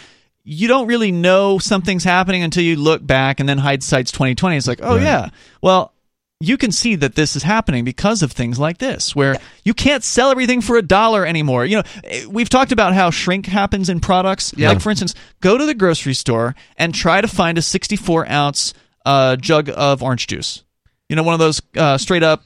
you 0.44 0.68
don't 0.68 0.86
really 0.86 1.12
know 1.12 1.58
something's 1.58 2.04
happening 2.04 2.42
until 2.42 2.62
you 2.62 2.76
look 2.76 3.06
back, 3.06 3.40
and 3.40 3.48
then 3.48 3.58
hindsight's 3.58 4.12
twenty 4.12 4.34
twenty. 4.34 4.56
It's 4.56 4.68
like, 4.68 4.80
oh 4.82 4.96
Right. 4.96 5.02
yeah, 5.02 5.30
well. 5.62 5.92
You 6.40 6.56
can 6.56 6.70
see 6.70 6.94
that 6.94 7.16
this 7.16 7.34
is 7.34 7.42
happening 7.42 7.84
because 7.84 8.22
of 8.22 8.30
things 8.30 8.60
like 8.60 8.78
this, 8.78 9.16
where 9.16 9.36
you 9.64 9.74
can't 9.74 10.04
sell 10.04 10.30
everything 10.30 10.60
for 10.60 10.76
a 10.76 10.82
dollar 10.82 11.26
anymore. 11.26 11.64
You 11.64 11.82
know, 11.82 12.28
we've 12.28 12.48
talked 12.48 12.70
about 12.70 12.94
how 12.94 13.10
shrink 13.10 13.46
happens 13.46 13.88
in 13.88 13.98
products. 13.98 14.54
Yeah. 14.56 14.68
Like, 14.68 14.80
for 14.80 14.90
instance, 14.90 15.16
go 15.40 15.58
to 15.58 15.66
the 15.66 15.74
grocery 15.74 16.14
store 16.14 16.54
and 16.76 16.94
try 16.94 17.20
to 17.20 17.26
find 17.26 17.58
a 17.58 17.62
64 17.62 18.28
ounce 18.30 18.72
uh, 19.04 19.34
jug 19.34 19.68
of 19.74 20.00
orange 20.00 20.28
juice. 20.28 20.62
You 21.08 21.16
know, 21.16 21.24
one 21.24 21.34
of 21.34 21.40
those 21.40 21.60
uh, 21.76 21.98
straight 21.98 22.22
up, 22.22 22.44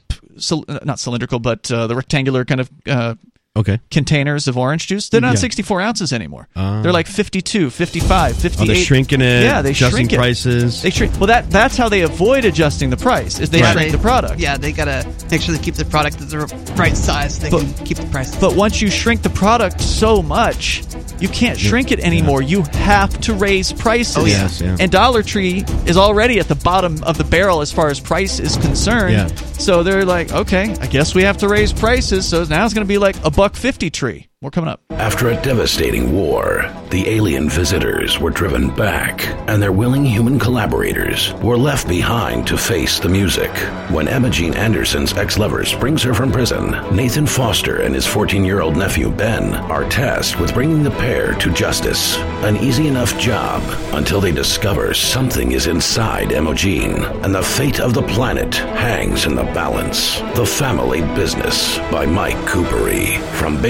not 0.83 0.99
cylindrical, 0.99 1.37
but 1.37 1.71
uh, 1.71 1.85
the 1.85 1.95
rectangular 1.95 2.45
kind 2.45 2.61
of 2.61 2.71
uh, 2.87 3.15
Okay. 3.55 3.79
containers 3.91 4.47
of 4.47 4.57
orange 4.57 4.87
juice. 4.87 5.09
They're 5.09 5.21
not 5.21 5.35
Yeah. 5.35 5.41
64 5.41 5.79
ounces 5.79 6.11
anymore. 6.11 6.47
Ah. 6.55 6.81
They're 6.81 6.91
like 6.91 7.05
52, 7.05 7.69
55, 7.69 8.35
58. 8.35 8.63
Oh, 8.63 8.65
they're 8.65 8.83
shrinking 8.83 9.21
it. 9.21 9.43
Yeah, 9.43 9.61
they 9.61 9.69
adjusting 9.69 9.95
shrink 10.07 10.13
it. 10.13 10.17
prices. 10.17 10.81
They 10.81 10.89
shrink. 10.89 11.13
Well, 11.19 11.27
that 11.27 11.51
that's 11.51 11.77
how 11.77 11.87
they 11.87 12.01
avoid 12.01 12.45
adjusting 12.45 12.89
the 12.89 12.97
price. 12.97 13.39
Is 13.39 13.51
they 13.51 13.59
Yeah, 13.59 13.73
shrink 13.73 13.91
they- 13.91 13.97
the 13.97 14.01
product. 14.01 14.39
Yeah, 14.39 14.57
they 14.57 14.71
gotta 14.71 15.05
make 15.29 15.41
sure 15.41 15.53
they 15.55 15.61
keep 15.61 15.75
the 15.75 15.85
product 15.85 16.19
at 16.19 16.31
the 16.31 16.39
right 16.77 16.97
size. 16.97 17.35
So 17.35 17.43
they 17.43 17.49
But- 17.51 17.59
can 17.77 17.85
keep 17.85 17.97
the 17.99 18.07
price. 18.07 18.35
But 18.35 18.55
once 18.55 18.81
you 18.81 18.89
shrink 18.89 19.21
the 19.21 19.29
product 19.29 19.81
so 19.81 20.23
much, 20.23 20.81
you 21.19 21.27
can't 21.27 21.59
shrink 21.59 21.91
it 21.91 21.99
anymore. 21.99 22.41
You 22.41 22.63
have 22.73 23.21
to 23.21 23.35
raise 23.35 23.71
prices. 23.71 24.17
Oh, 24.17 24.25
yeah. 24.25 24.41
Yes, 24.43 24.61
yeah. 24.61 24.77
And 24.79 24.91
Dollar 24.91 25.21
Tree 25.21 25.63
is 25.85 25.95
already 25.95 26.39
at 26.39 26.47
the 26.47 26.55
bottom 26.55 27.03
of 27.03 27.19
the 27.19 27.23
barrel 27.23 27.61
as 27.61 27.71
far 27.71 27.89
as 27.89 27.99
price 27.99 28.39
is 28.39 28.57
concerned. 28.57 29.13
Yeah. 29.13 29.27
So 29.59 29.83
they're 29.83 30.05
like, 30.05 30.31
okay, 30.33 30.75
I 30.81 30.87
guess 30.87 31.13
we 31.13 31.21
have 31.23 31.37
to 31.37 31.47
raise 31.47 31.71
prices. 31.71 32.25
So 32.27 32.43
now 32.45 32.65
it's 32.65 32.73
going 32.73 32.85
to 32.85 32.91
be 32.91 32.97
like 32.97 33.15
a 33.23 33.29
buck 33.29 33.42
fifty 33.51 33.89
tree. 33.89 34.27
More 34.43 34.51
coming 34.51 34.69
up. 34.69 34.81
After 34.89 35.29
a 35.29 35.41
devastating 35.41 36.11
war, 36.11 36.69
the 36.89 37.07
alien 37.07 37.49
visitors 37.49 38.19
were 38.19 38.29
driven 38.29 38.75
back, 38.75 39.25
and 39.47 39.63
their 39.63 39.71
willing 39.71 40.03
human 40.03 40.37
collaborators 40.37 41.33
were 41.35 41.57
left 41.57 41.87
behind 41.87 42.45
to 42.47 42.57
face 42.57 42.99
the 42.99 43.07
music. 43.07 43.49
When 43.89 44.09
Emma 44.09 44.29
Jean 44.29 44.53
Anderson's 44.53 45.13
ex 45.13 45.37
lover 45.37 45.63
springs 45.63 46.03
her 46.03 46.13
from 46.13 46.29
prison, 46.29 46.71
Nathan 46.93 47.25
Foster 47.25 47.83
and 47.83 47.95
his 47.95 48.05
14 48.05 48.43
year 48.43 48.59
old 48.59 48.75
nephew 48.75 49.11
Ben 49.11 49.55
are 49.71 49.89
tasked 49.89 50.41
with 50.41 50.53
bringing 50.53 50.83
the 50.83 50.91
pair 50.91 51.33
to 51.35 51.53
justice. 51.53 52.17
An 52.43 52.57
easy 52.57 52.89
enough 52.89 53.17
job 53.17 53.63
until 53.93 54.19
they 54.19 54.33
discover 54.33 54.93
something 54.93 55.53
is 55.53 55.67
inside 55.67 56.33
Emma 56.33 56.53
Jean, 56.53 57.01
and 57.23 57.33
the 57.33 57.41
fate 57.41 57.79
of 57.79 57.93
the 57.93 58.03
planet 58.03 58.53
hangs 58.55 59.25
in 59.25 59.35
the 59.35 59.43
balance. 59.53 60.19
The 60.35 60.45
Family 60.45 60.99
Business 61.15 61.77
by 61.89 62.05
Mike 62.05 62.35
Kupari 62.45 63.19
from 63.37 63.61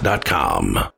BaenBooks.com. 0.00 0.92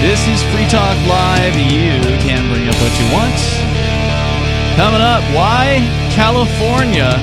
This 0.00 0.28
is 0.28 0.42
Free 0.52 0.68
Talk 0.68 0.96
Live. 1.08 1.56
You 1.56 2.00
can 2.20 2.48
bring 2.52 2.68
up 2.68 2.74
what 2.76 2.92
you 3.00 3.06
want. 3.12 3.34
Coming 4.76 5.00
up, 5.00 5.22
why 5.34 5.78
California 6.12 7.14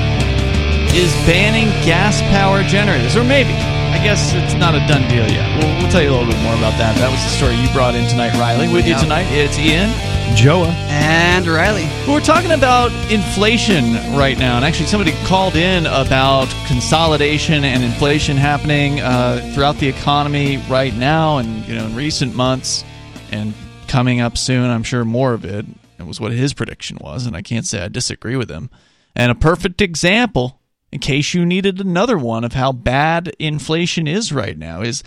is 0.93 1.13
banning 1.25 1.67
gas 1.85 2.21
power 2.33 2.63
generators. 2.63 3.15
Or 3.15 3.23
maybe. 3.23 3.70
I 3.91 4.03
guess 4.03 4.33
it's 4.33 4.55
not 4.55 4.73
a 4.73 4.79
done 4.87 5.07
deal 5.09 5.27
yet. 5.29 5.45
We'll, 5.59 5.81
we'll 5.81 5.91
tell 5.91 6.01
you 6.01 6.09
a 6.09 6.15
little 6.15 6.31
bit 6.31 6.41
more 6.43 6.55
about 6.55 6.77
that. 6.79 6.95
That 6.97 7.11
was 7.11 7.21
the 7.21 7.29
story 7.29 7.55
you 7.55 7.71
brought 7.73 7.93
in 7.93 8.07
tonight, 8.07 8.33
Riley. 8.39 8.71
With 8.71 8.87
you 8.87 8.97
tonight, 8.97 9.27
it's 9.29 9.59
Ian. 9.59 9.91
Joa. 10.35 10.67
and 10.87 11.45
Riley. 11.45 11.89
We're 12.07 12.21
talking 12.21 12.51
about 12.51 12.91
inflation 13.11 13.95
right 14.15 14.37
now, 14.37 14.55
and 14.55 14.63
actually, 14.63 14.85
somebody 14.85 15.11
called 15.25 15.55
in 15.55 15.85
about 15.85 16.47
consolidation 16.67 17.65
and 17.65 17.83
inflation 17.83 18.37
happening 18.37 19.01
uh, 19.01 19.51
throughout 19.53 19.77
the 19.77 19.89
economy 19.89 20.57
right 20.69 20.95
now, 20.95 21.39
and 21.39 21.67
you 21.67 21.75
know, 21.75 21.85
in 21.85 21.95
recent 21.95 22.33
months, 22.33 22.85
and 23.31 23.53
coming 23.87 24.21
up 24.21 24.37
soon. 24.37 24.69
I'm 24.69 24.83
sure 24.83 25.03
more 25.03 25.33
of 25.33 25.43
it. 25.43 25.65
It 25.99 26.07
was 26.07 26.19
what 26.19 26.31
his 26.31 26.53
prediction 26.53 26.97
was, 27.01 27.25
and 27.25 27.35
I 27.35 27.41
can't 27.41 27.65
say 27.65 27.81
I 27.83 27.89
disagree 27.89 28.37
with 28.37 28.49
him. 28.49 28.69
And 29.17 29.31
a 29.33 29.35
perfect 29.35 29.81
example, 29.81 30.60
in 30.91 30.99
case 30.99 31.33
you 31.33 31.45
needed 31.45 31.79
another 31.79 32.17
one, 32.17 32.43
of 32.43 32.53
how 32.53 32.71
bad 32.71 33.33
inflation 33.39 34.07
is 34.07 34.31
right 34.31 34.57
now, 34.57 34.81
is 34.81 35.03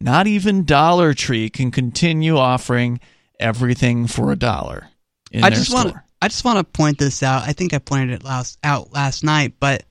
not 0.00 0.26
even 0.26 0.64
Dollar 0.64 1.14
Tree 1.14 1.48
can 1.48 1.70
continue 1.70 2.36
offering 2.36 3.00
everything 3.38 4.06
for 4.06 4.32
a 4.32 4.36
dollar. 4.36 4.88
I 5.34 5.50
just 5.50 5.72
want 5.72 5.94
I 6.20 6.28
just 6.28 6.44
want 6.44 6.58
to 6.58 6.64
point 6.64 6.98
this 6.98 7.22
out. 7.22 7.42
I 7.46 7.52
think 7.52 7.72
I 7.72 7.78
pointed 7.78 8.10
it 8.10 8.24
last 8.24 8.58
out 8.64 8.92
last 8.92 9.22
night, 9.22 9.54
but 9.60 9.84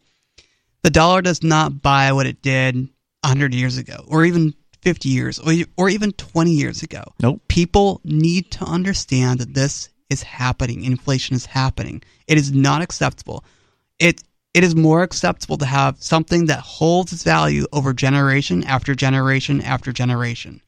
the 0.84 0.90
dollar 0.90 1.22
does 1.22 1.44
not 1.44 1.82
buy 1.82 2.12
what 2.12 2.26
it 2.26 2.42
did 2.42 2.76
100 2.76 3.54
years 3.54 3.78
ago 3.78 4.04
or 4.08 4.26
even 4.26 4.54
50 4.82 5.10
years 5.10 5.40
or, 5.40 5.54
or 5.76 5.90
even 5.90 6.12
20 6.14 6.52
years 6.52 6.84
ago. 6.84 7.04
Nope. 7.22 7.42
People 7.48 8.02
need 8.04 8.52
to 8.52 8.66
understand 8.66 9.40
that 9.40 9.54
this 9.54 9.90
is 10.10 10.24
happening. 10.24 10.84
Inflation 10.84 11.36
is 11.36 11.46
happening. 11.46 12.02
It 12.28 12.38
is 12.38 12.52
not 12.52 12.82
acceptable. 12.82 13.44
It 14.00 14.24
it 14.54 14.64
is 14.64 14.76
more 14.76 15.04
acceptable 15.04 15.58
to 15.58 15.66
have 15.66 16.02
something 16.02 16.48
that 16.48 16.60
holds 16.60 17.14
its 17.14 17.24
value 17.24 17.66
over 17.72 17.94
generation 17.94 18.64
after 18.64 18.96
generation 18.96 19.62
after 19.62 19.92
generation. 19.92 20.62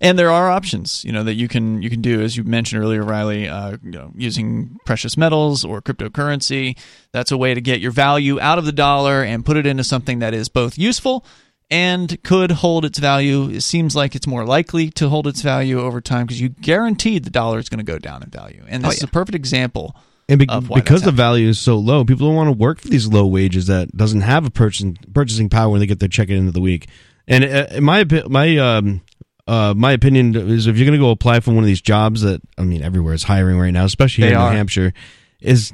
and 0.00 0.18
there 0.18 0.30
are 0.30 0.50
options 0.50 1.04
you 1.04 1.12
know 1.12 1.22
that 1.22 1.34
you 1.34 1.48
can 1.48 1.82
you 1.82 1.90
can 1.90 2.00
do 2.00 2.22
as 2.22 2.34
you 2.36 2.42
mentioned 2.44 2.82
earlier 2.82 3.02
riley 3.04 3.46
uh, 3.46 3.76
you 3.82 3.90
know 3.90 4.10
using 4.16 4.78
precious 4.86 5.16
metals 5.16 5.64
or 5.64 5.82
cryptocurrency. 5.82 6.76
That's 7.12 7.30
a 7.30 7.36
way 7.36 7.52
to 7.54 7.60
get 7.60 7.80
your 7.80 7.92
value 7.92 8.40
out 8.40 8.58
of 8.58 8.64
the 8.64 8.72
dollar 8.72 9.22
and 9.22 9.44
put 9.44 9.56
it 9.58 9.66
into 9.66 9.84
something 9.84 10.18
that 10.20 10.32
is 10.34 10.48
both 10.48 10.78
useful 10.78 11.24
and 11.70 12.22
could 12.22 12.52
hold 12.52 12.84
its 12.84 12.98
value. 12.98 13.50
It 13.50 13.62
seems 13.62 13.94
like 13.96 14.14
it's 14.14 14.26
more 14.26 14.46
likely 14.46 14.88
to 14.92 15.08
hold 15.08 15.26
its 15.26 15.42
value 15.42 15.80
over 15.80 16.00
time 16.00 16.24
because 16.26 16.40
you 16.40 16.48
guaranteed 16.50 17.24
the 17.24 17.30
dollar 17.30 17.58
is 17.58 17.68
going 17.68 17.84
to 17.84 17.92
go 17.92 17.98
down 17.98 18.22
in 18.22 18.30
value. 18.30 18.64
And 18.68 18.82
this 18.84 18.92
Oh, 18.92 18.96
is 18.98 19.02
a 19.02 19.08
perfect 19.08 19.34
example 19.34 19.94
And 20.28 20.40
be- 20.40 20.46
because 20.74 21.02
the 21.02 21.12
value 21.12 21.48
is 21.48 21.58
so 21.58 21.76
low, 21.78 22.04
people 22.04 22.26
don't 22.26 22.34
want 22.34 22.48
to 22.48 22.52
work 22.52 22.80
for 22.80 22.88
these 22.88 23.06
low 23.06 23.26
wages 23.26 23.68
that 23.68 23.96
doesn't 23.96 24.22
have 24.22 24.44
a 24.44 24.50
purchasing 24.50 24.96
purchasing 25.14 25.48
power 25.48 25.70
when 25.70 25.80
they 25.80 25.86
get 25.86 26.00
their 26.00 26.08
check 26.08 26.24
at 26.24 26.28
the 26.28 26.36
end 26.36 26.48
of 26.48 26.54
the 26.54 26.60
week. 26.60 26.88
And 27.28 27.44
uh, 27.44 27.66
in 27.70 27.84
my 27.84 28.04
my 28.28 28.56
um 28.56 29.02
uh 29.46 29.74
my 29.76 29.92
opinion 29.92 30.34
is 30.34 30.66
if 30.66 30.76
you're 30.76 30.86
going 30.86 30.98
to 30.98 31.04
go 31.04 31.10
apply 31.10 31.40
for 31.40 31.52
one 31.52 31.62
of 31.62 31.66
these 31.66 31.80
jobs 31.80 32.22
that 32.22 32.40
I 32.58 32.62
mean 32.62 32.82
everywhere 32.82 33.14
is 33.14 33.22
hiring 33.22 33.58
right 33.58 33.70
now, 33.70 33.84
especially 33.84 34.24
here 34.24 34.32
in. 34.34 34.50
New 34.50 34.56
Hampshire, 34.56 34.92
is 35.40 35.72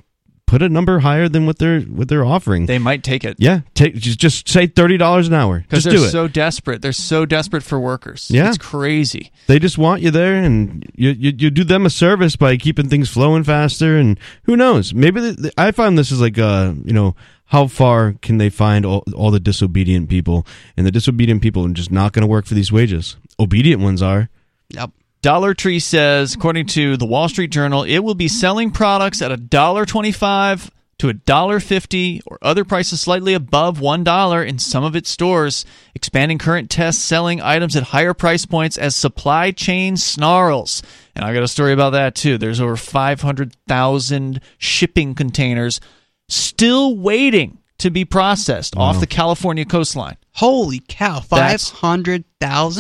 put 0.53 0.61
a 0.63 0.69
number 0.69 0.99
higher 0.99 1.31
than 1.31 1.47
what 1.47 1.59
they're 1.59 1.81
what 1.81 2.09
they're 2.09 2.27
offering. 2.27 2.67
they 2.67 2.79
might 2.79 3.03
take 3.03 3.25
it 3.25 3.37
yeah, 3.39 3.61
take 3.73 3.95
just 3.95 4.19
just 4.21 4.47
say 4.47 4.67
thirty 4.67 4.99
dollars 4.99 5.27
an 5.27 5.33
hour. 5.33 5.61
because 5.61 5.85
they're 5.85 5.95
do 5.95 6.05
it. 6.05 6.11
so 6.11 6.29
desperate 6.29 6.83
they're 6.83 6.93
so 6.93 7.25
desperate 7.25 7.63
for 7.63 7.81
workers 7.81 8.29
Yeah. 8.31 8.49
it's 8.51 8.59
crazy 8.59 9.33
they 9.47 9.59
just 9.59 9.79
want 9.79 10.03
you 10.03 10.11
there, 10.11 10.35
and 10.35 10.85
you, 10.95 11.09
you 11.11 11.33
you 11.39 11.51
do 11.51 11.65
them 11.65 11.87
a 11.87 11.91
service 11.91 12.37
by 12.37 12.59
keeping 12.59 12.89
things 12.91 13.09
flowing 13.09 13.45
faster. 13.45 13.97
And 13.97 14.19
who 14.45 14.57
knows? 14.57 14.93
Maybe 14.95 15.21
the, 15.21 15.33
the- 15.33 15.53
I 15.57 15.73
find 15.73 15.97
this 15.97 16.13
is 16.13 16.21
like 16.21 16.39
uh 16.39 16.75
you 16.85 16.93
know 16.93 17.17
how 17.47 17.67
far 17.67 18.15
can 18.23 18.37
they 18.39 18.51
find 18.51 18.85
all, 18.87 19.05
all 19.17 19.31
the 19.31 19.41
disobedient 19.41 20.09
people? 20.09 20.47
And 20.77 20.87
the 20.87 20.91
disobedient 20.93 21.41
people 21.43 21.67
are 21.67 21.71
just 21.73 21.91
not 21.91 22.13
going 22.13 22.23
to 22.23 22.27
work 22.31 22.47
for 22.47 22.55
these 22.55 22.71
wages. 22.73 23.17
Obedient 23.39 23.83
ones 23.83 24.01
are. 24.03 24.29
Yep. 24.71 24.91
Dollar 25.23 25.55
Tree 25.55 25.79
says, 25.79 26.35
according 26.35 26.67
to 26.67 26.97
the 26.97 27.07
Wall 27.07 27.29
Street 27.29 27.53
Journal, 27.53 27.85
it 27.85 28.01
will 28.01 28.17
be 28.17 28.27
selling 28.27 28.73
products 28.73 29.23
at 29.23 29.31
a 29.31 29.37
dollar 29.37 29.87
twenty-five 29.87 30.69
to 30.99 31.09
a 31.09 31.13
dollar 31.13 31.61
fifty 31.61 32.21
or 32.27 32.39
other 32.43 32.65
prices 32.65 33.01
slightly 33.01 33.33
above 33.33 33.79
one 33.79 34.03
dollar 34.03 34.43
in 34.43 34.59
some 34.59 34.83
of 34.83 34.97
its 34.97 35.09
stores, 35.09 35.65
expanding 35.95 36.39
current 36.39 36.71
tests 36.71 37.01
selling 37.01 37.41
items 37.41 37.77
at 37.77 37.85
higher 37.85 38.15
price 38.15 38.47
points 38.47 38.77
as 38.77 38.97
supply 38.97 39.53
chain 39.53 39.97
snarls. 39.97 40.83
And 41.15 41.25
I 41.25 41.33
got 41.33 41.45
a 41.45 41.49
story 41.49 41.73
about 41.73 41.91
that 41.91 42.17
too. 42.17 42.37
There's 42.37 42.61
over 42.61 42.77
five 42.77 43.21
hundred 43.21 43.55
thousand 43.69 44.41
shipping 44.59 45.15
containers 45.15 45.81
still 46.29 46.97
waiting 46.97 47.59
to 47.83 47.91
be 47.91 48.05
processed 48.05 48.77
off 48.77 48.99
the 49.01 49.07
California 49.07 49.65
coastline. 49.65 50.17
Holy 50.35 50.81
cow! 50.89 51.21
Five 51.21 51.29
That's- 51.39 51.71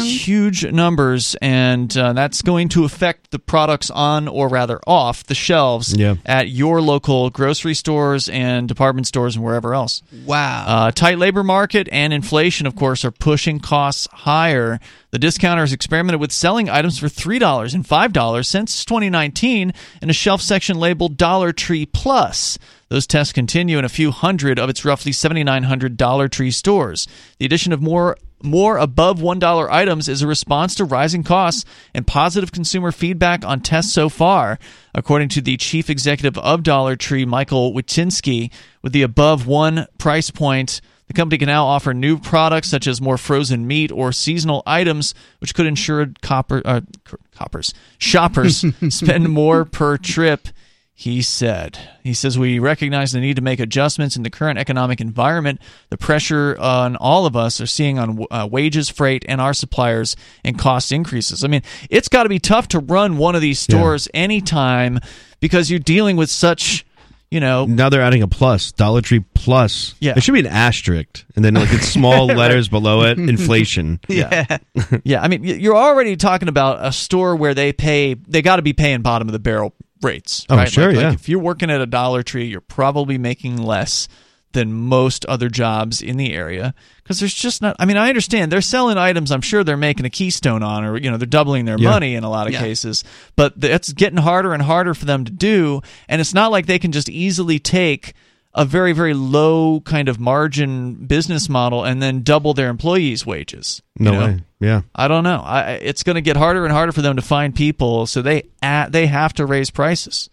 Huge 0.02 0.64
numbers, 0.64 1.36
and 1.42 1.94
uh, 1.96 2.14
that's 2.14 2.40
going 2.40 2.70
to 2.70 2.84
affect 2.84 3.30
the 3.30 3.38
products 3.38 3.90
on, 3.90 4.26
or 4.26 4.48
rather 4.48 4.80
off, 4.86 5.24
the 5.24 5.34
shelves 5.34 5.94
Yeah. 5.94 6.14
at 6.24 6.48
your 6.48 6.80
local 6.80 7.28
grocery 7.28 7.74
stores 7.74 8.28
and 8.30 8.66
department 8.66 9.06
stores 9.06 9.36
and 9.36 9.44
wherever 9.44 9.74
else. 9.74 10.02
Wow. 10.24 10.64
Uh, 10.66 10.90
tight 10.92 11.18
labor 11.18 11.44
market 11.44 11.88
and 11.92 12.12
inflation, 12.14 12.66
of 12.66 12.74
course, 12.74 13.04
are 13.04 13.10
pushing 13.12 13.60
costs 13.60 14.08
higher. 14.12 14.80
The 15.10 15.18
discounter 15.18 15.60
has 15.62 15.74
experimented 15.74 16.20
with 16.22 16.32
selling 16.32 16.70
items 16.70 16.98
for 16.98 17.08
$3 17.08 17.74
and 17.74 17.84
$5 17.86 18.46
since 18.46 18.82
2019 18.86 19.72
in 20.00 20.10
a 20.10 20.14
shelf 20.14 20.40
section 20.40 20.78
labeled 20.78 21.18
Dollar 21.18 21.52
Tree 21.52 21.84
Plus. 21.84 22.58
Those 22.92 23.06
tests 23.06 23.32
continue 23.32 23.78
in 23.78 23.86
a 23.86 23.88
few 23.88 24.10
hundred 24.10 24.58
of 24.58 24.68
its 24.68 24.84
roughly 24.84 25.12
7,900 25.12 25.96
Dollar 25.96 26.28
Tree 26.28 26.50
stores. 26.50 27.08
The 27.38 27.46
addition 27.46 27.72
of 27.72 27.80
more 27.80 28.18
more 28.42 28.76
above 28.76 29.18
$1 29.18 29.70
items 29.70 30.10
is 30.10 30.20
a 30.20 30.26
response 30.26 30.74
to 30.74 30.84
rising 30.84 31.22
costs 31.22 31.64
and 31.94 32.06
positive 32.06 32.52
consumer 32.52 32.92
feedback 32.92 33.46
on 33.46 33.60
tests 33.60 33.94
so 33.94 34.10
far. 34.10 34.58
According 34.94 35.30
to 35.30 35.40
the 35.40 35.56
chief 35.56 35.88
executive 35.88 36.36
of 36.36 36.62
Dollar 36.62 36.94
Tree, 36.94 37.24
Michael 37.24 37.72
Witynski, 37.72 38.52
with 38.82 38.92
the 38.92 39.00
above 39.00 39.46
one 39.46 39.86
price 39.96 40.30
point, 40.30 40.82
the 41.06 41.14
company 41.14 41.38
can 41.38 41.46
now 41.46 41.64
offer 41.64 41.94
new 41.94 42.18
products 42.18 42.68
such 42.68 42.86
as 42.86 43.00
more 43.00 43.16
frozen 43.16 43.66
meat 43.66 43.90
or 43.90 44.12
seasonal 44.12 44.62
items, 44.66 45.14
which 45.38 45.54
could 45.54 45.64
ensure 45.64 46.08
copper, 46.20 46.60
uh, 46.66 46.82
coppers 47.34 47.72
shoppers 47.96 48.66
spend 48.90 49.30
more 49.30 49.64
per 49.64 49.96
trip. 49.96 50.48
He 51.02 51.20
said. 51.20 51.80
He 52.04 52.14
says 52.14 52.38
we 52.38 52.60
recognize 52.60 53.10
the 53.10 53.18
need 53.18 53.34
to 53.34 53.42
make 53.42 53.58
adjustments 53.58 54.14
in 54.14 54.22
the 54.22 54.30
current 54.30 54.56
economic 54.56 55.00
environment. 55.00 55.60
The 55.90 55.96
pressure 55.96 56.56
on 56.60 56.94
all 56.94 57.26
of 57.26 57.34
us 57.34 57.60
are 57.60 57.66
seeing 57.66 57.98
on 57.98 58.24
uh, 58.30 58.46
wages, 58.48 58.88
freight, 58.88 59.24
and 59.26 59.40
our 59.40 59.52
suppliers, 59.52 60.14
and 60.44 60.56
cost 60.56 60.92
increases. 60.92 61.42
I 61.42 61.48
mean, 61.48 61.62
it's 61.90 62.06
got 62.06 62.22
to 62.22 62.28
be 62.28 62.38
tough 62.38 62.68
to 62.68 62.78
run 62.78 63.16
one 63.16 63.34
of 63.34 63.40
these 63.40 63.58
stores 63.58 64.06
anytime 64.14 65.00
because 65.40 65.72
you're 65.72 65.80
dealing 65.80 66.16
with 66.16 66.30
such, 66.30 66.86
you 67.32 67.40
know, 67.40 67.66
Now 67.66 67.88
they're 67.88 68.00
adding 68.00 68.22
a 68.22 68.28
plus, 68.28 68.70
Dollar 68.70 69.00
Tree 69.00 69.24
Plus. 69.34 69.96
Yeah. 69.98 70.12
It 70.16 70.22
should 70.22 70.34
be 70.34 70.40
an 70.40 70.46
asterisk, 70.46 71.24
and 71.34 71.44
then 71.44 71.54
like 71.54 71.72
it's 71.72 71.88
small 71.88 72.26
letters 72.28 72.68
below 72.68 73.02
it, 73.06 73.18
inflation. 73.18 73.98
Yeah. 74.06 74.58
yeah. 75.02 75.20
I 75.20 75.26
mean, 75.26 75.42
you're 75.42 75.76
already 75.76 76.14
talking 76.14 76.46
about 76.46 76.86
a 76.86 76.92
store 76.92 77.34
where 77.34 77.54
they 77.54 77.72
pay, 77.72 78.14
they 78.14 78.40
got 78.40 78.56
to 78.56 78.62
be 78.62 78.72
paying 78.72 79.02
bottom 79.02 79.26
of 79.26 79.32
the 79.32 79.40
barrel 79.40 79.74
rates. 80.02 80.46
Oh, 80.50 80.56
right? 80.56 80.70
sure, 80.70 80.88
Like- 80.88 80.96
like 80.96 81.02
yeah. 81.02 81.12
if 81.12 81.28
you're 81.28 81.38
working 81.40 81.70
at 81.70 81.80
a 81.80 81.86
Dollar 81.86 82.22
Tree, 82.22 82.44
you're 82.46 82.60
probably 82.60 83.18
making 83.18 83.56
less 83.56 84.08
than 84.52 84.70
most 84.72 85.24
other 85.26 85.48
jobs 85.48 86.02
in 86.02 86.18
the 86.18 86.34
area 86.34 86.74
because 87.02 87.18
there's 87.20 87.32
just 87.32 87.62
not, 87.62 87.74
I 87.78 87.86
mean, 87.86 87.96
I 87.96 88.10
understand 88.10 88.52
they're 88.52 88.60
selling 88.60 88.98
items 88.98 89.32
I'm 89.32 89.40
sure 89.40 89.64
they're 89.64 89.78
making 89.78 90.04
a 90.04 90.10
keystone 90.10 90.62
on 90.62 90.84
or, 90.84 90.98
you 90.98 91.10
know, 91.10 91.16
they're 91.16 91.26
doubling 91.26 91.64
their 91.64 91.78
Yeah. 91.78 91.88
money 91.88 92.14
in 92.14 92.22
a 92.22 92.28
lot 92.28 92.46
of 92.48 92.52
Yeah. 92.52 92.60
cases, 92.60 93.02
but 93.34 93.58
th- 93.58 93.72
it's 93.72 93.92
getting 93.94 94.18
harder 94.18 94.52
and 94.52 94.62
harder 94.62 94.92
for 94.92 95.06
them 95.06 95.24
to 95.24 95.32
do. 95.32 95.80
And 96.06 96.20
it's 96.20 96.34
not 96.34 96.50
like 96.50 96.66
they 96.66 96.78
can 96.78 96.92
just 96.92 97.08
easily 97.08 97.58
take 97.58 98.12
a 98.54 98.66
very, 98.66 98.92
very 98.92 99.14
low 99.14 99.80
kind 99.86 100.10
of 100.10 100.20
margin 100.20 101.06
business 101.06 101.48
model 101.48 101.82
and 101.84 102.02
then 102.02 102.20
double 102.20 102.52
their 102.52 102.68
employees' 102.68 103.24
wages. 103.24 103.80
you 103.98 104.04
No 104.04 104.12
know? 104.12 104.26
way. 104.26 104.40
Yeah. 104.62 104.82
I 104.94 105.08
don't 105.08 105.24
know. 105.24 105.40
I, 105.44 105.72
it's 105.72 106.02
going 106.02 106.14
to 106.14 106.20
get 106.22 106.36
harder 106.36 106.64
and 106.64 106.72
harder 106.72 106.92
for 106.92 107.02
them 107.02 107.16
to 107.16 107.22
find 107.22 107.54
people, 107.54 108.06
so 108.06 108.22
they 108.22 108.44
a 108.62 108.86
they 108.90 109.06
have 109.06 109.32
to 109.34 109.46
raise 109.46 109.70
prices. 109.70 110.30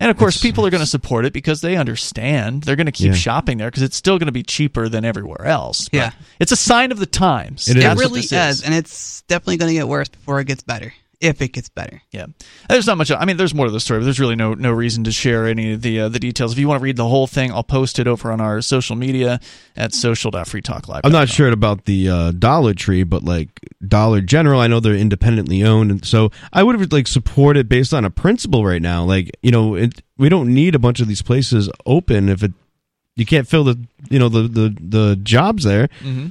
And 0.00 0.10
of 0.10 0.16
course, 0.16 0.40
people 0.42 0.66
are 0.66 0.70
going 0.70 0.80
to 0.82 0.86
support 0.86 1.24
it 1.26 1.32
because 1.32 1.60
they 1.60 1.76
understand. 1.76 2.64
They're 2.64 2.74
going 2.76 2.86
to 2.86 2.92
keep 2.92 3.08
Yeah. 3.08 3.14
shopping 3.14 3.58
there 3.58 3.68
because 3.70 3.84
it's 3.84 3.96
still 3.96 4.18
going 4.18 4.26
to 4.26 4.32
be 4.32 4.42
cheaper 4.42 4.88
than 4.88 5.04
everywhere 5.04 5.46
else. 5.46 5.88
But 5.88 5.96
Yeah. 5.96 6.10
it's 6.40 6.50
a 6.50 6.56
sign 6.56 6.90
of 6.90 6.98
the 6.98 7.06
times. 7.06 7.68
It 7.68 7.76
it 7.76 7.86
really 7.96 8.20
this 8.22 8.32
is, 8.32 8.62
and 8.62 8.74
it's 8.74 9.22
definitely 9.22 9.58
going 9.58 9.68
to 9.68 9.74
get 9.74 9.86
worse 9.86 10.08
before 10.08 10.40
it 10.40 10.48
gets 10.48 10.62
better. 10.64 10.92
If 11.22 11.40
it 11.40 11.52
gets 11.52 11.68
better. 11.68 12.02
Yeah, 12.10 12.26
there's 12.68 12.88
not 12.88 12.98
much. 12.98 13.12
I 13.12 13.24
mean, 13.24 13.36
there's 13.36 13.54
more 13.54 13.66
to 13.66 13.72
the 13.72 13.78
story, 13.78 14.00
but 14.00 14.04
there's 14.04 14.18
really 14.18 14.34
no 14.34 14.54
no 14.54 14.72
reason 14.72 15.04
to 15.04 15.12
share 15.12 15.46
any 15.46 15.74
of 15.74 15.82
the 15.82 16.00
uh, 16.00 16.08
the 16.08 16.18
details. 16.18 16.52
If 16.52 16.58
you 16.58 16.66
want 16.66 16.80
to 16.80 16.82
read 16.82 16.96
the 16.96 17.08
whole 17.08 17.28
thing, 17.28 17.52
I'll 17.52 17.62
post 17.62 18.00
it 18.00 18.08
over 18.08 18.32
on 18.32 18.40
our 18.40 18.60
social 18.60 18.96
media 18.96 19.38
at 19.76 19.94
social.freetalklive. 19.94 21.02
I'm 21.04 21.12
not 21.12 21.28
sure 21.28 21.48
about 21.48 21.84
the 21.84 22.08
uh, 22.08 22.30
Dollar 22.32 22.74
Tree, 22.74 23.04
but 23.04 23.22
like 23.22 23.60
Dollar 23.86 24.20
General, 24.20 24.60
I 24.60 24.66
know 24.66 24.80
they're 24.80 24.94
independently 24.94 25.62
owned, 25.62 25.92
and 25.92 26.04
so 26.04 26.32
I 26.52 26.64
would 26.64 26.78
have 26.78 26.92
like 26.92 27.06
supported 27.06 27.68
based 27.68 27.94
on 27.94 28.04
a 28.04 28.10
principle 28.10 28.66
right 28.66 28.82
now. 28.82 29.04
Like 29.04 29.30
you 29.42 29.52
know, 29.52 29.76
it, 29.76 30.02
we 30.18 30.28
don't 30.28 30.52
need 30.52 30.74
a 30.74 30.80
bunch 30.80 30.98
of 30.98 31.06
these 31.06 31.22
places 31.22 31.70
open 31.86 32.28
if 32.28 32.42
it 32.42 32.52
you 33.16 33.26
can't 33.26 33.46
fill 33.46 33.64
the 33.64 33.78
you 34.10 34.18
know 34.18 34.28
the 34.28 34.42
the, 34.42 34.76
the 34.80 35.16
jobs 35.22 35.64
there. 35.64 35.88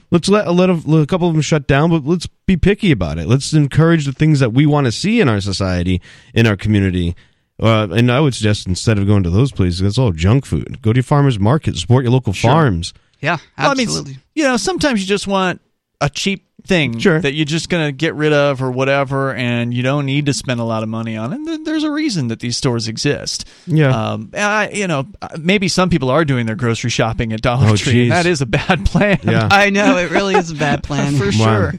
Let's 0.09 0.29
let 0.29 0.47
a, 0.47 0.51
let 0.51 0.69
a, 0.69 0.73
let 0.73 1.03
a 1.03 1.05
couple 1.05 1.27
of 1.27 1.33
them 1.33 1.41
shut 1.41 1.67
down, 1.67 1.89
but 1.89 2.05
let's 2.05 2.27
be 2.45 2.57
picky 2.57 2.91
about 2.91 3.17
it. 3.19 3.27
Let's 3.27 3.53
encourage 3.53 4.05
the 4.05 4.13
things 4.13 4.39
that 4.39 4.51
we 4.53 4.65
want 4.65 4.85
to 4.85 4.91
see 4.91 5.21
in 5.21 5.29
our 5.29 5.41
society, 5.41 6.01
in 6.33 6.47
our 6.47 6.57
community. 6.57 7.15
Uh, 7.61 7.87
and 7.91 8.11
I 8.11 8.19
would 8.19 8.33
suggest 8.33 8.65
instead 8.65 8.97
of 8.97 9.05
going 9.05 9.21
to 9.23 9.29
those 9.29 9.51
places, 9.51 9.81
it's 9.81 9.99
all 9.99 10.11
junk 10.11 10.45
food. 10.47 10.81
Go 10.81 10.91
to 10.93 10.97
your 10.97 11.03
farmers 11.03 11.37
market, 11.39 11.75
support 11.77 12.03
your 12.03 12.11
local 12.11 12.33
farms. 12.33 12.93
Yeah, 13.21 13.37
Well, 13.55 13.69
I 13.69 13.73
mean, 13.75 13.87
absolutely. 13.87 14.17
you 14.33 14.43
know, 14.45 14.57
sometimes 14.57 14.99
you 14.99 15.05
just 15.05 15.27
want 15.27 15.61
a 16.01 16.09
cheap 16.09 16.47
thing 16.63 16.99
Sure. 16.99 17.19
that 17.19 17.33
you're 17.33 17.45
just 17.45 17.69
going 17.69 17.85
to 17.87 17.91
get 17.91 18.13
rid 18.15 18.33
of 18.33 18.61
or 18.61 18.71
whatever, 18.71 19.33
and 19.33 19.73
you 19.73 19.83
don't 19.83 20.05
need 20.05 20.25
to 20.27 20.33
spend 20.33 20.59
a 20.59 20.63
lot 20.63 20.83
of 20.83 20.89
money 20.89 21.17
on. 21.17 21.33
And 21.33 21.45
th- 21.47 21.59
there's 21.63 21.83
a 21.83 21.91
reason 21.91 22.27
that 22.29 22.39
these 22.39 22.57
stores 22.57 22.87
exist. 22.87 23.47
Yeah. 23.67 23.89
Um, 24.13 24.31
I, 24.35 24.69
you 24.69 24.87
know, 24.87 25.07
maybe 25.39 25.67
some 25.67 25.89
people 25.89 26.09
are 26.09 26.23
doing 26.25 26.45
their 26.45 26.55
grocery 26.55 26.89
shopping 26.89 27.33
at 27.33 27.41
Dollar 27.41 27.67
Oh, 27.69 27.75
Tree. 27.75 27.93
geez. 27.93 28.01
and 28.03 28.11
That 28.11 28.25
is 28.25 28.41
a 28.41 28.45
bad 28.45 28.85
plan. 28.87 29.19
Yeah. 29.23 29.47
I 29.51 29.69
know 29.69 29.97
it 29.97 30.11
really 30.11 30.35
is 30.35 30.51
a 30.51 30.55
bad 30.55 30.83
plan. 30.85 31.15
for 31.15 31.25
Wow. 31.25 31.31
sure. 31.31 31.73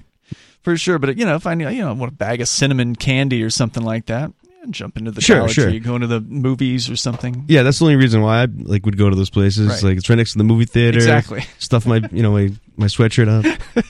For 0.63 0.77
sure. 0.77 0.99
But, 0.99 1.17
you 1.17 1.25
know, 1.25 1.35
if 1.35 1.47
I, 1.47 1.55
you 1.55 1.83
know, 1.83 1.93
want 1.95 2.13
a 2.13 2.15
bag 2.15 2.41
of 2.41 2.49
cinnamon 2.49 2.95
candy 2.97 3.43
or 3.43 3.51
something 3.51 3.83
like 3.83 4.07
that, 4.07 4.33
yeah, 4.45 4.65
jump 4.71 4.97
into 4.97 5.11
the 5.11 5.21
Sure, 5.21 5.39
Dollar 5.39 5.49
sure. 5.49 5.65
Tree, 5.71 5.81
go 5.81 5.97
into 5.97 6.07
the 6.07 6.21
movies 6.21 6.89
or 6.89 6.95
something. 6.97 7.45
Yeah, 7.49 7.63
that's 7.65 7.81
the 7.81 7.85
only 7.87 7.97
reason 7.97 8.21
why 8.23 8.43
I 8.43 8.47
like 8.59 8.87
would 8.87 8.97
go 8.97 9.11
to 9.11 9.17
those 9.17 9.31
places. 9.31 9.67
Right. 9.69 9.83
Like 9.83 9.97
it's 9.99 10.09
right 10.09 10.15
next 10.17 10.33
to 10.33 10.39
the 10.39 10.45
movie 10.45 10.65
theater. 10.67 10.99
Exactly. 10.99 11.45
Stuff 11.59 11.85
my 11.85 12.01
you 12.13 12.23
know 12.23 12.31
my 12.31 12.53
my 12.77 12.87
sweatshirt 12.87 13.27
up. 13.29 13.85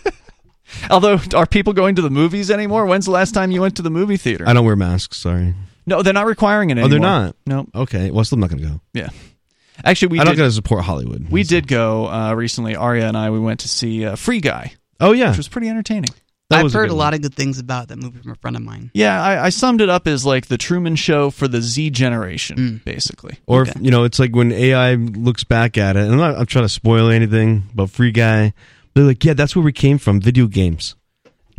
Although, 0.91 1.19
are 1.35 1.47
people 1.47 1.73
going 1.73 1.95
to 1.97 2.03
the 2.03 2.11
movies 2.11 2.51
anymore? 2.51 2.87
When's 2.87 3.05
the 3.07 3.11
last 3.13 3.33
time 3.33 3.51
you 3.51 3.61
went 3.61 3.77
to 3.77 3.83
the 3.83 3.91
movie 3.91 4.17
theater? 4.17 4.49
I 4.49 4.53
don't 4.53 4.65
wear 4.65 4.77
masks. 4.77 5.19
Sorry. 5.19 5.55
No, 5.87 6.03
they're 6.03 6.13
not 6.13 6.27
requiring 6.27 6.71
it 6.71 6.79
Oh, 6.79 6.89
they're 6.89 6.99
not? 7.01 7.35
No. 7.47 7.67
Okay. 7.75 8.11
Well, 8.11 8.25
still 8.25 8.37
I'm 8.37 8.41
not 8.41 8.51
gonna 8.51 8.63
go. 8.63 8.81
Yeah. 8.95 9.09
Actually, 9.85 10.09
we 10.09 10.21
I'm 10.21 10.27
not 10.27 10.33
did, 10.33 10.39
gonna 10.39 10.51
support 10.53 10.85
Hollywood. 10.85 11.29
we 11.31 11.43
did 11.43 11.67
go 11.67 12.07
uh, 12.07 12.35
recently. 12.35 12.77
Aria 12.77 13.09
and 13.09 13.17
I 13.17 13.31
we 13.31 13.41
went 13.41 13.61
to 13.61 13.69
see 13.69 14.05
uh, 14.05 14.15
Free 14.17 14.41
Guy, 14.41 14.75
Oh 15.01 15.13
yeah. 15.13 15.31
which 15.31 15.39
was 15.39 15.49
pretty 15.49 15.69
entertaining. 15.69 16.11
That 16.51 16.67
I've 16.67 16.73
heard 16.73 16.89
good 16.91 16.95
a 16.95 16.97
lot 16.97 17.15
of 17.15 17.23
good 17.23 17.35
things 17.35 17.59
about 17.59 17.89
that 17.89 17.97
movie 17.97 18.21
from 18.21 18.33
a 18.33 18.35
friend 18.37 18.57
of 18.57 18.63
mine. 18.63 18.91
Yeah, 18.93 19.21
I, 19.21 19.47
I 19.47 19.49
summed 19.49 19.81
it 19.81 19.89
up 19.89 20.07
as 20.07 20.27
like 20.27 20.47
the 20.49 20.59
Truman 20.59 20.97
Show 20.97 21.31
for 21.31 21.49
the 21.49 21.63
Z 21.63 21.91
generation, 21.91 22.83
basically. 22.85 23.39
Or 23.47 23.63
Okay. 23.63 23.73
you 23.81 23.91
know, 23.91 24.05
it's 24.05 24.19
like 24.19 24.37
when 24.37 24.53
AI 24.53 24.95
looks 24.97 25.45
back 25.45 25.79
at 25.79 25.97
it. 25.97 26.03
And 26.03 26.13
I'm 26.13 26.19
not. 26.19 26.37
I'm 26.37 26.47
trying 26.47 26.67
to 26.67 26.69
spoil 26.69 27.09
anything, 27.09 27.63
but 27.75 27.89
Free 27.91 28.13
Guy. 28.13 28.53
They're 28.95 29.05
like, 29.05 29.25
yeah, 29.25 29.35
that's 29.35 29.57
where 29.57 29.65
we 29.65 29.73
came 29.73 29.99
from. 29.99 30.21
Video 30.21 30.47
games. 30.47 30.97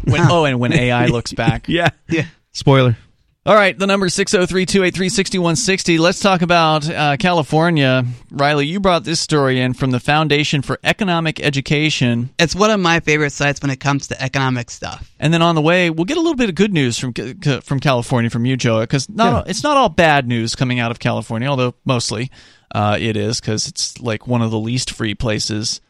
When, 0.03 0.21
oh, 0.29 0.45
and 0.45 0.59
when 0.59 0.73
AI 0.73 1.07
looks 1.07 1.33
back. 1.33 1.67
Yeah. 1.67 1.89
Yeah. 2.09 2.25
Spoiler. 2.51 2.97
All 3.45 3.55
right, 3.55 3.77
the 3.77 3.87
number 3.87 4.05
is 4.05 4.13
603 4.13 4.65
283 4.65 5.09
6160. 5.09 5.97
Let's 5.97 6.21
talk 6.21 6.41
about 6.41 6.89
uh, 6.89 7.17
California. 7.17 8.05
Riley, 8.31 8.67
you 8.67 8.79
brought 8.79 9.03
this 9.03 9.19
story 9.19 9.59
in 9.59 9.73
from 9.73 9.91
the 9.91 9.99
Foundation 9.99 10.61
for 10.61 10.79
Economic 10.81 11.41
Education. 11.41 12.29
It's 12.39 12.55
one 12.55 12.71
of 12.71 12.79
my 12.79 13.01
favorite 13.01 13.31
sites 13.31 13.61
when 13.61 13.69
it 13.69 13.81
comes 13.81 14.07
to 14.07 14.23
economic 14.23 14.71
stuff. 14.71 15.11
And 15.19 15.33
then 15.33 15.41
on 15.41 15.55
the 15.55 15.61
way, 15.61 15.89
we'll 15.89 16.05
get 16.05 16.15
a 16.15 16.21
little 16.21 16.37
bit 16.37 16.47
of 16.47 16.55
good 16.55 16.71
news 16.71 16.97
from 16.97 17.11
from 17.13 17.81
California 17.81 18.29
from 18.29 18.45
you, 18.45 18.55
Joe, 18.55 18.79
because 18.79 19.09
not 19.09 19.49
it's 19.49 19.61
not 19.61 19.75
all 19.75 19.89
bad 19.89 20.25
news 20.25 20.55
coming 20.55 20.79
out 20.79 20.91
of 20.91 20.99
California, 20.99 21.49
although 21.49 21.75
mostly 21.83 22.31
uh, 22.73 22.97
it 22.97 23.17
is 23.17 23.41
because 23.41 23.67
it's 23.67 23.99
like 23.99 24.25
one 24.25 24.41
of 24.41 24.51
the 24.51 24.59
least 24.59 24.91
free 24.91 25.15
places 25.15 25.81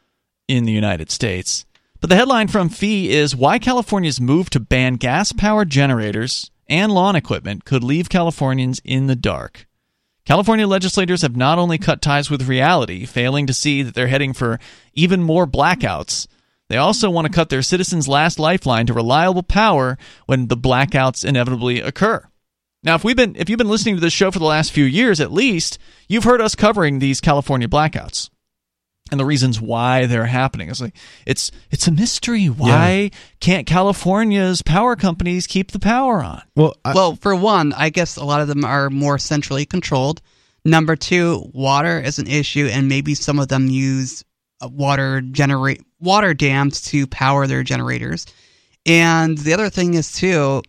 in 0.47 0.65
the 0.65 0.71
United 0.71 1.11
States. 1.11 1.65
But 1.99 2.09
the 2.09 2.15
headline 2.15 2.49
from 2.49 2.69
Fee 2.69 3.11
is 3.11 3.35
why 3.35 3.59
California's 3.59 4.19
move 4.19 4.49
to 4.49 4.59
ban 4.59 4.95
gas-powered 4.95 5.69
generators 5.69 6.51
and 6.67 6.91
lawn 6.91 7.15
equipment 7.15 7.65
could 7.65 7.83
leave 7.83 8.09
Californians 8.09 8.81
in 8.83 9.07
the 9.07 9.15
dark. 9.15 9.67
California 10.25 10.67
legislators 10.67 11.21
have 11.21 11.35
not 11.35 11.59
only 11.59 11.77
cut 11.77 12.01
ties 12.01 12.29
with 12.29 12.47
reality, 12.47 13.05
failing 13.05 13.47
to 13.47 13.53
see 13.53 13.83
that 13.83 13.93
they're 13.93 14.07
heading 14.07 14.33
for 14.33 14.59
even 14.93 15.21
more 15.21 15.45
blackouts, 15.45 16.27
they 16.69 16.77
also 16.77 17.09
want 17.09 17.27
to 17.27 17.33
cut 17.33 17.49
their 17.49 17.61
citizens' 17.61 18.07
last 18.07 18.39
lifeline 18.39 18.85
to 18.87 18.93
reliable 18.93 19.43
power 19.43 19.97
when 20.25 20.47
the 20.47 20.57
blackouts 20.57 21.25
inevitably 21.25 21.81
occur. 21.81 22.25
Now, 22.83 22.95
if 22.95 23.03
we've 23.03 23.15
been 23.15 23.35
if 23.35 23.49
you've 23.49 23.57
been 23.57 23.69
listening 23.69 23.95
to 23.95 24.01
this 24.01 24.11
show 24.11 24.31
for 24.31 24.39
the 24.39 24.45
last 24.45 24.71
few 24.71 24.83
years 24.83 25.19
at 25.21 25.31
least, 25.31 25.77
you've 26.07 26.23
heard 26.25 26.41
us 26.41 26.55
covering 26.55 26.99
these 26.99 27.21
California 27.21 27.67
blackouts 27.67 28.29
and 29.13 29.19
the 29.19 29.25
reasons 29.25 29.61
why 29.61 30.07
they're 30.07 30.25
happening. 30.25 30.69
It's 30.69 30.81
like 30.81 30.95
it's 31.27 31.51
it's 31.69 31.87
a 31.87 31.91
mystery. 31.91 32.47
Why 32.47 33.11
can't 33.39 33.67
California's 33.67 34.63
power 34.63 34.95
companies 34.95 35.45
keep 35.45 35.69
the 35.69 35.77
power 35.77 36.23
on? 36.23 36.41
Well, 36.55 36.75
I, 36.83 36.93
well, 36.93 37.15
for 37.15 37.35
one, 37.35 37.73
I 37.73 37.91
guess 37.91 38.17
a 38.17 38.25
lot 38.25 38.41
of 38.41 38.47
them 38.47 38.65
are 38.65 38.89
more 38.89 39.19
centrally 39.19 39.67
controlled. 39.67 40.19
Number 40.65 40.95
two, 40.95 41.51
water 41.53 41.99
is 41.99 42.17
an 42.17 42.25
issue, 42.25 42.67
and 42.71 42.89
maybe 42.89 43.13
some 43.13 43.37
of 43.37 43.49
them 43.49 43.69
use 43.69 44.25
uh, 44.61 44.67
water 44.67 45.21
generate 45.21 45.83
water 45.99 46.33
dams 46.33 46.81
to 46.85 47.05
power 47.05 47.45
their 47.45 47.61
generators. 47.61 48.25
And 48.87 49.37
the 49.37 49.53
other 49.53 49.69
thing 49.69 49.93
is 49.93 50.11
too, 50.11 50.63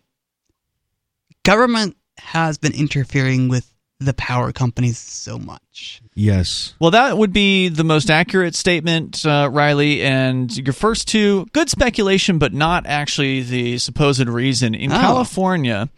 government 1.43 1.97
has 2.19 2.59
been 2.59 2.73
interfering 2.73 3.47
with 3.47 3.73
the 3.99 4.13
power 4.13 4.51
companies 4.51 4.97
so 4.97 5.37
much. 5.37 6.01
Yes. 6.15 6.73
Well, 6.79 6.91
that 6.91 7.17
would 7.17 7.31
be 7.31 7.69
the 7.69 7.83
most 7.83 8.09
accurate 8.09 8.53
statement, 8.55 9.25
uh, 9.25 9.49
Riley. 9.51 10.01
And 10.03 10.55
your 10.57 10.73
first 10.73 11.07
two, 11.07 11.45
good 11.53 11.69
speculation, 11.69 12.37
but 12.37 12.53
not 12.53 12.85
actually 12.85 13.41
the 13.41 13.77
supposed 13.77 14.27
reason. 14.27 14.75
In 14.75 14.91
Oh. 14.91 14.99
California, 14.99 15.89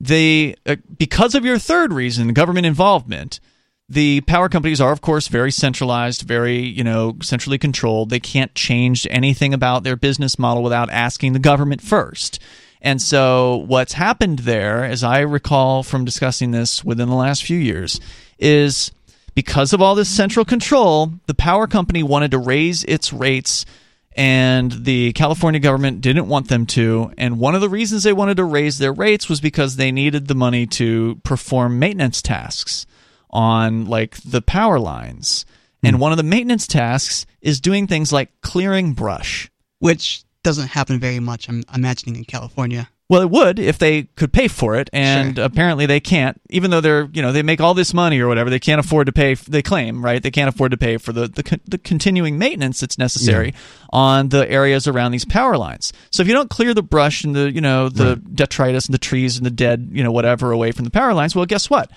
they, 0.00 0.54
uh, 0.66 0.76
because 0.98 1.34
of 1.34 1.44
your 1.44 1.58
third 1.58 1.92
reason, 1.92 2.32
government 2.34 2.66
involvement, 2.66 3.40
the 3.88 4.20
power 4.22 4.48
companies 4.48 4.80
are, 4.80 4.92
of 4.92 5.00
course, 5.00 5.26
very 5.28 5.50
centralized, 5.50 6.22
very, 6.22 6.58
you 6.60 6.84
know, 6.84 7.16
centrally 7.22 7.58
controlled. 7.58 8.10
They 8.10 8.20
can't 8.20 8.54
change 8.54 9.06
anything 9.10 9.52
about 9.52 9.82
their 9.82 9.96
business 9.96 10.38
model 10.38 10.62
without 10.62 10.90
asking 10.90 11.32
the 11.32 11.38
government 11.40 11.80
first. 11.82 12.38
And 12.82 13.00
so, 13.00 13.64
what's 13.66 13.92
happened 13.92 14.40
there, 14.40 14.84
as 14.84 15.04
I 15.04 15.20
recall 15.20 15.82
from 15.82 16.04
discussing 16.04 16.50
this 16.50 16.82
within 16.84 17.08
the 17.08 17.14
last 17.14 17.44
few 17.44 17.58
years, 17.58 18.00
is 18.38 18.90
because 19.34 19.72
of 19.72 19.82
all 19.82 19.94
this 19.94 20.08
central 20.08 20.44
control, 20.44 21.12
the 21.26 21.34
power 21.34 21.66
company 21.66 22.02
wanted 22.02 22.30
to 22.30 22.38
raise 22.38 22.84
its 22.84 23.12
rates, 23.12 23.66
and 24.16 24.72
the 24.72 25.12
California 25.12 25.60
government 25.60 26.00
didn't 26.00 26.28
want 26.28 26.48
them 26.48 26.66
to. 26.66 27.12
And 27.18 27.38
one 27.38 27.54
of 27.54 27.60
the 27.60 27.68
reasons 27.68 28.02
they 28.02 28.12
wanted 28.12 28.38
to 28.38 28.44
raise 28.44 28.78
their 28.78 28.92
rates 28.92 29.28
was 29.28 29.40
because 29.40 29.76
they 29.76 29.92
needed 29.92 30.26
the 30.26 30.34
money 30.34 30.66
to 30.68 31.20
perform 31.22 31.78
maintenance 31.78 32.22
tasks 32.22 32.86
on 33.28 33.86
like 33.86 34.16
the 34.22 34.42
power 34.42 34.78
lines. 34.78 35.44
And 35.82 35.96
hmm. 35.96 36.02
one 36.02 36.12
of 36.12 36.18
the 36.18 36.24
maintenance 36.24 36.66
tasks 36.66 37.26
is 37.40 37.60
doing 37.60 37.86
things 37.86 38.12
like 38.12 38.30
clearing 38.40 38.94
brush. 38.94 39.50
which 39.78 40.24
doesn't 40.42 40.68
happen 40.68 40.98
very 40.98 41.20
much. 41.20 41.48
I'm 41.48 41.62
imagining 41.74 42.16
in 42.16 42.24
California. 42.24 42.88
Well, 43.08 43.22
it 43.22 43.30
would 43.30 43.58
if 43.58 43.76
they 43.76 44.04
could 44.04 44.32
pay 44.32 44.46
for 44.46 44.76
it, 44.76 44.88
and 44.92 45.36
apparently 45.36 45.84
they 45.84 45.98
can't. 45.98 46.40
Even 46.48 46.70
though 46.70 46.80
they're, 46.80 47.08
you 47.12 47.22
know, 47.22 47.32
they 47.32 47.42
make 47.42 47.60
all 47.60 47.74
this 47.74 47.92
money 47.92 48.20
or 48.20 48.28
whatever, 48.28 48.50
they 48.50 48.60
can't 48.60 48.78
afford 48.78 49.06
to 49.06 49.12
pay. 49.12 49.34
They 49.34 49.62
claim, 49.62 50.04
right? 50.04 50.22
They 50.22 50.30
can't 50.30 50.48
afford 50.48 50.70
to 50.70 50.76
pay 50.76 50.96
for 50.96 51.12
the 51.12 51.26
the, 51.26 51.60
the 51.66 51.78
continuing 51.78 52.38
maintenance 52.38 52.78
that's 52.78 52.98
necessary 52.98 53.52
on 53.92 54.28
the 54.28 54.48
areas 54.48 54.86
around 54.86 55.10
these 55.10 55.24
power 55.24 55.58
lines. 55.58 55.92
So 56.12 56.22
if 56.22 56.28
you 56.28 56.34
don't 56.34 56.50
clear 56.50 56.72
the 56.72 56.84
brush 56.84 57.24
and 57.24 57.34
the, 57.34 57.50
you 57.50 57.60
know, 57.60 57.88
the 57.88 58.14
detritus 58.14 58.86
and 58.86 58.94
the 58.94 58.98
trees 58.98 59.36
and 59.36 59.44
the 59.44 59.50
dead, 59.50 59.88
you 59.90 60.04
know, 60.04 60.12
whatever 60.12 60.52
away 60.52 60.70
from 60.70 60.84
the 60.84 60.92
power 60.92 61.12
lines, 61.12 61.34
well, 61.34 61.46
guess 61.46 61.68
what? 61.68 61.90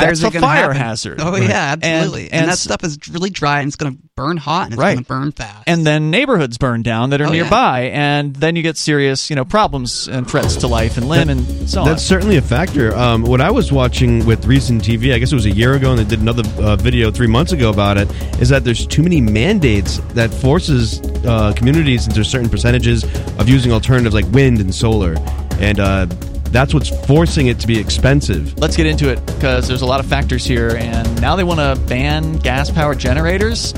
Fires 0.00 0.20
That's 0.20 0.34
are 0.34 0.38
a 0.38 0.40
fire 0.40 0.62
happen. 0.72 0.76
hazard. 0.76 1.20
Oh 1.20 1.32
Right. 1.32 1.42
yeah, 1.48 1.76
absolutely. 1.80 2.24
And, 2.24 2.42
and 2.42 2.48
that 2.50 2.58
stuff 2.58 2.82
is 2.84 2.98
really 3.10 3.30
dry 3.30 3.60
and 3.60 3.68
it's 3.68 3.76
going 3.76 3.94
to 3.94 3.98
burn 4.16 4.36
hot 4.36 4.64
and 4.64 4.74
it's 4.74 4.78
Right. 4.80 4.94
going 4.94 5.04
to 5.04 5.08
burn 5.08 5.32
fast. 5.32 5.64
and 5.66 5.86
then 5.86 6.10
neighborhoods 6.10 6.56
burn 6.58 6.82
down 6.82 7.10
that 7.10 7.20
are 7.20 7.26
Oh, 7.26 7.32
yeah. 7.32 7.42
nearby, 7.42 7.80
and 7.92 8.34
then 8.36 8.54
you 8.56 8.62
get 8.62 8.76
serious, 8.76 9.28
you 9.30 9.36
know, 9.36 9.44
problems 9.44 10.06
and 10.08 10.28
threats 10.28 10.56
to 10.56 10.68
life 10.68 10.96
and 10.96 11.08
limb 11.08 11.28
and 11.30 11.68
so 11.68 11.80
on. 11.82 11.88
That's 11.88 12.02
certainly 12.02 12.36
a 12.36 12.42
factor. 12.42 12.94
Um, 12.96 13.22
what 13.22 13.40
I 13.40 13.50
was 13.50 13.72
watching 13.72 14.24
with 14.26 14.46
recent 14.46 14.82
TV, 14.84 15.12
I 15.14 15.18
guess 15.18 15.32
it 15.32 15.34
was 15.34 15.46
a 15.46 15.50
year 15.50 15.74
ago, 15.74 15.90
and 15.90 15.98
they 15.98 16.04
did 16.04 16.20
another 16.20 16.44
uh, 16.62 16.76
video 16.76 17.10
three 17.10 17.26
months 17.26 17.52
ago 17.52 17.70
about 17.70 17.96
it, 17.98 18.08
is 18.40 18.48
that 18.50 18.62
there's 18.64 18.86
too 18.86 19.02
many 19.02 19.20
mandates 19.20 19.98
that 20.14 20.32
forces 20.32 21.00
uh, 21.26 21.52
communities 21.56 22.06
into 22.06 22.22
certain 22.24 22.48
percentages 22.48 23.02
of 23.38 23.48
using 23.48 23.72
alternatives 23.72 24.14
like 24.14 24.26
wind 24.32 24.60
and 24.60 24.72
solar, 24.74 25.16
and 25.58 25.80
uh, 25.80 26.06
that's 26.50 26.72
what's 26.72 26.88
forcing 27.06 27.48
it 27.48 27.58
to 27.60 27.66
be 27.66 27.78
expensive. 27.78 28.58
Let's 28.58 28.76
get 28.76 28.86
into 28.86 29.10
it 29.10 29.24
because 29.26 29.66
there's 29.68 29.82
a 29.82 29.86
lot 29.86 30.00
of 30.00 30.06
factors 30.06 30.44
here, 30.44 30.76
and 30.76 31.20
now 31.20 31.36
they 31.36 31.44
want 31.44 31.60
to 31.60 31.80
ban 31.88 32.34
gas 32.38 32.70
powered 32.70 32.98
generators 32.98 33.74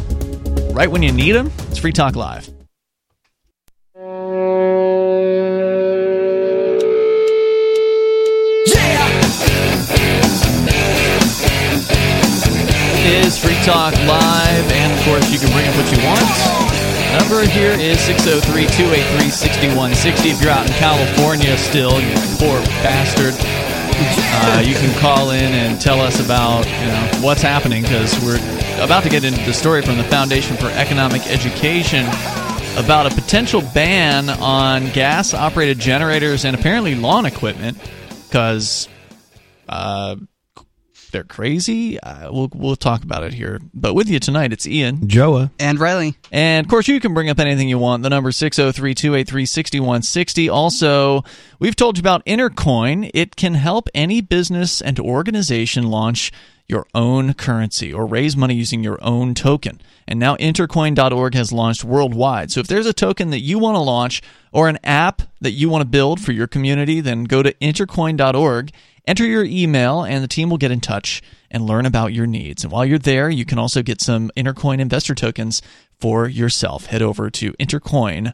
right 0.72 0.90
when 0.90 1.02
you 1.02 1.12
need 1.12 1.32
them. 1.32 1.51
It's 1.70 1.78
Free 1.78 1.93
Talk 1.93 2.16
Live. 2.16 2.48
Is 13.09 13.38
Free 13.38 13.55
Talk 13.64 13.94
Live, 13.94 14.72
and 14.72 14.93
of 14.93 15.05
course, 15.05 15.30
you 15.32 15.38
can 15.38 15.51
bring 15.52 15.66
up 15.68 15.76
what 15.76 15.90
you 15.90 16.05
want. 16.05 16.56
Number 17.18 17.48
here 17.48 17.72
is 17.72 17.98
603 18.01 18.66
283 18.76 19.30
6160. 19.30 20.28
If 20.28 20.43
you're 20.43 20.51
out 20.51 20.66
in 20.66 20.72
California 20.74 21.56
still, 21.56 21.98
you 21.98 22.12
poor 22.36 22.60
bastard, 22.84 23.32
uh, 23.32 24.60
you 24.60 24.74
can 24.74 24.93
call 25.01 25.30
in 25.30 25.55
and 25.55 25.80
tell 25.80 26.01
us 26.01 26.22
about 26.22 26.66
you 26.66 26.86
know 26.86 27.26
what's 27.26 27.40
happening 27.40 27.82
because 27.82 28.12
we're 28.22 28.36
about 28.84 29.02
to 29.05 29.09
get 29.09 29.24
into 29.24 29.43
the 29.47 29.55
story 29.55 29.80
from 29.80 29.97
the 29.97 30.05
Foundation 30.05 30.59
for 30.59 30.66
Economic 30.66 31.26
Education 31.26 32.05
about 32.76 33.10
a 33.10 33.14
potential 33.14 33.62
ban 33.74 34.28
on 34.28 34.90
gas 34.90 35.32
operated 35.32 35.78
generators 35.78 36.44
and 36.44 36.55
apparently 36.55 36.94
lawn 36.94 37.24
equipment 37.24 37.78
because 38.28 38.88
uh, 39.70 40.16
they're 41.16 41.24
crazy. 41.24 41.98
Uh, 41.98 42.30
we'll, 42.30 42.51
we'll 42.55 42.76
talk 42.76 43.02
about 43.02 43.24
it 43.24 43.32
here. 43.32 43.59
But 43.72 43.94
with 43.94 44.06
you 44.10 44.20
tonight, 44.20 44.52
it's 44.52 44.66
Ian. 44.66 45.09
Joa. 45.09 45.51
and 45.59 45.80
Riley, 45.80 46.14
And 46.30 46.66
of 46.66 46.68
course, 46.68 46.88
you 46.88 47.01
can 47.01 47.14
bring 47.14 47.30
up 47.30 47.40
anything 47.40 47.70
you 47.70 47.78
want. 47.78 48.02
The 48.02 48.10
number 48.10 48.30
603 48.30 48.94
283 48.94 49.47
6160. 49.47 50.51
Also, 50.51 51.24
we've 51.59 51.74
told 51.74 51.97
you 51.97 52.02
about 52.02 52.22
Intercoin. 52.26 53.10
It 53.14 53.34
can 53.34 53.55
help 53.55 53.88
any 53.94 54.20
business 54.20 54.82
and 54.82 55.01
organization 55.01 55.84
launch 55.86 56.32
your 56.68 56.86
own 56.94 57.34
currency 57.34 57.93
or 57.93 58.06
raise 58.06 58.36
money 58.36 58.55
using 58.55 58.82
your 58.82 58.98
own 59.02 59.34
token. 59.34 59.80
And 60.09 60.18
now 60.18 60.36
intercoin.org 60.36 61.34
has 61.34 61.52
launched 61.52 61.84
worldwide. 61.84 62.51
So 62.51 62.60
if 62.60 62.66
there's 62.66 62.86
a 62.86 62.93
token 62.93 63.30
that 63.30 63.40
you 63.40 63.59
want 63.59 63.76
to 63.76 63.80
launch 63.80 64.22
or 64.52 64.68
an 64.68 64.78
app 64.84 65.22
that 65.40 65.52
you 65.52 65.68
want 65.68 65.82
to 65.82 65.88
build 65.88 66.20
for 66.20 66.32
your 66.32 66.47
community, 66.47 67.01
then 67.01 67.24
go 67.24 67.43
to 67.43 67.52
intercoin.org, 67.55 68.70
enter 69.06 69.26
your 69.26 69.44
email, 69.44 70.02
and 70.02 70.22
the 70.22 70.28
team 70.28 70.51
will 70.51 70.59
get 70.59 70.70
in 70.70 70.80
touch 70.80 71.22
and 71.51 71.66
learn 71.66 71.86
about 71.86 72.12
your 72.12 72.26
needs. 72.26 72.64
And 72.64 72.72
while 72.72 72.84
you're 72.84 72.98
there, 72.98 73.30
you 73.30 73.44
can 73.44 73.59
also 73.59 73.82
get 73.82 74.01
some 74.01 74.30
Intercoin 74.36 74.80
investor 74.80 75.14
tokens 75.14 75.62
for 75.98 76.28
yourself. 76.28 76.86
Head 76.86 77.02
over 77.02 77.30
to 77.30 77.52
intercoin.org. 77.55 78.32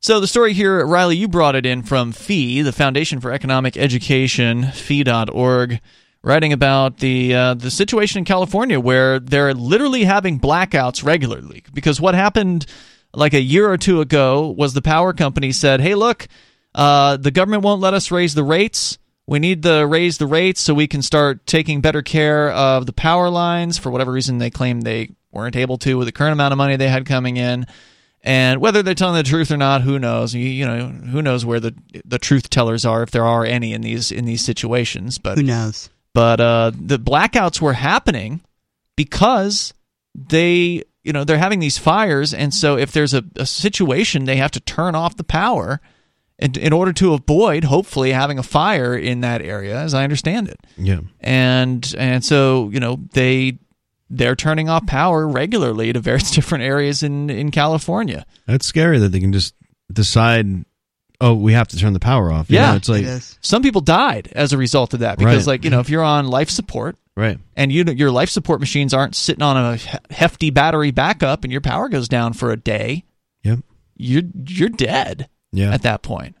So 0.00 0.20
the 0.20 0.28
story 0.28 0.52
here, 0.52 0.86
Riley, 0.86 1.16
you 1.16 1.26
brought 1.26 1.56
it 1.56 1.66
in 1.66 1.82
from 1.82 2.12
FEE, 2.12 2.62
the 2.62 2.72
Foundation 2.72 3.20
for 3.20 3.32
Economic 3.32 3.76
Education, 3.76 4.70
fee.org, 4.70 5.80
writing 6.22 6.52
about 6.52 6.98
the 6.98 7.34
uh, 7.34 7.54
the 7.54 7.70
situation 7.70 8.18
in 8.18 8.24
California 8.24 8.78
where 8.78 9.18
they're 9.18 9.54
literally 9.54 10.04
having 10.04 10.38
blackouts 10.38 11.04
regularly. 11.04 11.64
Because 11.74 12.00
what 12.00 12.14
happened 12.14 12.64
like 13.12 13.34
a 13.34 13.40
year 13.40 13.68
or 13.68 13.76
two 13.76 14.00
ago 14.00 14.54
was 14.56 14.72
the 14.72 14.82
power 14.82 15.12
company 15.12 15.50
said, 15.50 15.80
"Hey, 15.80 15.96
look, 15.96 16.28
uh, 16.76 17.16
the 17.16 17.32
government 17.32 17.64
won't 17.64 17.80
let 17.80 17.92
us 17.92 18.12
raise 18.12 18.36
the 18.36 18.44
rates. 18.44 18.98
We 19.26 19.40
need 19.40 19.64
to 19.64 19.84
raise 19.84 20.18
the 20.18 20.28
rates 20.28 20.60
so 20.60 20.74
we 20.74 20.86
can 20.86 21.02
start 21.02 21.44
taking 21.44 21.80
better 21.80 22.02
care 22.02 22.52
of 22.52 22.86
the 22.86 22.92
power 22.92 23.30
lines. 23.30 23.78
For 23.78 23.90
whatever 23.90 24.12
reason, 24.12 24.38
they 24.38 24.50
claim 24.50 24.82
they 24.82 25.10
weren't 25.32 25.56
able 25.56 25.76
to 25.78 25.98
with 25.98 26.06
the 26.06 26.12
current 26.12 26.34
amount 26.34 26.52
of 26.52 26.58
money 26.58 26.76
they 26.76 26.88
had 26.88 27.04
coming 27.04 27.36
in." 27.36 27.66
And 28.22 28.60
whether 28.60 28.82
they're 28.82 28.94
telling 28.94 29.14
the 29.16 29.22
truth 29.22 29.50
or 29.50 29.56
not, 29.56 29.82
who 29.82 29.98
knows? 29.98 30.34
You, 30.34 30.42
you 30.42 30.66
know, 30.66 30.86
who 30.88 31.22
knows 31.22 31.44
where 31.46 31.60
the 31.60 31.74
the 32.04 32.18
truth 32.18 32.50
tellers 32.50 32.84
are, 32.84 33.02
if 33.02 33.10
there 33.12 33.24
are 33.24 33.44
any 33.44 33.72
in 33.72 33.80
these 33.82 34.10
in 34.12 34.24
these 34.24 34.44
situations. 34.44 35.18
But 35.18 35.38
who 35.38 35.44
knows? 35.44 35.88
but 36.14 36.40
uh, 36.40 36.72
the 36.74 36.98
blackouts 36.98 37.60
were 37.60 37.74
happening 37.74 38.40
because 38.96 39.72
they 40.14 40.82
you 41.04 41.12
know 41.12 41.22
they're 41.24 41.38
having 41.38 41.60
these 41.60 41.78
fires 41.78 42.34
and 42.34 42.52
so 42.52 42.76
if 42.76 42.90
there's 42.92 43.14
a, 43.14 43.22
a 43.36 43.46
situation 43.46 44.24
they 44.24 44.36
have 44.36 44.50
to 44.50 44.60
turn 44.60 44.94
off 44.96 45.16
the 45.16 45.22
power 45.24 45.80
in, 46.40 46.58
in 46.58 46.72
order 46.72 46.92
to 46.92 47.12
avoid 47.14 47.64
hopefully 47.64 48.10
having 48.10 48.38
a 48.38 48.42
fire 48.42 48.96
in 48.96 49.20
that 49.20 49.40
area 49.42 49.78
as 49.78 49.94
i 49.94 50.02
understand 50.02 50.48
it 50.48 50.58
Yeah. 50.76 51.00
and 51.20 51.94
and 51.96 52.24
so 52.24 52.68
you 52.72 52.80
know 52.80 52.98
they 53.12 53.58
they're 54.10 54.36
turning 54.36 54.68
off 54.68 54.86
power 54.86 55.26
regularly 55.28 55.92
to 55.92 56.00
various 56.00 56.30
different 56.34 56.64
areas 56.64 57.02
in 57.02 57.28
in 57.30 57.50
california 57.50 58.24
That's 58.46 58.66
scary 58.66 58.98
that 58.98 59.10
they 59.10 59.20
can 59.20 59.32
just 59.32 59.54
decide, 59.92 60.64
oh, 61.20 61.34
we 61.34 61.52
have 61.54 61.68
to 61.68 61.76
turn 61.78 61.92
the 61.94 62.00
power 62.00 62.30
off. 62.30 62.50
You 62.50 62.56
Yeah. 62.56 62.70
know, 62.70 62.76
it's 62.76 62.88
like, 62.88 63.02
it 63.02 63.06
is. 63.08 63.38
some 63.40 63.62
people 63.62 63.80
died 63.80 64.28
as 64.32 64.52
a 64.52 64.58
result 64.58 64.94
of 64.94 65.00
that 65.00 65.18
because 65.18 65.46
Right. 65.46 65.52
like 65.54 65.64
you 65.64 65.70
know 65.70 65.80
if 65.80 65.90
you're 65.90 66.02
on 66.04 66.28
life 66.28 66.50
support 66.50 66.96
right. 67.16 67.38
and 67.56 67.72
you 67.72 67.84
your 67.84 68.10
life 68.10 68.30
support 68.30 68.60
machines 68.60 68.92
aren't 68.94 69.16
sitting 69.16 69.42
on 69.42 69.56
a 69.56 69.78
hefty 70.14 70.50
battery 70.50 70.90
backup 70.90 71.44
and 71.44 71.50
your 71.52 71.60
power 71.62 71.88
goes 71.88 72.08
down 72.08 72.32
for 72.34 72.50
a 72.52 72.56
day, 72.56 73.04
Yep. 73.44 73.60
you're 73.96 74.22
you're 74.46 74.68
dead 74.68 75.28
Yeah. 75.52 75.72
at 75.72 75.82
that 75.82 76.02
point. 76.02 76.36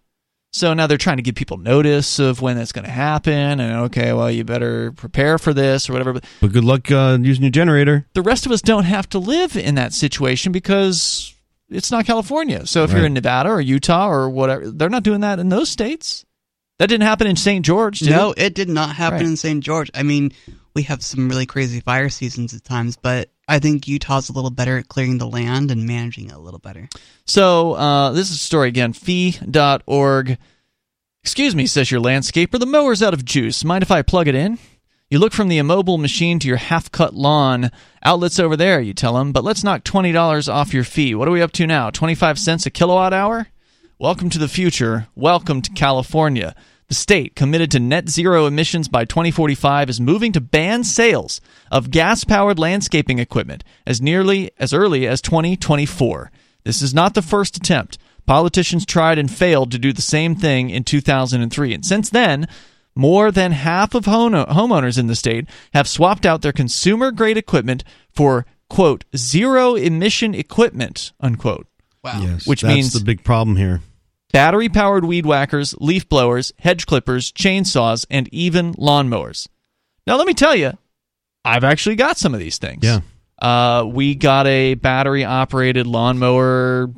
So 0.52 0.72
now 0.72 0.86
they're 0.86 0.96
trying 0.96 1.18
to 1.18 1.22
give 1.22 1.34
people 1.34 1.58
notice 1.58 2.18
of 2.18 2.40
when 2.40 2.56
that's 2.56 2.72
going 2.72 2.86
to 2.86 2.90
happen, 2.90 3.60
and 3.60 3.80
okay, 3.86 4.12
well, 4.14 4.30
you 4.30 4.44
better 4.44 4.92
prepare 4.92 5.38
for 5.38 5.52
this 5.52 5.88
or 5.88 5.92
whatever. 5.92 6.14
But 6.14 6.24
But 6.40 6.52
good 6.52 6.64
luck 6.64 6.90
uh, 6.90 7.18
using 7.20 7.44
your 7.44 7.50
generator. 7.50 8.06
the 8.14 8.22
rest 8.22 8.46
of 8.46 8.52
us 8.52 8.62
don't 8.62 8.84
have 8.84 9.08
to 9.10 9.18
live 9.18 9.56
in 9.56 9.74
that 9.74 9.92
situation 9.92 10.50
because 10.50 11.34
it's 11.68 11.90
not 11.90 12.06
California. 12.06 12.66
So 12.66 12.82
if 12.84 12.92
you're 12.92 13.04
in 13.04 13.12
Nevada 13.12 13.50
or 13.50 13.60
Utah 13.60 14.08
or 14.10 14.30
whatever, 14.30 14.70
they're 14.70 14.88
not 14.88 15.02
doing 15.02 15.20
that 15.20 15.38
in 15.38 15.50
those 15.50 15.68
states. 15.68 16.24
That 16.78 16.88
didn't 16.88 17.06
happen 17.06 17.26
in 17.26 17.36
St. 17.36 17.64
George, 17.64 17.98
did 17.98 18.10
No, 18.10 18.30
it? 18.32 18.38
it 18.38 18.54
did 18.54 18.68
not 18.70 18.94
happen 18.96 19.18
Right. 19.18 19.26
in 19.26 19.36
St. 19.36 19.62
George. 19.62 19.90
I 19.94 20.02
mean, 20.02 20.32
we 20.74 20.84
have 20.84 21.02
some 21.02 21.28
really 21.28 21.44
crazy 21.44 21.80
fire 21.80 22.08
seasons 22.08 22.54
at 22.54 22.64
times, 22.64 22.96
but 22.96 23.28
I 23.48 23.58
think 23.58 23.88
Utah's 23.88 24.28
a 24.28 24.32
little 24.32 24.50
better 24.50 24.76
at 24.78 24.88
clearing 24.88 25.18
the 25.18 25.26
land 25.26 25.70
and 25.70 25.86
managing 25.86 26.28
it 26.28 26.34
a 26.34 26.38
little 26.38 26.60
better. 26.60 26.88
So 27.24 27.72
uh, 27.72 28.10
this 28.12 28.28
is 28.30 28.36
a 28.36 28.40
story 28.40 28.68
again. 28.68 28.92
Fee.org. 28.92 30.38
Excuse 31.22 31.56
me, 31.56 31.66
says 31.66 31.90
your 31.90 32.00
landscaper. 32.00 32.60
The 32.60 32.66
mower's 32.66 33.02
out 33.02 33.14
of 33.14 33.24
juice. 33.24 33.64
Mind 33.64 33.82
if 33.82 33.90
I 33.90 34.02
plug 34.02 34.28
it 34.28 34.34
in? 34.34 34.58
You 35.10 35.18
look 35.18 35.32
from 35.32 35.48
the 35.48 35.56
immobile 35.56 35.96
machine 35.96 36.38
to 36.38 36.48
your 36.48 36.58
half 36.58 36.92
cut 36.92 37.14
lawn. 37.14 37.70
Outlets 38.04 38.38
over 38.38 38.56
there, 38.56 38.78
you 38.80 38.92
tell 38.92 39.18
him, 39.18 39.32
but 39.32 39.42
let's 39.42 39.64
knock 39.64 39.82
$20 39.82 40.52
off 40.52 40.74
your 40.74 40.84
fee. 40.84 41.14
What 41.14 41.26
are 41.26 41.32
we 41.32 41.40
up 41.40 41.52
to 41.52 41.66
now? 41.66 41.88
25 41.88 42.38
cents 42.38 42.66
a 42.66 42.70
kilowatt 42.70 43.14
hour? 43.14 43.48
Welcome 43.98 44.28
to 44.30 44.38
the 44.38 44.48
future. 44.48 45.08
Welcome 45.14 45.62
to 45.62 45.70
California. 45.72 46.54
The 46.88 46.94
state, 46.94 47.36
committed 47.36 47.70
to 47.72 47.80
net 47.80 48.08
zero 48.08 48.46
emissions 48.46 48.88
by 48.88 49.04
2045, 49.04 49.90
is 49.90 50.00
moving 50.00 50.32
to 50.32 50.40
ban 50.40 50.84
sales 50.84 51.40
of 51.70 51.90
gas 51.90 52.24
powered 52.24 52.58
landscaping 52.58 53.18
equipment 53.18 53.62
as 53.86 54.00
nearly 54.00 54.50
as 54.58 54.72
early 54.72 55.06
as 55.06 55.20
2024. 55.20 56.30
This 56.64 56.80
is 56.80 56.94
not 56.94 57.12
the 57.12 57.20
first 57.20 57.58
attempt. 57.58 57.98
Politicians 58.24 58.86
tried 58.86 59.18
and 59.18 59.30
failed 59.30 59.70
to 59.72 59.78
do 59.78 59.92
the 59.92 60.00
same 60.00 60.34
thing 60.34 60.70
in 60.70 60.82
2003. 60.82 61.74
And 61.74 61.84
since 61.84 62.08
then, 62.08 62.48
more 62.94 63.30
than 63.30 63.52
half 63.52 63.94
of 63.94 64.06
homeowners 64.06 64.98
in 64.98 65.08
the 65.08 65.14
state 65.14 65.46
have 65.74 65.86
swapped 65.86 66.24
out 66.24 66.40
their 66.40 66.52
consumer 66.52 67.10
grade 67.10 67.36
equipment 67.36 67.84
for, 68.10 68.46
quote, 68.70 69.04
zero 69.14 69.74
emission 69.74 70.34
equipment, 70.34 71.12
unquote. 71.20 71.66
Wow. 72.02 72.22
Yes, 72.22 72.46
Which 72.46 72.62
that's 72.62 72.74
means- 72.74 72.92
the 72.94 73.04
big 73.04 73.24
problem 73.24 73.56
here. 73.56 73.82
Battery 74.32 74.68
powered 74.68 75.04
weed 75.04 75.24
whackers, 75.24 75.74
leaf 75.78 76.08
blowers, 76.08 76.52
hedge 76.58 76.86
clippers, 76.86 77.32
chainsaws, 77.32 78.04
and 78.10 78.28
even 78.32 78.74
lawnmowers. 78.74 79.48
Now, 80.06 80.16
let 80.16 80.26
me 80.26 80.34
tell 80.34 80.54
you, 80.54 80.72
I've 81.44 81.64
actually 81.64 81.96
got 81.96 82.18
some 82.18 82.34
of 82.34 82.40
these 82.40 82.58
things. 82.58 82.84
Yeah. 82.84 83.00
Uh, 83.40 83.84
we 83.86 84.14
got 84.14 84.46
a 84.46 84.74
battery 84.74 85.24
operated 85.24 85.86
lawnmower 85.86 86.90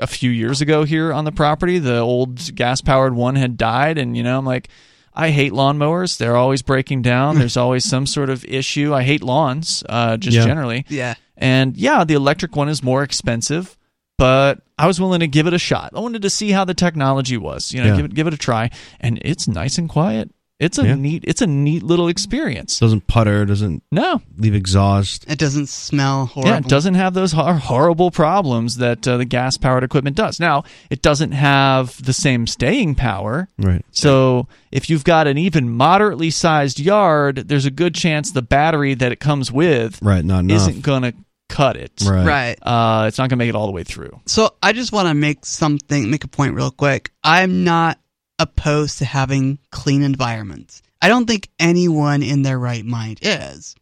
a 0.00 0.06
few 0.06 0.30
years 0.30 0.60
ago 0.60 0.84
here 0.84 1.12
on 1.12 1.24
the 1.24 1.32
property. 1.32 1.78
The 1.78 1.98
old 1.98 2.54
gas 2.54 2.80
powered 2.82 3.14
one 3.14 3.34
had 3.34 3.56
died, 3.56 3.98
and 3.98 4.16
you 4.16 4.22
know, 4.22 4.38
I'm 4.38 4.44
like, 4.44 4.68
I 5.14 5.30
hate 5.30 5.52
lawnmowers. 5.52 6.18
They're 6.18 6.36
always 6.36 6.60
breaking 6.62 7.02
down. 7.02 7.38
There's 7.38 7.56
always 7.56 7.84
some 7.84 8.06
sort 8.06 8.28
of 8.28 8.44
issue. 8.44 8.92
I 8.94 9.02
hate 9.02 9.22
lawns, 9.22 9.82
uh, 9.88 10.18
just 10.18 10.36
Yeah. 10.36 10.44
generally. 10.44 10.84
Yeah. 10.88 11.14
And 11.38 11.76
yeah, 11.76 12.04
the 12.04 12.14
electric 12.14 12.54
one 12.54 12.68
is 12.68 12.82
more 12.82 13.02
expensive, 13.02 13.75
but 14.18 14.60
I 14.78 14.86
was 14.86 15.00
willing 15.00 15.20
to 15.20 15.28
give 15.28 15.46
it 15.46 15.54
a 15.54 15.58
shot. 15.58 15.92
I 15.94 16.00
wanted 16.00 16.22
to 16.22 16.30
see 16.30 16.50
how 16.50 16.64
the 16.64 16.74
technology 16.74 17.36
was. 17.36 17.72
You 17.72 17.82
know, 17.82 17.90
Yeah. 17.90 17.96
give 17.96 18.04
it 18.06 18.14
give 18.14 18.26
it 18.26 18.34
a 18.34 18.38
try, 18.38 18.70
and 19.00 19.18
it's 19.24 19.46
nice 19.48 19.78
and 19.78 19.88
quiet. 19.88 20.30
It's 20.58 20.78
a 20.78 20.86
Yeah. 20.86 20.94
neat 20.94 21.22
it's 21.26 21.42
a 21.42 21.46
neat 21.46 21.82
little 21.82 22.08
experience. 22.08 22.78
Doesn't 22.80 23.06
putter, 23.08 23.44
doesn't 23.44 23.82
No, 23.92 24.22
leave 24.38 24.54
exhaust. 24.54 25.26
It 25.28 25.38
doesn't 25.38 25.68
smell 25.68 26.26
horrible. 26.26 26.50
yeah, 26.50 26.56
it 26.58 26.66
doesn't 26.68 26.94
have 26.94 27.12
those 27.12 27.32
horrible 27.32 28.10
problems 28.10 28.76
that 28.78 29.06
uh, 29.06 29.18
the 29.18 29.26
gas 29.26 29.58
powered 29.58 29.84
equipment 29.84 30.16
does. 30.16 30.40
Now, 30.40 30.64
it 30.88 31.02
doesn't 31.02 31.32
have 31.32 32.02
the 32.02 32.14
same 32.14 32.46
staying 32.46 32.94
power. 32.94 33.48
Right. 33.58 33.84
So, 33.90 34.48
if 34.72 34.88
you've 34.88 35.04
got 35.04 35.26
an 35.26 35.36
even 35.36 35.68
moderately 35.68 36.30
sized 36.30 36.80
yard, 36.80 37.44
there's 37.48 37.66
a 37.66 37.70
good 37.70 37.94
chance 37.94 38.30
the 38.30 38.40
battery 38.40 38.94
that 38.94 39.12
it 39.12 39.20
comes 39.20 39.52
with 39.52 39.98
Right. 40.00 40.24
Not 40.24 40.40
enough. 40.44 40.56
isn't 40.56 40.80
going 40.82 41.02
to 41.02 41.12
cut 41.48 41.76
it. 41.76 41.92
right. 42.06 42.26
Right. 42.26 42.58
Uh, 42.62 43.06
it's 43.06 43.18
not 43.18 43.24
going 43.24 43.38
to 43.38 43.44
make 43.44 43.48
it 43.48 43.54
all 43.54 43.66
the 43.66 43.72
way 43.72 43.84
through. 43.84 44.20
So 44.26 44.54
I 44.62 44.72
just 44.72 44.92
want 44.92 45.08
to 45.08 45.14
make 45.14 45.44
something, 45.44 46.10
make 46.10 46.24
a 46.24 46.28
point 46.28 46.54
real 46.54 46.70
quick. 46.70 47.10
I'm 47.22 47.64
not 47.64 47.98
opposed 48.38 48.98
to 48.98 49.04
having 49.04 49.58
clean 49.70 50.02
environments. 50.02 50.82
I 51.00 51.08
don't 51.08 51.26
think 51.26 51.48
anyone 51.58 52.22
in 52.22 52.42
their 52.42 52.58
right 52.58 52.84
mind 52.84 53.20
is. 53.22 53.74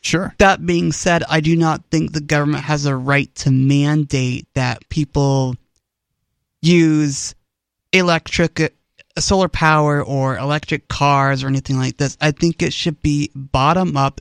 Sure. 0.00 0.34
That 0.38 0.64
being 0.64 0.92
said, 0.92 1.22
I 1.28 1.40
do 1.40 1.56
not 1.56 1.84
think 1.90 2.12
the 2.12 2.20
government 2.20 2.64
has 2.64 2.86
a 2.86 2.96
right 2.96 3.32
to 3.36 3.50
mandate 3.50 4.46
that 4.54 4.88
people 4.88 5.56
use 6.62 7.34
electric, 7.92 8.60
uh, 8.60 8.68
solar 9.18 9.48
power 9.48 10.02
or 10.02 10.38
electric 10.38 10.88
cars 10.88 11.42
or 11.42 11.48
anything 11.48 11.76
like 11.76 11.96
this. 11.96 12.16
I 12.20 12.30
think 12.30 12.62
it 12.62 12.72
should 12.72 13.02
be 13.02 13.30
bottom 13.34 13.96
up, 13.96 14.20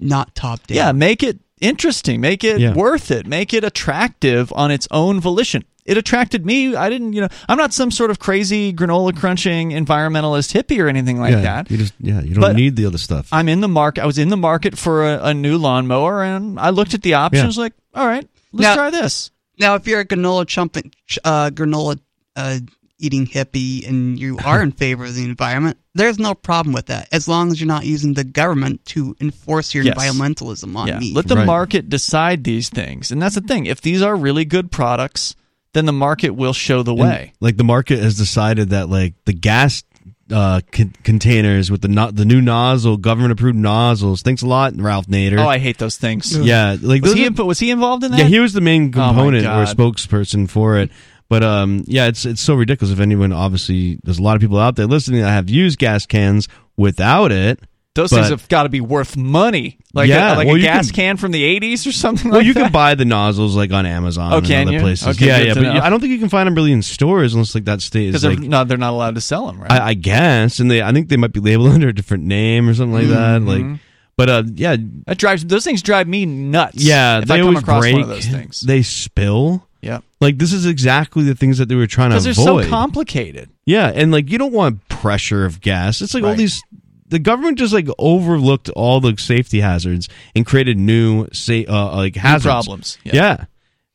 not 0.00 0.34
top 0.34 0.66
down. 0.66 0.76
Yeah, 0.76 0.92
make 0.92 1.22
it 1.22 1.38
interesting, 1.60 2.20
make 2.20 2.44
it 2.44 2.60
Yeah. 2.60 2.72
worth 2.74 3.10
it, 3.10 3.26
make 3.26 3.52
it 3.54 3.64
attractive 3.64 4.52
on 4.54 4.70
its 4.70 4.86
own 4.90 5.20
volition. 5.20 5.64
It 5.84 5.96
attracted 5.96 6.44
me. 6.44 6.76
I 6.76 6.90
didn't, 6.90 7.14
you 7.14 7.22
know, 7.22 7.28
I'm 7.48 7.56
not 7.56 7.72
some 7.72 7.90
sort 7.90 8.10
of 8.10 8.18
crazy 8.18 8.74
granola 8.74 9.16
crunching 9.16 9.70
environmentalist 9.70 10.52
hippie 10.52 10.78
or 10.82 10.86
anything 10.88 11.18
like 11.18 11.32
yeah, 11.32 11.40
that. 11.40 11.70
You 11.70 11.78
just 11.78 11.94
yeah, 11.98 12.20
you 12.20 12.34
don't 12.34 12.42
But- 12.42 12.56
need 12.56 12.76
the 12.76 12.84
other 12.84 12.98
stuff. 12.98 13.28
I'm 13.32 13.48
in 13.48 13.60
the 13.60 13.68
market. 13.68 14.02
I 14.02 14.06
was 14.06 14.18
in 14.18 14.28
the 14.28 14.36
market 14.36 14.76
for 14.76 15.08
a, 15.10 15.24
a 15.28 15.34
new 15.34 15.56
lawnmower, 15.56 16.22
and 16.22 16.60
I 16.60 16.70
looked 16.70 16.92
at 16.92 17.00
the 17.02 17.14
options. 17.14 17.56
Like, 17.56 17.72
all 17.94 18.06
right, 18.06 18.28
let's 18.52 18.62
Now- 18.62 18.74
try 18.74 18.90
this. 18.90 19.30
Now, 19.58 19.74
if 19.76 19.86
you're 19.88 20.00
a 20.00 20.04
granola 20.06 20.46
chumping, 20.46 20.92
uh, 21.24 21.50
granola 21.50 21.98
uh, 22.36 22.58
eating 22.98 23.26
hippie 23.26 23.88
and 23.88 24.18
you 24.18 24.38
are 24.44 24.62
in 24.62 24.72
favor 24.72 25.04
of 25.04 25.14
the 25.14 25.24
environment, 25.24 25.78
there's 25.94 26.18
no 26.18 26.34
problem 26.34 26.72
with 26.72 26.86
that, 26.86 27.08
as 27.12 27.28
long 27.28 27.50
as 27.50 27.60
you're 27.60 27.68
not 27.68 27.84
using 27.86 28.14
the 28.14 28.24
government 28.24 28.84
to 28.86 29.16
enforce 29.20 29.74
your 29.74 29.84
Yes. 29.84 29.96
environmentalism 29.96 30.74
on 30.76 30.88
Yeah, 30.88 30.98
me. 30.98 31.12
let 31.14 31.28
the 31.28 31.36
Right. 31.36 31.46
market 31.46 31.88
decide 31.88 32.44
these 32.44 32.68
things, 32.68 33.10
and 33.10 33.20
that's 33.22 33.34
the 33.36 33.40
thing. 33.40 33.66
If 33.66 33.80
these 33.80 34.02
are 34.02 34.16
really 34.16 34.44
good 34.44 34.70
products, 34.72 35.34
then 35.74 35.86
the 35.86 35.92
market 35.92 36.30
will 36.30 36.52
show 36.52 36.82
the 36.82 36.92
And, 36.92 37.00
way. 37.00 37.32
like 37.40 37.56
the 37.56 37.64
market 37.64 38.00
has 38.02 38.16
decided 38.16 38.70
that 38.70 38.88
like 38.88 39.14
the 39.26 39.32
gas 39.32 39.82
uh, 40.30 40.60
con- 40.72 40.92
containers 41.04 41.70
with 41.70 41.80
the 41.80 41.88
no- 41.88 42.10
the 42.10 42.24
new 42.26 42.42
nozzle, 42.42 42.98
government 42.98 43.32
approved 43.32 43.56
nozzles. 43.56 44.20
Thanks 44.20 44.42
a 44.42 44.46
lot, 44.46 44.74
Ralph 44.78 45.06
Nader. 45.06 45.38
Oh, 45.38 45.48
I 45.48 45.56
hate 45.56 45.78
those 45.78 45.96
things. 45.96 46.36
yeah, 46.36 46.76
like 46.82 47.00
Was 47.02 47.14
he, 47.14 47.26
are- 47.28 47.44
was 47.44 47.58
he 47.60 47.70
involved 47.70 48.04
in 48.04 48.10
that? 48.10 48.18
yeah, 48.18 48.26
he 48.26 48.38
was 48.38 48.52
the 48.52 48.60
main 48.60 48.88
Oh, 48.88 48.92
component 48.92 49.46
or 49.46 49.64
spokesperson 49.64 50.46
for 50.50 50.76
it. 50.76 50.90
But 51.28 51.42
um, 51.42 51.84
yeah, 51.86 52.06
it's 52.06 52.24
it's 52.24 52.40
so 52.40 52.54
ridiculous. 52.54 52.92
If 52.92 53.00
anyone, 53.00 53.32
obviously, 53.32 53.98
there's 54.02 54.18
a 54.18 54.22
lot 54.22 54.34
of 54.36 54.40
people 54.40 54.58
out 54.58 54.76
there 54.76 54.86
listening 54.86 55.20
that 55.20 55.30
have 55.30 55.50
used 55.50 55.78
gas 55.78 56.06
cans 56.06 56.48
without 56.76 57.32
it. 57.32 57.60
Those 57.94 58.10
But- 58.10 58.16
things 58.18 58.28
have 58.28 58.48
got 58.48 58.62
to 58.62 58.68
be 58.68 58.80
worth 58.80 59.16
money, 59.16 59.78
like 59.92 60.08
Yeah, 60.08 60.34
a, 60.34 60.36
like 60.36 60.46
well, 60.46 60.56
a 60.56 60.60
gas 60.60 60.86
can- 60.90 60.94
can 60.94 61.16
from 61.16 61.32
the 61.32 61.42
'80s 61.60 61.84
or 61.86 61.90
something 61.92 62.16
like 62.16 62.22
that. 62.22 62.28
Well, 62.30 62.38
like 62.38 62.46
you 62.46 62.54
that. 62.54 62.62
can 62.62 62.72
buy 62.72 62.94
the 62.94 63.04
nozzles 63.04 63.56
like 63.56 63.72
on 63.72 63.84
Amazon 63.86 64.32
Oh, 64.32 64.36
and 64.38 64.68
other 64.68 64.72
you? 64.72 64.80
places. 64.80 65.08
Okay, 65.08 65.26
yeah, 65.26 65.38
yeah, 65.38 65.54
but 65.54 65.62
know. 65.64 65.80
I 65.80 65.90
don't 65.90 65.98
think 66.00 66.12
you 66.12 66.18
can 66.20 66.28
find 66.28 66.46
them 66.46 66.54
really 66.54 66.70
in 66.72 66.80
stores 66.82 67.34
unless 67.34 67.54
like 67.56 67.64
that 67.64 67.82
state 67.82 68.14
is 68.14 68.24
like 68.24 68.38
they're 68.38 68.48
no, 68.48 68.64
they're 68.64 68.78
not 68.78 68.92
allowed 68.92 69.16
to 69.16 69.20
sell 69.20 69.46
them, 69.48 69.60
right? 69.60 69.72
I, 69.72 69.88
I 69.88 69.94
guess, 69.94 70.60
and 70.60 70.70
they 70.70 70.80
I 70.80 70.92
think 70.92 71.08
they 71.08 71.16
might 71.16 71.32
be 71.32 71.40
labeled 71.40 71.72
under 71.74 71.88
a 71.88 71.94
different 71.94 72.24
name 72.24 72.68
or 72.68 72.74
something 72.74 72.94
like 72.94 73.08
that. 73.08 73.42
Mm-hmm. 73.42 73.70
Like, 73.72 73.80
but 74.16 74.28
uh, 74.30 74.42
yeah, 74.54 74.76
that 75.06 75.18
drives 75.18 75.44
those 75.44 75.64
things 75.64 75.82
drive 75.82 76.06
me 76.08 76.24
nuts. 76.24 76.76
yeah, 76.82 77.18
if 77.18 77.24
they 77.26 77.34
I 77.34 77.38
come 77.38 77.48
always 77.48 77.62
across 77.62 77.80
break. 77.80 77.92
one 77.94 78.02
of 78.02 78.08
those 78.08 78.26
things. 78.26 78.60
They 78.60 78.82
spill. 78.82 79.67
Yeah, 79.80 80.00
Like 80.20 80.38
this 80.38 80.52
is 80.52 80.66
exactly 80.66 81.22
the 81.24 81.34
things 81.34 81.58
that 81.58 81.68
they 81.68 81.74
were 81.74 81.86
trying 81.86 82.10
to 82.10 82.16
avoid. 82.16 82.30
because 82.30 82.44
they're 82.44 82.64
so 82.64 82.68
complicated. 82.70 83.48
yeah, 83.66 83.90
and 83.94 84.10
like 84.10 84.30
you 84.30 84.38
don't 84.38 84.52
want 84.52 84.86
pressure 84.88 85.44
of 85.44 85.60
gas. 85.60 86.00
It's 86.00 86.14
like 86.14 86.24
all 86.24 86.34
these. 86.34 86.62
The 87.10 87.18
government 87.18 87.58
just 87.58 87.72
like 87.72 87.88
overlooked 87.98 88.68
all 88.70 89.00
the 89.00 89.16
safety 89.16 89.60
hazards 89.60 90.08
and 90.36 90.44
created 90.44 90.76
new 90.76 91.26
sa- 91.32 91.64
uh, 91.66 91.96
like 91.96 92.16
hazards 92.16 92.44
problems, 92.44 92.98
yeah. 93.04 93.14
Yeah. 93.14 93.44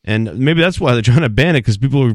and 0.04 0.36
maybe 0.38 0.60
that's 0.60 0.80
why 0.80 0.94
they're 0.94 1.02
trying 1.02 1.20
to 1.20 1.28
ban 1.28 1.54
it 1.54 1.60
because 1.60 1.78
people 1.78 2.02
are 2.10 2.14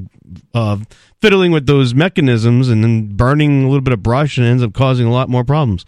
uh, 0.54 0.78
fiddling 1.22 1.52
with 1.54 1.68
those 1.68 1.94
mechanisms 1.96 2.68
and 2.70 2.84
then 2.84 3.16
burning 3.16 3.64
a 3.64 3.68
little 3.68 3.80
bit 3.82 3.94
of 3.94 4.04
brush 4.04 4.38
and 4.38 4.46
ends 4.46 4.62
up 4.62 4.74
causing 4.74 5.08
a 5.08 5.12
lot 5.12 5.30
more 5.30 5.46
problems. 5.46 5.86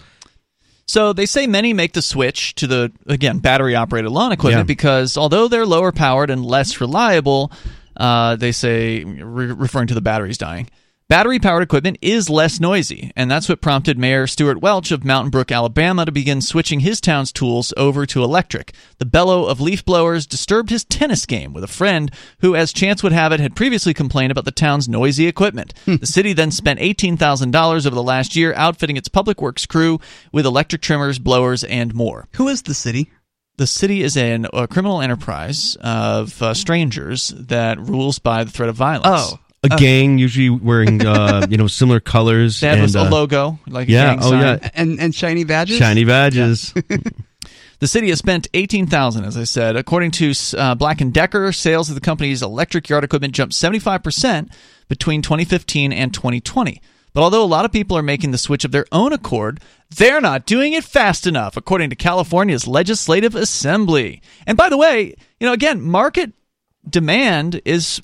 So 0.91 1.13
they 1.13 1.25
say 1.25 1.47
many 1.47 1.71
make 1.71 1.93
the 1.93 2.01
switch 2.01 2.53
to 2.55 2.67
the 2.67 2.91
again 3.07 3.39
battery 3.39 3.75
operated 3.77 4.11
lawn 4.11 4.33
equipment 4.33 4.63
Yeah. 4.63 4.75
because 4.75 5.15
although 5.15 5.47
they're 5.47 5.65
lower 5.65 5.93
powered 5.93 6.29
and 6.29 6.45
less 6.45 6.81
reliable, 6.81 7.49
uh, 7.95 8.35
they 8.35 8.51
say 8.51 9.05
re- 9.05 9.53
referring 9.53 9.87
to 9.87 9.93
the 9.93 10.01
batteries 10.01 10.37
dying. 10.37 10.67
Battery 11.11 11.39
powered 11.39 11.61
equipment 11.61 11.97
is 12.01 12.29
less 12.29 12.61
noisy, 12.61 13.11
and 13.17 13.29
that's 13.29 13.49
what 13.49 13.59
prompted 13.59 13.99
Mayor 13.99 14.27
Stewart 14.27 14.61
Welch 14.61 14.91
of 14.91 15.03
Mountain 15.03 15.29
Brook, 15.29 15.51
Alabama, 15.51 16.05
to 16.05 16.11
begin 16.13 16.39
switching 16.39 16.79
his 16.79 17.01
town's 17.01 17.33
tools 17.33 17.73
over 17.75 18.05
to 18.05 18.23
electric. 18.23 18.73
The 18.97 19.03
bellow 19.03 19.43
of 19.43 19.59
leaf 19.59 19.83
blowers 19.83 20.25
disturbed 20.25 20.69
his 20.69 20.85
tennis 20.85 21.25
game 21.25 21.51
with 21.51 21.65
a 21.65 21.67
friend 21.67 22.11
who, 22.39 22.55
as 22.55 22.71
chance 22.71 23.03
would 23.03 23.11
have 23.11 23.33
it, 23.33 23.41
had 23.41 23.57
previously 23.57 23.93
complained 23.93 24.31
about 24.31 24.45
the 24.45 24.53
town's 24.53 24.87
noisy 24.87 25.27
equipment. 25.27 25.73
the 25.85 26.05
city 26.05 26.31
then 26.31 26.49
spent 26.49 26.79
$18,000 26.79 27.85
over 27.85 27.93
the 27.93 28.01
last 28.01 28.37
year 28.37 28.53
outfitting 28.55 28.95
its 28.95 29.09
public 29.09 29.41
works 29.41 29.65
crew 29.65 29.99
with 30.31 30.45
electric 30.45 30.81
trimmers, 30.81 31.19
blowers, 31.19 31.65
and 31.65 31.93
more. 31.93 32.29
Who 32.35 32.47
is 32.47 32.61
the 32.61 32.73
city? 32.73 33.11
The 33.57 33.67
city 33.67 34.01
is 34.01 34.15
an, 34.15 34.47
a 34.53 34.65
criminal 34.65 35.01
enterprise 35.01 35.75
of 35.81 36.41
uh, 36.41 36.53
strangers 36.53 37.33
that 37.37 37.81
rules 37.81 38.17
by 38.17 38.45
the 38.45 38.51
threat 38.51 38.69
of 38.69 38.77
violence. 38.77 39.33
Oh, 39.33 39.39
A 39.63 39.69
gang 39.69 40.17
usually 40.17 40.49
wearing 40.49 41.05
uh, 41.05 41.45
you 41.49 41.57
know 41.57 41.67
similar 41.67 41.99
colors 41.99 42.59
They 42.59 42.67
have 42.67 42.79
and 42.79 42.95
a 42.95 43.01
uh, 43.01 43.09
logo, 43.09 43.59
like 43.67 43.87
a 43.87 43.91
yeah, 43.91 44.15
gang 44.15 44.19
oh 44.23 44.29
sign. 44.31 44.41
yeah, 44.41 44.69
and 44.73 44.99
and 44.99 45.13
shiny 45.13 45.43
badges. 45.43 45.77
shiny 45.77 46.03
badges. 46.03 46.73
The 47.79 47.87
city 47.87 48.09
has 48.09 48.19
spent 48.19 48.47
eighteen 48.53 48.85
thousand, 48.85 49.25
as 49.25 49.35
I 49.35 49.43
said. 49.43 49.75
According 49.75 50.11
to 50.11 50.33
uh, 50.55 50.75
Black 50.75 51.01
and 51.01 51.11
Decker, 51.11 51.51
sales 51.51 51.89
of 51.89 51.95
the 51.95 52.01
company's 52.01 52.43
electric 52.43 52.87
yard 52.87 53.03
equipment 53.03 53.33
jumped 53.33 53.55
seventy 53.55 53.79
five 53.79 54.03
percent 54.03 54.51
between 54.87 55.23
2015 55.23 55.91
and 55.91 56.13
2020. 56.13 56.79
But 57.13 57.23
although 57.23 57.43
a 57.43 57.45
lot 57.47 57.65
of 57.65 57.71
people 57.71 57.97
are 57.97 58.03
making 58.03 58.29
the 58.31 58.37
switch 58.37 58.63
of 58.65 58.71
their 58.71 58.85
own 58.91 59.13
accord, 59.13 59.61
they're 59.89 60.21
not 60.21 60.45
doing 60.45 60.73
it 60.73 60.83
fast 60.83 61.25
enough, 61.25 61.57
according 61.57 61.89
to 61.89 61.95
California's 61.95 62.67
Legislative 62.67 63.33
Assembly. 63.33 64.21
And 64.45 64.55
by 64.57 64.69
the 64.69 64.77
way, 64.77 65.15
you 65.39 65.47
know, 65.47 65.53
again, 65.53 65.81
market 65.81 66.33
demand 66.87 67.61
is 67.65 67.99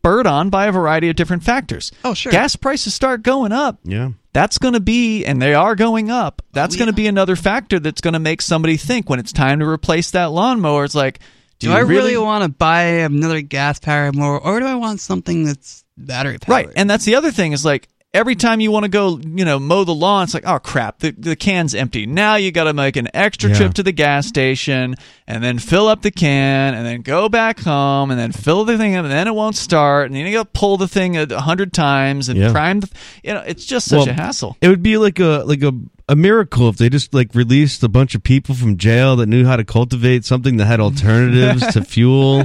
spurred 0.00 0.26
on 0.26 0.48
by 0.48 0.66
a 0.66 0.72
variety 0.72 1.10
of 1.10 1.16
different 1.16 1.42
factors. 1.44 1.92
Oh, 2.04 2.14
sure. 2.14 2.32
Gas 2.32 2.56
prices 2.56 2.94
start 2.94 3.22
going 3.22 3.52
up. 3.52 3.78
Yeah. 3.84 4.12
That's 4.32 4.56
going 4.56 4.72
to 4.72 4.80
be, 4.80 5.26
and 5.26 5.42
they 5.42 5.52
are 5.52 5.74
going 5.74 6.10
up. 6.10 6.40
That's 6.52 6.74
Oh, 6.74 6.78
going 6.78 6.86
to 6.86 6.94
be 6.94 7.06
another 7.06 7.36
factor 7.36 7.78
that's 7.78 8.00
going 8.00 8.14
to 8.14 8.18
make 8.18 8.40
somebody 8.40 8.78
think 8.78 9.10
when 9.10 9.18
it's 9.18 9.32
time 9.32 9.58
to 9.58 9.66
replace 9.66 10.12
that 10.12 10.26
lawnmower. 10.30 10.84
It's 10.84 10.94
like, 10.94 11.18
do, 11.58 11.66
Do 11.66 11.68
you 11.68 11.74
I 11.74 11.80
really, 11.80 12.16
want 12.16 12.44
to 12.44 12.48
buy 12.48 12.82
another 12.82 13.42
gas 13.42 13.78
powered 13.78 14.16
mower, 14.16 14.38
or 14.38 14.60
do 14.60 14.66
I 14.66 14.76
want 14.76 15.00
something 15.00 15.44
that's 15.44 15.84
battery 15.98 16.38
powered? 16.38 16.66
Right. 16.68 16.74
And 16.76 16.88
that's 16.88 17.04
the 17.04 17.16
other 17.16 17.30
thing 17.30 17.52
is 17.52 17.64
like 17.66 17.86
every 18.12 18.34
time 18.34 18.58
you 18.60 18.70
want 18.72 18.82
to 18.84 18.88
go, 18.88 19.18
you 19.18 19.44
know, 19.44 19.58
mow 19.60 19.84
the 19.84 19.94
lawn, 19.94 20.24
it's 20.24 20.34
like, 20.34 20.46
oh 20.46 20.58
crap, 20.58 20.98
the, 20.98 21.12
the 21.12 21.36
can's 21.36 21.74
empty. 21.74 22.06
Now 22.06 22.34
you 22.36 22.50
got 22.50 22.64
to 22.64 22.72
make 22.72 22.96
an 22.96 23.08
extra 23.14 23.50
Yeah. 23.50 23.56
trip 23.56 23.74
to 23.74 23.82
the 23.84 23.92
gas 23.92 24.26
station 24.26 24.96
and 25.28 25.44
then 25.44 25.58
fill 25.60 25.86
up 25.86 26.02
the 26.02 26.10
can 26.10 26.74
and 26.74 26.84
then 26.84 27.02
go 27.02 27.28
back 27.28 27.60
home 27.60 28.10
and 28.10 28.18
then 28.18 28.32
fill 28.32 28.64
the 28.64 28.76
thing 28.76 28.96
up 28.96 29.04
and 29.04 29.12
then 29.12 29.28
it 29.28 29.34
won't 29.34 29.54
start 29.56 30.06
and 30.06 30.16
then 30.16 30.26
you 30.26 30.32
got 30.32 30.52
to 30.52 30.58
pull 30.58 30.76
the 30.76 30.88
thing 30.88 31.16
a 31.16 31.40
hundred 31.40 31.72
times 31.72 32.28
and 32.28 32.38
Yeah. 32.38 32.50
prime 32.52 32.80
the, 32.80 32.88
you 33.22 33.32
know, 33.32 33.42
it's 33.46 33.64
just 33.64 33.88
such 33.88 33.98
Well, 33.98 34.08
a 34.08 34.12
hassle. 34.12 34.56
It 34.60 34.68
would 34.68 34.82
be 34.82 34.96
like 34.98 35.20
a 35.20 35.44
like 35.46 35.62
a 35.62 35.72
a 36.08 36.16
miracle 36.16 36.68
if 36.68 36.76
they 36.76 36.88
just 36.88 37.14
like 37.14 37.32
released 37.36 37.84
a 37.84 37.88
bunch 37.88 38.16
of 38.16 38.24
people 38.24 38.56
from 38.56 38.76
jail 38.76 39.14
that 39.14 39.26
knew 39.26 39.44
how 39.46 39.54
to 39.54 39.62
cultivate 39.64 40.24
something 40.24 40.56
that 40.56 40.66
had 40.66 40.80
alternatives 40.80 41.64
to 41.74 41.84
fuel. 41.84 42.44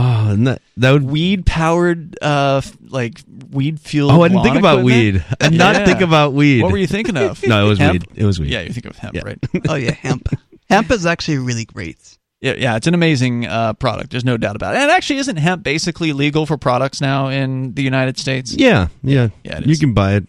Oh, 0.00 0.36
that 0.44 0.62
that 0.78 0.90
would 0.92 1.02
Weed 1.04 1.44
powered, 1.46 2.16
uh, 2.22 2.62
like 2.88 3.20
weed 3.50 3.78
fueled. 3.80 4.12
Oh, 4.12 4.22
I 4.22 4.28
didn't 4.28 4.42
think 4.44 4.56
about 4.56 4.82
weed. 4.84 5.24
I 5.40 5.48
did 5.48 5.58
not 5.58 5.76
Yeah. 5.76 5.84
think 5.84 6.00
about 6.00 6.32
weed. 6.32 6.62
What 6.62 6.72
were 6.72 6.78
you 6.78 6.86
thinking 6.86 7.16
of? 7.16 7.42
No, 7.46 7.66
it 7.66 7.68
was 7.68 7.78
Hemp? 7.78 7.92
weed. 7.92 8.06
It 8.14 8.24
was 8.24 8.38
weed. 8.40 8.50
Yeah, 8.50 8.60
you 8.62 8.72
think 8.72 8.86
of 8.86 8.96
hemp, 8.96 9.14
Yeah. 9.14 9.22
right? 9.24 9.38
Oh 9.68 9.74
yeah, 9.74 9.92
hemp. 9.92 10.28
hemp 10.68 10.90
is 10.90 11.04
actually 11.06 11.38
really 11.38 11.64
great. 11.64 11.98
Yeah, 12.40 12.54
yeah, 12.56 12.76
it's 12.76 12.86
an 12.86 12.94
amazing 12.94 13.46
uh, 13.46 13.74
product. 13.74 14.10
There's 14.12 14.24
no 14.24 14.38
doubt 14.38 14.56
about 14.56 14.74
it. 14.74 14.78
And 14.78 14.90
actually, 14.90 15.18
isn't 15.18 15.36
hemp 15.36 15.62
basically 15.62 16.14
legal 16.14 16.46
for 16.46 16.56
products 16.56 17.00
now 17.02 17.28
in 17.28 17.74
the 17.74 17.82
United 17.82 18.16
States? 18.18 18.54
Yeah, 18.54 18.88
yeah. 19.02 19.28
Yeah, 19.44 19.58
it 19.58 19.66
you 19.66 19.76
can 19.76 19.92
buy 19.92 20.14
it. 20.14 20.24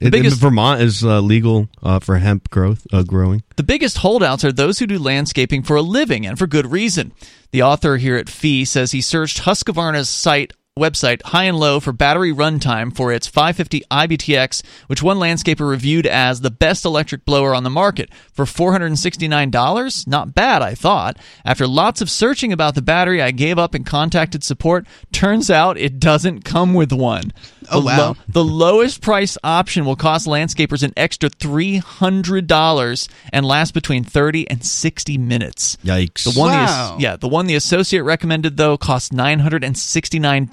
It- 0.00 0.10
biggest- 0.10 0.40
Vermont 0.40 0.80
is 0.80 1.04
uh, 1.04 1.20
legal 1.20 1.68
uh, 1.82 1.98
for 1.98 2.16
hemp 2.18 2.50
growth 2.50 2.86
uh, 2.92 3.02
growing. 3.02 3.42
The 3.56 3.62
biggest 3.62 3.98
holdouts 3.98 4.44
are 4.44 4.52
those 4.52 4.78
who 4.78 4.86
do 4.86 4.98
landscaping 4.98 5.62
for 5.62 5.76
a 5.76 5.82
living 5.82 6.26
and 6.26 6.38
for 6.38 6.46
good 6.46 6.66
reason. 6.72 7.12
The 7.52 7.62
author 7.62 7.96
here 7.98 8.16
at 8.16 8.28
Fee 8.28 8.64
says 8.64 8.92
he 8.92 9.00
searched 9.02 9.42
Husqvarna's 9.42 10.08
site 10.08 10.52
website 10.80 11.20
high 11.26 11.44
and 11.44 11.58
low 11.58 11.80
for 11.80 11.92
battery 11.92 12.32
runtime 12.32 12.94
for 12.94 13.12
its 13.12 13.26
550 13.26 13.82
IBTX, 13.90 14.62
which 14.86 15.02
one 15.02 15.18
landscaper 15.18 15.68
reviewed 15.68 16.06
as 16.06 16.40
the 16.40 16.50
best 16.50 16.84
electric 16.84 17.24
blower 17.24 17.54
on 17.54 17.64
the 17.64 17.70
market 17.70 18.08
for 18.32 18.44
$469. 18.44 20.06
Not 20.06 20.34
bad, 20.34 20.62
I 20.62 20.74
thought. 20.74 21.18
After 21.44 21.66
lots 21.66 22.00
of 22.00 22.08
searching 22.08 22.52
about 22.52 22.74
the 22.76 22.82
battery, 22.82 23.20
I 23.20 23.30
gave 23.32 23.58
up 23.58 23.74
and 23.74 23.84
contacted 23.84 24.44
support. 24.44 24.86
Turns 25.12 25.50
out 25.50 25.76
it 25.76 25.98
doesn't 25.98 26.44
come 26.44 26.72
with 26.72 26.92
one. 26.92 27.32
Oh, 27.70 27.80
The 27.80 27.86
wow. 27.86 28.16
the 28.28 28.44
lowest 28.44 29.00
price 29.02 29.36
option 29.44 29.84
will 29.84 29.96
cost 29.96 30.26
landscapers 30.26 30.82
an 30.82 30.92
extra 30.96 31.30
$300 31.30 33.08
and 33.32 33.46
last 33.46 33.74
between 33.74 34.02
30 34.04 34.48
and 34.50 34.64
60 34.64 35.18
minutes. 35.18 35.76
Yikes! 35.84 36.24
The 36.32 36.38
one 36.38 36.50
Wow. 36.52 36.94
the, 36.96 37.02
yeah, 37.02 37.16
the 37.16 37.28
one 37.28 37.46
the 37.46 37.54
associate 37.54 38.02
recommended 38.02 38.56
though 38.56 38.76
costs 38.76 39.10
$969, 39.10 40.50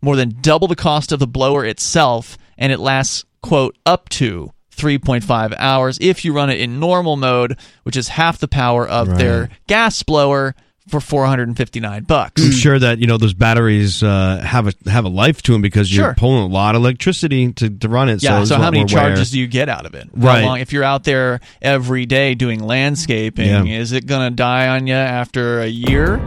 more 0.00 0.16
than 0.16 0.36
double 0.40 0.68
the 0.68 0.76
cost 0.76 1.12
of 1.12 1.18
the 1.20 1.26
blower 1.26 1.64
itself, 1.64 2.36
and 2.58 2.72
it 2.72 2.78
lasts 2.80 3.24
quote 3.42 3.76
up 3.86 4.08
to 4.08 4.52
3.5 4.76 5.54
hours 5.58 5.98
if 6.00 6.24
you 6.24 6.32
run 6.32 6.50
it 6.50 6.60
in 6.60 6.80
normal 6.80 7.16
mode, 7.16 7.56
which 7.84 7.96
is 7.96 8.08
half 8.08 8.38
the 8.38 8.48
power 8.48 8.86
of 8.88 9.08
Right. 9.08 9.18
their 9.18 9.48
gas 9.68 10.02
blower 10.02 10.54
for 10.88 11.00
459 11.00 12.02
bucks. 12.04 12.42
I'm 12.44 12.50
sure 12.50 12.76
that 12.78 12.98
you 12.98 13.06
know 13.06 13.16
those 13.16 13.34
batteries 13.34 14.02
uh, 14.02 14.40
have 14.44 14.66
a 14.66 14.90
have 14.90 15.04
a 15.04 15.08
life 15.08 15.40
to 15.42 15.52
them 15.52 15.62
because 15.62 15.94
you're 15.94 16.14
pulling 16.14 16.42
a 16.42 16.46
lot 16.52 16.74
of 16.74 16.80
electricity 16.82 17.52
to, 17.52 17.70
to 17.70 17.88
run 17.88 18.08
it. 18.08 18.20
Yeah. 18.22 18.36
there's 18.38 18.48
So, 18.48 18.56
how 18.56 18.70
many 18.72 18.78
more 18.78 18.86
wear. 19.00 19.08
charges 19.10 19.30
do 19.30 19.38
you 19.38 19.46
get 19.46 19.68
out 19.68 19.86
of 19.86 19.94
it? 19.94 20.08
Right. 20.12 20.44
Long, 20.44 20.58
if 20.58 20.72
you're 20.72 20.82
out 20.82 21.04
there 21.04 21.38
every 21.60 22.04
day 22.06 22.34
doing 22.34 22.58
landscaping, 22.60 23.46
Yeah. 23.48 23.62
is 23.78 23.92
it 23.92 24.06
going 24.06 24.28
to 24.30 24.34
die 24.34 24.68
on 24.68 24.88
you 24.88 24.94
after 24.94 25.60
a 25.60 25.68
year? 25.68 26.20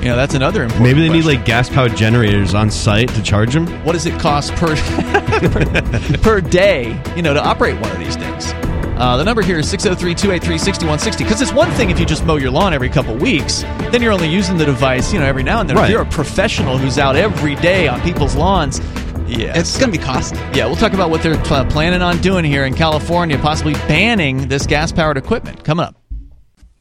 You 0.00 0.06
know, 0.12 0.16
that's 0.16 0.34
another 0.34 0.62
important. 0.62 0.82
Maybe 0.86 1.00
they 1.06 1.12
need 1.12 1.24
like 1.24 1.44
gas 1.44 1.68
powered 1.68 1.96
generators 1.96 2.54
on 2.54 2.70
site 2.70 3.08
to 3.10 3.22
charge 3.22 3.52
them. 3.54 3.66
what 3.84 3.92
does 3.92 4.06
it 4.06 4.18
cost 4.20 4.52
per 4.54 4.76
per, 5.50 6.18
per 6.18 6.40
day? 6.40 7.00
You 7.16 7.22
know, 7.22 7.34
to 7.34 7.42
operate 7.44 7.80
one 7.80 7.90
of 7.90 7.98
these 7.98 8.16
things. 8.16 8.52
Uh, 8.98 9.16
the 9.18 9.24
number 9.24 9.42
here 9.42 9.58
is 9.58 9.68
603 9.68 10.14
283 10.14 10.56
6160. 10.58 11.24
Because 11.24 11.42
it's 11.42 11.52
one 11.52 11.70
thing 11.72 11.90
if 11.90 12.00
you 12.00 12.06
just 12.06 12.24
mow 12.24 12.36
your 12.36 12.50
lawn 12.50 12.72
every 12.72 12.88
couple 12.88 13.14
weeks, 13.16 13.62
then 13.90 14.00
you're 14.00 14.12
only 14.12 14.28
using 14.28 14.56
the 14.56 14.64
device, 14.64 15.12
you 15.12 15.18
know, 15.18 15.26
every 15.26 15.42
now 15.42 15.60
and 15.60 15.68
then. 15.68 15.76
right. 15.76 15.84
If 15.86 15.90
you're 15.90 16.02
a 16.02 16.06
professional 16.06 16.78
who's 16.78 16.96
out 16.98 17.14
every 17.16 17.56
day 17.56 17.88
on 17.88 18.00
people's 18.00 18.34
lawns, 18.36 18.80
yeah. 19.28 19.58
It's 19.58 19.76
going 19.76 19.92
to 19.92 19.98
be 19.98 20.02
costly. 20.04 20.38
Yeah, 20.54 20.66
we'll 20.66 20.76
talk 20.76 20.92
about 20.92 21.10
what 21.10 21.20
they're 21.20 21.36
pl- 21.42 21.64
planning 21.66 22.00
on 22.00 22.18
doing 22.20 22.44
here 22.44 22.64
in 22.64 22.74
California, 22.74 23.36
possibly 23.36 23.72
banning 23.88 24.46
this 24.46 24.66
gas 24.68 24.92
powered 24.92 25.16
equipment. 25.16 25.64
Coming 25.64 25.84
up. 25.84 25.96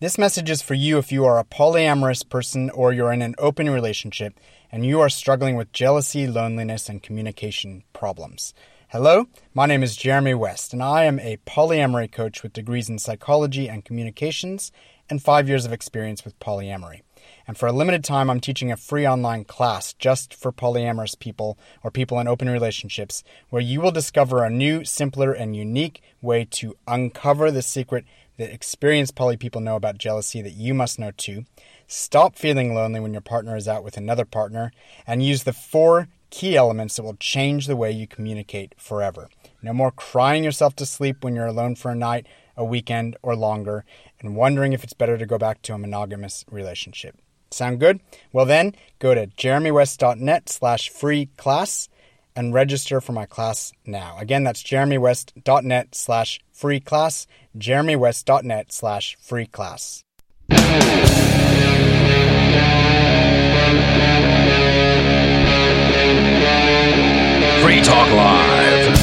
This 0.05 0.19
message 0.19 0.51
is 0.51 0.61
for 0.61 0.75
you 0.75 0.99
if 0.99 1.11
you 1.11 1.25
are 1.25 1.39
a 1.39 1.43
polyamorous 1.43 2.29
person 2.29 2.69
or 2.69 2.93
you're 2.93 3.11
in 3.11 3.23
an 3.23 3.33
open 3.39 3.71
relationship 3.71 4.39
and 4.71 4.85
you 4.85 5.01
are 5.01 5.09
struggling 5.09 5.55
with 5.55 5.71
jealousy, 5.71 6.27
loneliness, 6.27 6.87
and 6.87 7.01
communication 7.01 7.83
problems. 7.91 8.53
Hello, 8.89 9.25
my 9.55 9.65
name 9.65 9.81
is 9.81 9.95
Jeremy 9.95 10.35
West, 10.35 10.73
and 10.73 10.83
I 10.83 11.05
am 11.05 11.19
a 11.19 11.37
polyamory 11.47 12.11
coach 12.11 12.43
with 12.43 12.53
degrees 12.53 12.87
in 12.87 12.99
psychology 12.99 13.67
and 13.67 13.83
communications 13.83 14.71
and 15.09 15.23
five 15.23 15.49
years 15.49 15.65
of 15.65 15.73
experience 15.73 16.23
with 16.23 16.39
polyamory. 16.39 17.01
And 17.47 17.57
for 17.57 17.65
a 17.65 17.71
limited 17.71 18.03
time, 18.03 18.29
I'm 18.29 18.39
teaching 18.39 18.71
a 18.71 18.77
free 18.77 19.07
online 19.07 19.43
class 19.43 19.93
just 19.93 20.35
for 20.35 20.51
polyamorous 20.51 21.17
people 21.17 21.57
or 21.81 21.89
people 21.89 22.19
in 22.19 22.27
open 22.27 22.47
relationships 22.47 23.23
where 23.49 23.61
you 23.61 23.81
will 23.81 23.89
discover 23.89 24.43
a 24.43 24.51
new, 24.51 24.85
simpler, 24.85 25.31
and 25.31 25.55
unique 25.55 26.03
way 26.21 26.45
to 26.51 26.75
uncover 26.87 27.49
the 27.49 27.63
secret 27.63 28.05
that 28.37 28.53
experienced 28.53 29.15
poly 29.15 29.37
people 29.37 29.61
know 29.61 29.75
about 29.75 29.97
jealousy 29.97 30.41
that 30.41 30.53
you 30.53 30.73
must 30.73 30.99
know 30.99 31.11
too. 31.11 31.45
Stop 31.87 32.35
feeling 32.35 32.73
lonely 32.73 32.99
when 32.99 33.13
your 33.13 33.21
partner 33.21 33.55
is 33.55 33.67
out 33.67 33.83
with 33.83 33.97
another 33.97 34.25
partner 34.25 34.71
and 35.05 35.23
use 35.23 35.43
the 35.43 35.53
four 35.53 36.07
key 36.29 36.57
elements 36.57 36.95
that 36.95 37.03
will 37.03 37.15
change 37.15 37.67
the 37.67 37.75
way 37.75 37.91
you 37.91 38.07
communicate 38.07 38.73
forever. 38.77 39.29
No 39.61 39.73
more 39.73 39.91
crying 39.91 40.43
yourself 40.43 40.75
to 40.77 40.85
sleep 40.85 41.23
when 41.23 41.35
you're 41.35 41.45
alone 41.45 41.75
for 41.75 41.91
a 41.91 41.95
night, 41.95 42.27
a 42.57 42.65
weekend, 42.65 43.15
or 43.21 43.35
longer, 43.35 43.85
and 44.19 44.35
wondering 44.35 44.73
if 44.73 44.83
it's 44.83 44.93
better 44.93 45.17
to 45.17 45.25
go 45.25 45.37
back 45.37 45.61
to 45.63 45.73
a 45.73 45.77
monogamous 45.77 46.43
relationship. 46.49 47.17
Sound 47.51 47.79
good? 47.79 48.01
Well 48.33 48.45
then, 48.45 48.75
go 48.99 49.13
to 49.13 49.27
jeremywest.net 49.27 50.49
slash 50.49 50.89
free 50.89 51.27
class 51.37 51.87
and 52.35 52.53
register 52.53 52.99
for 52.99 53.13
my 53.13 53.25
class 53.25 53.71
now. 53.85 54.17
Again, 54.19 54.43
that's 54.43 54.61
jeremywest.net 54.61 55.95
slash 55.95 56.39
free 56.55 56.79
class, 56.79 57.27
jeremywest.net 57.57 58.71
slash 58.71 59.17
free 59.19 59.45
class. 59.45 60.03
Free 67.61 67.81
Talk 67.81 68.09
Live. 68.11 68.95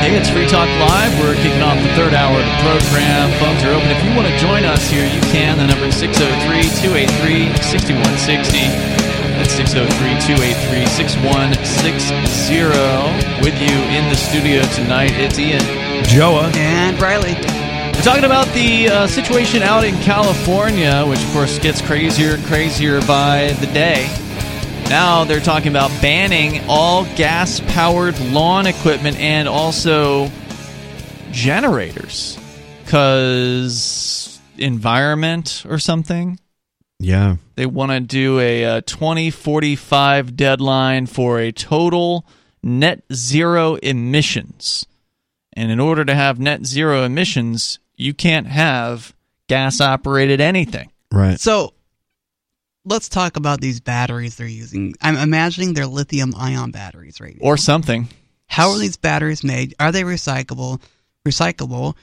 Hey, 0.00 0.16
it's 0.16 0.30
Free 0.30 0.46
Talk 0.46 0.68
Live. 0.80 1.18
We're 1.20 1.34
kicking 1.34 1.60
off 1.60 1.76
the 1.82 1.92
third 1.94 2.14
hour 2.14 2.38
of 2.38 2.46
the 2.46 2.56
program. 2.62 3.30
Phones 3.40 3.62
are 3.64 3.74
open. 3.74 3.90
If 3.90 4.02
you 4.04 4.14
want 4.14 4.28
to 4.28 4.38
join 4.38 4.64
us 4.64 4.88
here, 4.88 5.04
you 5.04 5.20
can. 5.32 5.58
The 5.58 5.66
number 5.66 5.86
is 5.86 5.96
603 5.96 6.62
283 6.80 7.52
6160. 7.60 9.15
That's 9.56 9.72
603 9.72 10.36
283 10.36 10.86
6160. 10.86 13.42
With 13.42 13.58
you 13.58 13.74
in 13.88 14.06
the 14.10 14.14
studio 14.14 14.62
tonight, 14.74 15.12
it's 15.12 15.38
Ian. 15.38 15.62
Joa. 16.04 16.54
And 16.56 17.00
Riley. 17.00 17.32
We're 17.32 18.02
talking 18.02 18.24
about 18.24 18.46
the 18.48 18.88
uh, 18.88 19.06
situation 19.06 19.62
out 19.62 19.84
in 19.84 19.94
California, 20.02 21.06
which 21.06 21.22
of 21.22 21.32
course 21.32 21.58
gets 21.58 21.80
crazier 21.80 22.34
and 22.34 22.44
crazier 22.44 23.00
by 23.06 23.56
the 23.60 23.66
day. 23.68 24.14
Now 24.90 25.24
they're 25.24 25.40
talking 25.40 25.68
about 25.68 25.90
banning 26.02 26.62
all 26.68 27.04
gas 27.16 27.60
powered 27.68 28.20
lawn 28.20 28.66
equipment 28.66 29.18
and 29.18 29.48
also 29.48 30.30
generators 31.30 32.38
because 32.84 34.38
environment 34.58 35.64
or 35.66 35.78
something. 35.78 36.38
Yeah. 36.98 37.36
They 37.56 37.66
want 37.66 37.92
to 37.92 38.00
do 38.00 38.40
a, 38.40 38.64
uh 38.64 38.80
2045 38.82 40.36
deadline 40.36 41.06
for 41.06 41.38
a 41.38 41.52
total 41.52 42.26
net 42.62 43.02
zero 43.12 43.74
emissions. 43.76 44.86
And 45.52 45.70
in 45.70 45.80
order 45.80 46.04
to 46.04 46.14
have 46.14 46.38
net 46.38 46.66
zero 46.66 47.04
emissions, 47.04 47.78
you 47.96 48.12
can't 48.12 48.46
have 48.46 49.14
gas 49.48 49.80
operated 49.80 50.40
anything. 50.40 50.90
Right. 51.12 51.40
So 51.40 51.72
let's 52.84 53.08
talk 53.08 53.36
about 53.36 53.60
these 53.60 53.80
batteries 53.80 54.36
they're 54.36 54.46
using. 54.46 54.94
I'm 55.00 55.16
imagining 55.16 55.74
they're 55.74 55.86
lithium 55.86 56.34
ion 56.36 56.70
batteries 56.72 57.20
right 57.20 57.36
now. 57.40 57.46
Or 57.46 57.56
something. 57.56 58.08
How 58.48 58.70
are 58.70 58.78
these 58.78 58.96
batteries 58.96 59.42
made? 59.42 59.74
Are 59.80 59.92
they 59.92 60.02
recyclable? 60.02 60.80
Recyclable? 61.26 61.94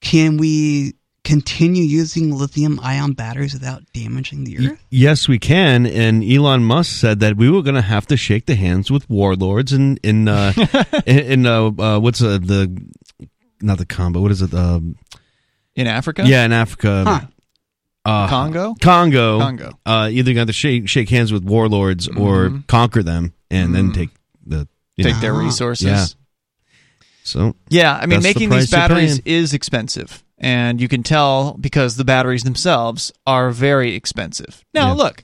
Can 0.00 0.36
we 0.36 0.94
continue 1.26 1.82
using 1.82 2.32
lithium 2.34 2.78
ion 2.82 3.12
batteries 3.12 3.52
without 3.52 3.82
damaging 3.92 4.44
the 4.44 4.56
earth? 4.58 4.78
Yes, 4.90 5.28
we 5.28 5.38
can. 5.38 5.84
And 5.86 6.22
Elon 6.24 6.62
Musk 6.64 6.90
said 7.00 7.20
that 7.20 7.36
we 7.36 7.50
were 7.50 7.62
going 7.62 7.74
to 7.74 7.82
have 7.82 8.06
to 8.06 8.16
shake 8.16 8.46
the 8.46 8.54
hands 8.54 8.90
with 8.90 9.10
warlords 9.10 9.72
in 9.72 9.98
in 10.02 10.28
uh, 10.28 10.52
in, 11.06 11.18
in 11.18 11.46
uh, 11.46 11.66
uh, 11.78 11.98
what's 11.98 12.22
uh, 12.22 12.38
the 12.38 12.70
not 13.60 13.78
the 13.78 13.86
combo? 13.86 14.20
What 14.20 14.30
is 14.30 14.40
it? 14.42 14.54
Um, 14.54 14.96
In 15.74 15.86
Africa? 15.86 16.22
yeah, 16.26 16.44
in 16.44 16.52
Africa. 16.52 17.04
Huh. 17.06 17.20
Uh, 18.04 18.28
Congo? 18.28 18.74
Congo. 18.80 19.40
Congo. 19.40 19.70
Uh, 19.84 20.08
either 20.12 20.32
going 20.32 20.46
to 20.46 20.52
shake 20.52 20.88
shake 20.88 21.08
hands 21.10 21.32
with 21.32 21.42
warlords 21.42 22.06
or 22.06 22.50
Mhm. 22.50 22.66
conquer 22.68 23.02
them, 23.02 23.32
and 23.50 23.74
then 23.74 23.90
Mhm. 23.90 23.94
take 23.94 24.10
the 24.46 24.68
you 24.96 25.02
Take 25.04 25.14
know. 25.14 25.20
their 25.20 25.34
Ah. 25.34 25.44
resources. 25.44 25.86
Yeah. 25.86 26.06
So 27.24 27.56
Yeah, 27.68 27.94
I 27.96 28.06
mean, 28.06 28.20
That's 28.20 28.22
the 28.22 28.28
making 28.28 28.50
these 28.50 28.70
batteries 28.70 29.18
is 29.24 29.52
expensive, 29.52 30.22
and 30.38 30.80
you 30.80 30.88
can 30.88 31.02
tell 31.02 31.54
because 31.60 31.96
the 31.96 32.04
batteries 32.04 32.44
themselves 32.44 33.12
are 33.26 33.50
very 33.50 33.94
expensive. 33.94 34.64
Now, 34.74 34.88
Yeah. 34.88 34.92
look, 34.94 35.22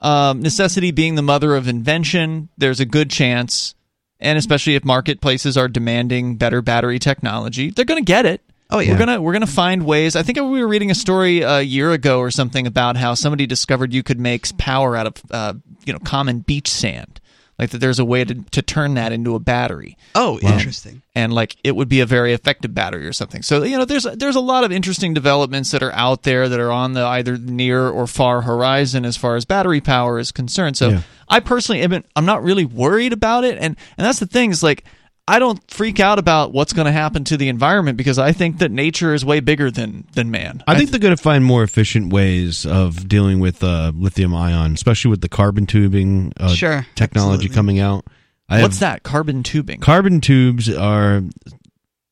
um, 0.00 0.40
necessity 0.42 0.90
being 0.90 1.14
the 1.14 1.22
mother 1.22 1.54
of 1.54 1.68
invention, 1.68 2.48
there's 2.58 2.80
a 2.80 2.84
good 2.86 3.10
chance, 3.10 3.74
and 4.20 4.38
especially 4.38 4.74
if 4.74 4.84
marketplaces 4.84 5.56
are 5.56 5.68
demanding 5.68 6.36
better 6.36 6.62
battery 6.62 6.98
technology, 6.98 7.70
they're 7.70 7.84
going 7.84 8.02
to 8.02 8.06
get 8.06 8.26
it. 8.26 8.40
Oh, 8.70 8.78
yeah. 8.80 8.92
We're 8.92 8.98
gonna 8.98 9.20
we're 9.20 9.32
gonna 9.34 9.46
find 9.46 9.84
ways. 9.84 10.16
I 10.16 10.22
think 10.22 10.36
we 10.38 10.42
were 10.60 10.66
reading 10.66 10.90
a 10.90 10.94
story 10.94 11.42
a 11.42 11.60
year 11.60 11.92
ago 11.92 12.18
or 12.18 12.30
something 12.30 12.66
about 12.66 12.96
how 12.96 13.12
somebody 13.14 13.46
discovered 13.46 13.92
you 13.92 14.02
could 14.02 14.18
make 14.18 14.56
power 14.56 14.96
out 14.96 15.06
of 15.06 15.12
uh, 15.30 15.52
you 15.84 15.92
know 15.92 15.98
common 16.00 16.40
beach 16.40 16.68
sand, 16.70 17.20
like 17.58 17.70
that. 17.70 17.78
There's 17.78 17.98
a 17.98 18.04
way 18.04 18.24
to 18.24 18.34
to 18.34 18.62
turn 18.62 18.94
that 18.94 19.12
into 19.12 19.34
a 19.34 19.38
battery 19.38 19.96
Oh, 20.14 20.38
interesting. 20.40 21.02
and 21.14 21.32
like 21.32 21.56
it 21.64 21.76
would 21.76 21.88
be 21.88 22.00
a 22.00 22.06
very 22.06 22.32
effective 22.32 22.74
battery 22.74 23.06
or 23.06 23.12
something. 23.12 23.42
So 23.42 23.62
you 23.62 23.78
know, 23.78 23.84
there's 23.84 24.04
there's 24.04 24.36
a 24.36 24.40
lot 24.40 24.64
of 24.64 24.72
interesting 24.72 25.14
developments 25.14 25.70
that 25.70 25.82
are 25.82 25.92
out 25.92 26.22
there 26.24 26.48
that 26.48 26.60
are 26.60 26.70
on 26.72 26.92
the 26.94 27.04
either 27.04 27.36
near 27.38 27.88
or 27.88 28.06
far 28.06 28.42
horizon 28.42 29.04
as 29.04 29.16
far 29.16 29.36
as 29.36 29.44
battery 29.44 29.80
power 29.80 30.18
is 30.18 30.32
concerned. 30.32 30.76
So 30.76 30.88
Yeah. 30.90 31.00
I 31.28 31.40
personally 31.40 31.80
am 31.82 32.04
I'm 32.16 32.26
not 32.26 32.42
really 32.42 32.64
worried 32.64 33.12
about 33.12 33.44
it, 33.44 33.56
and 33.58 33.76
and 33.96 34.04
that's 34.06 34.18
the 34.20 34.26
thing 34.26 34.50
is 34.50 34.62
like. 34.62 34.84
I 35.26 35.38
don't 35.38 35.58
freak 35.70 36.00
out 36.00 36.18
about 36.18 36.52
what's 36.52 36.74
going 36.74 36.84
to 36.84 36.92
happen 36.92 37.24
to 37.24 37.36
the 37.38 37.48
environment 37.48 37.96
because 37.96 38.18
I 38.18 38.32
think 38.32 38.58
that 38.58 38.70
nature 38.70 39.14
is 39.14 39.24
way 39.24 39.40
bigger 39.40 39.70
than 39.70 40.06
than 40.14 40.30
man. 40.30 40.62
I 40.66 40.76
think 40.76 40.90
they're 40.90 41.00
going 41.00 41.16
to 41.16 41.22
find 41.22 41.42
more 41.44 41.62
efficient 41.62 42.12
ways 42.12 42.66
of 42.66 43.08
dealing 43.08 43.40
with 43.40 43.64
uh, 43.64 43.92
lithium 43.94 44.34
ion, 44.34 44.74
especially 44.74 45.10
with 45.10 45.22
the 45.22 45.30
carbon 45.30 45.64
tubing 45.66 46.32
uh, 46.38 46.48
Sure, 46.48 46.86
technology 46.94 47.46
absolutely. 47.46 47.54
coming 47.54 47.78
out. 47.80 48.04
I 48.50 48.60
what's 48.60 48.78
have- 48.80 48.96
that 48.96 49.02
carbon 49.02 49.42
tubing? 49.42 49.80
Carbon 49.80 50.20
tubes 50.20 50.68
are 50.68 51.22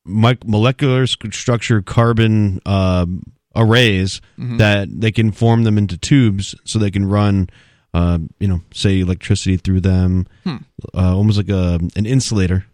mic- 0.05 0.47
molecular 0.47 1.05
structure 1.07 1.81
carbon 1.81 2.59
um 2.65 3.21
arrays 3.55 4.21
Mm-hmm. 4.39 4.57
that 4.57 4.87
they 4.91 5.11
can 5.11 5.31
form 5.31 5.63
them 5.63 5.77
into 5.77 5.95
tubes 5.97 6.55
so 6.65 6.79
they 6.79 6.89
can 6.89 7.05
run, 7.05 7.47
uh, 7.93 8.17
you 8.39 8.47
know, 8.47 8.61
say 8.73 8.99
electricity 9.01 9.57
through 9.57 9.81
them, 9.81 10.25
Hmm. 10.43 10.55
uh, 10.95 11.15
almost 11.15 11.37
like 11.37 11.49
a 11.49 11.79
an 11.95 12.07
insulator 12.07 12.65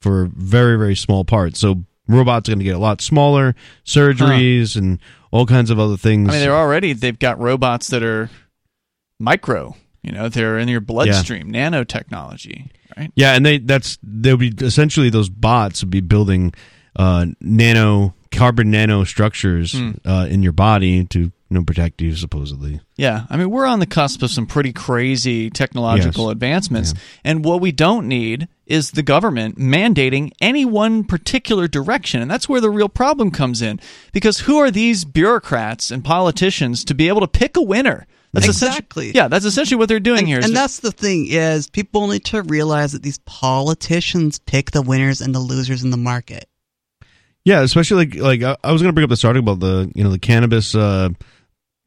for 0.00 0.30
very 0.34 0.76
very 0.78 0.94
small 0.96 1.24
parts. 1.24 1.58
So 1.60 1.84
robots 2.08 2.48
are 2.48 2.52
going 2.52 2.60
to 2.60 2.64
get 2.64 2.76
a 2.76 2.78
lot 2.78 3.00
smaller, 3.00 3.54
surgeries 3.84 4.76
and 4.76 4.98
all 5.30 5.46
kinds 5.46 5.70
of 5.70 5.78
other 5.78 5.96
things. 5.96 6.28
I 6.28 6.32
mean, 6.32 6.40
they're 6.40 6.54
already 6.56 6.92
they've 6.92 7.18
got 7.18 7.38
robots 7.38 7.88
that 7.88 8.02
are 8.02 8.30
micro. 9.18 9.76
You 10.02 10.12
know, 10.12 10.28
they're 10.28 10.58
in 10.58 10.68
your 10.68 10.80
bloodstream, 10.80 11.50
nanotechnology, 11.52 12.68
right? 12.96 13.10
Yeah, 13.16 13.34
and 13.34 13.44
they 13.44 13.58
that's 13.58 13.98
they'll 14.02 14.36
be 14.36 14.52
essentially 14.60 15.10
those 15.10 15.28
bots 15.28 15.82
would 15.82 15.90
be 15.90 16.00
building 16.00 16.54
uh, 16.94 17.26
nano 17.40 18.14
carbon 18.30 18.70
nano 18.70 19.02
structures 19.04 19.72
Hmm. 19.72 19.92
uh, 20.04 20.26
in 20.30 20.42
your 20.42 20.52
body 20.52 21.04
to 21.06 21.32
you 21.48 21.54
know 21.54 21.64
protect 21.64 22.00
you 22.02 22.14
supposedly. 22.14 22.80
Yeah, 22.96 23.24
I 23.30 23.36
mean, 23.36 23.50
we're 23.50 23.66
on 23.66 23.78
the 23.80 23.86
cusp 23.86 24.22
of 24.22 24.30
some 24.30 24.46
pretty 24.46 24.72
crazy 24.72 25.48
technological 25.50 26.24
Yes. 26.26 26.32
advancements. 26.32 26.94
And 27.24 27.44
what 27.44 27.60
we 27.60 27.72
don't 27.72 28.08
need 28.08 28.48
is 28.66 28.90
the 28.90 29.02
government 29.02 29.56
mandating 29.58 30.32
any 30.40 30.64
one 30.64 31.04
particular 31.04 31.68
direction. 31.68 32.20
And 32.20 32.28
that's 32.30 32.48
where 32.48 32.60
the 32.60 32.70
real 32.70 32.88
problem 32.88 33.30
comes 33.30 33.62
in. 33.62 33.78
Because 34.12 34.40
who 34.40 34.58
are 34.58 34.70
these 34.72 35.04
bureaucrats 35.04 35.90
and 35.92 36.02
politicians 36.04 36.84
to 36.86 36.94
be 36.94 37.06
able 37.06 37.20
to 37.20 37.28
pick 37.28 37.56
a 37.56 37.62
winner? 37.62 38.06
That's 38.32 38.48
essentially- 38.48 38.76
Exactly. 38.78 39.12
yeah, 39.14 39.28
that's 39.28 39.44
essentially 39.44 39.78
what 39.78 39.88
they're 39.88 40.00
doing 40.00 40.18
and, 40.20 40.28
here. 40.28 40.38
is 40.40 40.46
and 40.46 40.56
that's 40.56 40.80
the 40.80 40.90
thing 40.92 41.26
is 41.30 41.70
people 41.70 42.08
need 42.08 42.24
to 42.26 42.42
realize 42.42 42.92
that 42.92 43.02
these 43.02 43.18
politicians 43.18 44.38
pick 44.40 44.72
the 44.72 44.82
winners 44.82 45.20
and 45.20 45.34
the 45.34 45.38
losers 45.40 45.82
in 45.84 45.90
the 45.90 45.96
market. 45.96 46.46
Yeah, 47.44 47.60
especially 47.60 48.06
like 48.06 48.14
like 48.16 48.42
I, 48.42 48.56
I 48.64 48.72
was 48.72 48.82
going 48.82 48.88
to 48.90 48.92
bring 48.92 49.04
up 49.04 49.10
this 49.10 49.24
article 49.24 49.52
about 49.52 49.60
the 49.60 49.90
you 49.94 50.02
know 50.02 50.10
the 50.10 50.18
cannabis. 50.18 50.74
Uh, 50.74 51.10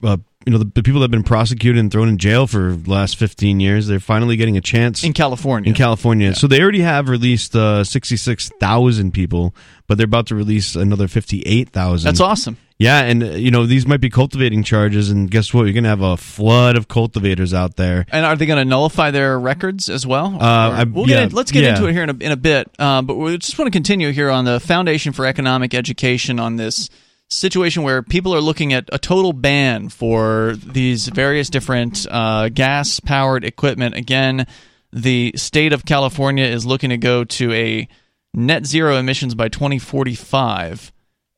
uh, 0.04 0.18
you 0.46 0.52
know 0.52 0.58
the, 0.58 0.72
the 0.74 0.84
people 0.84 1.02
that 1.02 1.06
have 1.06 1.12
been 1.12 1.24
prosecuted 1.24 1.80
and 1.80 1.92
thrown 1.92 2.08
in 2.08 2.18
jail 2.18 2.48
for 2.48 2.72
the 2.76 2.90
last 2.90 3.18
15 3.18 3.60
years 3.60 3.88
they're 3.88 4.00
finally 4.00 4.38
getting 4.38 4.58
a 4.58 4.62
chance 4.62 5.04
in 5.04 5.14
California. 5.14 5.70
in 5.70 5.76
California. 5.76 6.34
So 6.34 6.48
they 6.48 6.62
already 6.62 6.82
have 6.82 7.10
released 7.10 7.56
uh, 7.56 7.84
66,000 7.84 9.14
people, 9.14 9.54
but 9.88 9.98
they're 9.98 10.06
about 10.06 10.28
to 10.28 10.36
release 10.36 10.76
another 10.76 11.08
58,000. 11.08 12.08
that's 12.08 12.22
awesome. 12.22 12.58
Yeah, 12.80 13.02
and 13.02 13.22
uh, 13.22 13.26
you 13.32 13.52
know 13.52 13.66
these 13.66 13.86
might 13.86 14.00
be 14.00 14.10
cultivating 14.10 14.64
charges, 14.64 15.10
and 15.10 15.30
guess 15.30 15.54
what? 15.54 15.64
You're 15.64 15.74
gonna 15.74 15.90
have 15.90 16.02
a 16.02 16.16
flood 16.16 16.78
of 16.78 16.88
cultivators 16.88 17.54
out 17.54 17.76
there. 17.76 18.06
And 18.10 18.26
are 18.26 18.38
they 18.38 18.46
going 18.46 18.58
to 18.58 18.64
nullify 18.64 19.12
their 19.12 19.38
records 19.38 19.90
as 19.90 20.08
well? 20.08 20.38
Uh, 20.40 20.72
I- 20.72 20.84
we'll 20.86 21.06
get 21.06 21.24
in, 21.24 21.30
let's 21.32 21.52
get 21.52 21.64
yeah. 21.64 21.72
into 21.72 21.88
it 21.88 21.92
here 21.92 22.04
in 22.04 22.10
a, 22.10 22.14
in 22.14 22.32
a 22.32 22.38
bit. 22.38 22.72
Um, 22.80 23.06
but 23.06 23.16
we 23.16 23.38
just 23.38 23.60
want 23.60 23.68
to 23.68 23.76
continue 23.76 24.12
here 24.12 24.30
on 24.30 24.46
the 24.46 24.62
Foundation 24.62 25.12
for 25.12 25.26
Economic 25.26 25.74
Education 25.74 26.40
on 26.40 26.56
this 26.56 26.90
situation 27.30 27.84
where 27.84 28.02
people 28.02 28.34
are 28.34 28.42
looking 28.42 28.74
at 28.74 28.90
a 28.92 28.98
total 28.98 29.34
ban 29.34 29.90
for 29.90 30.56
these 30.56 31.08
various 31.08 31.50
different 31.50 32.08
uh, 32.10 32.50
gas 32.50 33.00
powered 33.00 33.46
equipment. 33.46 33.96
Again, 33.96 34.48
the 34.92 35.34
state 35.36 35.72
of 35.72 35.86
California 35.86 36.46
is 36.46 36.66
looking 36.66 36.90
to 36.90 36.98
go 36.98 37.24
to 37.24 37.54
a 37.54 37.88
net 38.34 38.66
zero 38.66 38.98
emissions 38.98 39.36
by 39.36 39.48
2045. 39.48 40.92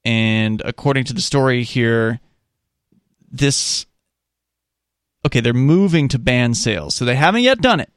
And 0.04 0.62
according 0.64 1.04
to 1.06 1.14
the 1.14 1.22
story 1.22 1.64
here, 1.64 2.20
this 3.30 3.86
okay, 5.26 5.40
they're 5.40 5.54
moving 5.54 6.08
to 6.10 6.20
ban 6.20 6.54
sales. 6.54 6.96
So 6.96 7.06
they 7.06 7.16
haven't 7.16 7.44
yet 7.44 7.62
done 7.62 7.80
it, 7.80 7.92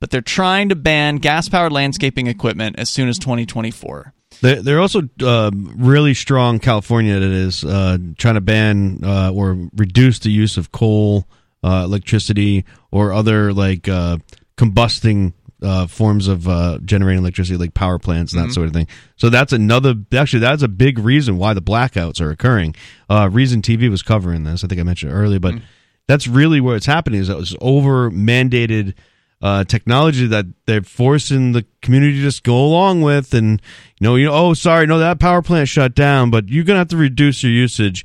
but 0.00 0.10
they're 0.10 0.20
trying 0.20 0.68
to 0.68 0.76
ban 0.76 1.16
gas 1.16 1.48
powered 1.48 1.72
landscaping 1.72 2.26
equipment 2.26 2.78
as 2.78 2.88
soon 2.88 3.08
as 3.08 3.18
2024. 3.18 4.12
They're, 4.40 4.62
they're 4.62 4.80
also 4.80 5.02
uh, 5.22 5.50
really 5.54 6.14
strong. 6.14 6.58
California 6.60 7.14
that 7.18 7.22
is 7.30 7.64
uh, 7.64 7.98
trying 8.18 8.34
to 8.34 8.40
ban 8.40 9.00
uh, 9.04 9.32
or 9.32 9.68
reduce 9.74 10.20
the 10.20 10.30
use 10.30 10.56
of 10.56 10.70
coal, 10.70 11.26
uh, 11.64 11.82
electricity, 11.84 12.64
or 12.92 13.12
other 13.12 13.52
like 13.52 13.88
uh, 13.88 14.18
combusting 14.56 15.32
uh, 15.60 15.88
forms 15.88 16.28
of 16.28 16.46
uh, 16.48 16.78
generating 16.84 17.20
electricity, 17.20 17.56
like 17.56 17.74
power 17.74 17.98
plants 17.98 18.32
and 18.32 18.40
that 18.40 18.50
Mhm. 18.50 18.54
sort 18.54 18.66
of 18.68 18.72
thing. 18.74 18.86
So 19.16 19.28
that's 19.28 19.52
another. 19.52 19.94
Actually, 20.16 20.40
that's 20.40 20.62
a 20.62 20.68
big 20.68 21.00
reason 21.00 21.36
why 21.36 21.52
the 21.54 21.62
blackouts 21.62 22.20
are 22.20 22.30
occurring. 22.30 22.76
Uh, 23.10 23.28
Reason 23.32 23.60
TV 23.60 23.90
was 23.90 24.02
covering 24.02 24.44
this. 24.44 24.62
I 24.62 24.68
think 24.68 24.80
I 24.80 24.84
mentioned 24.84 25.10
it 25.10 25.16
earlier, 25.16 25.40
but 25.40 25.56
that's 26.06 26.28
really 26.28 26.60
where 26.60 26.76
it's 26.76 26.86
happening. 26.86 27.20
Is 27.20 27.26
that 27.26 27.36
was 27.36 27.56
over 27.60 28.08
mandated 28.08 28.94
uh, 29.40 29.64
technology 29.64 30.26
that 30.26 30.46
they're 30.66 30.82
forcing 30.82 31.52
the 31.52 31.64
community 31.82 32.14
to 32.16 32.20
just 32.22 32.42
go 32.42 32.56
along 32.64 33.02
with, 33.02 33.34
and 33.34 33.62
you 34.00 34.04
know, 34.04 34.16
you 34.16 34.26
know, 34.26 34.32
oh, 34.34 34.54
sorry, 34.54 34.86
no, 34.86 34.98
that 34.98 35.18
power 35.20 35.42
plant 35.42 35.68
shut 35.68 35.94
down, 35.94 36.30
but 36.30 36.48
you're 36.48 36.64
gonna 36.64 36.80
have 36.80 36.88
to 36.88 36.96
reduce 36.96 37.42
your 37.42 37.52
usage 37.52 38.04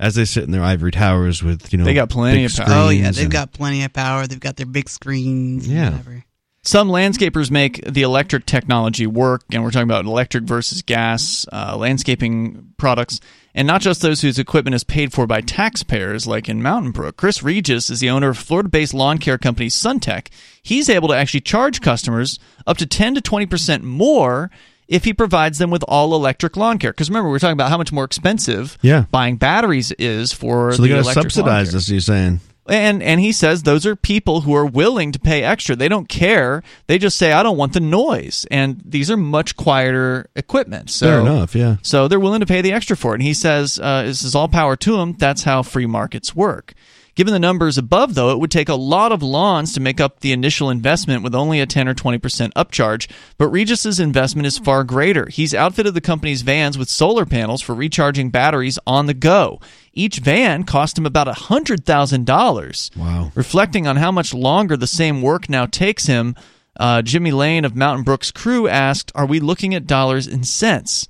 as 0.00 0.16
they 0.16 0.24
sit 0.24 0.42
in 0.42 0.50
their 0.50 0.62
ivory 0.64 0.90
towers 0.90 1.42
with 1.42 1.72
you 1.72 1.78
know 1.78 1.84
They 1.84 1.94
got 1.94 2.10
plenty 2.10 2.38
big 2.46 2.50
of 2.50 2.66
power. 2.66 2.86
Oh 2.86 2.88
yeah, 2.88 3.10
they've 3.12 3.24
and- 3.24 3.32
got 3.32 3.52
plenty 3.52 3.84
of 3.84 3.92
power. 3.92 4.26
They've 4.26 4.40
got 4.40 4.56
their 4.56 4.66
big 4.66 4.88
screens. 4.88 5.66
and 5.66 5.74
Yeah. 5.76 5.90
whatever. 5.90 6.24
Some 6.64 6.88
landscapers 6.88 7.50
make 7.50 7.84
the 7.84 8.02
electric 8.02 8.46
technology 8.46 9.06
work, 9.06 9.42
and 9.52 9.64
we're 9.64 9.72
talking 9.72 9.82
about 9.88 10.04
electric 10.04 10.44
versus 10.44 10.82
gas 10.82 11.44
uh, 11.52 11.76
landscaping 11.76 12.68
products, 12.76 13.18
and 13.54 13.66
not 13.66 13.80
just 13.80 14.00
those 14.02 14.20
whose 14.22 14.38
equipment 14.38 14.74
is 14.74 14.84
paid 14.84 15.12
for 15.12 15.26
by 15.26 15.40
taxpayers, 15.40 16.26
like 16.26 16.48
in 16.48 16.62
Mountain 16.62 16.92
Brook. 16.92 17.16
Chris 17.16 17.42
Regis 17.42 17.90
is 17.90 18.00
the 18.00 18.10
owner 18.10 18.30
of 18.30 18.38
Florida-based 18.38 18.94
lawn 18.94 19.18
care 19.18 19.38
company 19.38 19.68
Suntech. 19.68 20.28
He's 20.62 20.88
able 20.88 21.08
to 21.08 21.14
actually 21.14 21.40
charge 21.40 21.80
customers 21.80 22.38
up 22.66 22.76
to 22.78 22.86
10 22.86 23.14
to 23.16 23.20
20 23.20 23.46
percent 23.46 23.84
more 23.84 24.50
if 24.88 25.04
he 25.04 25.14
provides 25.14 25.58
them 25.58 25.70
with 25.70 25.82
all 25.88 26.14
electric 26.14 26.56
lawn 26.56 26.78
care. 26.78 26.92
Because 26.92 27.08
remember, 27.08 27.28
we 27.28 27.32
we're 27.32 27.38
talking 27.38 27.52
about 27.52 27.70
how 27.70 27.78
much 27.78 27.92
more 27.92 28.04
expensive 28.04 28.76
Yeah. 28.82 29.04
buying 29.10 29.36
batteries 29.36 29.90
is 29.92 30.32
for 30.32 30.72
so 30.72 30.82
the 30.82 30.88
they 30.88 30.94
got 30.94 31.04
to 31.04 31.12
subsidize 31.12 31.72
this. 31.72 31.88
You're 31.88 32.00
saying 32.00 32.40
And 32.68 33.02
and 33.02 33.20
he 33.20 33.32
says 33.32 33.64
those 33.64 33.84
are 33.86 33.96
people 33.96 34.42
who 34.42 34.54
are 34.54 34.64
willing 34.64 35.10
to 35.12 35.18
pay 35.18 35.42
extra. 35.42 35.74
They 35.74 35.88
don't 35.88 36.08
care. 36.08 36.62
They 36.86 36.96
just 36.96 37.18
say 37.18 37.32
I 37.32 37.42
don't 37.42 37.56
want 37.56 37.72
the 37.72 37.80
noise. 37.80 38.46
And 38.50 38.80
these 38.84 39.10
are 39.10 39.16
much 39.16 39.56
quieter 39.56 40.28
equipment. 40.36 40.90
So 40.90 41.06
fair 41.06 41.20
enough? 41.20 41.56
Yeah. 41.56 41.76
So 41.82 42.06
they're 42.06 42.20
willing 42.20 42.40
to 42.40 42.46
pay 42.46 42.60
the 42.60 42.72
extra 42.72 42.96
for 42.96 43.12
it. 43.12 43.14
And 43.16 43.22
he 43.22 43.34
says 43.34 43.80
uh, 43.82 44.04
this 44.04 44.22
is 44.22 44.36
all 44.36 44.48
power 44.48 44.76
to 44.76 45.00
him. 45.00 45.14
That's 45.14 45.42
how 45.42 45.62
free 45.62 45.86
markets 45.86 46.36
work. 46.36 46.72
Given 47.14 47.34
the 47.34 47.38
numbers 47.38 47.76
above, 47.76 48.14
though, 48.14 48.30
it 48.30 48.38
would 48.38 48.50
take 48.50 48.70
a 48.70 48.74
lot 48.74 49.12
of 49.12 49.22
lawns 49.22 49.74
to 49.74 49.80
make 49.80 50.00
up 50.00 50.20
the 50.20 50.32
initial 50.32 50.70
investment 50.70 51.22
with 51.22 51.34
only 51.34 51.60
a 51.60 51.66
10 51.66 51.86
or 51.86 51.94
20% 51.94 52.18
upcharge. 52.54 53.10
But 53.36 53.48
Regis's 53.48 54.00
investment 54.00 54.46
is 54.46 54.56
far 54.56 54.82
greater. 54.82 55.28
He's 55.28 55.54
outfitted 55.54 55.92
the 55.92 56.00
company's 56.00 56.40
vans 56.40 56.78
with 56.78 56.88
solar 56.88 57.26
panels 57.26 57.60
for 57.60 57.74
recharging 57.74 58.30
batteries 58.30 58.78
on 58.86 59.06
the 59.06 59.14
go. 59.14 59.60
Each 59.92 60.20
van 60.20 60.64
cost 60.64 60.96
him 60.96 61.04
about 61.04 61.26
$100,000. 61.26 62.96
Wow. 62.96 63.32
Reflecting 63.34 63.86
on 63.86 63.96
how 63.96 64.10
much 64.10 64.32
longer 64.32 64.76
the 64.76 64.86
same 64.86 65.20
work 65.20 65.50
now 65.50 65.66
takes 65.66 66.06
him, 66.06 66.34
uh, 66.80 67.02
Jimmy 67.02 67.32
Lane 67.32 67.66
of 67.66 67.76
Mountain 67.76 68.04
Brook's 68.04 68.30
crew 68.30 68.66
asked, 68.68 69.12
Are 69.14 69.26
we 69.26 69.38
looking 69.38 69.74
at 69.74 69.86
dollars 69.86 70.26
and 70.26 70.46
cents? 70.46 71.08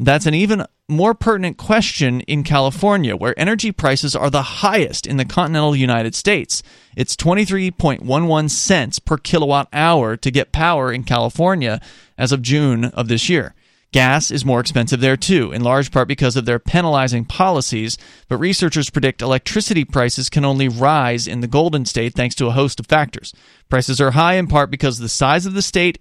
That's 0.00 0.26
an 0.26 0.34
even 0.34 0.64
more 0.88 1.14
pertinent 1.14 1.58
question 1.58 2.22
in 2.22 2.42
California, 2.42 3.14
where 3.14 3.38
energy 3.38 3.70
prices 3.70 4.16
are 4.16 4.30
the 4.30 4.42
highest 4.42 5.06
in 5.06 5.18
the 5.18 5.24
continental 5.24 5.76
United 5.76 6.14
States. 6.14 6.62
It's 6.96 7.14
23.11 7.14 8.50
cents 8.50 8.98
per 8.98 9.18
kilowatt 9.18 9.68
hour 9.72 10.16
to 10.16 10.30
get 10.30 10.50
power 10.50 10.90
in 10.90 11.04
California 11.04 11.80
as 12.16 12.32
of 12.32 12.40
June 12.40 12.86
of 12.86 13.08
this 13.08 13.28
year. 13.28 13.54
Gas 13.92 14.30
is 14.30 14.44
more 14.44 14.60
expensive 14.60 15.00
there 15.00 15.16
too, 15.16 15.50
in 15.52 15.62
large 15.62 15.90
part 15.90 16.08
because 16.08 16.36
of 16.36 16.44
their 16.44 16.58
penalizing 16.58 17.24
policies, 17.24 17.96
but 18.28 18.36
researchers 18.36 18.90
predict 18.90 19.22
electricity 19.22 19.84
prices 19.84 20.28
can 20.28 20.44
only 20.44 20.68
rise 20.68 21.26
in 21.26 21.40
the 21.40 21.46
Golden 21.46 21.86
State 21.86 22.14
thanks 22.14 22.34
to 22.34 22.46
a 22.46 22.52
host 22.52 22.80
of 22.80 22.86
factors. 22.86 23.34
Prices 23.70 23.98
are 23.98 24.10
high 24.10 24.34
in 24.34 24.46
part 24.46 24.70
because 24.70 24.98
of 24.98 25.02
the 25.02 25.08
size 25.08 25.46
of 25.46 25.54
the 25.54 25.62
state 25.62 25.98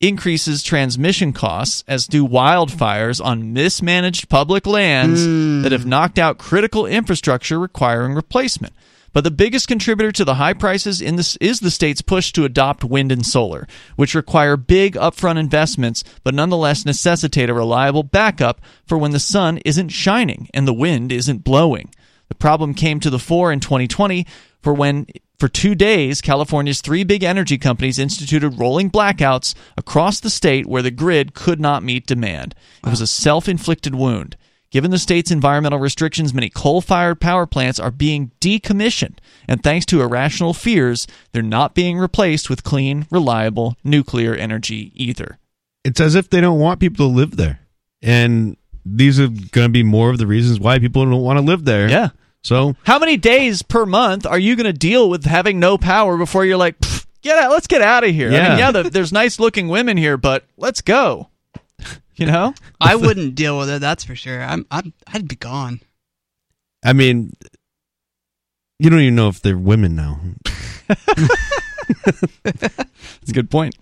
increases 0.00 0.62
transmission 0.62 1.32
costs, 1.32 1.84
as 1.86 2.06
do 2.06 2.26
wildfires 2.26 3.24
on 3.24 3.52
mismanaged 3.52 4.28
public 4.28 4.66
lands 4.66 5.24
hmm. 5.24 5.62
that 5.62 5.72
have 5.72 5.86
knocked 5.86 6.18
out 6.18 6.38
critical 6.38 6.86
infrastructure 6.86 7.58
requiring 7.58 8.14
replacement. 8.14 8.74
But 9.12 9.24
the 9.24 9.30
biggest 9.30 9.66
contributor 9.66 10.12
to 10.12 10.24
the 10.24 10.34
high 10.34 10.52
prices 10.52 11.00
in 11.00 11.16
this 11.16 11.36
is 11.36 11.60
the 11.60 11.70
state's 11.70 12.00
push 12.00 12.32
to 12.32 12.44
adopt 12.44 12.84
wind 12.84 13.10
and 13.10 13.26
solar, 13.26 13.66
which 13.96 14.14
require 14.14 14.56
big 14.56 14.94
upfront 14.94 15.38
investments, 15.38 16.04
but 16.22 16.34
nonetheless 16.34 16.86
necessitate 16.86 17.50
a 17.50 17.54
reliable 17.54 18.04
backup 18.04 18.60
for 18.86 18.96
when 18.96 19.10
the 19.10 19.18
sun 19.18 19.58
isn't 19.64 19.88
shining 19.88 20.48
and 20.54 20.66
the 20.66 20.72
wind 20.72 21.10
isn't 21.10 21.44
blowing. 21.44 21.92
The 22.28 22.36
problem 22.36 22.74
came 22.74 23.00
to 23.00 23.10
the 23.10 23.18
fore 23.18 23.50
in 23.50 23.58
2020 23.58 24.26
for 24.62 24.72
when 24.72 25.06
for 25.40 25.48
2 25.48 25.74
days 25.74 26.20
California's 26.20 26.80
three 26.80 27.02
big 27.02 27.24
energy 27.24 27.58
companies 27.58 27.98
instituted 27.98 28.58
rolling 28.58 28.90
blackouts 28.90 29.54
across 29.76 30.20
the 30.20 30.30
state 30.30 30.66
where 30.66 30.82
the 30.82 30.90
grid 30.90 31.34
could 31.34 31.58
not 31.58 31.82
meet 31.82 32.06
demand. 32.06 32.54
It 32.84 32.90
was 32.90 33.00
a 33.00 33.06
self-inflicted 33.06 33.94
wound. 33.94 34.36
Given 34.70 34.92
the 34.92 34.98
state's 34.98 35.32
environmental 35.32 35.80
restrictions, 35.80 36.32
many 36.32 36.48
coal 36.48 36.80
fired 36.80 37.20
power 37.20 37.44
plants 37.44 37.80
are 37.80 37.90
being 37.90 38.30
decommissioned, 38.40 39.16
and 39.48 39.60
thanks 39.62 39.84
to 39.86 40.00
irrational 40.00 40.54
fears, 40.54 41.08
they're 41.32 41.42
not 41.42 41.74
being 41.74 41.98
replaced 41.98 42.48
with 42.48 42.62
clean, 42.62 43.08
reliable 43.10 43.76
nuclear 43.82 44.32
energy 44.32 44.92
either. 44.94 45.38
It's 45.82 45.98
as 45.98 46.14
if 46.14 46.30
they 46.30 46.40
don't 46.40 46.60
want 46.60 46.78
people 46.78 47.08
to 47.08 47.12
live 47.12 47.36
there. 47.36 47.58
And 48.00 48.56
these 48.84 49.18
are 49.18 49.26
going 49.26 49.66
to 49.66 49.72
be 49.72 49.82
more 49.82 50.08
of 50.08 50.18
the 50.18 50.26
reasons 50.26 50.60
why 50.60 50.78
people 50.78 51.04
don't 51.04 51.20
want 51.20 51.38
to 51.38 51.44
live 51.44 51.64
there. 51.64 51.88
Yeah. 51.88 52.10
So, 52.42 52.74
How 52.84 52.98
many 52.98 53.16
days 53.18 53.62
per 53.62 53.84
month 53.84 54.24
are 54.26 54.38
you 54.38 54.56
going 54.56 54.64
to 54.66 54.72
deal 54.72 55.10
with 55.10 55.24
having 55.24 55.60
no 55.60 55.76
power 55.76 56.16
before 56.16 56.44
you're 56.46 56.56
like, 56.56 56.78
"Pfft, 56.78 57.06
get 57.20 57.36
out, 57.38 57.50
let's 57.50 57.66
get 57.66 57.82
out 57.82 58.02
of 58.02 58.10
here? 58.10 58.30
I 58.30 58.32
Yeah. 58.34 58.48
mean, 58.50 58.58
yeah, 58.58 58.70
the, 58.70 58.82
there's 58.90 59.12
nice 59.12 59.38
looking 59.38 59.68
women 59.68 59.96
here, 59.98 60.16
but 60.16 60.44
let's 60.56 60.80
go. 60.80 61.28
You 62.16 62.26
know? 62.26 62.52
I 62.78 62.96
wouldn't 62.96 63.34
deal 63.34 63.56
with 63.58 63.70
it. 63.70 63.80
That's 63.80 64.04
for 64.04 64.14
sure. 64.14 64.42
I'm, 64.42 64.66
I'm 64.70 64.92
I'd 65.06 65.26
be 65.26 65.36
gone. 65.36 65.80
I 66.84 66.92
mean, 66.92 67.32
you 68.78 68.90
don't 68.90 69.00
even 69.00 69.14
know 69.14 69.28
if 69.28 69.40
they're 69.40 69.56
women 69.56 69.96
now. 69.96 70.20
That's 72.44 73.28
a 73.28 73.32
good 73.32 73.50
point. 73.50 73.74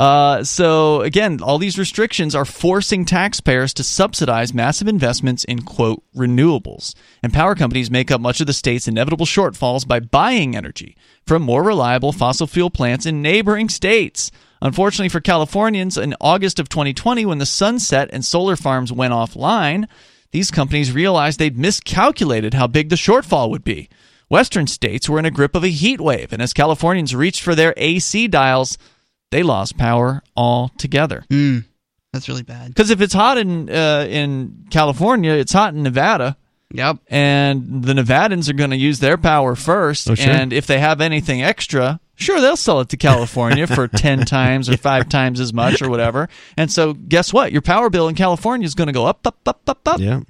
Uh, 0.00 0.42
so 0.42 1.02
again, 1.02 1.42
all 1.42 1.58
these 1.58 1.78
restrictions 1.78 2.34
are 2.34 2.46
forcing 2.46 3.04
taxpayers 3.04 3.74
to 3.74 3.84
subsidize 3.84 4.54
massive 4.54 4.88
investments 4.88 5.44
in 5.44 5.60
quote 5.60 6.02
renewables, 6.16 6.94
and 7.22 7.34
power 7.34 7.54
companies 7.54 7.90
make 7.90 8.10
up 8.10 8.18
much 8.18 8.40
of 8.40 8.46
the 8.46 8.54
state's 8.54 8.88
inevitable 8.88 9.26
shortfalls 9.26 9.86
by 9.86 10.00
buying 10.00 10.56
energy 10.56 10.96
from 11.26 11.42
more 11.42 11.62
reliable 11.62 12.12
fossil 12.12 12.46
fuel 12.46 12.70
plants 12.70 13.04
in 13.04 13.20
neighboring 13.20 13.68
states. 13.68 14.30
Unfortunately 14.62 15.10
for 15.10 15.20
Californians, 15.20 15.98
in 15.98 16.14
August 16.18 16.58
of 16.58 16.70
2020, 16.70 17.26
when 17.26 17.36
the 17.36 17.44
sunset 17.44 18.08
and 18.10 18.24
solar 18.24 18.56
farms 18.56 18.90
went 18.90 19.12
offline, 19.12 19.86
these 20.30 20.50
companies 20.50 20.92
realized 20.92 21.38
they'd 21.38 21.58
miscalculated 21.58 22.54
how 22.54 22.66
big 22.66 22.88
the 22.88 22.96
shortfall 22.96 23.50
would 23.50 23.64
be. 23.64 23.90
Western 24.30 24.66
states 24.66 25.10
were 25.10 25.18
in 25.18 25.26
a 25.26 25.30
grip 25.30 25.54
of 25.54 25.62
a 25.62 25.68
heat 25.68 26.00
wave, 26.00 26.32
and 26.32 26.40
as 26.40 26.54
Californians 26.54 27.14
reached 27.14 27.42
for 27.42 27.54
their 27.54 27.74
AC 27.76 28.28
dials, 28.28 28.78
they 29.30 29.42
lost 29.42 29.76
power 29.78 30.22
altogether. 30.36 31.24
Mm, 31.30 31.64
that's 32.12 32.28
really 32.28 32.42
bad. 32.42 32.68
Because 32.68 32.90
if 32.90 33.00
it's 33.00 33.14
hot 33.14 33.38
in 33.38 33.70
uh, 33.70 34.06
in 34.08 34.66
California, 34.70 35.32
it's 35.32 35.52
hot 35.52 35.74
in 35.74 35.82
Nevada, 35.82 36.36
Yep. 36.72 36.98
and 37.08 37.82
the 37.84 37.92
Nevadans 37.94 38.48
are 38.48 38.52
going 38.54 38.70
to 38.70 38.76
use 38.76 39.00
their 39.00 39.16
power 39.18 39.54
first. 39.56 40.08
Oh, 40.10 40.14
sure. 40.14 40.32
And 40.32 40.52
if 40.52 40.66
they 40.66 40.78
have 40.78 41.00
anything 41.00 41.42
extra, 41.42 41.98
sure 42.14 42.40
they'll 42.40 42.56
sell 42.56 42.80
it 42.80 42.88
to 42.90 42.96
California 42.96 43.66
for 43.66 43.88
ten 44.06 44.24
times 44.24 44.68
or 44.68 44.76
five 44.76 45.08
times 45.08 45.40
as 45.40 45.52
much 45.52 45.82
or 45.82 45.88
whatever. 45.90 46.28
And 46.56 46.70
so, 46.70 46.92
guess 46.94 47.32
what? 47.32 47.52
Your 47.52 47.62
power 47.62 47.90
bill 47.90 48.08
in 48.08 48.14
California 48.14 48.66
is 48.66 48.74
going 48.74 48.86
to 48.88 48.92
go 48.92 49.06
up, 49.06 49.26
up, 49.26 49.38
up, 49.46 49.62
up, 49.68 49.86
up. 49.88 50.00
Yeah. 50.00 50.20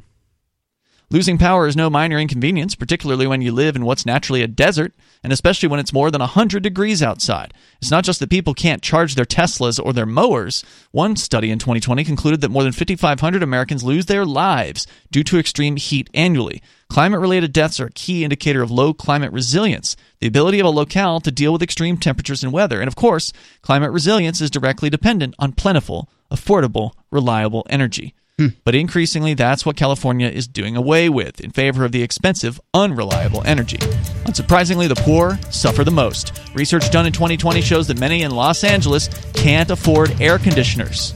Losing 1.12 1.38
power 1.38 1.66
is 1.66 1.74
no 1.74 1.90
minor 1.90 2.20
inconvenience, 2.20 2.76
particularly 2.76 3.26
when 3.26 3.42
you 3.42 3.50
live 3.50 3.74
in 3.74 3.84
what's 3.84 4.06
naturally 4.06 4.42
a 4.42 4.46
desert, 4.46 4.94
and 5.24 5.32
especially 5.32 5.68
when 5.68 5.80
it's 5.80 5.92
more 5.92 6.08
than 6.08 6.20
100 6.20 6.62
degrees 6.62 7.02
outside. 7.02 7.52
It's 7.82 7.90
not 7.90 8.04
just 8.04 8.20
that 8.20 8.30
people 8.30 8.54
can't 8.54 8.80
charge 8.80 9.16
their 9.16 9.24
Teslas 9.24 9.84
or 9.84 9.92
their 9.92 10.06
mowers. 10.06 10.64
One 10.92 11.16
study 11.16 11.50
in 11.50 11.58
2020 11.58 12.04
concluded 12.04 12.40
that 12.42 12.52
more 12.52 12.62
than 12.62 12.70
5,500 12.70 13.42
Americans 13.42 13.82
lose 13.82 14.06
their 14.06 14.24
lives 14.24 14.86
due 15.10 15.24
to 15.24 15.38
extreme 15.40 15.74
heat 15.74 16.08
annually. 16.14 16.62
Climate 16.88 17.18
related 17.18 17.52
deaths 17.52 17.80
are 17.80 17.86
a 17.86 17.92
key 17.92 18.22
indicator 18.22 18.62
of 18.62 18.70
low 18.70 18.94
climate 18.94 19.32
resilience, 19.32 19.96
the 20.20 20.28
ability 20.28 20.60
of 20.60 20.66
a 20.66 20.70
locale 20.70 21.18
to 21.22 21.32
deal 21.32 21.52
with 21.52 21.62
extreme 21.62 21.96
temperatures 21.96 22.44
and 22.44 22.52
weather. 22.52 22.78
And 22.80 22.86
of 22.86 22.94
course, 22.94 23.32
climate 23.62 23.90
resilience 23.90 24.40
is 24.40 24.48
directly 24.48 24.90
dependent 24.90 25.34
on 25.40 25.54
plentiful, 25.54 26.08
affordable, 26.30 26.92
reliable 27.10 27.66
energy. 27.68 28.14
But 28.64 28.74
increasingly, 28.74 29.34
that's 29.34 29.66
what 29.66 29.76
California 29.76 30.28
is 30.28 30.48
doing 30.48 30.76
away 30.76 31.08
with 31.08 31.40
in 31.40 31.50
favor 31.50 31.84
of 31.84 31.92
the 31.92 32.02
expensive, 32.02 32.60
unreliable 32.74 33.42
energy. 33.44 33.78
Unsurprisingly, 34.24 34.88
the 34.88 34.94
poor 34.94 35.38
suffer 35.50 35.84
the 35.84 35.90
most. 35.90 36.40
Research 36.54 36.90
done 36.90 37.06
in 37.06 37.12
2020 37.12 37.60
shows 37.60 37.86
that 37.88 37.98
many 37.98 38.22
in 38.22 38.30
Los 38.30 38.64
Angeles 38.64 39.08
can't 39.34 39.70
afford 39.70 40.20
air 40.20 40.38
conditioners. 40.38 41.14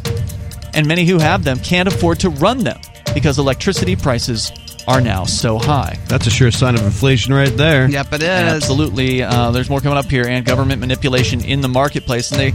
And 0.75 0.87
many 0.87 1.05
who 1.05 1.19
have 1.19 1.45
them 1.45 1.59
can't 1.59 1.89
afford 1.89 2.21
to 2.21 2.31
run 2.31 2.59
them 2.59 2.81
because 3.15 3.39
electricity 3.39 3.97
prices 3.97 4.51
are 4.87 5.01
now 5.01 5.25
so 5.25 5.59
high. 5.59 5.99
That's 6.09 6.27
a 6.27 6.31
sure 6.31 6.51
sign 6.51 6.75
of 6.75 6.83
inflation 6.83 7.33
right 7.33 7.55
there. 7.57 7.89
Yep, 7.89 8.13
it 8.15 8.23
is. 8.23 8.29
Absolutely. 8.29 9.23
Uh, 9.23 9.51
there's 9.51 9.71
more 9.71 9.81
coming 9.81 9.99
up 9.99 10.07
here, 10.07 10.27
and 10.27 10.45
government 10.45 10.81
manipulation 10.81 11.45
in 11.45 11.61
the 11.61 11.69
marketplace, 11.69 12.31
and 12.33 12.41
they. 12.41 12.53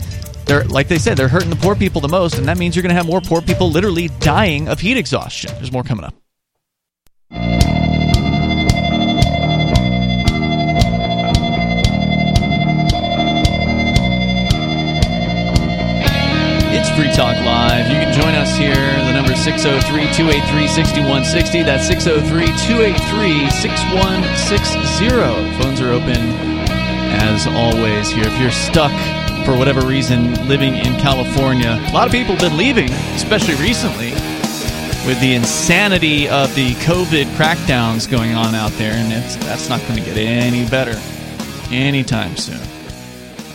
They're 0.49 0.63
like 0.63 0.88
they 0.88 0.97
said, 0.97 1.15
they're 1.15 1.27
hurting 1.27 1.51
the 1.51 1.55
poor 1.55 1.76
people 1.76 2.01
the 2.01 2.07
most, 2.07 2.39
and 2.39 2.47
that 2.47 2.57
means 2.57 2.76
you're 2.76 2.81
going 2.81 2.89
to 2.89 2.95
have 2.95 3.05
more 3.05 3.21
poor 3.21 3.39
people 3.39 3.69
literally 3.69 4.07
dying 4.19 4.67
of 4.67 4.80
heat 4.80 4.97
exhaustion. 4.97 5.51
There's 5.57 5.71
more 5.71 5.84
coming 5.84 6.03
up. 6.03 6.15
It's 16.73 16.89
Free 16.97 17.13
Talk 17.13 17.38
Live. 17.45 17.85
You 17.85 18.01
can 18.01 18.11
join 18.19 18.34
us 18.34 18.57
here. 18.57 18.73
The 18.73 19.13
number 19.13 19.34
is 19.34 19.43
603 19.43 20.11
283 20.13 20.67
6160. 20.67 21.61
That's 21.61 21.85
603 21.85 22.47
283 22.65 23.51
6160. 23.51 25.61
Phones 25.61 25.80
are 25.80 25.93
open 25.93 26.17
as 27.21 27.45
always 27.45 28.09
here. 28.09 28.26
If 28.26 28.41
you're 28.41 28.49
stuck 28.49 28.89
for 29.49 29.57
whatever 29.57 29.81
reason 29.81 30.47
living 30.47 30.76
in 30.76 30.93
California, 30.99 31.84
a 31.89 31.91
lot 31.91 32.05
of 32.05 32.11
people 32.11 32.35
have 32.35 32.39
been 32.39 32.55
leaving, 32.55 32.91
especially 33.15 33.55
recently 33.55 34.11
with 35.07 35.19
the 35.21 35.34
insanity 35.34 36.30
of 36.30 36.53
the 36.53 36.73
COVID 36.76 37.26
crackdowns 37.35 38.07
going 38.07 38.34
on 38.35 38.53
out 38.53 38.71
there, 38.73 38.93
and 38.93 39.11
that's 39.11 39.67
not 39.67 39.81
going 39.88 39.95
to 39.95 40.05
get 40.05 40.17
any 40.17 40.69
better 40.69 41.01
anytime 41.71 42.38
soon. 42.38 42.78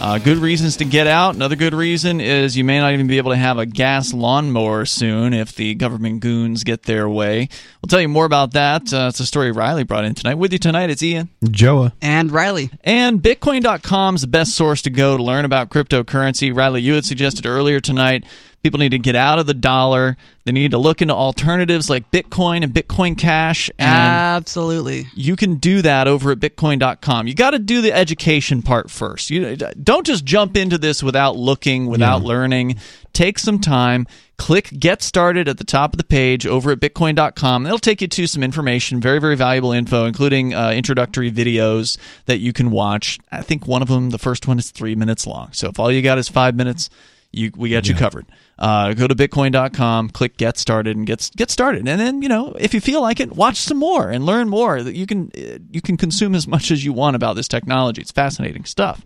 Uh, 0.05 0.19
good 0.19 0.37
reasons 0.37 0.77
to 0.77 0.85
get 0.85 1.07
out. 1.07 1.35
Another 1.35 1.57
good 1.57 1.73
reason 1.73 2.21
is 2.21 2.59
you 2.59 2.63
may 2.63 2.79
not 2.79 2.93
even 2.93 3.07
be 3.07 3.17
able 3.17 3.31
to 3.31 3.39
have 3.39 3.57
a 3.57 3.65
gas 3.65 4.13
lawnmower 4.13 4.85
soon 4.85 5.33
if 5.33 5.55
the 5.55 5.75
government 5.77 6.21
goons 6.21 6.63
get 6.63 6.83
their 6.83 7.09
way. 7.09 7.49
We'll 7.81 7.89
tell 7.89 8.03
you 8.03 8.09
more 8.09 8.27
about 8.27 8.53
that. 8.53 8.93
Uh, 8.93 9.07
it's 9.09 9.21
a 9.21 9.25
story 9.25 9.51
Riley 9.51 9.83
brought 9.83 10.05
in 10.05 10.15
tonight. 10.15 10.35
With 10.35 10.53
you 10.53 10.59
tonight, 10.59 10.91
it's 10.91 11.03
Ian. 11.03 11.31
Joa. 11.43 11.95
And 12.03 12.31
Riley. 12.31 12.69
And 12.83 13.23
Bitcoin.com 13.23 14.17
is 14.17 14.21
the 14.21 14.27
best 14.27 14.55
source 14.55 14.83
to 14.83 14.91
go 14.91 15.17
to 15.17 15.23
learn 15.23 15.47
about 15.47 15.71
cryptocurrency. 15.71 16.55
Riley, 16.55 16.83
you 16.83 16.97
had 16.97 17.07
suggested 17.07 17.47
earlier 17.47 17.81
tonight 17.81 18.27
People 18.65 18.79
need 18.81 18.93
to 18.93 18.99
get 18.99 19.15
out 19.15 19.39
of 19.39 19.45
the 19.47 19.53
dollar. 19.53 20.17
They 20.47 20.53
need 20.53 20.71
to 20.71 20.79
look 20.79 21.03
into 21.03 21.13
alternatives 21.13 21.91
like 21.91 22.11
Bitcoin 22.11 22.65
and 22.65 22.73
Bitcoin 22.73 23.17
Cash. 23.17 23.69
And 23.79 23.91
Absolutely. 23.91 25.07
you 25.15 25.37
can 25.37 25.57
do 25.57 25.83
that 25.83 26.09
over 26.09 26.31
at 26.33 26.39
bitcoin.com. 26.41 27.27
You 27.27 27.35
got 27.35 27.51
to 27.51 27.59
do 27.59 27.83
the 27.83 27.93
education 27.93 28.63
part 28.63 28.91
first. 28.91 29.29
You 29.29 29.55
don't 29.55 30.07
just 30.07 30.25
jump 30.25 30.57
into 30.57 30.79
this 30.79 31.03
without 31.03 31.37
looking, 31.37 31.89
without 31.89 32.23
Yeah. 32.23 32.27
learning. 32.29 32.77
Take 33.13 33.39
some 33.39 33.59
time. 33.59 34.07
Click 34.39 34.71
get 34.79 35.03
started 35.03 35.47
at 35.47 35.59
the 35.59 35.65
top 35.65 35.93
of 35.93 35.99
the 35.99 36.05
page 36.05 36.47
over 36.47 36.71
at 36.73 36.81
bitcoin.com. 36.81 37.67
It'll 37.67 37.79
take 37.79 38.01
you 38.01 38.09
to 38.09 38.27
some 38.27 38.43
information, 38.43 38.99
very 38.99 39.21
very 39.21 39.37
valuable 39.37 39.73
info 39.73 40.07
including 40.07 40.55
uh, 40.55 40.71
introductory 40.71 41.31
videos 41.31 41.99
that 42.25 42.39
you 42.39 42.55
can 42.55 42.71
watch. 42.71 43.19
I 43.31 43.43
think 43.43 43.67
one 43.67 43.83
of 43.83 43.89
them, 43.89 44.09
the 44.09 44.19
first 44.19 44.49
one 44.49 44.59
is 44.59 44.71
3 44.71 44.95
minutes 44.95 45.27
long. 45.27 45.51
So 45.53 45.69
if 45.69 45.79
all 45.79 45.93
you 45.93 46.01
got 46.01 46.17
is 46.17 46.31
5 46.31 46.57
minutes, 46.57 46.89
you 47.31 47.53
we 47.57 47.69
got 47.71 47.89
you 47.89 47.95
covered. 47.95 48.27
Uh, 48.59 48.95
go 48.95 49.09
to 49.09 49.15
bitcoin.com, 49.15 50.11
click 50.11 50.37
get 50.37 50.57
started, 50.59 50.97
and 50.97 51.07
get 51.07 51.31
get 51.37 51.51
started. 51.51 51.89
And 51.89 52.01
then 52.01 52.23
you 52.23 52.29
know 52.29 52.55
if 52.59 52.73
you 52.75 52.81
feel 52.81 53.01
like 53.03 53.21
it, 53.21 53.33
watch 53.33 53.59
some 53.59 53.79
more 53.79 54.11
and 54.11 54.25
learn 54.25 54.49
more. 54.49 54.83
That 54.83 54.95
you 54.95 55.07
can 55.07 55.31
uh, 55.37 55.59
you 55.71 55.81
can 55.81 55.97
consume 55.97 56.35
as 56.35 56.47
much 56.47 56.71
as 56.71 56.85
you 56.85 56.93
want 56.93 57.17
about 57.17 57.37
this 57.37 57.49
technology. 57.49 58.01
It's 58.01 58.13
fascinating 58.13 58.65
stuff. 58.65 59.05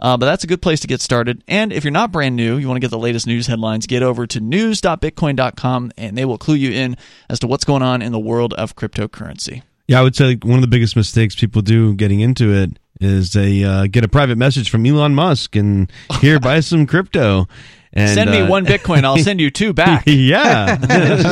Uh, 0.00 0.16
but 0.16 0.26
that's 0.26 0.44
a 0.44 0.46
good 0.46 0.60
place 0.60 0.80
to 0.80 0.86
get 0.86 1.00
started. 1.00 1.42
And 1.48 1.72
if 1.72 1.84
you're 1.84 1.92
not 1.92 2.12
brand 2.12 2.36
new, 2.36 2.56
you 2.56 2.66
want 2.66 2.76
to 2.76 2.80
get 2.80 2.90
the 2.90 2.98
latest 2.98 3.26
news 3.26 3.46
headlines, 3.46 3.86
get 3.86 4.02
over 4.02 4.26
to 4.26 4.40
news.bitcoin.com 4.40 5.92
and 5.96 6.18
they 6.18 6.24
will 6.24 6.36
clue 6.36 6.56
you 6.56 6.72
in 6.72 6.96
as 7.30 7.38
to 7.40 7.46
what's 7.46 7.64
going 7.64 7.82
on 7.82 8.02
in 8.02 8.12
the 8.12 8.18
world 8.18 8.52
of 8.54 8.76
cryptocurrency. 8.76 9.62
Yeah, 9.86 10.00
I 10.00 10.02
would 10.02 10.16
say 10.16 10.36
one 10.42 10.56
of 10.56 10.62
the 10.62 10.68
biggest 10.68 10.96
mistakes 10.96 11.34
people 11.34 11.62
do 11.62 11.94
getting 11.94 12.20
into 12.20 12.52
it 12.52 12.78
is 13.00 13.32
they 13.32 13.64
uh, 13.64 13.86
get 13.86 14.04
a 14.04 14.08
private 14.08 14.38
message 14.38 14.70
from 14.70 14.84
Elon 14.86 15.14
Musk 15.14 15.56
and 15.56 15.90
here 16.20 16.40
buy 16.40 16.60
some 16.60 16.86
crypto. 16.86 17.46
And, 17.96 18.10
send 18.10 18.30
me 18.30 18.40
uh, 18.40 18.48
one 18.48 18.66
Bitcoin, 18.66 19.04
I'll 19.04 19.18
send 19.18 19.40
you 19.40 19.52
two 19.52 19.72
back. 19.72 20.02
yeah. 20.06 20.76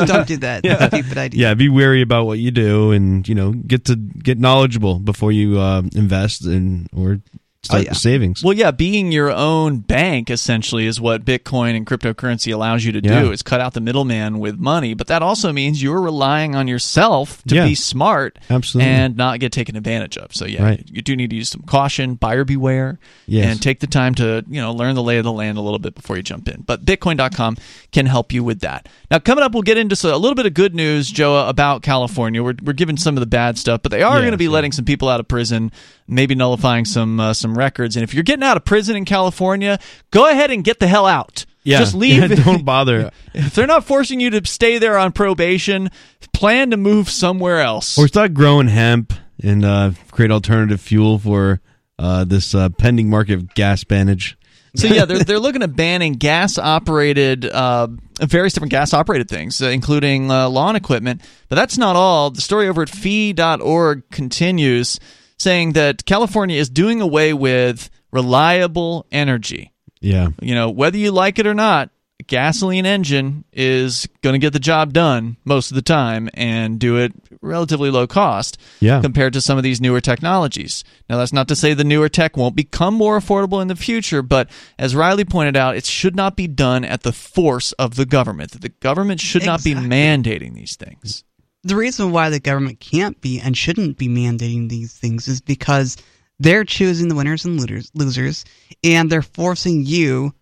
Don't 0.05 0.25
do 0.25 0.37
that. 0.37 0.63
That's 0.63 0.93
a 0.93 0.97
stupid 0.97 1.17
idea. 1.17 1.49
yeah, 1.49 1.53
be 1.55 1.67
wary 1.67 2.01
about 2.01 2.25
what 2.25 2.39
you 2.39 2.51
do, 2.51 2.91
and 2.91 3.27
you 3.27 3.35
know, 3.35 3.51
get 3.51 3.85
to 3.85 3.97
get 3.97 4.39
knowledgeable 4.39 4.99
before 4.99 5.33
you 5.33 5.59
uh, 5.59 5.81
invest 5.93 6.45
in 6.45 6.87
or 6.95 7.19
start 7.63 7.81
Oh, 7.81 7.85
yeah. 7.85 7.93
savings. 7.93 8.43
Well, 8.43 8.53
yeah, 8.53 8.71
being 8.71 9.11
your 9.11 9.31
own 9.31 9.77
bank 9.79 10.29
essentially 10.29 10.85
is 10.85 10.99
what 10.99 11.23
Bitcoin 11.25 11.75
and 11.75 11.85
cryptocurrency 11.87 12.53
allows 12.53 12.83
you 12.83 12.91
to 12.91 13.01
do. 13.01 13.09
Yeah. 13.09 13.29
Is 13.31 13.41
cut 13.41 13.61
out 13.61 13.73
the 13.73 13.79
middleman 13.81 14.39
with 14.39 14.57
money, 14.59 14.93
but 14.93 15.07
that 15.07 15.21
also 15.21 15.53
means 15.53 15.81
you're 15.81 16.01
relying 16.01 16.55
on 16.55 16.67
yourself 16.67 17.41
to 17.47 17.55
Yeah. 17.55 17.65
be 17.65 17.75
smart 17.75 18.37
Absolutely. 18.49 18.91
and 18.91 19.15
not 19.17 19.39
get 19.39 19.51
taken 19.51 19.75
advantage 19.75 20.17
of. 20.17 20.35
So 20.35 20.45
yeah, 20.45 20.63
Right. 20.63 20.83
you 20.91 21.01
do 21.01 21.15
need 21.15 21.29
to 21.29 21.35
use 21.37 21.49
some 21.49 21.61
caution, 21.61 22.15
buyer 22.15 22.43
beware, 22.43 22.99
Yes. 23.27 23.45
and 23.51 23.61
take 23.61 23.79
the 23.79 23.87
time 23.87 24.13
to 24.15 24.43
you 24.49 24.59
know 24.61 24.73
learn 24.73 24.95
the 24.95 25.03
lay 25.03 25.17
of 25.17 25.23
the 25.23 25.31
land 25.31 25.57
a 25.57 25.61
little 25.61 25.79
bit 25.79 25.95
before 25.95 26.17
you 26.17 26.23
jump 26.23 26.47
in. 26.49 26.63
But 26.65 26.83
Bitcoin.com 26.85 27.57
can 27.91 28.05
help 28.07 28.33
you 28.33 28.43
with 28.43 28.59
that. 28.59 28.89
Now, 29.09 29.19
coming 29.19 29.43
up, 29.43 29.53
we'll 29.53 29.61
get 29.63 29.77
into 29.77 29.93
a 30.03 30.17
little 30.17 30.35
bit 30.35 30.45
of 30.45 30.53
good 30.53 30.75
news, 30.75 31.09
Joa, 31.09 31.47
about 31.47 31.81
California. 31.81 32.43
We're 32.43 32.55
we're 32.61 32.73
giving 32.73 32.97
some 32.97 33.15
of 33.15 33.21
the 33.21 33.25
bad 33.27 33.57
stuff, 33.57 33.81
but 33.83 33.91
they 33.91 34.01
are 34.01 34.15
Yeah, 34.15 34.21
going 34.21 34.31
to 34.31 34.37
be 34.37 34.47
letting 34.49 34.71
some 34.71 34.85
people 34.85 35.07
out 35.09 35.19
of 35.19 35.27
prison, 35.27 35.71
maybe 36.07 36.35
nullifying 36.35 36.85
some 36.85 37.19
uh, 37.19 37.33
some 37.33 37.52
records. 37.57 37.95
And 37.95 38.03
if 38.03 38.13
you're 38.13 38.23
getting 38.23 38.43
out 38.43 38.57
of 38.57 38.65
prison 38.65 38.95
in 38.95 39.05
California, 39.05 39.79
go 40.11 40.29
ahead 40.29 40.51
and 40.51 40.63
get 40.63 40.79
the 40.79 40.87
hell 40.87 41.05
out. 41.05 41.45
yeah, 41.63 41.79
Just 41.79 41.95
leave. 42.03 42.29
Yeah, 42.29 42.35
don't 42.43 42.65
bother. 42.65 43.11
if 43.33 43.53
they're 43.55 43.67
not 43.67 43.85
forcing 43.85 44.19
you 44.19 44.29
to 44.31 44.45
stay 44.45 44.77
there 44.77 44.97
on 44.97 45.11
probation, 45.11 45.89
plan 46.33 46.71
to 46.71 46.77
move 46.77 47.09
somewhere 47.09 47.59
else. 47.61 47.97
or 47.97 48.07
start 48.07 48.33
growing 48.33 48.67
hemp 48.67 49.13
and 49.41 49.63
uh, 49.65 49.91
create 50.11 50.31
alternative 50.31 50.79
fuel 50.81 51.19
for 51.19 51.59
uh, 51.99 52.23
this 52.23 52.53
uh, 52.55 52.69
pending 52.69 53.09
market 53.09 53.33
of 53.35 53.53
gas 53.55 53.83
bannage. 53.83 54.35
So 54.75 54.87
yeah, 54.87 55.05
they're 55.05 55.19
they're 55.23 55.39
looking 55.39 55.61
at 55.61 55.75
banning 55.75 56.13
gas 56.13 56.57
operated, 56.57 57.45
uh, 57.45 57.89
various 58.19 58.53
different 58.53 58.71
gas 58.71 58.91
operated 58.91 59.29
things, 59.29 59.61
uh, 59.61 59.67
including 59.67 60.31
uh, 60.31 60.49
lawn 60.49 60.75
equipment. 60.75 61.21
But 61.47 61.57
that's 61.57 61.77
not 61.77 61.95
all. 61.95 62.31
The 62.31 62.41
story 62.41 62.67
over 62.67 62.81
at 62.81 62.89
fee.org 62.89 64.09
continues 64.09 64.99
saying 65.37 65.73
that 65.73 66.05
California 66.05 66.57
is 66.59 66.69
doing 66.69 67.01
away 67.01 67.33
with 67.33 67.89
reliable 68.11 69.05
energy. 69.11 69.71
Yeah, 70.01 70.29
You 70.41 70.53
know, 70.53 70.69
whether 70.69 70.97
you 70.97 71.11
like 71.11 71.39
it 71.39 71.47
or 71.47 71.53
not, 71.53 71.89
a 72.19 72.23
gasoline 72.23 72.85
engine 72.85 73.45
is 73.53 74.07
going 74.21 74.33
to 74.33 74.39
get 74.39 74.51
the 74.53 74.59
job 74.59 74.91
done 74.93 75.37
most 75.45 75.71
of 75.71 75.75
the 75.75 75.81
time 75.81 76.29
and 76.33 76.77
do 76.77 76.97
it 76.97 77.13
relatively 77.41 77.89
low 77.89 78.05
cost 78.05 78.57
Yeah. 78.81 79.01
compared 79.01 79.31
to 79.33 79.41
some 79.41 79.57
of 79.57 79.63
these 79.63 79.79
newer 79.81 80.01
technologies. 80.01 80.83
Now, 81.09 81.17
that's 81.17 81.33
not 81.33 81.47
to 81.47 81.55
say 81.55 81.73
the 81.73 81.83
newer 81.85 82.09
tech 82.09 82.35
won't 82.37 82.55
become 82.55 82.93
more 82.93 83.17
affordable 83.19 83.61
in 83.61 83.67
the 83.69 83.75
future, 83.77 84.21
but 84.21 84.49
as 84.77 84.93
Riley 84.95 85.25
pointed 85.25 85.55
out, 85.57 85.75
it 85.77 85.85
should 85.85 86.15
not 86.15 86.35
be 86.35 86.47
done 86.47 86.83
at 86.85 87.03
the 87.03 87.13
force 87.13 87.71
of 87.73 87.95
the 87.95 88.05
government. 88.05 88.59
The 88.61 88.69
government 88.69 89.21
should 89.21 89.45
not 89.45 89.63
be 89.63 89.73
mandating 89.73 90.53
these 90.53 90.75
things. 90.75 91.23
The 91.63 91.75
reason 91.75 92.11
why 92.11 92.29
the 92.29 92.39
government 92.39 92.79
can't 92.79 93.19
be 93.21 93.39
and 93.39 93.57
shouldn't 93.57 93.97
be 93.97 94.07
mandating 94.07 94.69
these 94.69 94.93
things 94.93 95.27
is 95.27 95.41
because 95.41 95.97
they're 96.39 96.65
choosing 96.65 97.07
the 97.07 97.15
winners 97.15 97.45
and 97.45 97.59
losers, 97.59 97.89
losers 97.93 98.43
and 98.83 99.09
they're 99.09 99.21
forcing 99.21 99.85
you 99.85 100.33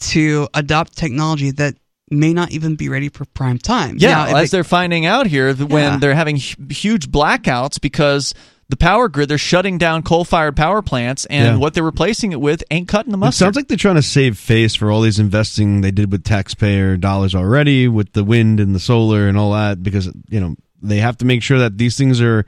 to 0.00 0.48
adopt 0.54 0.96
technology 0.96 1.50
that 1.50 1.74
may 2.10 2.32
not 2.32 2.50
even 2.50 2.74
be 2.76 2.88
ready 2.88 3.08
for 3.08 3.24
prime 3.26 3.58
time. 3.58 3.96
Yeah, 3.98 4.10
Now, 4.26 4.36
as 4.36 4.48
it- 4.48 4.52
they're 4.52 4.64
finding 4.64 5.06
out 5.06 5.26
here 5.26 5.52
that 5.52 5.66
when 5.66 5.84
Yeah. 5.84 5.96
they're 5.98 6.14
having 6.14 6.36
huge 6.36 7.08
blackouts 7.10 7.80
because 7.80 8.34
the 8.70 8.76
power 8.76 9.08
grid, 9.08 9.28
they're 9.28 9.36
shutting 9.36 9.78
down 9.78 10.02
coal-fired 10.02 10.56
power 10.56 10.80
plants, 10.80 11.24
and 11.26 11.44
Yeah. 11.44 11.56
what 11.56 11.74
they're 11.74 11.82
replacing 11.82 12.30
it 12.32 12.40
with 12.40 12.62
ain't 12.70 12.86
cutting 12.88 13.10
the 13.10 13.16
It 13.18 13.20
mustard. 13.20 13.38
sounds 13.46 13.56
like 13.56 13.66
they're 13.68 13.76
trying 13.76 13.96
to 13.96 14.02
save 14.02 14.38
face 14.38 14.76
for 14.76 14.90
all 14.92 15.02
these 15.02 15.18
investing 15.18 15.80
they 15.80 15.90
did 15.90 16.10
with 16.12 16.22
taxpayer 16.22 16.96
dollars 16.96 17.34
already, 17.34 17.88
with 17.88 18.12
the 18.12 18.22
wind 18.24 18.60
and 18.60 18.72
the 18.74 18.78
solar 18.80 19.28
and 19.28 19.36
all 19.36 19.52
that, 19.52 19.82
because 19.82 20.08
you 20.30 20.38
know 20.40 20.54
they 20.82 20.98
have 20.98 21.16
to 21.18 21.24
make 21.24 21.42
sure 21.42 21.58
that 21.58 21.78
these 21.78 21.96
things 21.96 22.20
are 22.20 22.44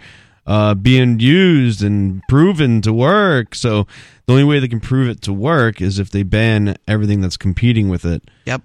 uh, 0.46 0.74
being 0.74 1.20
used 1.20 1.82
and 1.82 2.22
proven 2.28 2.82
to 2.82 2.92
work. 2.92 3.54
So 3.54 3.86
the 4.26 4.32
only 4.32 4.44
way 4.44 4.58
they 4.58 4.68
can 4.68 4.80
prove 4.80 5.08
it 5.08 5.22
to 5.22 5.32
work 5.32 5.80
is 5.80 5.98
if 5.98 6.10
they 6.10 6.22
ban 6.22 6.76
everything 6.88 7.20
that's 7.20 7.36
competing 7.36 7.88
with 7.88 8.04
it. 8.04 8.22
Yep. 8.46 8.62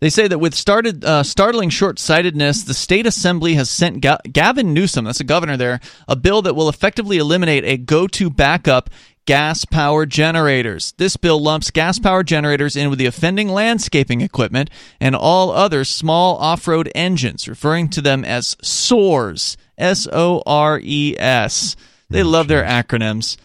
They 0.00 0.10
say 0.10 0.28
that 0.28 0.38
with 0.38 0.54
started, 0.54 1.04
uh, 1.04 1.24
startling 1.24 1.70
short 1.70 1.98
sightedness, 1.98 2.62
the 2.62 2.74
state 2.74 3.04
assembly 3.04 3.54
has 3.54 3.68
sent 3.68 4.00
Ga- 4.00 4.20
Gavin 4.30 4.72
Newsom, 4.72 5.06
that's 5.06 5.18
the 5.18 5.24
governor 5.24 5.56
there, 5.56 5.80
a 6.06 6.14
bill 6.14 6.40
that 6.42 6.54
will 6.54 6.68
effectively 6.68 7.18
eliminate 7.18 7.64
a 7.64 7.76
go 7.76 8.06
to 8.06 8.30
backup 8.30 8.90
gas 9.28 9.66
powered 9.66 10.08
generators. 10.08 10.94
This 10.96 11.18
bill 11.18 11.38
lumps 11.38 11.70
gas 11.70 11.98
powered 11.98 12.26
generators 12.26 12.76
in 12.76 12.88
with 12.88 12.98
the 12.98 13.04
offending 13.04 13.50
landscaping 13.50 14.22
equipment 14.22 14.70
and 15.02 15.14
all 15.14 15.50
other 15.50 15.84
small 15.84 16.38
off 16.38 16.66
road 16.66 16.90
engines, 16.94 17.46
referring 17.46 17.90
to 17.90 18.00
them 18.00 18.24
as 18.24 18.56
SOREs. 18.62 19.58
S 19.76 20.08
O 20.10 20.42
R 20.46 20.80
E 20.82 21.14
S. 21.18 21.76
They 22.08 22.22
love 22.22 22.48
their 22.48 22.64
acronyms. 22.64 23.36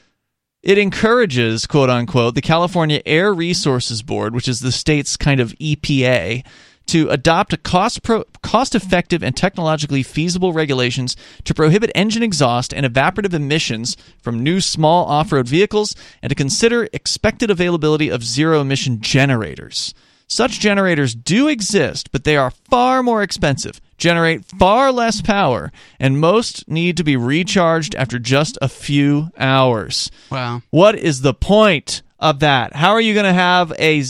It 0.64 0.77
encourages, 0.77 1.68
quote 1.68 1.89
unquote, 1.89 2.35
the 2.35 2.41
California 2.41 3.01
Air 3.05 3.34
Resources 3.34 4.01
Board, 4.01 4.34
which 4.34 4.47
is 4.47 4.61
the 4.61 4.72
state's 4.72 5.18
kind 5.18 5.41
of 5.41 5.51
EPA, 5.60 6.45
to 6.88 7.10
adopt 7.10 7.53
a 7.53 7.57
cost 7.57 8.03
pro- 8.03 8.26
cost 8.41 8.76
effective 8.76 9.23
and 9.23 9.35
technologically 9.35 10.03
feasible 10.03 10.53
regulations 10.53 11.15
to 11.43 11.53
prohibit 11.53 11.91
engine 11.95 12.23
exhaust 12.23 12.73
and 12.73 12.85
evaporative 12.85 13.34
emissions 13.34 13.95
from 14.22 14.43
new 14.43 14.60
small 14.60 15.05
off 15.05 15.31
road 15.31 15.47
vehicles 15.47 15.95
and 16.22 16.30
to 16.30 16.35
consider 16.35 16.88
expected 16.93 17.49
availability 17.49 18.10
of 18.10 18.23
zero 18.23 18.61
emission 18.61 19.01
generators. 19.01 19.93
Such 20.27 20.60
generators 20.60 21.14
do 21.14 21.47
exist, 21.47 22.11
but 22.11 22.23
they 22.23 22.35
are 22.38 22.51
far 22.51 23.03
more 23.03 23.22
expensive, 23.22 23.80
generate 23.97 24.45
far 24.45 24.91
less 24.91 25.22
power, 25.22 25.72
and 25.99 26.19
most 26.19 26.68
need 26.68 26.97
to 26.97 27.03
be 27.03 27.15
recharged 27.15 27.93
after 27.95 28.18
just 28.18 28.57
a 28.61 28.69
few 28.69 29.30
hours. 29.38 30.10
Wow. 30.31 30.64
What 30.72 30.95
is 30.95 31.22
the 31.22 31.34
point 31.35 32.01
of 32.19 32.39
that? 32.39 32.73
How 32.73 32.91
are 32.93 33.01
you 33.01 33.14
going 33.14 33.26
to 33.26 33.34
have 33.34 33.73
a 33.77 34.03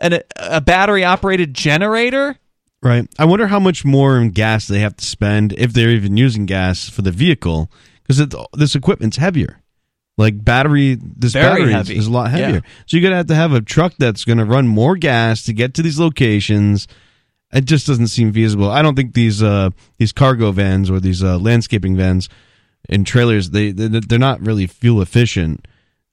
an, 0.00 0.20
a 0.36 0.60
battery 0.60 1.04
operated 1.04 1.54
generator? 1.54 2.36
Right. 2.82 3.08
I 3.18 3.24
wonder 3.24 3.48
how 3.48 3.58
much 3.58 3.84
more 3.84 4.18
in 4.18 4.30
gas 4.30 4.68
they 4.68 4.80
have 4.80 4.96
to 4.96 5.04
spend 5.04 5.52
if 5.58 5.72
they're 5.72 5.90
even 5.90 6.16
using 6.16 6.46
gas 6.46 6.88
for 6.88 7.02
the 7.02 7.10
vehicle 7.10 7.70
because 8.06 8.24
this 8.54 8.74
equipment's 8.74 9.16
heavier. 9.16 9.60
Like 10.16 10.44
battery, 10.44 10.96
this 11.00 11.32
Very 11.32 11.64
battery 11.72 11.74
is- 11.94 12.00
is 12.02 12.06
a 12.06 12.10
lot 12.12 12.30
heavier. 12.30 12.56
Yeah. 12.64 12.70
So 12.86 12.96
you're 12.96 13.02
gonna 13.02 13.16
have 13.16 13.26
to 13.26 13.34
have 13.34 13.52
a 13.52 13.60
truck 13.60 13.94
that's 13.98 14.24
gonna 14.24 14.44
run 14.44 14.66
more 14.68 14.96
gas 14.96 15.42
to 15.44 15.52
get 15.52 15.74
to 15.74 15.82
these 15.82 15.98
locations. 15.98 16.88
It 17.52 17.64
just 17.64 17.86
doesn't 17.86 18.08
seem 18.08 18.32
feasible. 18.32 18.68
I 18.70 18.82
don't 18.82 18.94
think 18.96 19.14
these 19.14 19.42
uh, 19.42 19.70
these 19.98 20.12
cargo 20.12 20.50
vans 20.52 20.90
or 20.90 21.00
these 21.00 21.22
uh, 21.22 21.38
landscaping 21.38 21.96
vans 21.96 22.28
and 22.88 23.06
trailers 23.06 23.50
they 23.50 23.70
they- 23.72 23.88
they're 24.00 24.18
not 24.18 24.40
really 24.44 24.66
fuel 24.66 25.00
efficient. 25.02 25.66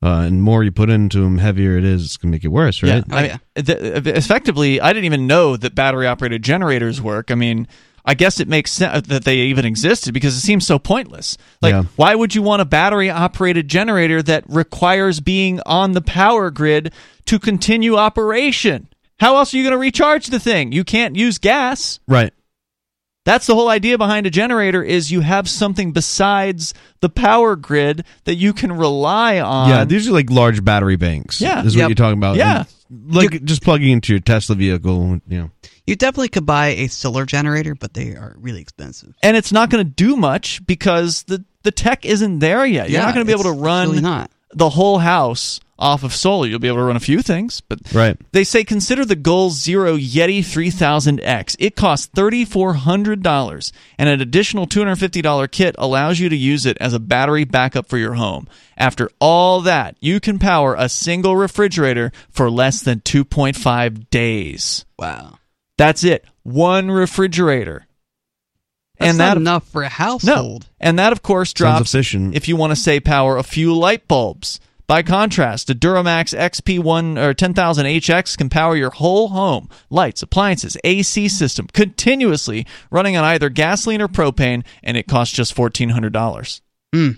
Uh, 0.04 0.22
and 0.28 0.42
more 0.42 0.64
you 0.64 0.72
put 0.72 0.90
into 0.90 1.22
them, 1.22 1.38
heavier 1.38 1.78
it 1.78 1.84
is. 1.86 2.06
It's 2.06 2.18
gonna 2.18 2.32
make 2.32 2.44
it 2.44 2.50
worse, 2.50 2.84
right? 2.84 3.04
I 3.10 3.22
mean, 3.22 3.40
th- 3.66 4.06
effectively, 4.08 4.80
I 4.82 4.94
didn't 4.94 5.06
even 5.06 5.26
know 5.28 5.58
that 5.58 5.74
battery 5.74 6.06
operated 6.06 6.44
generators 6.44 7.02
work. 7.02 7.32
I 7.32 7.36
mean, 7.36 7.68
I 8.08 8.14
guess 8.14 8.40
it 8.40 8.48
makes 8.48 8.72
sense 8.72 9.08
that 9.08 9.24
they 9.24 9.38
even 9.38 9.66
existed 9.66 10.14
because 10.14 10.36
it 10.38 10.42
seems 10.42 10.68
so 10.68 10.78
pointless. 10.78 11.38
Like, 11.62 11.72
Yeah. 11.74 11.84
why 11.96 12.14
would 12.14 12.36
you 12.36 12.44
want 12.44 12.62
a 12.62 12.66
battery 12.66 13.10
operated 13.10 13.68
generator 13.68 14.22
that 14.22 14.44
requires 14.48 15.20
being 15.22 15.60
on 15.66 15.94
the 15.94 16.02
power 16.02 16.52
grid 16.52 16.94
to 17.26 17.40
continue 17.40 17.96
operation? 17.96 18.88
How 19.20 19.38
else 19.38 19.54
are 19.54 19.58
you 19.58 19.64
going 19.64 19.72
to 19.72 19.78
recharge 19.80 20.28
the 20.28 20.40
thing? 20.40 20.72
You 20.72 20.84
can't 20.84 21.16
use 21.16 21.40
gas. 21.40 22.00
Right. 22.08 22.32
That's 23.26 23.48
the 23.48 23.56
whole 23.56 23.70
idea 23.70 23.98
behind 23.98 24.28
a 24.28 24.30
generator 24.30 24.82
is 24.84 25.12
you 25.12 25.22
have 25.22 25.50
something 25.50 25.92
besides 25.92 26.74
the 27.02 27.10
power 27.10 27.56
grid 27.56 28.06
that 28.26 28.36
you 28.36 28.54
can 28.54 28.72
rely 28.72 29.40
on. 29.40 29.70
yeah, 29.70 29.84
these 29.84 30.08
are 30.08 30.12
like 30.14 30.30
large 30.30 30.64
battery 30.64 30.96
banks. 30.96 31.42
Yeah. 31.42 31.64
is 31.66 31.76
what 31.76 31.88
you're 31.90 31.96
talking 31.96 32.18
about. 32.20 32.36
Yeah. 32.38 32.66
And, 32.90 33.14
like 33.16 33.44
just 33.44 33.64
plugging 33.64 33.90
into 33.90 34.14
your 34.14 34.20
Tesla 34.20 34.56
vehicle. 34.56 35.20
You 35.28 35.38
know. 35.40 35.52
You 35.88 35.96
definitely 35.96 36.30
could 36.30 36.46
buy 36.46 36.68
a 36.68 36.88
solar 36.88 37.26
generator, 37.26 37.74
but 37.76 37.94
they 37.96 38.16
are 38.16 38.36
really 38.40 38.62
expensive. 38.62 39.14
and 39.24 39.36
it's 39.36 39.52
not 39.52 39.70
going 39.72 39.84
to 39.84 39.90
do 39.92 40.16
much 40.16 40.66
because 40.68 41.24
the 41.24 41.44
the 41.64 41.72
tech 41.72 42.06
isn't 42.06 42.40
there 42.40 42.64
yet. 42.64 42.90
You're 42.92 43.00
Yeah, 43.00 43.06
not 43.08 43.16
going 43.16 43.26
to 43.26 43.30
be 43.30 43.34
able 43.40 43.52
to 43.52 43.60
run 43.60 43.90
really 43.90 44.02
not. 44.02 44.30
the 44.54 44.70
whole 44.70 45.00
house 45.00 45.60
off 45.78 46.04
of 46.04 46.14
solar. 46.14 46.48
You'll 46.48 46.60
be 46.60 46.68
able 46.68 46.78
to 46.78 46.84
run 46.84 46.96
a 46.96 47.02
few 47.02 47.22
things, 47.22 47.62
but 47.62 47.80
Right. 47.94 48.18
They 48.32 48.44
say 48.44 48.64
consider 48.64 49.04
the 49.06 49.16
Goal 49.16 49.50
Zero 49.50 49.98
Yeti 49.98 50.40
3000X. 50.40 51.56
It 51.60 51.76
costs 51.76 52.08
$3,400, 52.16 53.72
and 53.98 54.10
an 54.10 54.22
additional 54.22 54.68
$250 54.68 55.48
kit 55.52 55.76
allows 55.78 56.20
you 56.20 56.30
to 56.30 56.36
use 56.36 56.66
it 56.66 56.78
as 56.80 56.94
a 56.94 57.00
battery 57.00 57.44
backup 57.44 57.88
for 57.88 57.98
your 57.98 58.14
home. 58.14 58.48
After 58.78 59.10
all 59.20 59.62
that, 59.62 59.96
you 60.00 60.20
can 60.20 60.40
power 60.40 60.76
a 60.78 60.90
single 60.90 61.36
refrigerator 61.36 62.12
for 62.30 62.50
less 62.50 62.82
than 62.82 63.02
2.5 63.02 64.10
days. 64.10 64.86
Wow. 64.98 65.40
That's 65.78 66.04
it. 66.04 66.26
One 66.44 66.90
refrigerator. 66.92 67.86
That's 68.98 69.10
and 69.10 69.18
not 69.18 69.34
that 69.34 69.38
enough 69.38 69.68
for 69.68 69.84
a 69.84 69.90
household. 69.90 70.64
no, 70.64 70.68
and 70.80 70.98
that 71.00 71.12
of 71.12 71.22
course 71.22 71.52
drops 71.52 71.94
efficient. 71.94 72.34
if 72.34 72.48
you 72.48 72.56
want 72.56 72.72
to 72.72 72.78
say 72.78 73.02
power 73.02 73.36
a 73.36 73.44
few 73.44 73.76
light 73.76 74.08
bulbs. 74.08 74.62
By 74.88 75.02
contrast, 75.02 75.70
a 75.72 75.76
DuroMax 75.76 76.38
XP1 76.38 77.18
or 77.18 77.34
10000 77.34 77.86
HX 77.88 78.38
can 78.38 78.50
power 78.50 78.76
your 78.76 78.92
whole 78.92 79.30
home, 79.30 79.68
lights, 79.90 80.22
appliances, 80.22 80.78
AC 80.84 81.28
system 81.28 81.68
continuously 81.74 82.68
running 82.92 83.18
on 83.18 83.24
either 83.24 83.50
gasoline 83.50 84.02
or 84.02 84.08
propane, 84.08 84.64
and 84.84 84.96
it 84.96 85.08
costs 85.08 85.36
just 85.36 85.56
$1,400. 85.56 86.62
Hmm. 86.94 87.10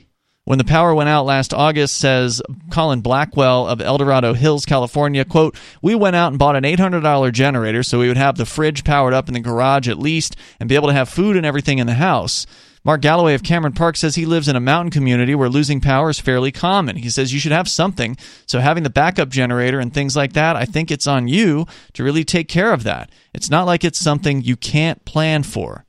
When 0.45 0.59
the 0.59 0.63
power 0.63 0.95
went 0.95 1.09
out 1.09 1.25
last 1.25 1.53
August, 1.53 1.97
says 1.97 2.41
Colin 2.71 3.01
Blackwell 3.01 3.67
of 3.67 3.81
El 3.81 3.97
Dorado 3.97 4.33
Hills, 4.33 4.65
California, 4.65 5.25
quote, 5.25 5.57
we 5.81 5.93
went 5.93 6.15
out 6.15 6.29
and 6.29 6.39
bought 6.39 6.55
an 6.55 6.63
$800 6.63 7.33
generator 7.33 7.83
so 7.83 7.99
we 7.99 8.07
would 8.07 8.15
have 8.15 8.37
the 8.37 8.45
fridge 8.45 8.85
powered 8.85 9.13
up 9.13 9.27
in 9.27 9.33
the 9.33 9.41
garage 9.41 9.89
at 9.89 9.99
least 9.99 10.37
and 10.61 10.69
be 10.69 10.75
able 10.75 10.87
to 10.87 10.93
have 10.93 11.09
food 11.09 11.35
and 11.35 11.45
everything 11.45 11.79
in 11.79 11.87
the 11.87 11.95
house. 11.95 12.45
Mark 12.87 13.01
Galloway 13.01 13.33
of 13.33 13.43
Cameron 13.43 13.73
Park 13.73 13.97
says 13.97 14.15
he 14.15 14.25
lives 14.25 14.47
in 14.47 14.55
a 14.55 14.61
mountain 14.61 14.91
community 14.91 15.35
where 15.35 15.49
losing 15.49 15.81
power 15.81 16.09
is 16.09 16.21
fairly 16.21 16.53
common. 16.53 16.95
He 16.95 17.09
says 17.09 17.33
you 17.33 17.39
should 17.39 17.51
have 17.51 17.67
something. 17.67 18.15
So 18.45 18.61
having 18.61 18.83
the 18.83 18.89
backup 18.89 19.27
generator 19.27 19.77
and 19.77 19.93
things 19.93 20.15
like 20.15 20.31
that, 20.33 20.55
I 20.55 20.63
think 20.63 20.89
it's 20.89 21.05
on 21.05 21.27
you 21.27 21.65
to 21.91 22.03
really 22.05 22.23
take 22.23 22.47
care 22.47 22.71
of 22.71 22.83
that. 22.83 23.11
It's 23.33 23.49
not 23.49 23.65
like 23.65 23.83
it's 23.83 23.99
something 23.99 24.41
you 24.41 24.55
can't 24.55 25.03
plan 25.03 25.43
for. 25.43 25.85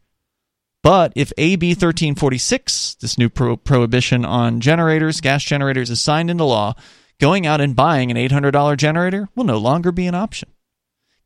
But 0.83 1.13
if 1.15 1.33
AB 1.39 1.69
1346, 1.69 2.97
this 2.97 3.17
new 3.17 3.29
pro- 3.29 3.57
prohibition 3.57 4.25
on 4.25 4.59
generators, 4.59 5.21
gas 5.21 5.45
generators, 5.45 5.91
is 5.91 6.01
signed 6.01 6.31
into 6.31 6.43
law, 6.43 6.75
going 7.21 7.47
out 7.47 7.61
and 7.61 7.77
buying 7.77 8.11
an 8.11 8.17
$800 8.17 8.77
generator 8.77 9.29
will 9.37 9.45
no 9.45 9.59
longer 9.59 9.93
be 9.93 10.09
an 10.09 10.17
option. 10.17 10.49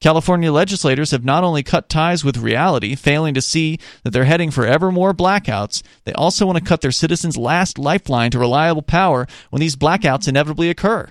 California 0.02 0.52
legislators 0.52 1.12
have 1.12 1.24
not 1.24 1.44
only 1.44 1.62
cut 1.62 1.88
ties 1.88 2.24
with 2.24 2.36
reality, 2.36 2.96
failing 2.96 3.34
to 3.34 3.40
see 3.40 3.78
that 4.02 4.10
they're 4.10 4.24
heading 4.24 4.50
for 4.50 4.66
ever 4.66 4.90
more 4.90 5.14
blackouts, 5.14 5.80
they 6.04 6.12
also 6.14 6.44
want 6.44 6.58
to 6.58 6.64
cut 6.64 6.80
their 6.80 6.90
citizens' 6.90 7.36
last 7.36 7.78
lifeline 7.78 8.32
to 8.32 8.38
reliable 8.38 8.82
power 8.82 9.28
when 9.50 9.60
these 9.60 9.76
blackouts 9.76 10.26
inevitably 10.26 10.68
occur. 10.68 11.08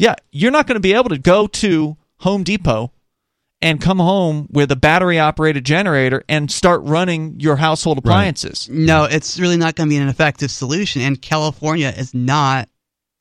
Yeah, 0.00 0.16
you're 0.32 0.50
not 0.50 0.66
going 0.66 0.74
to 0.74 0.80
be 0.80 0.92
able 0.92 1.10
to 1.10 1.18
go 1.18 1.46
to 1.46 1.96
Home 2.18 2.42
Depot 2.42 2.92
and 3.62 3.80
come 3.80 3.98
home 3.98 4.48
with 4.50 4.72
a 4.72 4.76
battery 4.76 5.20
operated 5.20 5.64
generator 5.64 6.24
and 6.28 6.50
start 6.50 6.82
running 6.82 7.38
your 7.38 7.56
household 7.56 7.96
appliances. 7.96 8.68
No, 8.68 9.04
it's 9.04 9.38
really 9.38 9.56
not 9.56 9.76
going 9.76 9.88
to 9.88 9.94
be 9.94 9.98
an 9.98 10.08
effective 10.08 10.50
solution. 10.50 11.00
And 11.00 11.22
California 11.22 11.94
is 11.96 12.12
not 12.12 12.68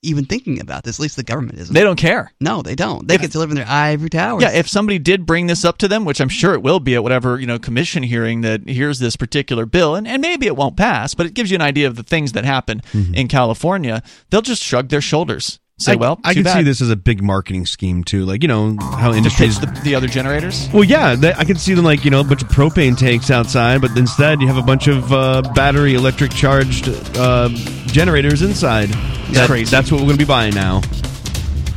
even 0.01 0.25
thinking 0.25 0.59
about 0.59 0.83
this. 0.83 0.97
At 0.97 1.01
least 1.01 1.15
the 1.15 1.23
government 1.23 1.59
isn't. 1.59 1.73
They 1.73 1.83
don't 1.83 1.97
care. 1.97 2.31
No, 2.39 2.61
they 2.61 2.75
don't. 2.75 3.07
They 3.07 3.17
get 3.17 3.31
to 3.31 3.39
live 3.39 3.49
in 3.49 3.55
their 3.55 3.67
ivory 3.67 4.09
towers. 4.09 4.43
Yeah, 4.43 4.51
if 4.51 4.69
somebody 4.69 4.99
did 4.99 5.25
bring 5.25 5.47
this 5.47 5.65
up 5.65 5.77
to 5.79 5.87
them, 5.87 6.05
which 6.05 6.21
I'm 6.21 6.29
sure 6.29 6.53
it 6.53 6.61
will 6.61 6.79
be 6.79 6.95
at 6.95 7.03
whatever, 7.03 7.39
you 7.39 7.47
know, 7.47 7.59
commission 7.59 8.03
hearing 8.03 8.41
that 8.41 8.67
here's 8.67 8.99
this 8.99 9.15
particular 9.15 9.65
bill, 9.65 9.95
and, 9.95 10.07
and 10.07 10.21
maybe 10.21 10.45
it 10.45 10.55
won't 10.55 10.77
pass, 10.77 11.13
but 11.13 11.25
it 11.25 11.33
gives 11.33 11.51
you 11.51 11.55
an 11.55 11.61
idea 11.61 11.87
of 11.87 11.95
the 11.95 12.03
things 12.03 12.33
that 12.33 12.45
happen 12.45 12.81
mm-hmm. 12.91 13.15
in 13.15 13.27
California, 13.27 14.03
they'll 14.29 14.41
just 14.41 14.63
shrug 14.63 14.89
their 14.89 15.01
shoulders. 15.01 15.59
Say, 15.77 15.91
I, 15.91 15.95
well, 15.95 16.19
I 16.23 16.33
can 16.33 16.45
see 16.45 16.63
this 16.63 16.79
as 16.79 16.89
a 16.89 16.95
big 16.95 17.21
marketing 17.21 17.65
scheme 17.65 18.05
too. 18.05 18.23
Like 18.23 18.43
you 18.43 18.47
know 18.47 18.77
how 18.79 19.11
industries. 19.13 19.59
the, 19.59 19.65
the 19.83 19.93
other 19.95 20.07
generators. 20.07 20.69
Well, 20.73 20.85
yeah, 20.85 21.15
they, 21.15 21.33
I 21.33 21.43
can 21.43 21.57
see 21.57 21.73
them 21.73 21.83
like 21.83 22.05
you 22.05 22.11
know 22.11 22.21
a 22.21 22.23
bunch 22.23 22.41
of 22.43 22.47
propane 22.47 22.97
tanks 22.97 23.29
outside, 23.29 23.81
but 23.81 23.91
instead 23.97 24.39
you 24.39 24.47
have 24.47 24.55
a 24.55 24.61
bunch 24.61 24.87
of 24.87 25.11
uh, 25.11 25.41
battery 25.53 25.95
electric 25.95 26.31
charged 26.31 26.87
uh, 27.17 27.49
generators 27.87 28.41
inside. 28.41 28.87
That- 29.33 29.47
crazy. 29.47 29.69
That's 29.69 29.91
what 29.91 29.97
we're 29.99 30.05
going 30.07 30.17
to 30.17 30.23
be 30.25 30.27
buying 30.27 30.53
now. 30.53 30.79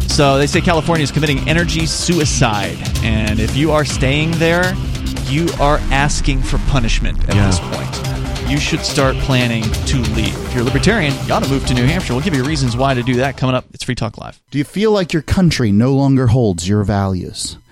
So 0.07 0.39
they 0.39 0.47
say 0.47 0.61
California 0.61 1.03
is 1.03 1.11
committing 1.11 1.49
energy 1.49 1.85
suicide, 1.87 2.79
and 3.03 3.41
if 3.41 3.57
you 3.57 3.73
are 3.73 3.85
staying 3.85 4.31
there, 4.33 4.75
you 5.27 5.49
are 5.61 5.79
asking 5.91 6.43
for 6.43 6.59
punishment 6.71 7.19
at 7.29 7.35
Yeah. 7.35 7.47
this 7.49 7.59
point. 7.59 8.28
You 8.49 8.59
should 8.59 8.81
start 8.81 9.15
planning 9.17 9.63
to 9.63 9.99
leave. 10.15 10.35
If 10.47 10.55
you're 10.55 10.63
a 10.63 10.65
libertarian, 10.65 11.13
you 11.27 11.35
ought 11.35 11.43
to 11.45 11.51
move 11.51 11.67
to 11.67 11.75
New 11.75 11.85
Hampshire. 11.85 12.15
We'll 12.15 12.23
give 12.23 12.35
you 12.35 12.45
reasons 12.45 12.79
why 12.79 12.95
to 12.95 13.03
do 13.03 13.17
that 13.17 13.37
coming 13.37 13.55
up. 13.55 13.67
It's 13.75 13.85
Free 13.85 13.95
Talk 13.95 14.17
Live. 14.17 14.41
Do 14.51 14.57
you 14.57 14.65
feel 14.65 14.91
like 14.91 15.13
your 15.13 15.21
country 15.21 15.71
no 15.71 15.95
longer 15.95 16.29
holds 16.29 16.67
your 16.67 16.83
values? 16.83 17.59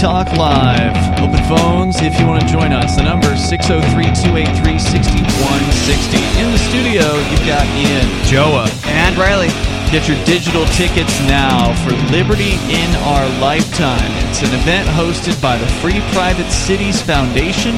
Talk 0.00 0.32
Live. 0.32 0.96
Open 1.20 1.44
phones 1.44 2.00
if 2.00 2.18
you 2.18 2.26
want 2.26 2.40
to 2.40 2.48
join 2.48 2.72
us. 2.72 2.96
The 2.96 3.02
number 3.02 3.26
is 3.34 3.46
603 3.46 4.04
283 4.04 4.78
6160. 4.78 6.16
In 6.40 6.50
the 6.50 6.56
studio, 6.56 7.04
you've 7.28 7.44
got 7.44 7.66
Ian. 7.76 8.08
Joa. 8.24 8.64
and 8.96 9.14
Riley. 9.18 9.48
Get 9.92 10.08
your 10.08 10.16
digital 10.24 10.64
tickets 10.72 11.20
now 11.28 11.74
for 11.84 11.92
Liberty 12.16 12.56
in 12.72 12.88
Our 13.12 13.28
Lifetime. 13.42 14.10
It's 14.30 14.40
an 14.40 14.54
event 14.58 14.88
hosted 14.88 15.36
by 15.42 15.58
the 15.58 15.66
Free 15.84 16.00
Private 16.16 16.50
Cities 16.50 17.02
Foundation. 17.02 17.74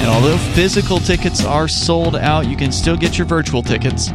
And 0.00 0.08
although 0.08 0.38
physical 0.54 1.00
tickets 1.00 1.44
are 1.44 1.68
sold 1.68 2.16
out, 2.16 2.48
you 2.48 2.56
can 2.56 2.72
still 2.72 2.96
get 2.96 3.18
your 3.18 3.26
virtual 3.26 3.62
tickets 3.62 4.10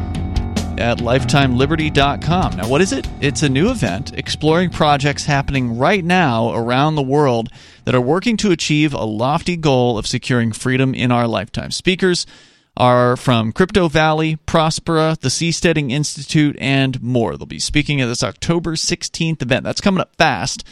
at 0.79 0.99
lifetimeliberty.com. 0.99 2.57
Now, 2.57 2.67
what 2.67 2.81
is 2.81 2.93
it? 2.93 3.07
It's 3.21 3.43
a 3.43 3.49
new 3.49 3.69
event 3.69 4.13
exploring 4.13 4.69
projects 4.69 5.25
happening 5.25 5.77
right 5.77 6.03
now 6.03 6.53
around 6.53 6.95
the 6.95 7.01
world 7.01 7.49
that 7.85 7.95
are 7.95 8.01
working 8.01 8.37
to 8.37 8.51
achieve 8.51 8.93
a 8.93 9.03
lofty 9.03 9.57
goal 9.57 9.97
of 9.97 10.07
securing 10.07 10.51
freedom 10.51 10.93
in 10.93 11.11
our 11.11 11.27
lifetime. 11.27 11.71
Speakers 11.71 12.25
are 12.77 13.17
from 13.17 13.51
Crypto 13.51 13.87
Valley, 13.87 14.37
Prospera, 14.45 15.19
the 15.19 15.29
Seasteading 15.29 15.91
Institute, 15.91 16.55
and 16.59 17.01
more. 17.01 17.35
They'll 17.35 17.47
be 17.47 17.59
speaking 17.59 17.99
at 18.01 18.05
this 18.05 18.23
October 18.23 18.75
16th 18.75 19.41
event. 19.41 19.63
That's 19.63 19.81
coming 19.81 20.01
up 20.01 20.15
fast. 20.15 20.63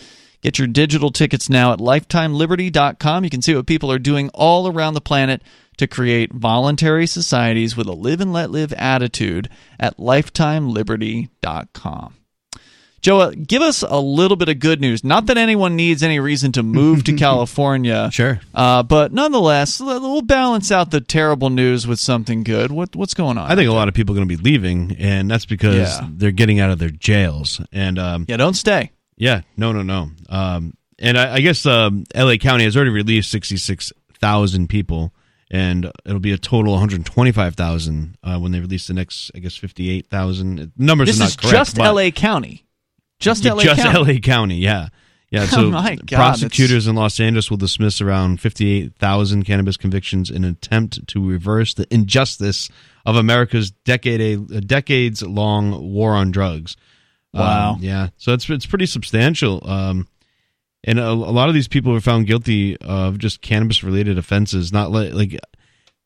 Get 0.41 0.60
your 0.60 0.68
digital 0.68 1.11
tickets 1.11 1.49
now 1.49 1.73
at 1.73 1.80
lifetimeliberty.com. 1.80 3.23
You 3.23 3.30
can 3.32 3.41
see 3.41 3.56
what 3.56 3.65
people 3.65 3.91
are 3.91 3.98
doing 3.98 4.30
all 4.36 4.68
around 4.68 4.94
the 4.94 5.02
planet 5.02 5.41
to 5.77 5.88
create 5.88 6.34
voluntary 6.34 7.07
societies 7.07 7.76
with 7.77 7.88
a 7.88 7.93
live 7.93 8.19
and 8.22 8.31
let 8.34 8.52
live 8.52 8.73
attitude 8.73 9.49
at 9.80 9.97
lifetimeliberty.com. 9.97 12.14
Joa, 13.02 13.35
give 13.35 13.61
us 13.61 13.84
a 13.84 13.99
little 13.99 14.35
bit 14.35 14.49
of 14.49 14.57
good 14.57 14.81
news. 14.81 15.03
Not 15.03 15.27
that 15.27 15.38
anyone 15.38 15.76
needs 15.76 16.02
any 16.02 16.19
reason 16.19 16.52
to 16.53 16.64
move 16.64 17.03
to 17.03 17.14
California. 17.18 18.10
Sure. 18.11 18.39
Uh, 18.53 18.81
but 18.81 19.14
nonetheless, 19.14 19.80
we'll 19.80 20.23
balance 20.23 20.72
out 20.72 20.89
the 20.89 21.02
terrible 21.02 21.52
news 21.52 21.85
with 21.85 21.99
something 21.99 22.41
good. 22.43 22.72
What, 22.72 22.95
what's 22.95 23.14
going 23.14 23.38
on? 23.38 23.52
I 23.52 23.56
think 23.56 23.69
a 23.69 23.73
lot 23.73 23.88
of 23.88 23.93
people 23.93 24.15
are 24.15 24.18
going 24.18 24.27
to 24.27 24.35
be 24.38 24.41
leaving, 24.41 24.95
and 24.97 25.30
that's 25.30 25.45
because 25.45 25.99
Yeah. 25.99 26.07
they're 26.14 26.31
getting 26.31 26.60
out 26.60 26.72
of 26.72 26.80
their 26.80 26.89
jails. 26.89 27.61
And 27.72 27.99
um, 27.99 28.26
Yeah, 28.27 28.38
don't 28.38 28.56
stay. 28.56 28.89
yeah, 29.18 29.41
no, 29.56 29.72
no, 29.72 29.84
no. 29.84 30.10
Um, 30.27 30.73
and 30.97 31.15
I, 31.15 31.35
I 31.35 31.41
guess 31.41 31.64
um, 31.68 32.06
L.A. 32.15 32.39
County 32.39 32.64
has 32.64 32.76
already 32.76 32.89
released 32.89 33.30
sixty-six 33.30 33.93
thousand 34.19 34.68
people, 34.69 35.14
and 35.52 35.92
it'll 36.06 36.20
be 36.20 36.32
a 36.34 36.38
total 36.38 36.74
125,000 36.74 38.18
uh, 38.24 38.38
when 38.40 38.52
they 38.52 38.60
release 38.60 38.88
the 38.88 38.94
next, 38.94 39.32
I 39.36 39.40
guess, 39.40 39.56
58,000. 39.56 40.72
Numbers 40.78 41.08
This 41.08 41.18
are 41.18 41.20
not 41.20 41.30
is 41.30 41.36
correct. 41.36 41.54
just 41.54 41.78
LA 41.78 42.10
County. 42.12 42.66
Just 43.20 43.46
LA 43.46 43.64
just 43.64 43.82
County. 43.82 44.14
LA 44.14 44.20
County, 44.20 44.56
yeah. 44.58 44.90
Yeah, 45.32 45.42
Oh 45.52 45.56
so 45.56 45.72
my 45.72 45.96
God, 45.96 46.08
prosecutors 46.18 46.88
in 46.88 46.96
Los 46.96 47.20
Angeles 47.20 47.50
will 47.50 47.58
dismiss 47.58 48.00
around 48.02 48.40
58,000 48.42 49.44
cannabis 49.44 49.78
convictions 49.78 50.30
in 50.30 50.44
an 50.44 50.52
attempt 50.52 51.08
to 51.08 51.28
reverse 51.28 51.74
the 51.74 51.92
injustice 51.94 52.70
of 53.06 53.16
America's 53.16 53.72
decade 53.72 54.22
a 54.22 54.62
decades 54.62 55.22
long 55.24 55.92
war 55.94 56.14
on 56.14 56.32
drugs. 56.32 56.76
Wow. 57.34 57.74
Um, 57.74 57.80
yeah. 57.82 58.10
So 58.18 58.34
it's 58.34 58.50
it's 58.50 58.66
pretty 58.66 58.86
substantial. 58.86 59.68
Um, 59.70 60.08
and 60.86 60.99
a, 60.99 61.10
a 61.10 61.14
lot 61.14 61.49
of 61.49 61.53
these 61.56 61.68
people 61.68 61.91
were 61.91 61.99
found 61.99 62.28
guilty 62.28 62.78
of 62.78 63.18
just 63.18 63.41
cannabis 63.41 63.84
related 63.84 64.18
offenses, 64.18 64.72
not 64.72 64.91
like 64.91 65.14
like 65.14 65.34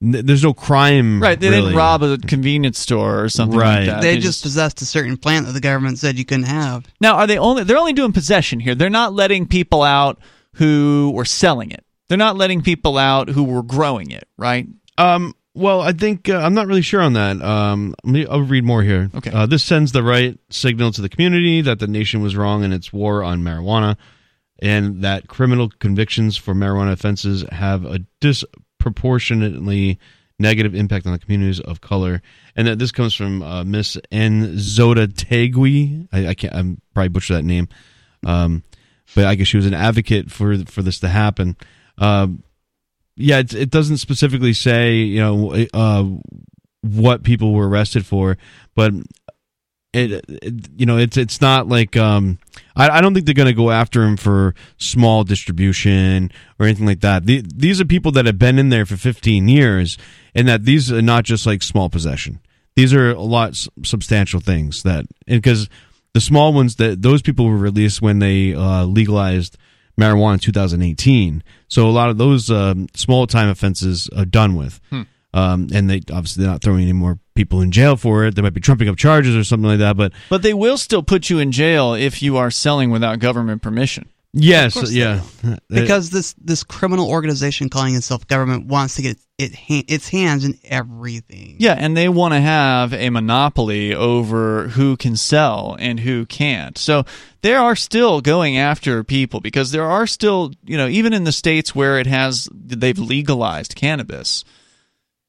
n- 0.01 0.26
there's 0.26 0.43
no 0.43 0.53
crime. 0.53 1.22
Right, 1.22 1.39
they 1.39 1.49
really. 1.49 1.61
didn't 1.64 1.76
rob 1.77 2.01
a 2.01 2.18
convenience 2.18 2.80
store 2.80 3.23
or 3.23 3.30
something 3.30 3.60
Right. 3.60 3.80
like 3.80 3.85
that. 3.88 4.01
they, 4.01 4.18
just 4.18 4.41
possessed 4.41 4.81
a 4.81 4.85
certain 4.85 5.18
plant 5.18 5.45
that 5.45 5.51
the 5.51 5.60
government 5.61 5.99
said 5.99 6.18
you 6.18 6.26
couldn't 6.26 6.45
have. 6.45 6.85
Now, 6.99 7.15
are 7.18 7.27
they 7.27 7.38
only 7.38 7.64
they're 7.65 7.77
only 7.77 7.93
doing 7.93 8.14
possession 8.14 8.60
here. 8.60 8.73
They're 8.73 8.89
not 8.89 9.14
letting 9.14 9.47
people 9.47 9.84
out 9.84 10.19
who 10.56 11.11
were 11.14 11.26
selling 11.26 11.72
it. 11.72 11.84
They're 12.07 12.18
not 12.18 12.38
letting 12.38 12.61
people 12.64 12.97
out 12.97 13.30
who 13.30 13.43
were 13.43 13.61
growing 13.64 14.10
it, 14.11 14.27
right? 14.38 14.68
Um. 14.97 15.35
Well, 15.56 15.81
I 15.81 15.91
think 15.91 16.30
uh, 16.30 16.38
I'm 16.38 16.53
not 16.53 16.68
really 16.68 16.84
sure 16.84 17.01
on 17.01 17.14
that. 17.14 17.41
Um, 17.41 17.93
let 18.06 18.11
me, 18.14 18.26
I'll 18.27 18.41
read 18.43 18.64
more 18.64 18.81
here. 18.84 19.10
Okay. 19.14 19.31
Uh, 19.31 19.45
this 19.45 19.61
sends 19.64 19.91
the 19.91 20.03
right 20.03 20.38
signal 20.49 20.91
to 20.93 21.01
the 21.01 21.10
community 21.10 21.60
that 21.61 21.80
the 21.80 21.88
nation 21.88 22.22
was 22.22 22.35
wrong 22.38 22.64
in 22.64 22.72
its 22.72 22.93
war 22.93 23.23
on 23.23 23.41
marijuana, 23.43 23.97
and 24.61 25.02
that 25.03 25.27
criminal 25.27 25.69
convictions 25.80 26.38
for 26.38 26.53
marijuana 26.53 26.91
offenses 26.91 27.44
have 27.52 27.86
a 27.86 27.99
disproportionately 28.19 29.99
negative 30.40 30.73
impact 30.73 31.06
on 31.06 31.11
the 31.11 31.19
communities 31.19 31.60
of 31.60 31.81
color, 31.81 32.22
and 32.56 32.68
that 32.68 32.80
this 32.80 32.91
comes 32.91 33.14
from 33.14 33.44
uh, 33.44 33.64
Miss 33.64 33.98
N. 34.11 34.56
Zoda 34.56 35.07
Tegui. 35.07 36.07
I, 36.11 36.27
I 36.27 36.34
can't. 36.34 36.56
I'm 36.56 36.81
probably 36.94 37.10
butcher 37.10 37.34
that 37.36 37.44
name, 37.44 37.68
um, 38.26 38.64
but 39.15 39.26
I 39.26 39.36
guess 39.36 39.48
she 39.48 39.57
was 39.57 39.65
an 39.65 39.73
advocate 39.73 40.31
for 40.31 40.57
for 40.65 40.81
this 40.81 40.99
to 40.99 41.10
happen. 41.10 41.57
Um, 41.98 42.44
yeah, 43.15 43.40
it, 43.40 43.53
it 43.53 43.69
doesn't 43.69 43.98
specifically 43.98 44.53
say 44.53 44.95
you 44.95 45.19
know 45.19 45.65
uh, 45.73 46.06
what 46.81 47.23
people 47.23 47.53
were 47.53 47.68
arrested 47.68 48.06
for, 48.06 48.38
but 48.76 48.94
it, 49.94 50.24
it 50.28 50.53
you 50.78 50.86
know 50.86 50.98
it's 50.98 51.18
it's 51.18 51.41
not 51.41 51.68
like 51.68 51.98
um 51.98 52.38
I, 52.76 52.90
I 52.90 53.02
don't 53.02 53.14
think 53.14 53.26
they're 53.26 53.36
going 53.36 53.48
to 53.48 53.53
go 53.53 53.72
after 53.72 54.03
him 54.03 54.18
for 54.18 54.56
small 54.78 55.24
distribution 55.24 56.32
or 56.60 56.66
anything 56.66 56.86
like 56.86 57.02
that. 57.02 57.26
The, 57.26 57.44
these 57.45 57.82
are 57.82 57.86
people 57.86 58.11
that 58.14 58.26
have 58.26 58.40
been 58.40 58.57
in 58.57 58.70
there 58.70 58.86
for 58.86 58.95
15 58.95 59.48
years, 59.49 59.98
and 60.34 60.48
that 60.48 60.64
these 60.64 60.91
are 60.91 61.02
not 61.02 61.26
just 61.26 61.45
like 61.45 61.61
small 61.61 61.90
possession. 61.90 62.40
These 62.76 62.94
are 62.94 63.11
a 63.11 63.22
lot 63.22 63.49
s- 63.49 63.68
substantial 63.84 64.40
things 64.40 64.84
that 64.84 65.06
because 65.26 65.68
the 66.14 66.22
small 66.22 66.53
ones 66.53 66.76
that 66.78 67.02
those 67.02 67.22
people 67.22 67.48
were 67.48 67.57
released 67.57 68.02
when 68.02 68.20
they 68.20 68.53
uh, 68.53 68.86
legalized 68.86 69.57
marijuana 69.99 70.34
in 70.34 70.40
2018. 70.40 71.44
So 71.68 71.88
a 71.88 71.91
lot 71.91 72.10
of 72.10 72.18
those 72.18 72.49
um, 72.49 72.88
small 72.95 73.28
time 73.28 73.49
offenses 73.49 74.10
are 74.16 74.26
done 74.26 74.56
with. 74.56 74.80
Hmm. 74.90 75.02
Um, 75.34 75.68
and 75.74 75.90
they 75.90 75.98
obviously 76.11 76.44
they're 76.44 76.52
not 76.52 76.64
throwing 76.64 76.84
any 76.84 76.94
more 76.94 77.20
people 77.40 77.61
in 77.61 77.72
jail 77.72 77.95
for 77.95 78.26
it. 78.26 78.36
They 78.36 78.41
might 78.41 78.53
be 78.53 78.60
trumping 78.60 78.90
up 78.90 78.98
charges 78.98 79.34
or 79.34 79.45
something 79.45 79.70
like 79.70 79.80
that. 79.80 79.95
But 79.95 80.11
But 80.30 80.41
they 80.41 80.53
will 80.53 80.78
still 80.78 81.03
put 81.03 81.30
you 81.30 81.40
in 81.40 81.52
jail 81.53 81.94
if 81.94 82.22
you 82.22 82.36
are 82.36 82.52
selling 82.52 82.90
without 82.91 83.20
government 83.20 83.61
permission. 83.61 84.10
yes, 84.34 84.91
yeah, 84.91 85.22
Because 85.70 86.10
this 86.11 86.36
this 86.52 86.64
criminal 86.64 87.10
organization 87.10 87.70
calling 87.70 87.95
itself 87.95 88.28
government 88.28 88.66
wants 88.68 88.95
to 88.95 89.02
get 89.02 89.18
it 89.38 89.56
ha- 89.56 89.86
its 89.88 90.10
hands 90.10 90.44
in 90.44 90.53
everything. 90.66 91.56
Yeah, 91.60 91.76
and 91.80 91.95
they 91.95 92.10
want 92.10 92.34
to 92.34 92.41
have 92.41 92.94
a 92.94 93.10
monopoly 93.10 93.95
over 93.95 94.68
who 94.68 94.98
can 94.98 95.16
sell 95.16 95.78
and 95.80 95.99
who 96.02 96.26
can't. 96.26 96.78
So 96.78 97.06
they 97.41 97.56
are 97.56 97.76
still 97.76 98.20
going 98.22 98.57
after 98.57 99.03
people 99.06 99.40
because 99.40 99.72
there 99.72 99.86
are 99.86 100.06
still, 100.06 100.52
you 100.66 100.78
know, 100.78 100.88
even 100.90 101.14
in 101.14 101.24
the 101.24 101.32
states 101.32 101.74
where 101.74 101.98
it 101.99 102.06
has 102.07 102.49
they've 102.53 102.99
legalized 102.99 103.76
cannabis, 103.76 104.44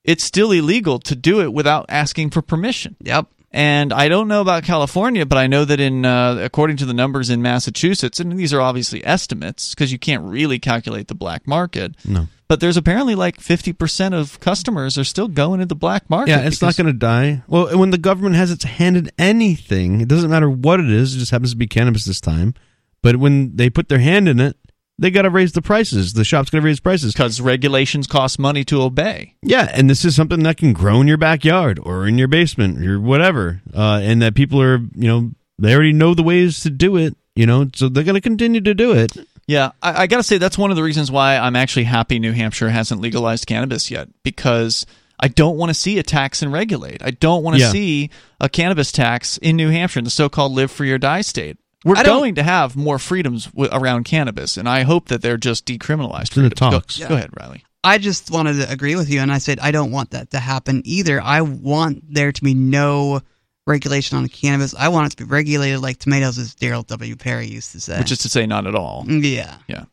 it's 0.05 0.25
still 0.25 0.53
illegal 0.53 0.99
to 1.01 1.15
do 1.15 1.41
it 1.41 1.53
without 1.53 1.87
asking 1.89 2.31
for 2.31 2.43
permission. 2.43 2.97
Yep. 3.01 3.27
And 3.53 3.93
I 3.93 4.09
don't 4.09 4.29
know 4.29 4.41
about 4.41 4.63
California, 4.63 5.27
but 5.27 5.37
I 5.37 5.49
know 5.49 5.65
that 5.65 5.81
in 5.81 6.05
uh, 6.05 6.39
according 6.41 6.77
to 6.79 6.87
the 6.87 6.95
numbers 6.95 7.31
in 7.31 7.43
Massachusetts, 7.43 8.21
and 8.21 8.39
these 8.39 8.55
are 8.55 8.61
obviously 8.61 9.05
estimates 9.05 9.75
because 9.75 9.91
you 9.91 9.99
can't 9.99 10.23
really 10.23 10.61
calculate 10.61 11.09
the 11.09 11.17
black 11.17 11.49
market. 11.49 11.97
No. 12.05 12.29
But 12.47 12.61
there's 12.61 12.77
apparently 12.77 13.15
like 13.15 13.39
50% 13.39 14.13
of 14.13 14.39
customers 14.41 14.99
are 14.99 15.05
still 15.05 15.29
going 15.29 15.61
into 15.61 15.67
the 15.67 15.77
black 15.77 16.09
market. 16.11 16.31
yeah, 16.31 16.47
it's 16.47 16.63
not 16.63 16.77
going 16.77 16.89
to 16.89 16.93
die. 16.93 17.43
Well, 17.47 17.77
when 17.79 17.91
the 17.91 17.99
government 17.99 18.37
has 18.37 18.51
its 18.51 18.65
hand 18.65 18.97
in 18.97 19.11
anything, 19.19 20.01
it 20.01 20.09
doesn't 20.09 20.31
matter 20.31 20.51
what 20.51 20.81
it 20.81 20.91
is. 20.91 21.15
It 21.15 21.19
just 21.19 21.31
happens 21.31 21.53
to 21.53 21.57
be 21.57 21.69
cannabis 21.69 22.05
this 22.05 22.21
time. 22.21 22.55
But 23.03 23.17
when 23.17 23.57
they 23.57 23.71
put 23.71 23.89
their 23.89 24.01
hand 24.01 24.29
in 24.29 24.41
it, 24.41 24.57
they 25.01 25.11
got 25.11 25.23
to 25.23 25.31
raise 25.31 25.53
the 25.53 25.63
prices. 25.63 26.13
The 26.13 26.25
shop's 26.25 26.51
going 26.51 26.63
to 26.63 26.67
raise 26.67 26.79
prices. 26.79 27.13
because 27.15 27.41
regulations 27.41 28.07
cost 28.07 28.39
money 28.39 28.65
to 28.67 28.83
obey. 28.83 29.35
Yeah, 29.43 29.69
and 29.73 29.91
this 29.91 30.05
is 30.05 30.15
something 30.15 30.43
that 30.45 30.59
can 30.59 30.73
grow 30.73 31.01
in 31.01 31.09
your 31.09 31.17
backyard 31.17 31.81
or 31.83 32.07
in 32.07 32.19
your 32.19 32.29
basement 32.29 32.87
or 32.87 33.01
whatever, 33.01 33.63
uh, 33.75 34.01
and 34.03 34.21
that 34.23 34.35
people 34.35 34.61
are, 34.63 34.77
you 34.95 35.09
know, 35.09 35.31
they 35.59 35.75
already 35.75 35.93
know 35.93 36.15
the 36.15 36.23
ways 36.23 36.61
to 36.61 36.71
do 36.71 36.97
it, 36.97 37.17
you 37.35 37.47
know, 37.47 37.69
so 37.75 37.89
they're 37.89 38.05
going 38.05 38.15
to 38.15 38.21
continue 38.21 38.61
to 38.61 38.75
do 38.75 38.93
it. 38.93 39.17
Yeah, 39.47 39.73
I, 39.83 40.03
I 40.03 40.07
got 40.07 40.19
to 40.19 40.23
say 40.23 40.39
that's 40.39 40.57
one 40.59 40.71
of 40.71 40.77
the 40.77 40.83
reasons 40.83 41.11
why 41.11 41.37
I'm 41.37 41.57
actually 41.57 41.85
happy 41.85 42.19
New 42.19 42.33
Hampshire 42.33 42.69
hasn't 42.69 43.01
legalized 43.01 43.47
cannabis 43.47 43.91
yet 43.91 44.09
because 44.23 44.87
I 45.19 45.29
don't 45.29 45.57
want 45.57 45.71
to 45.71 45.75
see 45.75 45.99
a 45.99 46.03
tax 46.03 46.41
and 46.43 46.53
regulate. 46.53 47.03
I 47.03 47.11
don't 47.11 47.43
want 47.43 47.57
to 47.57 47.63
Yeah. 47.63 47.71
see 47.71 48.11
a 48.39 48.49
cannabis 48.49 48.93
tax 48.93 49.39
in 49.39 49.57
New 49.57 49.71
Hampshire, 49.71 49.99
in 49.99 50.05
the 50.05 50.11
so-called 50.11 50.53
live 50.53 50.71
free 50.71 50.93
or 50.93 50.99
die 50.99 51.23
state. 51.23 51.59
We're 51.85 52.03
going 52.05 52.35
to 52.35 52.43
have 52.43 52.77
more 52.77 52.99
freedoms 52.99 53.47
w- 53.47 53.71
around 53.73 54.05
cannabis, 54.05 54.57
and 54.57 54.69
I 54.69 54.83
hope 54.83 55.09
that 55.09 55.23
they're 55.23 55.39
just 55.39 55.65
decriminalized. 55.67 56.23
It's 56.29 56.37
in 56.37 56.43
the 56.45 56.51
freedoms. 56.51 56.61
Go- 56.61 56.71
talks. 56.71 56.99
Go, 56.99 57.15
ahead, 57.15 57.31
Riley. 57.41 57.65
I 57.83 57.97
just 57.99 58.31
wanted 58.31 58.57
to 58.57 58.71
agree 58.71 58.97
with 58.97 59.09
you, 59.09 59.21
and 59.21 59.33
I 59.33 59.39
said 59.39 59.59
I 59.61 59.71
don't 59.71 59.91
want 59.91 60.11
that 60.11 60.31
to 60.33 60.39
happen 60.39 60.83
either. 60.85 61.21
I 61.21 61.41
want 61.41 62.05
there 62.13 62.31
to 62.33 62.43
be 62.45 62.53
no 62.53 63.21
regulation 63.67 64.19
on 64.19 64.29
cannabis. 64.29 64.75
I 64.75 64.89
want 64.89 65.07
it 65.07 65.17
to 65.17 65.25
be 65.25 65.31
regulated 65.31 65.81
like 65.81 65.97
tomatoes, 65.99 66.37
as 66.37 66.55
Darryl 66.55 66.87
W. 66.87 67.17
Perry 67.17 67.47
used 67.47 67.73
to 67.73 67.81
say. 67.81 67.99
Which 67.99 68.13
is 68.13 68.19
to 68.19 68.29
say, 68.29 68.45
not 68.47 68.67
at 68.67 68.75
all. 68.75 69.05
Mm, 69.09 69.23
yeah. 69.25 69.57
Yeah, 69.67 69.85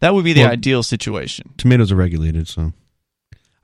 that 0.00 0.14
would 0.14 0.24
be 0.24 0.32
the 0.32 0.40
Well- 0.42 0.50
ideal 0.50 0.82
situation. 0.82 1.50
Tomatoes 1.58 1.92
are 1.92 1.96
regulated, 1.96 2.48
so 2.48 2.72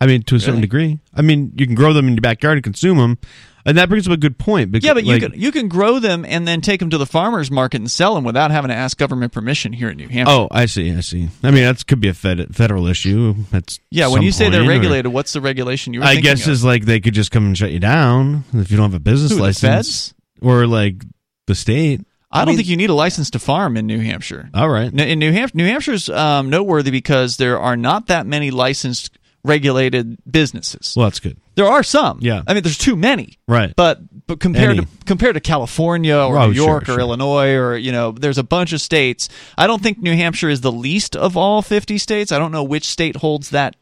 I 0.05 0.07
mean, 0.07 0.23
to 0.25 0.35
a 0.37 0.39
certain 0.41 0.55
Really? 0.57 0.61
degree. 0.63 0.99
I 1.15 1.23
mean, 1.23 1.53
you 1.57 1.67
can 1.67 1.75
grow 1.75 1.93
them 1.93 2.07
in 2.09 2.15
your 2.15 2.21
backyard 2.21 2.59
and 2.59 2.65
consume 2.65 2.99
them, 2.99 3.19
and 3.65 3.79
that 3.79 3.89
brings 3.89 4.07
up 4.07 4.13
a 4.13 4.17
good 4.19 4.37
point. 4.39 4.71
Because, 4.71 4.87
Yeah, 4.87 4.93
but 4.95 5.05
you 5.05 5.13
like, 5.15 5.23
can 5.23 5.33
you 5.41 5.51
can 5.51 5.69
grow 5.69 5.99
them 5.99 6.25
and 6.29 6.47
then 6.47 6.61
take 6.61 6.81
them 6.81 6.91
to 6.91 6.99
the 6.99 7.07
farmers 7.07 7.51
market 7.51 7.81
and 7.81 7.91
sell 7.91 8.15
them 8.15 8.23
without 8.25 8.51
having 8.51 8.69
to 8.69 8.75
ask 8.75 8.99
government 8.99 9.33
permission 9.33 9.73
here 9.73 9.89
in 9.89 9.97
New 9.97 10.09
Hampshire. 10.09 10.33
Oh, 10.35 10.49
I 10.51 10.67
see. 10.67 10.93
I 10.95 11.01
see. 11.01 11.31
I 11.43 11.51
mean, 11.51 11.65
that 11.65 11.87
could 11.87 12.01
be 12.01 12.09
a 12.09 12.15
fed, 12.15 12.55
federal 12.55 12.87
issue. 12.87 13.35
That's 13.51 13.81
yeah. 13.91 14.09
When 14.09 14.23
you 14.23 14.33
say 14.33 14.51
they're 14.51 14.69
regulated, 14.69 15.13
what's 15.13 15.33
the 15.33 15.41
regulation 15.41 15.95
you 15.95 16.01
were 16.01 16.07
I 16.07 16.15
thinking 16.15 16.25
guess 16.25 16.47
of? 16.47 16.53
is 16.53 16.65
like 16.65 16.85
they 16.85 17.01
could 17.01 17.15
just 17.15 17.31
come 17.31 17.47
and 17.47 17.57
shut 17.57 17.73
you 17.73 17.81
down 17.81 18.45
if 18.53 18.71
you 18.71 18.77
don't 18.77 18.91
have 18.91 18.95
a 18.95 19.01
business 19.01 19.31
Who, 19.31 19.37
the 19.39 19.43
license, 19.45 20.11
feds? 20.11 20.15
or 20.43 20.67
like 20.67 21.03
the 21.47 21.55
state. 21.55 22.03
I, 22.31 22.39
don't 22.41 22.49
mean- 22.49 22.57
think 22.57 22.69
you 22.69 22.77
need 22.77 22.91
a 22.91 22.95
license 22.95 23.31
to 23.31 23.39
farm 23.39 23.77
in 23.77 23.87
New 23.87 24.01
Hampshire. 24.01 24.51
All 24.53 24.69
right. 24.69 24.87
N- 24.93 24.99
In 24.99 25.19
New 25.21 25.31
Hampshire, 25.33 25.57
New 25.57 25.67
Hampshire's 25.67 26.09
um, 26.11 26.51
noteworthy 26.51 26.91
because 26.91 27.37
there 27.37 27.61
are 27.61 27.77
not 27.77 28.09
that 28.09 28.27
many 28.27 28.51
licensed 28.51 29.17
regulated 29.45 30.17
businesses. 30.31 30.95
Well, 30.97 31.07
that's 31.07 31.21
good. 31.21 31.37
There 31.55 31.67
are 31.67 31.83
some. 31.83 32.19
Yeah. 32.21 32.43
I 32.47 32.55
mean, 32.55 32.63
there's 32.63 32.79
too 32.79 32.97
many. 32.97 33.39
Right. 33.47 33.73
But 33.77 34.01
but 34.27 34.41
compared 34.41 34.71
Any. 34.79 34.81
to 34.87 34.89
compared 35.05 35.35
to 35.35 35.41
California 35.41 36.17
or 36.17 36.37
Oh, 36.39 36.47
New 36.49 36.55
York 36.55 36.87
sure. 36.87 36.97
or 36.97 37.01
Illinois 37.01 37.53
or 37.55 37.77
you 37.77 37.93
know, 37.93 38.13
there's 38.13 38.39
a 38.39 38.43
bunch 38.43 38.73
of 38.73 38.81
states. 38.81 39.29
I 39.57 39.67
don't 39.67 39.83
think 39.83 39.99
New 39.99 40.17
Hampshire 40.17 40.49
is 40.49 40.63
the 40.63 40.73
least 40.73 41.15
of 41.15 41.37
all 41.37 41.63
50 41.63 41.99
states. 41.99 42.33
I 42.33 42.39
don't 42.39 42.53
know 42.53 42.65
which 42.65 42.85
state 42.85 43.17
holds 43.17 43.51
that 43.51 43.77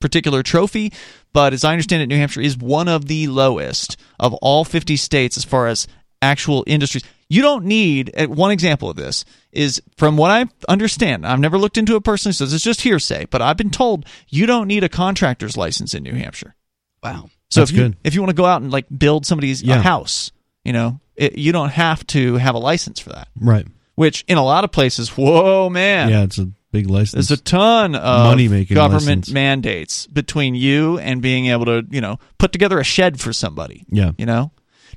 particular 0.00 0.42
trophy, 0.42 0.92
but 1.32 1.52
as 1.52 1.62
I 1.62 1.72
understand 1.72 2.02
it, 2.02 2.06
New 2.06 2.16
Hampshire 2.16 2.40
is 2.40 2.56
one 2.56 2.88
of 2.88 3.06
the 3.06 3.28
lowest 3.28 3.96
of 4.18 4.34
all 4.34 4.64
50 4.64 4.96
states 4.96 5.36
as 5.36 5.44
far 5.44 5.68
as 5.68 5.86
actual 6.22 6.64
industries. 6.66 7.04
You 7.28 7.42
don't 7.42 7.64
need 7.64 8.10
uh, 8.16 8.26
one 8.28 8.50
example 8.50 8.88
of 8.88 8.96
this 8.96 9.24
is 9.52 9.82
from 9.96 10.16
what 10.16 10.30
I 10.30 10.46
understand. 10.68 11.26
I've 11.26 11.40
never 11.40 11.58
looked 11.58 11.76
into 11.78 11.96
it 11.96 12.04
personally, 12.04 12.32
so 12.34 12.44
this 12.44 12.54
is 12.54 12.62
just 12.62 12.82
hearsay. 12.82 13.26
But 13.26 13.42
I've 13.42 13.56
been 13.56 13.70
told 13.70 14.06
you 14.28 14.46
don't 14.46 14.68
need 14.68 14.84
a 14.84 14.88
contractor's 14.88 15.56
license 15.56 15.92
in 15.94 16.02
New 16.02 16.14
Hampshire. 16.14 16.54
Wow. 17.02 17.30
So 17.50 17.60
That's 17.60 17.70
if 17.70 17.76
you 17.76 17.82
good. 17.84 17.96
if 18.04 18.14
you 18.14 18.20
want 18.22 18.30
to 18.30 18.36
go 18.36 18.46
out 18.46 18.62
and 18.62 18.70
like 18.70 18.86
build 18.96 19.26
somebody's 19.26 19.62
a 19.62 19.66
Yeah. 19.66 19.82
house, 19.82 20.30
you 20.64 20.72
know, 20.72 21.00
it, 21.16 21.36
you 21.36 21.52
don't 21.52 21.70
have 21.70 22.06
to 22.08 22.36
have 22.36 22.54
a 22.54 22.58
license 22.58 23.00
for 23.00 23.10
that. 23.10 23.28
Right. 23.38 23.66
Which 23.94 24.24
in 24.28 24.38
a 24.38 24.44
lot 24.44 24.64
of 24.64 24.72
places, 24.72 25.10
whoa 25.10 25.68
man, 25.68 26.08
Yeah, 26.08 26.22
it's 26.22 26.38
a 26.38 26.48
big 26.70 26.88
license. 26.88 27.28
there's 27.28 27.38
a 27.38 27.42
ton 27.42 27.94
of 27.94 28.26
Money-making 28.26 28.74
government 28.74 29.22
license. 29.24 29.30
mandates 29.30 30.06
between 30.06 30.54
you 30.54 30.98
and 30.98 31.20
being 31.20 31.46
able 31.46 31.66
to, 31.66 31.84
you 31.90 32.00
know, 32.00 32.18
put 32.38 32.52
together 32.52 32.78
a 32.78 32.84
shed 32.84 33.20
for 33.20 33.32
somebody. 33.34 33.84
Yeah. 33.90 34.12
You 34.16 34.24
know? 34.26 34.50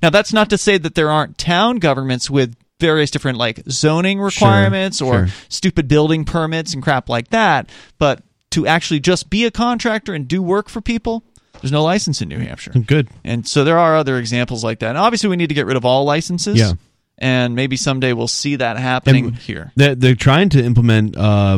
Now 0.06 0.12
that's 0.12 0.34
not 0.34 0.52
to 0.52 0.58
say 0.60 0.78
that 0.78 0.94
there 0.94 1.10
aren't 1.10 1.36
town 1.36 1.78
governments 1.78 2.30
with 2.30 2.56
various 2.80 3.10
different 3.10 3.40
like 3.40 3.64
zoning 3.68 4.20
requirements 4.20 5.02
or 5.02 5.26
sure. 5.26 5.36
stupid 5.50 5.88
building 5.88 6.26
permits 6.26 6.76
and 6.76 6.84
crap 6.84 7.10
like 7.10 7.30
that, 7.30 7.72
but 7.98 8.22
to 8.52 8.68
actually 8.68 9.00
just 9.00 9.32
be 9.32 9.46
a 9.46 9.52
contractor 9.52 10.14
and 10.14 10.28
do 10.28 10.44
work 10.44 10.70
for 10.70 10.80
people, 10.80 11.24
there's 11.60 11.72
no 11.72 11.82
license 11.84 12.22
in 12.22 12.30
New 12.30 12.38
Hampshire. 12.38 12.74
Good. 12.74 13.10
And 13.24 13.48
so 13.48 13.64
there 13.64 13.80
are 13.80 13.96
other 13.96 14.20
examples 14.20 14.64
like 14.64 14.78
that. 14.82 14.90
And 14.90 14.98
obviously, 15.00 15.28
we 15.28 15.38
need 15.38 15.50
to 15.50 15.56
get 15.56 15.66
rid 15.66 15.76
of 15.76 15.86
all 15.86 16.04
licenses. 16.04 16.60
Yeah. 16.60 16.74
And 17.18 17.56
maybe 17.56 17.76
someday 17.76 18.14
we'll 18.14 18.28
see 18.28 18.58
that 18.58 18.78
happening 18.78 19.26
And 19.26 19.36
here 19.38 19.72
They're, 19.76 19.96
they're 19.96 20.14
trying 20.14 20.50
to 20.50 20.64
implement 20.64 21.18
uh, 21.18 21.58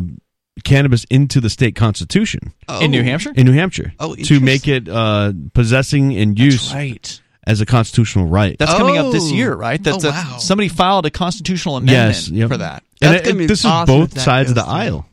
cannabis 0.63 1.03
into 1.09 1.41
the 1.41 1.49
state 1.49 1.75
constitution 1.75 2.53
in 2.79 2.91
New 2.91 3.03
Hampshire. 3.03 3.33
in 3.35 3.45
New 3.45 3.51
Hampshire 3.51 3.91
Oh, 3.99 4.15
to 4.15 4.39
make 4.39 4.69
it 4.69 4.87
uh, 4.87 5.33
possessing 5.53 6.15
and 6.15 6.39
use 6.39 6.73
right. 6.73 7.21
As 7.47 7.61
a 7.61 7.65
constitutional 7.65 8.27
right. 8.27 8.55
That's 8.59 8.73
coming 8.73 8.97
up 8.97 9.11
this 9.11 9.31
Oh. 9.31 9.33
year, 9.33 9.53
right? 9.55 9.81
That's, 9.81 9.97
Oh, 9.97 10.11
that's- 10.11 10.31
wow. 10.31 10.37
somebody 10.37 10.67
filed 10.67 11.05
a 11.07 11.09
constitutional 11.09 11.77
amendment 11.77 12.15
yes, 12.17 12.29
yep. 12.29 12.49
for 12.49 12.57
that. 12.57 12.83
And 13.01 13.13
That's 13.15 13.27
it- 13.27 13.31
gonna 13.33 13.47
this 13.47 13.65
awesome 13.65 14.01
is 14.01 14.09
both 14.13 14.21
sides 14.21 14.49
of 14.49 14.55
the 14.55 14.63
through. 14.63 14.71
aisle 14.73 15.05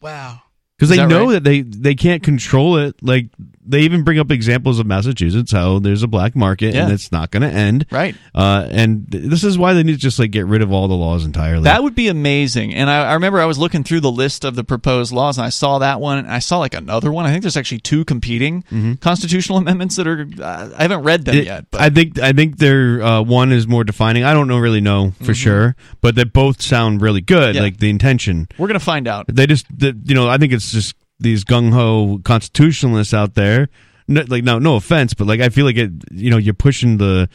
Wow. 0.00 0.40
because 0.76 0.90
they 0.90 0.96
that 0.98 1.08
know 1.08 1.24
right? 1.26 1.32
that 1.32 1.44
they 1.44 1.62
they 1.62 1.94
can't 1.94 2.22
control 2.22 2.76
it. 2.76 2.94
Like 3.02 3.28
they 3.68 3.80
even 3.82 4.02
bring 4.02 4.18
up 4.18 4.30
examples 4.30 4.78
of 4.78 4.86
Massachusetts 4.86 5.52
how 5.52 5.78
there's 5.78 6.02
a 6.02 6.06
black 6.08 6.34
market 6.34 6.74
and 6.74 6.92
it's 6.92 7.12
not 7.12 7.30
going 7.30 7.42
to 7.42 7.48
end. 7.56 7.86
Right. 7.90 8.14
Uh, 8.34 8.66
and 8.70 9.10
th- 9.10 9.24
this 9.30 9.44
is 9.44 9.58
why 9.58 9.74
they 9.74 9.82
need 9.82 9.92
to 9.92 9.98
just 9.98 10.18
like 10.18 10.30
get 10.30 10.46
rid 10.46 10.62
of 10.62 10.72
all 10.72 10.88
the 10.88 10.94
laws 10.94 11.24
entirely. 11.24 11.64
That 11.64 11.82
would 11.82 11.94
be 11.94 12.08
amazing. 12.08 12.74
And 12.74 12.88
I, 12.90 13.10
I 13.10 13.14
remember 13.14 13.40
I 13.40 13.44
was 13.44 13.58
looking 13.58 13.84
through 13.84 14.00
the 14.00 14.10
list 14.10 14.44
of 14.44 14.54
the 14.56 14.64
proposed 14.64 15.12
laws, 15.12 15.38
and 15.38 15.44
I 15.44 15.50
saw 15.50 15.78
that 15.80 16.00
one. 16.00 16.18
And 16.18 16.28
I 16.28 16.38
saw 16.38 16.58
like 16.58 16.74
another 16.74 17.12
one. 17.12 17.26
I 17.26 17.30
think 17.30 17.42
there's 17.42 17.56
actually 17.56 17.80
two 17.80 18.04
competing 18.04 18.62
constitutional 19.00 19.58
amendments 19.62 19.96
that 19.96 20.06
are. 20.06 20.26
Uh, 20.40 20.70
I 20.76 20.82
haven't 20.82 21.02
read 21.02 21.24
them 21.24 21.34
Mm-hmm. 21.34 21.40
It- 21.42 21.46
yet, 21.46 21.66
but 21.70 21.80
I 21.80 21.90
think 21.90 22.18
I 22.18 22.32
think 22.32 22.58
their 22.58 23.02
uh, 23.02 23.22
one 23.22 23.52
is 23.52 23.66
more 23.68 23.84
defining. 23.84 24.24
I 24.24 24.32
don't 24.34 24.48
know 24.48 24.58
really 24.58 24.80
know 24.80 25.12
for 25.22 25.34
sure, 25.34 25.76
but 26.00 26.14
they 26.14 26.24
both 26.24 26.62
sound 26.62 27.02
really 27.02 27.20
good. 27.20 27.48
Mm-hmm. 27.50 27.56
Yeah. 27.56 27.62
Like 27.62 27.76
the 27.78 27.90
intention. 27.90 28.48
we're 28.58 28.66
gonna 28.68 28.80
find 28.80 29.06
out. 29.06 29.26
They 29.28 29.46
just 29.46 29.66
you 29.80 30.14
know 30.14 30.28
I 30.28 30.38
think 30.38 30.52
it's 30.52 30.72
just 30.72 30.94
these 31.20 31.44
gung 31.44 31.72
ho 31.72 32.20
constitutionalists 32.24 33.14
out 33.14 33.34
there. 33.34 33.68
No, 34.06 34.24
like 34.28 34.44
no 34.44 34.58
no 34.58 34.76
offense, 34.76 35.14
but 35.14 35.26
like 35.26 35.40
I 35.40 35.48
feel 35.48 35.66
like 35.66 35.76
it. 35.76 35.90
You 36.12 36.30
know 36.30 36.38
you're 36.38 36.54
pushing 36.54 36.96
the 36.96 37.28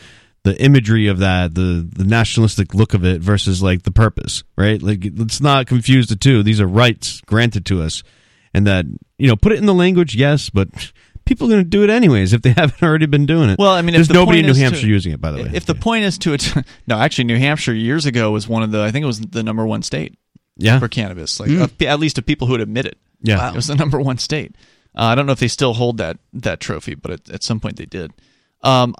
the 0.43 0.61
imagery 0.61 1.07
of 1.07 1.19
that, 1.19 1.55
the 1.55 1.87
the 1.89 2.03
nationalistic 2.03 2.73
look 2.73 2.93
of 2.93 3.05
it 3.05 3.21
versus 3.21 3.61
like 3.61 3.83
the 3.83 3.91
purpose, 3.91 4.43
right? 4.57 4.81
Like 4.81 5.07
let's 5.15 5.39
not 5.39 5.67
confuse 5.67 6.07
the 6.07 6.15
two. 6.15 6.43
These 6.43 6.59
are 6.59 6.67
rights 6.67 7.21
granted 7.21 7.65
to 7.67 7.81
us, 7.81 8.03
and 8.53 8.65
that 8.67 8.85
you 9.17 9.27
know 9.27 9.35
put 9.35 9.51
it 9.51 9.59
in 9.59 9.65
the 9.65 9.73
language, 9.73 10.15
yes, 10.15 10.49
but. 10.49 10.69
People 11.25 11.47
are 11.47 11.51
going 11.51 11.63
to 11.63 11.69
do 11.69 11.85
it 11.85 11.89
anyways 11.89 12.33
if 12.33 12.41
they 12.41 12.49
haven't 12.57 12.83
already 12.83 13.05
been 13.05 13.25
doing 13.25 13.49
it. 13.49 13.57
Well, 13.57 13.71
I 13.71 13.81
mean, 13.81 13.95
if 13.95 13.99
there's 13.99 14.07
the 14.09 14.13
nobody 14.13 14.39
in 14.39 14.45
New 14.45 14.51
is 14.51 14.57
to- 14.57 14.63
Hampshire 14.63 14.87
using 14.87 15.13
it, 15.13 15.21
by 15.21 15.31
the 15.31 15.41
way. 15.41 15.51
If 15.53 15.65
the 15.65 15.73
point 15.73 16.03
is 16.03 16.17
to 16.17 16.33
it, 16.33 16.53
no, 16.85 16.97
actually, 16.97 17.23
New 17.23 17.37
Hampshire 17.37 17.73
years 17.73 18.05
ago 18.05 18.31
was 18.31 18.45
one 18.45 18.61
of 18.61 18.71
the. 18.71 18.81
I 18.81 18.91
think 18.91 19.03
it 19.03 19.07
was 19.07 19.21
the 19.21 19.41
number 19.41 19.65
one 19.65 19.83
state 19.83 20.17
yeah, 20.57 20.79
for 20.79 20.87
cannabis. 20.87 21.39
Like 21.39 21.49
of- 21.51 21.81
at 21.81 21.99
least 21.99 22.17
of 22.17 22.25
people 22.25 22.47
who 22.47 22.53
would 22.53 22.61
admit 22.61 22.85
it. 22.85 22.97
yeah, 23.21 23.49
It 23.51 23.55
was 23.55 23.67
the 23.67 23.75
number 23.75 23.99
one 23.99 24.17
state. 24.17 24.55
Uh, 24.95 25.03
I 25.05 25.15
don't 25.15 25.25
know 25.25 25.31
if 25.31 25.39
they 25.39 25.47
still 25.47 25.73
hold 25.73 25.97
that 25.97 26.17
that 26.33 26.59
trophy, 26.59 26.93
but 26.95 27.11
at, 27.11 27.29
at 27.29 27.43
some 27.43 27.59
point 27.59 27.77
they 27.77 27.85
did. 27.85 28.11
Um, 28.61 28.95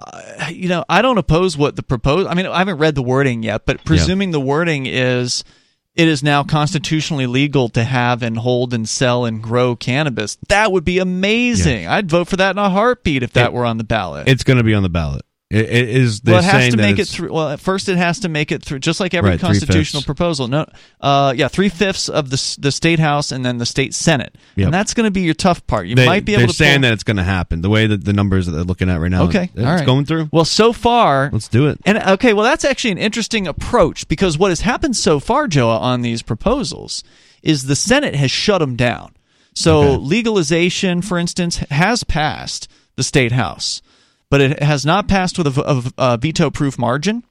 you 0.50 0.68
know, 0.68 0.84
I 0.90 1.00
don't 1.00 1.16
oppose 1.16 1.56
what 1.56 1.76
the 1.76 1.82
proposed. 1.82 2.28
I 2.28 2.34
mean, 2.34 2.44
I 2.46 2.58
haven't 2.58 2.78
read 2.78 2.94
the 2.94 3.02
wording 3.02 3.42
yet, 3.42 3.64
but 3.64 3.82
presuming 3.84 4.30
the 4.30 4.40
wording 4.40 4.84
is 4.86 5.42
it 5.94 6.08
is 6.08 6.22
now 6.22 6.42
constitutionally 6.42 7.26
legal 7.26 7.68
to 7.70 7.84
have 7.84 8.22
and 8.22 8.36
hold 8.36 8.74
and 8.74 8.86
sell 8.88 9.24
and 9.24 9.40
grow 9.42 9.76
cannabis, 9.76 10.36
that 10.48 10.72
would 10.72 10.84
be 10.84 10.98
amazing. 10.98 11.86
I'd 11.86 12.10
vote 12.10 12.26
for 12.28 12.36
that 12.36 12.50
in 12.50 12.58
a 12.58 12.68
heartbeat 12.68 13.22
if 13.22 13.32
that 13.34 13.46
It- 13.46 13.52
were 13.52 13.64
on 13.64 13.78
the 13.78 13.84
ballot. 13.84 14.26
it's 14.28 14.42
going 14.44 14.56
to 14.58 14.64
be 14.64 14.74
on 14.74 14.82
the 14.82 14.88
ballot. 14.90 15.22
It, 15.54 15.70
it 15.70 15.88
is. 15.88 16.20
well, 16.24 16.38
it 16.38 16.44
has 16.44 16.70
to 16.72 16.76
make 16.76 16.98
it 16.98 17.06
through. 17.08 17.32
Well, 17.32 17.50
at 17.50 17.60
first 17.60 17.88
it 17.88 17.96
has 17.96 18.20
to 18.20 18.28
make 18.28 18.50
it 18.52 18.62
through, 18.62 18.80
just 18.80 19.00
like 19.00 19.14
every 19.14 19.30
Right, 19.30 19.40
constitutional 19.40 20.02
proposal. 20.02 20.48
No, 20.48 20.66
uh, 21.00 21.32
yeah, 21.36 21.48
three 21.48 21.68
fifths 21.68 22.08
of 22.08 22.30
the 22.30 22.56
the 22.60 22.72
state 22.72 22.98
house 22.98 23.30
and 23.32 23.44
then 23.44 23.58
the 23.58 23.66
state 23.66 23.94
senate, 23.94 24.34
Yep. 24.56 24.66
and 24.66 24.74
that's 24.74 24.94
going 24.94 25.04
to 25.06 25.10
be 25.10 25.20
your 25.22 25.34
tough 25.34 25.66
part. 25.66 25.86
You 25.86 25.94
They, 25.96 26.06
might 26.06 26.24
be 26.24 26.32
able. 26.32 26.40
they're 26.40 26.46
to 26.48 26.52
saying 26.54 26.76
pull- 26.80 26.82
that 26.82 26.92
it's 26.92 27.04
going 27.04 27.16
to 27.18 27.22
happen. 27.24 27.60
The 27.62 27.70
way 27.70 27.86
that 27.86 28.04
the 28.04 28.12
numbers 28.12 28.46
that 28.46 28.52
they're 28.52 28.64
looking 28.64 28.90
at 28.90 29.00
right 29.00 29.10
now. 29.10 29.24
Okay, 29.24 29.50
it's 29.54 29.64
all 29.64 29.74
right. 29.76 29.86
going 29.86 30.04
through. 30.04 30.28
Well, 30.32 30.44
so 30.44 30.72
far, 30.72 31.30
Let's 31.32 31.48
do 31.48 31.68
it. 31.68 31.80
and 31.86 31.98
okay, 31.98 32.32
well, 32.32 32.44
that's 32.44 32.64
actually 32.64 32.92
an 32.92 32.98
interesting 32.98 33.46
approach 33.46 34.08
because 34.08 34.36
what 34.36 34.50
has 34.50 34.60
happened 34.62 34.96
so 34.96 35.20
far, 35.20 35.46
Joa, 35.46 35.78
on 35.78 36.02
these 36.02 36.22
proposals 36.22 37.04
is 37.42 37.64
the 37.66 37.76
Senate 37.76 38.14
has 38.14 38.30
shut 38.30 38.60
them 38.60 38.74
down. 38.76 39.12
So 39.54 39.80
Okay. 39.82 39.96
legalization, 40.04 41.00
for 41.02 41.18
instance, 41.18 41.58
has 41.70 42.02
passed 42.02 42.66
the 42.96 43.02
state 43.04 43.32
house, 43.32 43.82
but 44.34 44.40
it 44.40 44.60
has 44.64 44.84
not 44.84 45.06
passed 45.06 45.38
with 45.38 45.46
a 45.96 46.18
veto-proof 46.20 46.76
margin, 46.76 47.22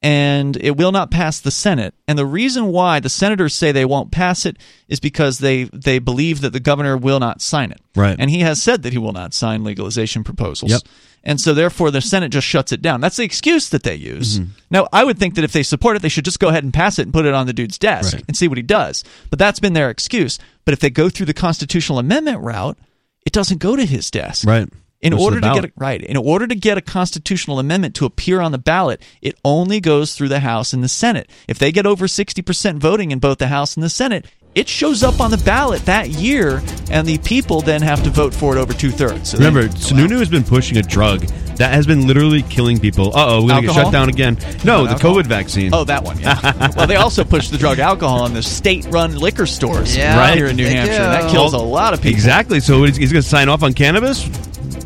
and 0.00 0.56
it 0.58 0.76
will 0.76 0.92
not 0.92 1.10
pass 1.10 1.40
the 1.40 1.50
Senate. 1.50 1.92
And 2.06 2.16
the 2.16 2.24
reason 2.24 2.66
why 2.66 3.00
the 3.00 3.08
senators 3.08 3.52
say 3.52 3.72
they 3.72 3.84
won't 3.84 4.12
pass 4.12 4.46
it 4.46 4.56
is 4.86 5.00
because 5.00 5.40
they 5.40 5.64
they 5.72 5.98
believe 5.98 6.42
that 6.42 6.52
the 6.52 6.60
governor 6.60 6.96
will 6.96 7.18
not 7.18 7.42
sign 7.42 7.72
it. 7.72 7.80
Right. 7.96 8.14
And 8.16 8.30
he 8.30 8.42
has 8.42 8.62
said 8.62 8.84
that 8.84 8.92
he 8.92 8.98
will 8.98 9.12
not 9.12 9.34
sign 9.34 9.64
legalization 9.64 10.22
proposals. 10.22 10.70
Yep. 10.70 10.82
And 11.24 11.40
so, 11.40 11.52
therefore, 11.52 11.90
the 11.90 12.00
Senate 12.00 12.28
just 12.30 12.46
shuts 12.46 12.70
it 12.70 12.80
down. 12.80 13.00
That's 13.00 13.16
the 13.16 13.24
excuse 13.24 13.70
that 13.70 13.82
they 13.82 13.96
use. 13.96 14.38
Mm-hmm. 14.38 14.50
Now, 14.70 14.86
I 14.92 15.02
would 15.02 15.18
think 15.18 15.34
that 15.34 15.42
if 15.42 15.50
they 15.50 15.64
support 15.64 15.96
it, 15.96 16.02
they 16.02 16.08
should 16.08 16.24
just 16.24 16.38
go 16.38 16.46
ahead 16.50 16.62
and 16.62 16.72
pass 16.72 17.00
it 17.00 17.06
and 17.06 17.12
put 17.12 17.26
it 17.26 17.34
on 17.34 17.48
the 17.48 17.52
dude's 17.52 17.76
desk 17.76 18.14
Right. 18.14 18.24
and 18.28 18.36
see 18.36 18.46
what 18.46 18.56
he 18.58 18.62
does. 18.62 19.02
But 19.30 19.40
that's 19.40 19.58
been 19.58 19.72
their 19.72 19.90
excuse. 19.90 20.38
But 20.64 20.74
if 20.74 20.78
they 20.78 20.90
go 20.90 21.08
through 21.08 21.26
the 21.26 21.34
constitutional 21.34 21.98
amendment 21.98 22.38
route, 22.42 22.78
it 23.24 23.32
doesn't 23.32 23.58
go 23.58 23.74
to 23.74 23.84
his 23.84 24.12
desk. 24.12 24.46
Right. 24.46 24.68
In 25.02 25.12
Goes 25.12 25.20
order 25.20 25.36
the 25.36 25.40
to 25.42 25.46
get 25.48 25.54
ballot. 25.54 25.64
it 25.66 25.72
right, 25.76 26.02
in 26.02 26.16
order 26.16 26.46
to 26.46 26.54
get 26.54 26.78
a 26.78 26.80
constitutional 26.80 27.58
amendment 27.58 27.94
to 27.96 28.06
appear 28.06 28.40
on 28.40 28.52
the 28.52 28.58
ballot, 28.58 29.02
it 29.20 29.38
only 29.44 29.78
goes 29.80 30.14
through 30.14 30.28
the 30.28 30.40
House 30.40 30.72
and 30.72 30.82
the 30.82 30.88
Senate. 30.88 31.28
If 31.46 31.58
they 31.58 31.70
get 31.70 31.84
over 31.86 32.06
60% 32.06 32.78
voting 32.78 33.10
in 33.10 33.18
both 33.18 33.38
the 33.38 33.48
House 33.48 33.74
and 33.76 33.84
the 33.84 33.90
Senate, 33.90 34.24
it 34.54 34.68
shows 34.70 35.02
up 35.02 35.20
on 35.20 35.30
the 35.30 35.36
ballot 35.36 35.84
that 35.84 36.08
year, 36.08 36.62
and 36.90 37.06
the 37.06 37.18
people 37.18 37.60
then 37.60 37.82
have 37.82 38.02
to 38.04 38.10
vote 38.10 38.32
for 38.34 38.56
it 38.56 38.58
over 38.60 38.72
two 38.72 38.90
thirds. 38.90 39.30
So 39.32 39.36
Remember, 39.38 39.64
Sununu 39.68 40.18
has 40.18 40.30
been 40.30 40.44
pushing 40.44 40.78
a 40.78 40.82
drug 40.82 41.20
that 41.58 41.74
has 41.74 41.86
been 41.86 42.06
literally 42.06 42.40
killing 42.42 42.78
people. 42.80 43.14
Uh 43.14 43.26
oh, 43.28 43.42
we're 43.42 43.48
going 43.50 43.62
to 43.64 43.68
get 43.68 43.74
shut 43.74 43.92
down 43.92 44.08
again. 44.08 44.38
No, 44.64 44.84
the 44.84 44.92
alcohol? 44.92 45.16
COVID 45.16 45.26
vaccine. 45.26 45.74
Oh, 45.74 45.84
that 45.84 46.02
one. 46.04 46.18
Yeah. 46.18 46.72
well, 46.76 46.86
they 46.86 46.96
also 46.96 47.22
push 47.22 47.50
the 47.50 47.58
drug 47.58 47.78
alcohol 47.80 48.24
in 48.24 48.32
the 48.32 48.42
state-run 48.42 49.16
liquor 49.16 49.44
stores 49.44 49.94
Yeah, 49.94 50.16
Right. 50.18 50.34
here 50.38 50.46
in 50.46 50.56
New 50.56 50.64
they 50.64 50.72
Hampshire. 50.74 50.92
do. 50.96 51.02
That 51.02 51.30
kills 51.30 51.52
a 51.52 51.58
lot 51.58 51.92
of 51.92 52.00
people. 52.00 52.14
Exactly. 52.14 52.58
So 52.60 52.82
he's, 52.84 52.96
he's 52.96 53.12
going 53.12 53.22
to 53.22 53.28
sign 53.28 53.50
off 53.50 53.62
on 53.62 53.74
cannabis? 53.74 54.24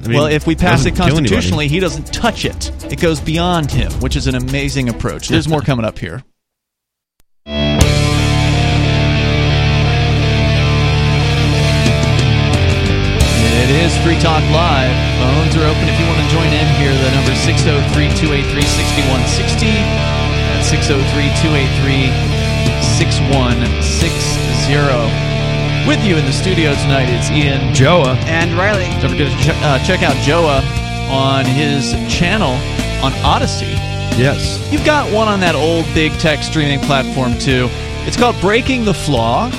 I 0.02 0.08
mean, 0.08 0.16
well, 0.16 0.26
if 0.26 0.46
we 0.46 0.56
pass 0.56 0.86
it 0.86 0.94
doesn't 0.94 0.94
kill 0.94 1.04
anybody. 1.18 1.28
constitutionally, 1.28 1.68
he 1.68 1.78
doesn't 1.78 2.12
touch 2.12 2.44
it. 2.44 2.70
It 2.90 3.00
goes 3.00 3.20
beyond 3.20 3.70
him, 3.70 3.92
which 3.94 4.16
is 4.16 4.26
an 4.26 4.34
amazing 4.34 4.88
approach. 4.88 5.28
There's 5.28 5.48
more 5.48 5.60
coming 5.60 5.84
up 5.84 5.98
here. 5.98 6.22
It 13.60 13.68
is 13.70 13.92
Free 14.02 14.18
Talk 14.18 14.42
Live. 14.50 14.90
Phones 15.20 15.54
are 15.56 15.66
open 15.68 15.84
if 15.86 16.00
you 16.00 16.06
want 16.08 16.18
to 16.18 16.28
join 16.32 16.48
in 16.48 16.66
here. 16.80 16.92
The 16.96 17.10
number 17.14 17.32
is 17.32 17.38
603 17.44 18.08
283 18.16 18.62
6160. 18.62 19.66
That's 19.68 20.68
603 20.68 21.28
283 21.44 22.08
6160. 22.98 25.29
With 25.88 26.04
you 26.04 26.16
in 26.16 26.24
the 26.24 26.32
studio 26.32 26.72
tonight, 26.74 27.08
it's 27.08 27.30
Ian 27.30 27.74
Joa. 27.74 28.14
And 28.26 28.52
Riley. 28.56 28.84
don't 29.00 29.10
forget 29.10 29.30
to 29.32 29.38
ch- 29.44 29.48
uh, 29.62 29.78
check 29.84 30.02
out 30.02 30.14
Joa 30.24 30.62
on 31.10 31.44
his 31.44 31.92
channel 32.12 32.52
on 33.04 33.12
Odysee. 33.24 33.72
Yes. 34.16 34.60
You've 34.72 34.84
got 34.84 35.12
one 35.12 35.26
on 35.26 35.40
that 35.40 35.54
old 35.56 35.84
big 35.94 36.12
tech 36.20 36.44
streaming 36.44 36.78
platform 36.80 37.36
too. 37.38 37.68
It's 38.06 38.16
called 38.16 38.36
Breaking 38.40 38.84
the 38.84 38.94
Flaw, 38.94 39.50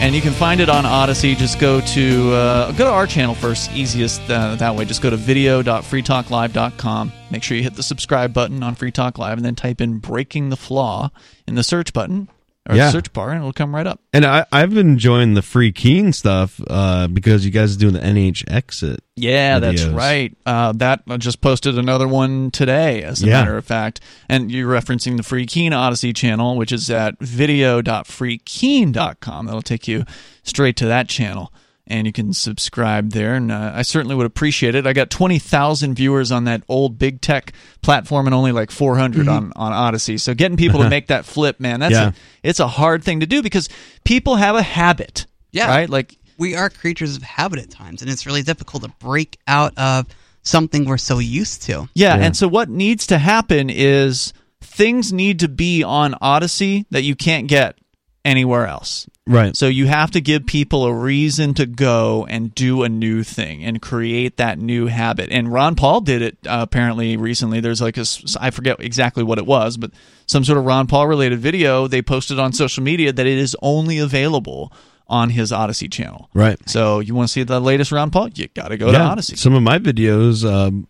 and 0.00 0.14
you 0.14 0.22
can 0.22 0.32
find 0.32 0.60
it 0.60 0.70
on 0.70 0.84
Odysee. 0.86 1.34
Just 1.36 1.58
go 1.58 1.80
to 1.82 2.32
uh, 2.32 2.72
go 2.72 2.84
to 2.84 2.90
our 2.90 3.06
channel 3.06 3.34
first, 3.34 3.70
easiest 3.72 4.22
uh, 4.30 4.54
that 4.56 4.74
way. 4.76 4.86
Just 4.86 5.02
go 5.02 5.10
to 5.10 5.16
video.freetalklive.com. 5.16 7.12
Make 7.30 7.42
sure 7.42 7.56
you 7.56 7.62
hit 7.62 7.74
the 7.74 7.82
subscribe 7.82 8.32
button 8.32 8.62
on 8.62 8.74
Free 8.76 8.92
Talk 8.92 9.18
Live, 9.18 9.36
and 9.36 9.44
then 9.44 9.54
type 9.56 9.82
in 9.82 9.98
"Breaking 9.98 10.48
the 10.48 10.56
Flaw" 10.56 11.10
in 11.46 11.54
the 11.54 11.64
search 11.64 11.92
button 11.92 12.28
or 12.68 12.74
Yeah. 12.76 12.86
the 12.86 12.92
search 12.92 13.12
bar, 13.12 13.30
and 13.30 13.38
it'll 13.40 13.52
come 13.52 13.74
right 13.74 13.86
up. 13.86 14.00
And 14.12 14.24
I, 14.24 14.44
I've 14.52 14.72
been 14.74 14.88
enjoying 14.88 15.34
the 15.34 15.42
Free 15.42 15.70
Keene 15.72 16.12
stuff 16.12 16.60
uh, 16.68 17.06
because 17.08 17.44
you 17.44 17.50
guys 17.50 17.74
are 17.76 17.78
doing 17.78 17.94
the 17.94 18.00
NH 18.00 18.44
exit. 18.50 19.00
Yeah, 19.16 19.58
that's 19.60 19.84
right. 19.84 20.36
Uh, 20.44 20.72
that 20.72 21.02
I 21.08 21.16
just 21.16 21.40
posted 21.40 21.78
another 21.78 22.06
one 22.08 22.50
today, 22.50 23.02
as 23.02 23.22
a 23.22 23.26
Yeah. 23.26 23.38
matter 23.40 23.56
of 23.56 23.64
fact. 23.64 24.00
And 24.28 24.50
you're 24.52 24.70
referencing 24.70 25.16
the 25.16 25.22
Free 25.22 25.46
Keene 25.46 25.72
Odysee 25.72 26.12
channel, 26.14 26.56
which 26.56 26.70
is 26.72 26.90
at 26.90 27.18
video.freekeene.com. 27.20 29.46
That'll 29.46 29.62
take 29.62 29.88
you 29.88 30.04
straight 30.42 30.76
to 30.76 30.84
that 30.86 31.08
channel. 31.08 31.52
And 31.88 32.04
you 32.06 32.12
can 32.12 32.32
subscribe 32.32 33.10
there. 33.12 33.34
And 33.34 33.52
uh, 33.52 33.72
I 33.74 33.82
certainly 33.82 34.16
would 34.16 34.26
appreciate 34.26 34.74
it. 34.74 34.86
I 34.88 34.92
got 34.92 35.08
20,000 35.08 35.94
viewers 35.94 36.32
on 36.32 36.44
that 36.44 36.62
old 36.68 36.98
big 36.98 37.20
tech 37.20 37.52
platform 37.80 38.26
and 38.26 38.34
only 38.34 38.50
like 38.50 38.72
400 38.72 39.28
on, 39.28 39.52
on 39.54 39.72
Odysee. 39.72 40.18
So 40.18 40.34
getting 40.34 40.56
people 40.56 40.82
to 40.82 40.90
make 40.96 41.06
that 41.08 41.24
flip, 41.24 41.60
man, 41.60 41.78
that's 41.78 41.92
Yeah. 41.92 42.08
a, 42.08 42.12
it's 42.42 42.58
a 42.58 42.66
hard 42.66 43.04
thing 43.04 43.20
to 43.20 43.26
do 43.26 43.40
because 43.40 43.68
people 44.04 44.34
have 44.34 44.56
a 44.56 44.62
habit. 44.62 45.26
Yeah. 45.52 45.68
Right? 45.68 45.88
Like, 45.88 46.16
we 46.38 46.56
are 46.56 46.68
creatures 46.68 47.16
of 47.16 47.22
habit 47.22 47.60
at 47.60 47.70
times, 47.70 48.02
and 48.02 48.10
it's 48.10 48.26
really 48.26 48.42
difficult 48.42 48.82
to 48.82 48.90
break 48.98 49.38
out 49.46 49.72
of 49.78 50.06
something 50.42 50.84
we're 50.84 50.98
so 50.98 51.18
used 51.18 51.62
to. 51.62 51.88
Yeah, 51.94 52.16
Yeah. 52.16 52.24
and 52.26 52.36
so 52.36 52.46
what 52.48 52.68
needs 52.68 53.06
to 53.06 53.18
happen 53.18 53.70
is 53.70 54.32
things 54.60 55.12
need 55.12 55.38
to 55.40 55.48
be 55.48 55.82
on 55.84 56.14
Odysee 56.20 56.84
that 56.90 57.04
you 57.04 57.14
can't 57.14 57.46
get 57.48 57.78
anywhere 58.24 58.66
else. 58.66 59.08
Right. 59.26 59.56
So 59.56 59.66
you 59.66 59.86
have 59.86 60.12
to 60.12 60.20
give 60.20 60.46
people 60.46 60.84
a 60.84 60.94
reason 60.94 61.54
to 61.54 61.66
go 61.66 62.26
and 62.26 62.54
do 62.54 62.84
a 62.84 62.88
new 62.88 63.24
thing 63.24 63.64
and 63.64 63.82
create 63.82 64.36
that 64.36 64.58
new 64.58 64.86
habit. 64.86 65.30
And 65.32 65.52
Ron 65.52 65.74
Paul 65.74 66.00
did 66.00 66.22
it 66.22 66.38
uh, 66.46 66.58
apparently 66.60 67.16
recently. 67.16 67.60
There's 67.60 67.80
like 67.80 67.96
a 67.96 68.04
I 68.40 68.50
forget 68.50 68.76
exactly 68.78 69.24
what 69.24 69.38
it 69.38 69.46
was, 69.46 69.76
but 69.76 69.90
some 70.26 70.44
sort 70.44 70.58
of 70.58 70.64
Ron 70.64 70.86
Paul 70.86 71.08
related 71.08 71.40
video 71.40 71.88
they 71.88 72.02
posted 72.02 72.38
on 72.38 72.52
social 72.52 72.84
media 72.84 73.12
that 73.12 73.26
it 73.26 73.38
is 73.38 73.56
only 73.62 73.98
available 73.98 74.72
on 75.08 75.30
his 75.30 75.52
Odysee 75.52 75.88
channel. 75.88 76.30
Right. 76.32 76.58
So 76.68 77.00
you 77.00 77.14
want 77.14 77.28
to 77.28 77.32
see 77.32 77.42
the 77.42 77.60
latest 77.60 77.90
Ron 77.90 78.10
Paul? 78.10 78.28
You 78.28 78.46
got 78.48 78.68
to 78.68 78.76
go 78.76 78.92
to 78.92 79.12
Odysee. 79.12 79.36
Some 79.36 79.54
of 79.54 79.62
my 79.62 79.78
videos 79.78 80.48
um, 80.48 80.86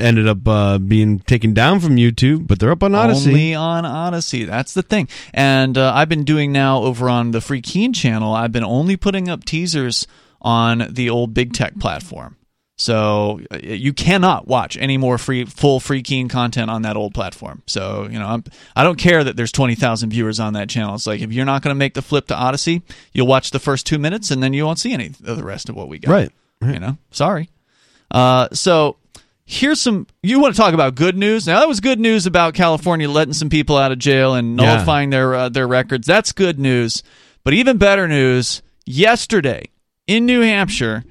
ended 0.00 0.26
up 0.26 0.46
uh, 0.46 0.78
being 0.78 1.20
taken 1.20 1.54
down 1.54 1.80
from 1.80 1.96
YouTube, 1.96 2.46
but 2.46 2.58
they're 2.58 2.70
up 2.70 2.82
on 2.82 2.94
Odysee. 2.94 3.30
Only 3.30 3.54
on 3.54 3.84
Odysee. 3.84 4.44
That's 4.44 4.74
the 4.74 4.82
thing. 4.82 5.08
And 5.32 5.76
uh, 5.76 5.92
I've 5.94 6.08
been 6.08 6.24
doing 6.24 6.52
now 6.52 6.82
over 6.82 7.08
on 7.08 7.30
the 7.30 7.40
Free 7.40 7.62
Keene 7.62 7.92
channel. 7.92 8.32
I've 8.32 8.52
been 8.52 8.64
only 8.64 8.96
putting 8.96 9.28
up 9.28 9.44
teasers 9.44 10.06
on 10.40 10.86
the 10.90 11.10
old 11.10 11.34
Big 11.34 11.52
Tech 11.52 11.78
platform. 11.78 12.36
So 12.76 13.42
you 13.62 13.92
cannot 13.92 14.48
watch 14.48 14.78
any 14.78 14.96
more 14.96 15.18
free, 15.18 15.44
full 15.44 15.80
Free 15.80 16.02
Keene 16.02 16.28
content 16.28 16.70
on 16.70 16.80
that 16.82 16.96
old 16.96 17.12
platform. 17.12 17.62
So 17.66 18.08
you 18.10 18.18
know, 18.18 18.26
I'm, 18.26 18.44
I 18.74 18.84
don't 18.84 18.96
care 18.98 19.22
that 19.22 19.36
there's 19.36 19.52
twenty 19.52 19.74
thousand 19.74 20.08
viewers 20.08 20.40
on 20.40 20.54
that 20.54 20.70
channel. 20.70 20.94
It's 20.94 21.06
like 21.06 21.20
if 21.20 21.30
you're 21.30 21.44
not 21.44 21.60
going 21.60 21.74
to 21.74 21.78
make 21.78 21.92
the 21.92 22.00
flip 22.00 22.28
to 22.28 22.34
Odysee, 22.34 22.80
you'll 23.12 23.26
watch 23.26 23.50
the 23.50 23.58
first 23.58 23.86
two 23.86 23.98
minutes 23.98 24.30
and 24.30 24.42
then 24.42 24.54
you 24.54 24.64
won't 24.64 24.78
see 24.78 24.94
any 24.94 25.08
of 25.26 25.36
the 25.36 25.44
rest 25.44 25.68
of 25.68 25.76
what 25.76 25.88
we 25.88 25.98
got. 25.98 26.10
Right. 26.10 26.32
You 26.62 26.78
know, 26.78 26.96
sorry. 27.10 27.50
Uh, 28.10 28.48
so 28.52 28.96
here's 29.50 29.80
some. 29.80 30.06
You 30.22 30.40
want 30.40 30.54
to 30.54 30.60
talk 30.60 30.72
about 30.74 30.94
good 30.94 31.16
news? 31.16 31.46
Now 31.46 31.58
that 31.60 31.68
was 31.68 31.80
good 31.80 31.98
news 32.00 32.24
about 32.26 32.54
California 32.54 33.10
letting 33.10 33.34
some 33.34 33.48
people 33.50 33.76
out 33.76 33.92
of 33.92 33.98
jail 33.98 34.34
and 34.34 34.58
Yeah. 34.58 34.74
nullifying 34.74 35.10
their 35.10 35.34
uh, 35.34 35.48
their 35.48 35.66
records. 35.66 36.06
That's 36.06 36.32
good 36.32 36.58
news. 36.58 37.02
But 37.44 37.54
even 37.54 37.76
better 37.78 38.06
news: 38.06 38.62
yesterday 38.86 39.64
in 40.06 40.26
New 40.26 40.40
Hampshire, 40.42 41.04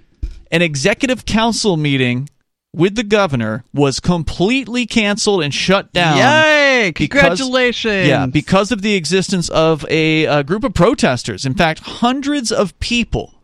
an 0.51 0.61
executive 0.61 1.25
council 1.25 1.75
meeting 1.77 2.29
with 2.73 2.95
the 2.95 3.03
governor 3.03 3.63
was 3.73 3.99
completely 3.99 4.85
canceled 4.85 5.41
and 5.43 5.51
shut 5.53 5.91
down. 5.91 6.17
Yay! 6.17 6.91
because- 6.95 7.09
Congratulations! 7.19 8.07
Yeah, 8.07 8.25
because 8.27 8.71
of 8.71 8.81
the 8.83 8.93
existence 8.95 9.49
of 9.49 9.85
a, 9.89 10.27
uh 10.27 10.43
group 10.43 10.63
of 10.63 10.73
protesters. 10.73 11.45
In 11.45 11.55
fact, 11.55 11.79
hundreds 11.79 12.51
of 12.51 12.79
people, 12.79 13.38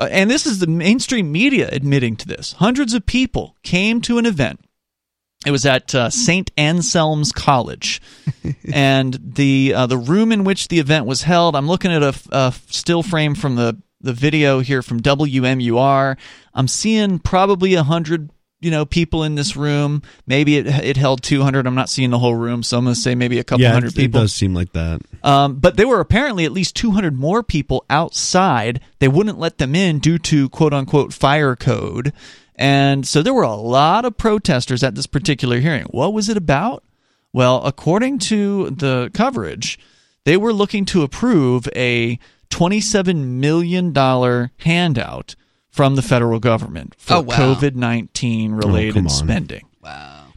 uh, 0.00 0.08
and 0.10 0.30
this 0.30 0.46
is 0.46 0.58
the 0.58 0.66
mainstream 0.66 1.30
media 1.30 1.68
admitting 1.70 2.16
to 2.16 2.26
this, 2.26 2.52
hundreds 2.54 2.94
of 2.94 3.06
people 3.06 3.56
came 3.62 4.00
to 4.02 4.18
an 4.18 4.26
event. 4.26 4.60
It 5.46 5.50
was 5.50 5.64
at 5.64 5.94
uh, 5.94 6.10
St. 6.10 6.50
Anselm's 6.56 7.32
College, 7.32 8.02
and 8.72 9.18
the 9.22 9.72
uh, 9.74 9.86
the 9.86 9.96
room 9.96 10.32
in 10.32 10.44
which 10.44 10.68
the 10.68 10.78
event 10.80 11.06
was 11.06 11.22
held. 11.22 11.56
I'm 11.56 11.68
looking 11.68 11.92
at 11.92 12.02
a 12.02 12.52
still 12.68 13.02
frame 13.02 13.34
from 13.34 13.56
the 13.56 13.80
the 14.00 14.12
video 14.12 14.60
here 14.60 14.82
from 14.82 15.00
WMUR. 15.00 16.16
I'm 16.54 16.68
seeing 16.68 17.18
probably 17.18 17.74
a 17.74 17.82
hundred 17.82 18.30
you 18.60 18.70
know 18.70 18.84
people 18.84 19.24
in 19.24 19.34
this 19.34 19.56
room. 19.56 20.02
Maybe 20.26 20.56
it 20.56 20.66
it 20.66 20.96
held 20.96 21.22
200. 21.22 21.66
I'm 21.66 21.74
not 21.74 21.88
seeing 21.88 22.10
the 22.10 22.18
whole 22.18 22.34
room, 22.34 22.62
so 22.62 22.78
I'm 22.78 22.84
going 22.84 22.94
to 22.94 23.00
say 23.00 23.14
maybe 23.14 23.38
a 23.38 23.44
couple 23.44 23.62
yeah, 23.62 23.72
hundred 23.72 23.92
it, 23.92 23.96
people. 23.96 24.20
it 24.20 24.24
does 24.24 24.34
seem 24.34 24.54
like 24.54 24.72
that. 24.72 25.00
Um, 25.22 25.56
but 25.56 25.76
there 25.76 25.88
were 25.88 26.00
apparently 26.00 26.44
at 26.44 26.52
least 26.52 26.76
200 26.76 27.18
more 27.18 27.42
people 27.42 27.84
outside. 27.90 28.80
They 28.98 29.08
wouldn't 29.08 29.38
let 29.38 29.58
them 29.58 29.74
in 29.74 29.98
due 29.98 30.18
to 30.18 30.48
quote 30.50 30.74
unquote 30.74 31.12
fire 31.12 31.56
code. 31.56 32.12
And 32.54 33.08
so 33.08 33.22
there 33.22 33.32
were 33.32 33.42
a 33.42 33.54
lot 33.54 34.04
of 34.04 34.18
protesters 34.18 34.82
at 34.82 34.94
this 34.94 35.06
particular 35.06 35.60
hearing. 35.60 35.84
What 35.84 36.12
was 36.12 36.28
it 36.28 36.36
about? 36.36 36.84
Well, 37.32 37.62
according 37.64 38.18
to 38.18 38.68
the 38.70 39.10
coverage, 39.14 39.78
they 40.24 40.36
were 40.36 40.52
looking 40.52 40.84
to 40.86 41.02
approve 41.02 41.68
a 41.74 42.18
$27 42.50 43.24
million 43.24 43.94
handout 44.58 45.36
from 45.80 45.94
the 45.96 46.02
federal 46.02 46.38
government 46.38 46.94
for 46.98 47.14
Oh, 47.14 47.20
wow. 47.22 47.36
COVID 47.54 47.74
19 47.74 48.52
related 48.52 48.92
come 48.94 49.04
on. 49.06 49.08
spending. 49.10 49.64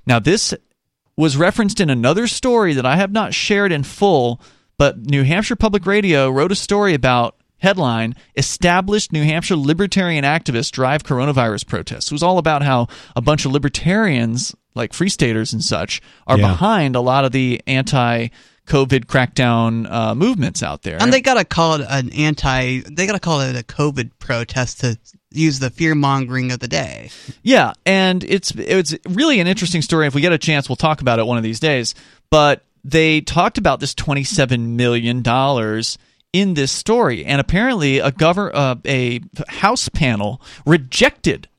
Now, 0.06 0.20
this 0.20 0.54
was 1.18 1.36
referenced 1.36 1.82
in 1.82 1.90
another 1.90 2.28
story 2.28 2.74
that 2.76 2.86
I 2.86 2.96
have 2.96 3.12
not 3.12 3.34
shared 3.34 3.74
in 3.74 3.84
full, 3.84 4.40
but 4.78 5.00
New 5.00 5.24
Hampshire 5.24 5.58
Public 5.58 5.86
Radio 5.86 6.30
wrote 6.30 6.54
a 6.54 6.56
story 6.56 6.94
about 6.94 7.36
headline 7.58 8.16
established 8.38 9.12
New 9.12 9.24
Hampshire 9.24 9.58
libertarian 9.58 10.24
activists 10.24 10.72
drive 10.72 11.04
coronavirus 11.04 11.68
protests. 11.68 12.06
It 12.10 12.16
was 12.16 12.24
all 12.24 12.38
about 12.38 12.62
how 12.64 12.88
a 13.14 13.22
bunch 13.22 13.44
of 13.46 13.52
libertarians 13.52 14.56
like 14.76 14.94
free 14.94 15.10
staters 15.10 15.52
and 15.52 15.62
such 15.64 16.02
are 16.26 16.38
Yeah. 16.40 16.48
behind 16.52 16.96
a 16.96 17.02
lot 17.02 17.26
of 17.26 17.34
the 17.34 17.62
anti 17.68 18.30
COVID 18.68 19.06
crackdown 19.06 19.92
uh, 19.92 20.16
movements 20.16 20.64
out 20.64 20.84
there. 20.84 21.02
And 21.02 21.12
they 21.12 21.22
gotta 21.22 21.46
call 21.46 21.76
it 21.76 21.86
an 21.90 22.12
anti. 22.14 22.80
They 22.80 23.06
gotta 23.06 23.20
call 23.20 23.42
it 23.42 23.56
a 23.56 23.64
COVID 23.64 24.12
protest 24.20 24.80
to 24.82 24.98
use 25.32 25.60
the 25.60 25.70
fear 25.70 25.96
mongering 25.96 26.52
of 26.52 26.60
the 26.60 26.68
day. 26.68 27.10
Yeah, 27.42 27.74
and 27.86 28.24
it's 28.24 28.52
it's 28.52 28.96
really 29.10 29.40
an 29.40 29.48
interesting 29.48 29.82
story. 29.82 30.08
If 30.08 30.16
we 30.16 30.22
get 30.22 30.32
a 30.32 30.38
chance, 30.38 30.70
we'll 30.70 30.76
talk 30.78 31.02
about 31.02 31.20
it 31.20 31.26
one 31.26 31.38
of 31.38 31.44
these 31.44 31.60
days. 31.60 31.94
But 32.30 32.64
they 32.84 33.22
talked 33.22 33.58
about 33.58 33.80
this 33.80 33.94
twenty 33.94 34.24
seven 34.24 34.76
million 34.78 35.22
dollars 35.22 35.98
in 36.32 36.54
this 36.54 36.72
story, 36.72 37.26
and 37.26 37.42
apparently 37.42 38.00
a 38.00 38.12
govern 38.12 38.52
uh, 38.54 38.76
a 38.86 39.22
House 39.50 39.90
panel 39.90 40.42
rejected 40.66 41.50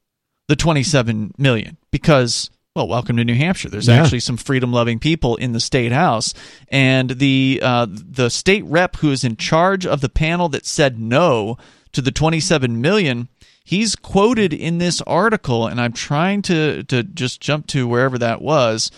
the 0.49 0.57
twenty 0.57 0.83
seven 0.83 1.35
million 1.37 1.77
because. 1.91 2.51
Well, 2.77 2.89
welcome 2.89 3.17
to 3.19 3.25
New 3.25 3.37
Hampshire. 3.37 3.69
There's 3.69 3.87
Yeah. 3.87 4.03
actually 4.03 4.19
some 4.19 4.37
freedom-loving 4.37 4.99
people 4.99 5.37
in 5.37 5.53
the 5.53 5.61
state 5.61 5.93
house, 5.93 6.35
and 6.69 7.09
the 7.11 7.61
uh, 7.63 7.87
the 7.89 8.29
state 8.31 8.65
rep 8.65 8.97
who 8.97 9.13
is 9.13 9.23
in 9.23 9.37
charge 9.37 9.87
of 9.87 10.01
the 10.01 10.09
panel 10.09 10.49
that 10.49 10.67
said 10.67 10.99
no 10.99 11.57
to 11.93 12.03
the 12.03 12.11
27 12.11 12.81
million 12.81 13.29
he's 13.63 13.95
quoted 13.95 14.53
in 14.53 14.79
this 14.79 15.01
article 15.03 15.69
and 15.69 15.81
i'm 15.81 15.93
trying 15.93 16.43
to 16.43 16.83
to 16.83 17.05
just 17.05 17.41
jump 17.41 17.69
to 17.69 17.87
wherever 17.87 18.19
that 18.19 18.43
was 18.43 18.91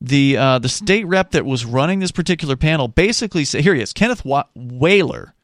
the 0.00 0.34
uh, 0.38 0.58
the 0.58 0.68
state 0.70 1.06
rep 1.06 1.32
that 1.32 1.44
was 1.44 1.66
running 1.66 1.98
this 1.98 2.10
particular 2.10 2.56
panel 2.56 2.88
basically 2.88 3.44
said 3.44 3.60
here 3.62 3.74
he 3.74 3.82
is 3.82 3.92
kenneth 3.92 4.24
Wa- 4.24 4.44
Weyler 4.56 5.34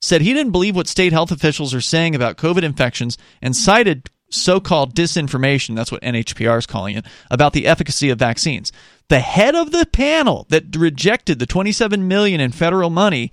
said 0.00 0.20
he 0.22 0.32
didn't 0.32 0.52
believe 0.52 0.76
what 0.76 0.86
state 0.86 1.12
health 1.12 1.32
officials 1.32 1.74
are 1.74 1.80
saying 1.80 2.14
about 2.14 2.36
covid 2.36 2.62
infections 2.62 3.18
and 3.42 3.56
cited 3.56 4.08
so-called 4.36 4.94
disinformation 4.94 5.74
that's 5.74 5.92
what 5.92 6.02
nhpr 6.02 6.58
is 6.58 6.66
calling 6.66 6.96
it 6.96 7.04
about 7.30 7.52
the 7.52 7.66
efficacy 7.66 8.10
of 8.10 8.18
vaccines 8.18 8.72
the 9.08 9.20
head 9.20 9.54
of 9.54 9.70
the 9.70 9.86
panel 9.86 10.46
that 10.50 10.74
rejected 10.76 11.38
the 11.38 11.46
27 11.46 12.06
million 12.06 12.40
in 12.40 12.52
federal 12.52 12.90
money 12.90 13.32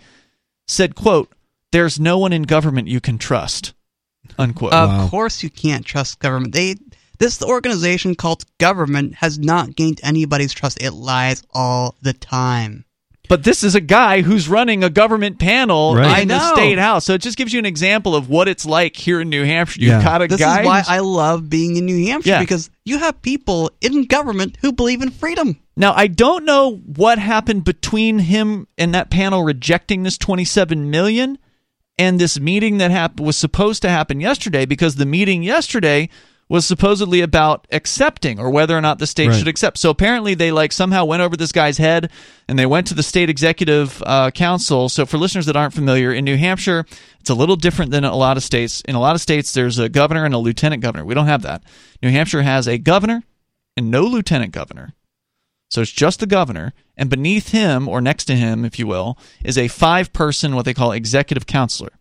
said 0.68 0.96
quote 0.96 1.32
there's 1.72 2.00
no 2.00 2.18
one 2.18 2.32
in 2.34 2.44
government 2.44 2.88
you 2.88 3.02
can 3.02 3.18
trust 3.18 3.74
unquote 4.38 4.74
Of 4.74 5.12
course, 5.12 5.44
you 5.44 5.50
can't 5.50 5.86
trust 5.86 6.20
government. 6.20 6.54
They 6.54 6.76
this 7.20 7.42
organization 7.42 8.16
called 8.16 8.44
government 8.58 9.16
has 9.16 9.40
not 9.40 9.76
gained 9.76 10.00
anybody's 10.04 10.54
trust. 10.54 10.82
It 10.82 10.92
lies 10.92 11.44
all 11.52 11.96
the 12.02 12.14
time. 12.14 12.86
But 13.30 13.44
this 13.44 13.64
is 13.64 13.74
a 13.74 13.80
guy 13.82 14.22
who's 14.22 14.50
running 14.50 14.84
a 14.84 14.90
government 14.90 15.40
panel 15.40 15.96
Right. 15.96 16.24
in 16.24 16.28
the 16.28 16.40
state 16.54 16.78
house, 16.78 17.06
so 17.06 17.14
it 17.14 17.22
just 17.22 17.38
gives 17.38 17.54
you 17.54 17.60
an 17.60 17.66
example 17.66 18.16
of 18.16 18.28
what 18.30 18.48
it's 18.50 18.66
like 18.66 18.98
here 18.98 19.22
in 19.22 19.30
New 19.30 19.46
Hampshire. 19.46 19.80
You've 19.82 19.92
Yeah. 19.92 20.04
got 20.04 20.22
a 20.22 20.28
This 20.28 20.40
guy. 20.40 20.60
is 20.60 20.66
why 20.66 20.84
I 20.88 21.00
love 21.00 21.50
being 21.50 21.78
in 21.78 21.86
New 21.86 22.06
Hampshire 22.08 22.30
Yeah. 22.32 22.40
because 22.42 22.70
you 22.84 22.98
have 23.00 23.22
people 23.22 23.72
in 23.82 24.06
government 24.06 24.58
who 24.62 24.72
believe 24.74 25.02
in 25.02 25.10
freedom. 25.10 25.58
now 25.76 25.94
I 25.96 26.06
don't 26.08 26.46
know 26.46 26.82
what 26.86 27.18
happened 27.18 27.64
between 27.64 28.20
him 28.20 28.68
and 28.78 28.94
that 28.94 29.10
panel 29.10 29.42
rejecting 29.44 30.04
this 30.04 30.18
27 30.20 30.92
million 30.92 31.38
and 31.98 32.20
this 32.20 32.40
meeting 32.40 32.78
that 32.80 32.92
hap- 32.92 33.20
was 33.20 33.38
supposed 33.38 33.82
to 33.84 33.90
happen 33.90 34.20
yesterday 34.20 34.66
because 34.66 34.96
the 34.96 35.06
meeting 35.06 35.42
yesterday 35.44 36.10
was 36.54 36.68
supposedly 36.68 37.22
about 37.22 37.66
accepting 37.72 38.40
or 38.40 38.48
whether 38.52 38.78
or 38.78 38.82
not 38.82 39.00
the 39.00 39.08
state 39.08 39.30
Right. 39.30 39.36
should 39.40 39.48
accept. 39.48 39.80
So 39.80 39.90
apparently 39.90 40.36
they 40.36 40.52
like 40.52 40.72
somehow 40.72 41.04
went 41.04 41.24
over 41.24 41.36
this 41.36 41.52
guy's 41.52 41.80
head 41.80 42.12
and 42.48 42.60
they 42.60 42.68
went 42.68 42.86
to 42.88 42.94
the 42.94 43.02
state 43.02 43.28
executive 43.28 44.04
uh, 44.06 44.30
council. 44.30 44.88
So 44.88 45.08
for 45.08 45.18
listeners 45.18 45.48
that 45.48 45.56
aren't 45.56 45.74
familiar, 45.74 46.14
in 46.14 46.24
New 46.26 46.38
Hampshire, 46.38 46.86
it's 47.20 47.32
a 47.32 47.34
little 47.34 47.56
different 47.56 47.90
than 47.90 48.04
a 48.04 48.16
lot 48.16 48.38
of 48.38 48.44
states. 48.44 48.82
In 48.88 48.94
a 48.94 49.00
lot 49.00 49.16
of 49.16 49.22
states, 49.22 49.52
there's 49.52 49.80
a 49.80 49.90
governor 49.90 50.26
and 50.26 50.34
a 50.36 50.38
lieutenant 50.38 50.84
governor. 50.84 51.04
We 51.04 51.16
don't 51.16 51.26
have 51.26 51.42
that. 51.42 51.64
New 52.04 52.12
Hampshire 52.12 52.44
has 52.44 52.68
a 52.68 52.78
governor 52.78 53.24
and 53.76 53.90
no 53.90 54.04
lieutenant 54.04 54.52
governor. 54.52 54.94
So 55.72 55.82
it's 55.82 55.92
just 55.92 56.20
the 56.20 56.28
governor, 56.28 56.74
and 56.96 57.10
beneath 57.10 57.50
him, 57.50 57.88
or 57.88 58.00
next 58.00 58.26
to 58.26 58.36
him, 58.36 58.64
if 58.64 58.78
you 58.78 58.86
will, 58.86 59.18
is 59.44 59.58
a 59.58 59.68
five 59.70 60.14
person, 60.14 60.54
what 60.54 60.66
they 60.66 60.74
call 60.76 60.92
executive 60.92 61.48
counselor, 61.48 61.94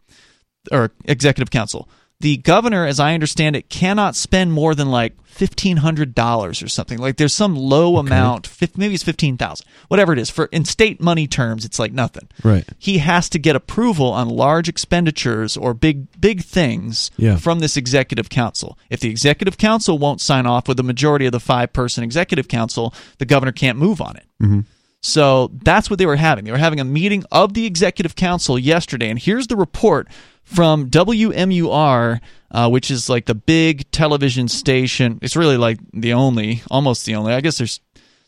or 0.71 0.93
executive 1.07 1.51
council. 1.51 1.89
The 2.23 2.39
governor, 2.39 2.87
as 2.87 2.99
I 3.01 3.15
understand 3.15 3.57
it, 3.57 3.69
cannot 3.69 4.17
spend 4.17 4.53
more 4.53 4.75
than 4.75 4.91
like 4.91 5.15
fifteen 5.25 5.79
hundred 5.79 6.15
dollars 6.15 6.63
or 6.63 6.69
something. 6.69 6.99
Like 6.99 7.17
there's 7.17 7.35
some 7.35 7.57
low 7.57 7.97
amount, 7.97 8.49
maybe 8.77 8.95
it's 8.95 9.03
fifteen 9.03 9.37
thousand, 9.37 9.67
whatever 9.89 10.13
it 10.13 10.19
is. 10.21 10.31
For 10.31 10.45
in 10.47 10.65
state 10.65 11.01
money 11.01 11.27
terms, 11.27 11.65
it's 11.65 11.79
like 11.81 11.93
nothing. 11.93 12.29
Right. 12.45 12.65
He 12.79 12.99
has 12.99 13.29
to 13.31 13.41
get 13.41 13.57
approval 13.57 14.13
on 14.13 14.29
large 14.29 14.69
expenditures 14.69 15.57
or 15.57 15.75
big 15.75 16.21
big 16.21 16.43
things 16.45 17.11
Yeah. 17.17 17.37
from 17.37 17.59
this 17.59 17.77
executive 17.77 18.29
council. 18.29 18.79
If 18.89 19.01
the 19.01 19.11
executive 19.11 19.59
council 19.59 19.99
won't 19.99 20.21
sign 20.21 20.47
off 20.47 20.69
with 20.69 20.79
a 20.79 20.85
majority 20.85 21.27
of 21.27 21.33
the 21.33 21.41
five 21.41 21.73
person 21.73 22.05
executive 22.05 22.47
council, 22.47 22.95
the 23.19 23.27
governor 23.27 23.53
can't 23.53 23.79
move 23.79 24.01
on 24.01 24.17
it. 24.17 24.27
Mm-hmm. 24.41 24.61
So 25.01 25.51
that's 25.65 25.91
what 25.91 25.99
they 25.99 26.07
were 26.07 26.15
having. 26.15 26.45
They 26.45 26.53
were 26.53 26.59
having 26.59 26.79
a 26.79 26.85
meeting 26.85 27.25
of 27.33 27.55
the 27.55 27.67
executive 27.67 28.15
council 28.15 28.57
yesterday, 28.57 29.11
and 29.11 29.19
here's 29.19 29.49
the 29.49 29.57
report 29.57 30.07
from 30.55 30.91
WMUR, 30.91 32.21
uh, 32.51 32.69
which 32.69 32.91
is 32.91 33.09
like 33.09 33.27
the 33.27 33.35
big 33.35 33.91
television 33.91 34.49
station. 34.49 35.19
It's 35.23 35.37
really 35.37 35.57
like 35.57 35.79
the 35.93 36.13
only, 36.13 36.63
almost 36.71 37.07
the 37.07 37.15
only. 37.15 37.33
I 37.33 37.41
guess 37.41 37.59
there's 37.59 37.81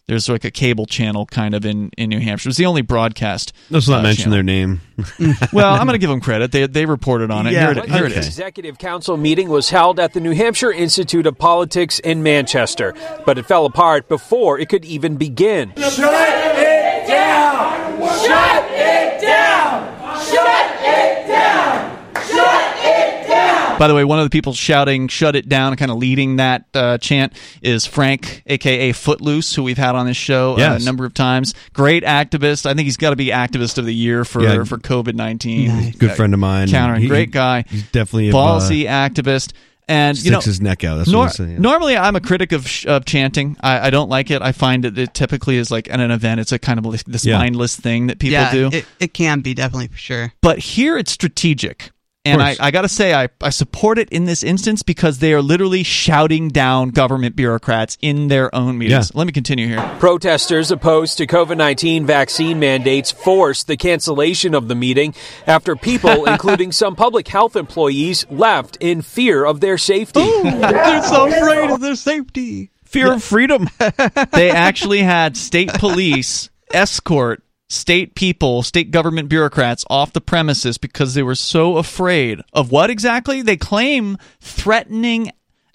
there's 0.07 0.29
like 0.29 0.45
a 0.45 0.51
cable 0.51 0.85
channel 0.85 1.25
kind 1.25 1.55
of 1.55 1.65
in, 1.65 1.91
in 1.97 2.11
New 2.11 2.21
Hampshire. 2.21 2.51
It's 2.51 2.59
the 2.59 2.67
only 2.67 2.83
broadcast. 2.83 3.55
Let's 3.71 3.89
not 3.89 4.01
uh, 4.01 4.03
mention 4.03 4.25
channel. 4.25 4.37
their 4.37 4.43
name. 4.43 4.81
well, 5.53 5.75
I'm 5.75 5.87
going 5.87 5.95
to 5.95 5.99
give 5.99 6.11
them 6.11 6.21
credit. 6.21 6.53
They 6.53 6.67
they 6.67 6.85
reported 6.85 7.31
on 7.31 7.47
it. 7.47 7.53
Yeah, 7.53 7.73
here 7.73 7.83
it, 7.83 7.91
here 7.91 8.05
it 8.05 8.13
okay. 8.13 8.21
is. 8.21 8.27
Executive 8.27 8.79
Council 8.79 9.17
meeting 9.17 9.49
was 9.49 9.71
held 9.71 9.99
at 9.99 10.13
the 10.13 10.21
New 10.21 10.33
Hampshire 10.33 10.73
Institute 10.73 11.27
of 11.27 11.39
Politics 11.39 12.01
in 12.01 12.23
Manchester, 12.23 12.95
but 13.25 13.39
it 13.39 13.47
fell 13.47 13.65
apart 13.65 14.09
before 14.09 14.59
it 14.59 14.69
could 14.69 14.85
even 14.85 15.17
begin. 15.17 15.73
Shut 15.77 15.99
it 15.99 17.09
down! 17.09 18.01
Shut 18.01 18.65
it 18.71 19.21
down! 19.23 20.21
Shut 20.21 20.67
it 20.83 21.29
down! 21.29 22.15
Shut 22.15 22.77
it 22.85 23.29
down! 23.29 23.64
By 23.77 23.89
the 23.89 23.95
way, 23.95 24.05
one 24.05 24.21
of 24.21 24.25
the 24.25 24.31
people 24.31 24.53
shouting 24.53 25.09
"Shut 25.09 25.35
it 25.35 25.49
down" 25.49 25.73
and 25.73 25.79
kind 25.79 25.91
of 25.91 25.97
leading 25.99 26.37
that 26.37 26.65
uh, 26.75 26.97
chant 26.99 27.33
is 27.61 27.85
Frank, 27.85 28.43
aka 28.47 28.93
Footloose, 28.93 29.55
who 29.57 29.65
we've 29.65 29.77
had 29.79 29.97
on 29.97 30.07
this 30.07 30.17
show 30.17 30.55
uh, 30.55 30.59
Yes. 30.59 30.83
a 30.83 30.85
number 30.85 31.05
of 31.05 31.13
times. 31.13 31.55
Great 31.73 32.05
activist. 32.05 32.67
I 32.67 32.75
think 32.75 32.87
he's 32.87 32.97
got 32.97 33.11
to 33.11 33.17
be 33.17 33.27
activist 33.27 33.77
of 33.77 33.85
the 33.85 33.95
year 33.95 34.25
for 34.25 34.43
Yeah. 34.43 34.63
for 34.65 34.79
COVID 34.79 35.15
nineteen. 35.15 35.91
Good 35.99 36.13
friend 36.13 36.33
of 36.33 36.41
mine. 36.41 36.69
Countering, 36.69 37.03
He- 37.03 37.09
great 37.09 37.33
guy. 37.33 37.65
He's 37.69 37.83
definitely 37.91 38.29
a, 38.31 38.33
ballsy 38.33 38.87
uh, 38.87 38.91
activist. 39.09 39.53
And 39.87 40.17
you 40.17 40.23
sticks 40.31 40.33
know, 40.47 40.51
his 40.51 40.61
neck 40.63 40.83
out. 40.83 40.97
That's 40.97 41.11
nor- 41.11 41.25
what 41.25 41.39
I'm 41.41 41.47
saying. 41.47 41.61
normally 41.61 41.95
I'm 41.95 42.17
a 42.17 42.21
critic 42.21 42.53
of, 42.53 42.67
sh- 42.67 42.87
of 42.87 43.05
chanting. 43.05 43.55
I, 43.61 43.89
I 43.89 43.91
don't 43.91 44.09
like 44.09 44.31
it. 44.31 44.41
I 44.41 44.53
find 44.53 44.83
that 44.85 44.97
it 44.97 45.13
typically 45.13 45.59
is 45.59 45.71
like 45.71 45.91
at 45.91 46.01
an 46.01 46.11
event. 46.11 46.41
It's 46.41 46.53
a 46.53 46.59
kind 46.59 46.79
of 46.79 47.05
this 47.05 47.27
Yeah. 47.27 47.37
mindless 47.37 47.77
thing 47.77 48.07
that 48.07 48.19
people 48.19 48.33
yeah, 48.33 48.51
do. 48.51 48.71
It, 48.73 48.87
it 48.99 49.13
can 49.13 49.41
be 49.43 49.53
definitely 49.53 49.89
for 49.89 49.99
sure. 49.99 50.33
But 50.41 50.59
here 50.59 50.97
it's 50.97 51.13
strategic. 51.13 51.91
And 52.25 52.41
I. 52.41 52.57
I 52.59 52.71
got 52.71 52.83
to 52.83 52.89
say, 52.89 53.13
I, 53.13 53.29
I 53.43 53.51
support 53.51 53.99
it 53.99 54.09
in 54.09 54.25
this 54.25 54.43
instance 54.43 54.83
because 54.83 55.19
they 55.19 55.35
are 55.35 55.43
literally 55.43 55.83
shouting 55.83 56.49
down 56.49 56.89
government 56.89 57.37
bureaucrats 57.37 57.99
in 58.01 58.29
their 58.29 58.55
own 58.55 58.79
meetings. 58.79 59.15
Let 59.15 59.27
me 59.27 59.33
continue 59.33 59.67
here. 59.67 59.81
Protesters 59.99 60.71
opposed 60.71 61.19
to 61.19 61.27
COVID 61.27 61.59
19 61.59 62.07
vaccine 62.07 62.59
mandates 62.59 63.11
forced 63.11 63.67
the 63.67 63.77
cancellation 63.77 64.55
of 64.55 64.69
the 64.69 64.75
meeting 64.75 65.15
after 65.47 65.77
people, 65.77 66.25
including 66.29 66.73
some 66.73 66.97
public 66.97 67.29
health 67.29 67.57
employees, 67.57 68.27
left 68.31 68.79
in 68.81 69.03
fear 69.03 69.45
of 69.45 69.61
their 69.61 69.77
safety. 69.77 70.25
They're 70.43 71.03
so 71.03 71.27
afraid 71.29 71.71
of 71.71 71.81
their 71.81 71.97
safety. 71.97 72.71
Fear 72.85 73.15
of 73.15 73.23
freedom. 73.23 73.69
they 74.33 74.51
actually 74.51 75.03
had 75.03 75.37
state 75.37 75.73
police 75.75 76.49
escort 76.73 77.44
state 77.75 78.15
people, 78.15 78.63
state 78.63 78.91
government 78.91 79.29
bureaucrats 79.29 79.85
off 79.91 80.13
the 80.13 80.21
premises 80.21 80.79
because 80.79 81.15
they 81.15 81.23
were 81.23 81.35
so 81.35 81.77
afraid 81.77 82.41
of 82.53 82.71
what 82.71 82.91
exactly? 82.91 83.43
They 83.43 83.57
claim 83.57 84.17
threatening 84.41 85.31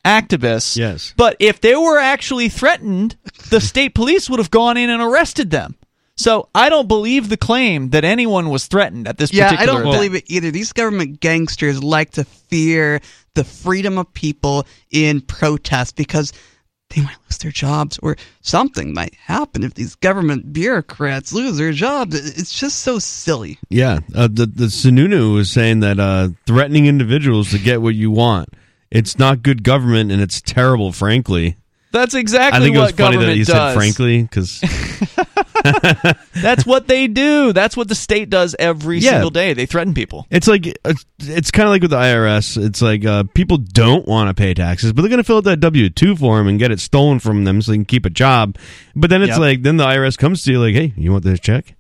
activists. 0.06 0.78
Yes. 0.78 1.14
But 1.18 1.36
if 1.40 1.62
they 1.62 1.76
were 1.76 2.00
actually 2.00 2.50
threatened, 2.50 3.16
the 3.50 3.62
state 3.62 3.94
police 3.94 4.30
would 4.30 4.40
have 4.40 4.52
gone 4.52 4.78
in 4.78 4.90
and 4.90 5.02
arrested 5.02 5.52
them. 5.52 5.76
So 6.16 6.50
I 6.54 6.68
don't 6.68 6.88
believe 6.90 7.30
the 7.30 7.38
claim 7.38 7.92
that 7.92 8.04
anyone 8.04 8.50
was 8.50 8.68
threatened 8.68 9.08
at 9.08 9.18
this 9.18 9.32
Yeah, 9.32 9.56
I 9.58 9.66
don't 9.66 9.82
event. 9.82 9.96
believe 9.96 10.16
it 10.16 10.26
either. 10.28 10.52
These 10.52 10.74
government 10.74 11.22
gangsters 11.22 11.82
like 11.82 12.12
to 12.12 12.26
fear 12.26 13.00
the 13.36 13.46
freedom 13.46 13.98
of 13.98 14.14
people 14.14 14.68
in 14.92 15.22
protest 15.22 15.96
because 15.96 16.34
they 16.90 17.02
might 17.02 17.18
lose 17.28 17.38
their 17.38 17.52
jobs 17.52 18.00
or 18.02 18.16
something 18.42 18.94
might 18.94 19.14
happen 19.16 19.64
if 19.64 19.74
these 19.76 19.96
government 19.96 20.52
bureaucrats 20.54 21.32
lose 21.34 21.58
their 21.58 21.72
jobs. 21.72 22.16
It's 22.40 22.58
just 22.58 22.80
so 22.80 23.00
silly. 23.00 23.60
Yeah, 23.70 24.00
uh, 24.16 24.28
the 24.32 24.46
the 24.46 24.66
Sununu 24.66 25.34
was 25.36 25.50
saying 25.52 25.82
that 25.82 26.00
uh, 26.00 26.30
threatening 26.46 26.86
individuals 26.88 27.52
to 27.52 27.60
get 27.60 27.82
what 27.82 27.96
you 27.96 28.12
want, 28.12 28.50
it's 28.92 29.20
not 29.20 29.44
good 29.44 29.64
government 29.64 30.12
and 30.12 30.22
it's 30.22 30.42
terrible. 30.42 30.92
Frankly, 30.92 31.58
That's 31.92 32.16
exactly 32.16 32.60
I 32.60 32.64
think 32.64 32.76
it 32.76 32.80
was 32.80 32.92
funny 32.92 33.18
that 33.18 33.22
government 33.24 33.38
you 33.38 33.46
does. 33.46 33.56
said 33.56 33.74
frankly 33.76 34.22
because 34.24 34.60
That's 36.34 36.66
what 36.66 36.88
they 36.88 37.08
do. 37.08 37.54
That's 37.54 37.76
what 37.78 37.88
the 37.88 37.96
state 37.96 38.30
does 38.30 38.56
every 38.60 39.00
Yeah. 39.00 39.12
single 39.12 39.30
day. 39.30 39.54
They 39.54 39.66
threaten 39.66 39.94
people. 39.94 40.26
it's 40.30 40.48
like 40.48 40.66
it's, 40.68 41.06
it's 41.20 41.52
kind 41.52 41.68
of 41.68 41.72
like 41.72 41.82
with 41.82 41.92
the 41.92 41.98
IRS. 41.98 42.62
It's 42.64 42.82
like 42.82 43.06
uh, 43.06 43.24
people 43.34 43.58
don't 43.58 44.08
want 44.08 44.30
to 44.30 44.34
pay 44.40 44.54
taxes, 44.54 44.94
but 44.94 45.02
they're 45.02 45.10
going 45.10 45.18
to 45.20 45.24
fill 45.24 45.38
out 45.38 45.44
that 45.46 45.60
W 45.60 45.90
two 45.90 46.16
form 46.16 46.48
and 46.48 46.60
get 46.60 46.72
it 46.72 46.80
stolen 46.80 47.20
from 47.20 47.44
them 47.44 47.62
so 47.62 47.72
they 47.72 47.78
can 47.78 47.86
keep 47.86 48.06
a 48.06 48.10
job. 48.10 48.58
But 48.96 49.10
then 49.10 49.22
it's 49.22 49.32
Yep. 49.32 49.40
like 49.40 49.64
then 49.64 49.78
the 49.78 49.86
IRS 49.86 50.18
comes 50.18 50.44
to 50.44 50.52
you 50.52 50.60
like, 50.60 50.76
hey, 50.76 50.94
you 50.96 51.12
want 51.12 51.24
this 51.24 51.40
check? 51.40 51.76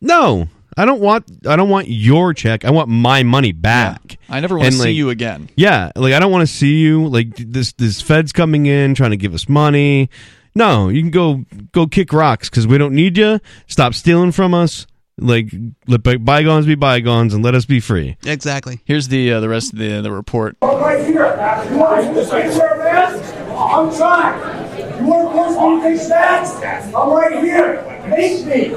No. 0.00 0.48
I 0.76 0.84
don't 0.86 1.00
want 1.00 1.24
I 1.46 1.54
don't 1.54 1.68
want 1.68 1.88
your 1.88 2.34
check. 2.34 2.64
I 2.64 2.70
want 2.72 2.88
my 2.88 3.22
money 3.22 3.52
back. 3.52 4.18
I 4.28 4.40
never 4.40 4.56
want 4.56 4.64
to 4.72 4.74
And, 4.74 4.82
see 4.82 4.90
you 4.90 5.10
again. 5.10 5.48
Yeah, 5.56 5.92
like 5.94 6.14
I 6.14 6.18
don't 6.18 6.32
want 6.32 6.48
to 6.48 6.52
see 6.52 6.78
you 6.78 7.06
like 7.06 7.36
this. 7.36 7.72
This 7.74 8.00
Fed's 8.02 8.32
coming 8.32 8.66
in 8.66 8.96
trying 8.96 9.12
to 9.12 9.16
give 9.16 9.34
us 9.34 9.48
money. 9.48 10.10
No, 10.54 10.88
you 10.88 11.00
can 11.02 11.10
go 11.10 11.44
go 11.72 11.86
kick 11.86 12.12
rocks 12.12 12.48
because 12.48 12.66
we 12.66 12.78
don't 12.78 12.94
need 12.94 13.18
you. 13.18 13.40
Stop 13.66 13.94
stealing 13.94 14.32
from 14.32 14.54
us. 14.54 14.86
Like 15.18 15.52
let 15.86 16.02
by- 16.02 16.16
bygones 16.16 16.66
be 16.66 16.74
bygones 16.74 17.34
and 17.34 17.44
let 17.44 17.54
us 17.54 17.64
be 17.64 17.78
free. 17.80 18.16
Exactly. 18.24 18.80
Here's 18.84 19.08
the 19.08 19.32
uh, 19.32 19.40
the 19.40 19.48
rest 19.48 19.72
of 19.72 19.78
the 19.78 20.00
the 20.00 20.10
report. 20.10 20.56
I'm 20.62 20.78
right 20.78 21.04
here. 21.04 21.24
You 21.70 21.76
want 21.78 22.14
to 22.14 22.24
say 22.26 22.48
wear 22.58 22.74
a 22.74 22.78
mask? 22.78 23.34
I'm 23.50 23.96
trying. 23.96 24.98
You 25.00 25.06
want 25.06 25.28
to 25.28 25.34
force 25.34 25.56
me 25.84 25.96
to 25.96 25.98
take 25.98 26.08
stats? 26.08 26.86
I'm 26.94 27.10
right 27.12 27.42
here. 27.42 27.82
Make 28.08 28.44
me. 28.44 28.74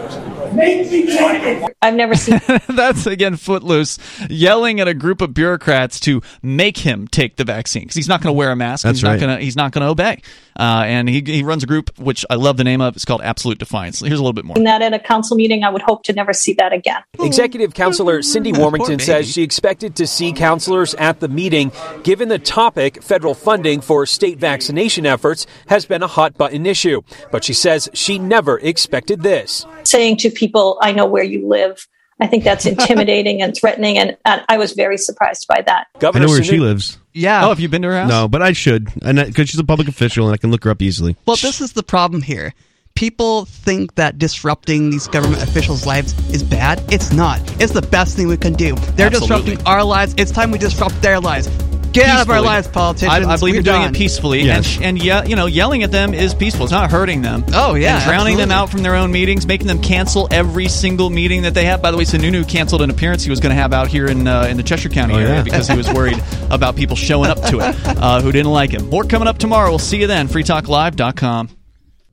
Make 0.54 0.92
me 0.92 1.06
take 1.06 1.44
it. 1.44 1.78
I've 1.82 1.96
never 1.96 2.16
seen. 2.16 2.40
That's 2.70 3.06
again 3.06 3.36
Footloose 3.36 4.00
yelling 4.30 4.80
at 4.80 4.88
a 4.88 4.94
group 4.94 5.22
of 5.22 5.34
bureaucrats 5.34 6.00
to 6.02 6.22
make 6.42 6.78
him 6.78 7.08
take 7.08 7.36
the 7.36 7.44
vaccine 7.44 7.84
because 7.84 7.96
he's 7.96 8.08
not 8.08 8.22
going 8.22 8.34
to 8.34 8.38
wear 8.38 8.52
a 8.52 8.56
mask. 8.56 8.84
That's 8.84 9.00
he's 9.00 9.04
right. 9.04 9.14
not 9.14 9.20
going 9.20 9.38
to. 9.38 9.44
He's 9.44 9.56
not 9.56 9.72
going 9.72 9.84
to 9.84 9.90
obey. 9.90 10.22
Uh, 10.60 10.84
and 10.86 11.08
he 11.08 11.22
he 11.24 11.44
runs 11.44 11.64
a 11.64 11.68
group 11.68 11.92
which 12.00 12.26
I 12.30 12.36
love 12.36 12.58
the 12.58 12.64
name 12.64 12.82
of. 12.82 12.96
It's 12.96 13.06
called 13.06 13.22
Absolute 13.22 13.60
Defiance. 13.60 14.00
Here's 14.00 14.20
a 14.20 14.24
little 14.24 14.34
bit 14.34 14.46
more. 14.46 14.56
that 14.58 14.82
at 14.82 14.94
a 14.94 15.00
council 15.00 15.38
meeting. 15.38 15.64
I 15.64 15.70
would 15.70 15.84
hope 15.84 16.04
to 16.04 16.14
never 16.14 16.34
see 16.34 16.54
that 16.54 16.74
again. 16.74 17.04
Executive 17.20 17.74
Counselor 17.74 18.22
Cindy 18.24 18.52
Warmington 18.52 19.00
says 19.00 19.32
she 19.32 19.44
expected 19.44 19.96
to 19.98 20.08
see 20.08 20.34
counselors 20.34 20.96
at 20.96 21.20
the 21.20 21.28
meeting, 21.28 21.72
given 22.04 22.30
the 22.30 22.40
topic 22.40 23.04
federal 23.04 23.36
funding 23.36 23.82
for 23.82 24.06
state 24.06 24.40
vaccination 24.40 25.06
efforts 25.06 25.46
has 25.68 25.86
been 25.86 26.02
a 26.02 26.08
hot 26.08 26.36
button 26.38 26.66
issue. 26.66 27.02
But 27.32 27.44
she 27.44 27.54
says 27.54 27.90
she 27.94 28.18
never 28.18 28.58
expected 28.60 29.22
this. 29.22 29.66
Saying 29.84 30.18
to 30.18 30.32
people, 30.38 30.78
"I 30.82 30.92
know 30.92 31.06
where 31.06 31.24
you 31.24 31.48
live." 31.48 31.86
I 32.20 32.28
think 32.28 32.44
that's 32.44 32.66
intimidating 32.74 33.42
and 33.42 33.56
threatening, 33.56 33.98
and, 33.98 34.18
and 34.26 34.44
I 34.50 34.58
was 34.58 34.74
very 34.74 34.98
surprised 34.98 35.48
by 35.48 35.62
that. 35.64 35.88
I 36.02 36.20
know 36.20 36.28
where 36.28 36.44
she 36.44 36.58
lives. 36.58 36.98
Yeah. 37.14 37.46
Oh, 37.46 37.50
have 37.50 37.60
you 37.60 37.70
been 37.70 37.82
to 37.82 37.90
her 37.90 37.96
house? 38.02 38.10
No, 38.10 38.28
but 38.28 38.42
I 38.42 38.54
should, 38.54 38.90
and 39.04 39.18
because 39.18 39.50
she's 39.50 39.60
a 39.60 39.64
public 39.64 39.88
official 39.88 40.26
and 40.26 40.34
I 40.34 40.38
can 40.38 40.52
look 40.52 40.64
her 40.64 40.72
up 40.72 40.82
easily. 40.82 41.16
Well, 41.26 41.36
this 41.36 41.62
is 41.62 41.74
the 41.74 41.84
problem 41.84 42.22
here. 42.22 42.54
People 42.96 43.46
think 43.46 43.94
that 43.94 44.18
disrupting 44.18 44.90
these 44.90 45.08
government 45.08 45.44
officials' 45.44 45.86
lives 45.86 46.18
is 46.34 46.42
bad. 46.42 46.84
It's 46.92 47.14
not. 47.14 47.40
It's 47.62 47.72
the 47.72 47.84
best 47.84 48.16
thing 48.16 48.28
we 48.28 48.38
can 48.38 48.54
do. 48.54 48.74
They're 48.96 49.06
Absolutely. 49.06 49.18
disrupting 49.18 49.68
our 49.68 49.84
lives. 49.84 50.16
It's 50.18 50.32
time 50.32 50.50
we 50.50 50.58
disrupt 50.58 51.00
their 51.04 51.20
lives. 51.20 51.48
Get 51.94 52.08
out 52.08 52.22
of 52.22 52.30
our 52.30 52.36
Peacefully. 52.36 52.48
lives, 52.48 52.68
politicians. 52.68 53.12
I, 53.12 53.18
I 53.18 53.38
believe 53.38 53.42
We're 53.42 53.48
you're 53.56 53.64
doing 53.64 53.82
done. 53.82 53.94
it 53.96 53.98
peacefully, 53.98 54.42
Yes. 54.44 54.76
and 54.78 54.86
and 54.86 55.04
yeah, 55.04 55.24
you 55.26 55.36
know, 55.36 55.46
yelling 55.48 55.84
at 55.84 55.92
them 55.92 56.14
is 56.14 56.34
peaceful. 56.34 56.64
It's 56.66 56.72
not 56.72 56.92
hurting 56.92 57.22
them. 57.22 57.44
Oh, 57.54 57.74
yeah, 57.76 57.96
and 57.96 58.04
drowning 58.06 58.38
them 58.38 58.52
out 58.52 58.70
from 58.70 58.84
their 58.84 58.96
own 58.96 59.12
meetings, 59.12 59.48
making 59.48 59.68
them 59.68 59.82
cancel 59.82 60.28
every 60.32 60.68
single 60.68 61.10
meeting 61.10 61.42
that 61.44 61.54
they 61.54 61.66
have. 61.66 61.82
By 61.82 61.92
the 61.92 61.98
way, 61.98 62.04
Sununu 62.04 62.48
canceled 62.48 62.82
an 62.82 62.90
appearance 62.90 63.24
he 63.24 63.30
was 63.30 63.40
going 63.40 63.56
to 63.56 63.62
have 63.62 63.74
out 63.74 63.88
here 63.88 64.06
in 64.08 64.28
uh, 64.28 64.44
in 64.50 64.58
the 64.58 64.64
Cheshire 64.64 64.90
County 64.90 65.16
Oh, 65.16 65.18
area 65.18 65.36
yeah. 65.36 65.44
because 65.44 65.68
he 65.68 65.76
was 65.78 65.88
worried 65.92 66.22
about 66.52 66.76
people 66.76 66.96
showing 66.96 67.30
up 67.30 67.42
to 67.50 67.60
it 67.60 67.76
uh, 67.86 68.22
who 68.22 68.32
didn't 68.32 68.52
like 68.52 68.72
him. 68.72 68.90
More 68.90 69.04
coming 69.04 69.28
up 69.28 69.38
tomorrow. 69.38 69.70
We'll 69.70 69.80
see 69.80 70.00
you 70.00 70.08
then. 70.08 70.28
FreeTalkLive.com. 70.28 71.50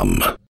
Um. 0.00 0.40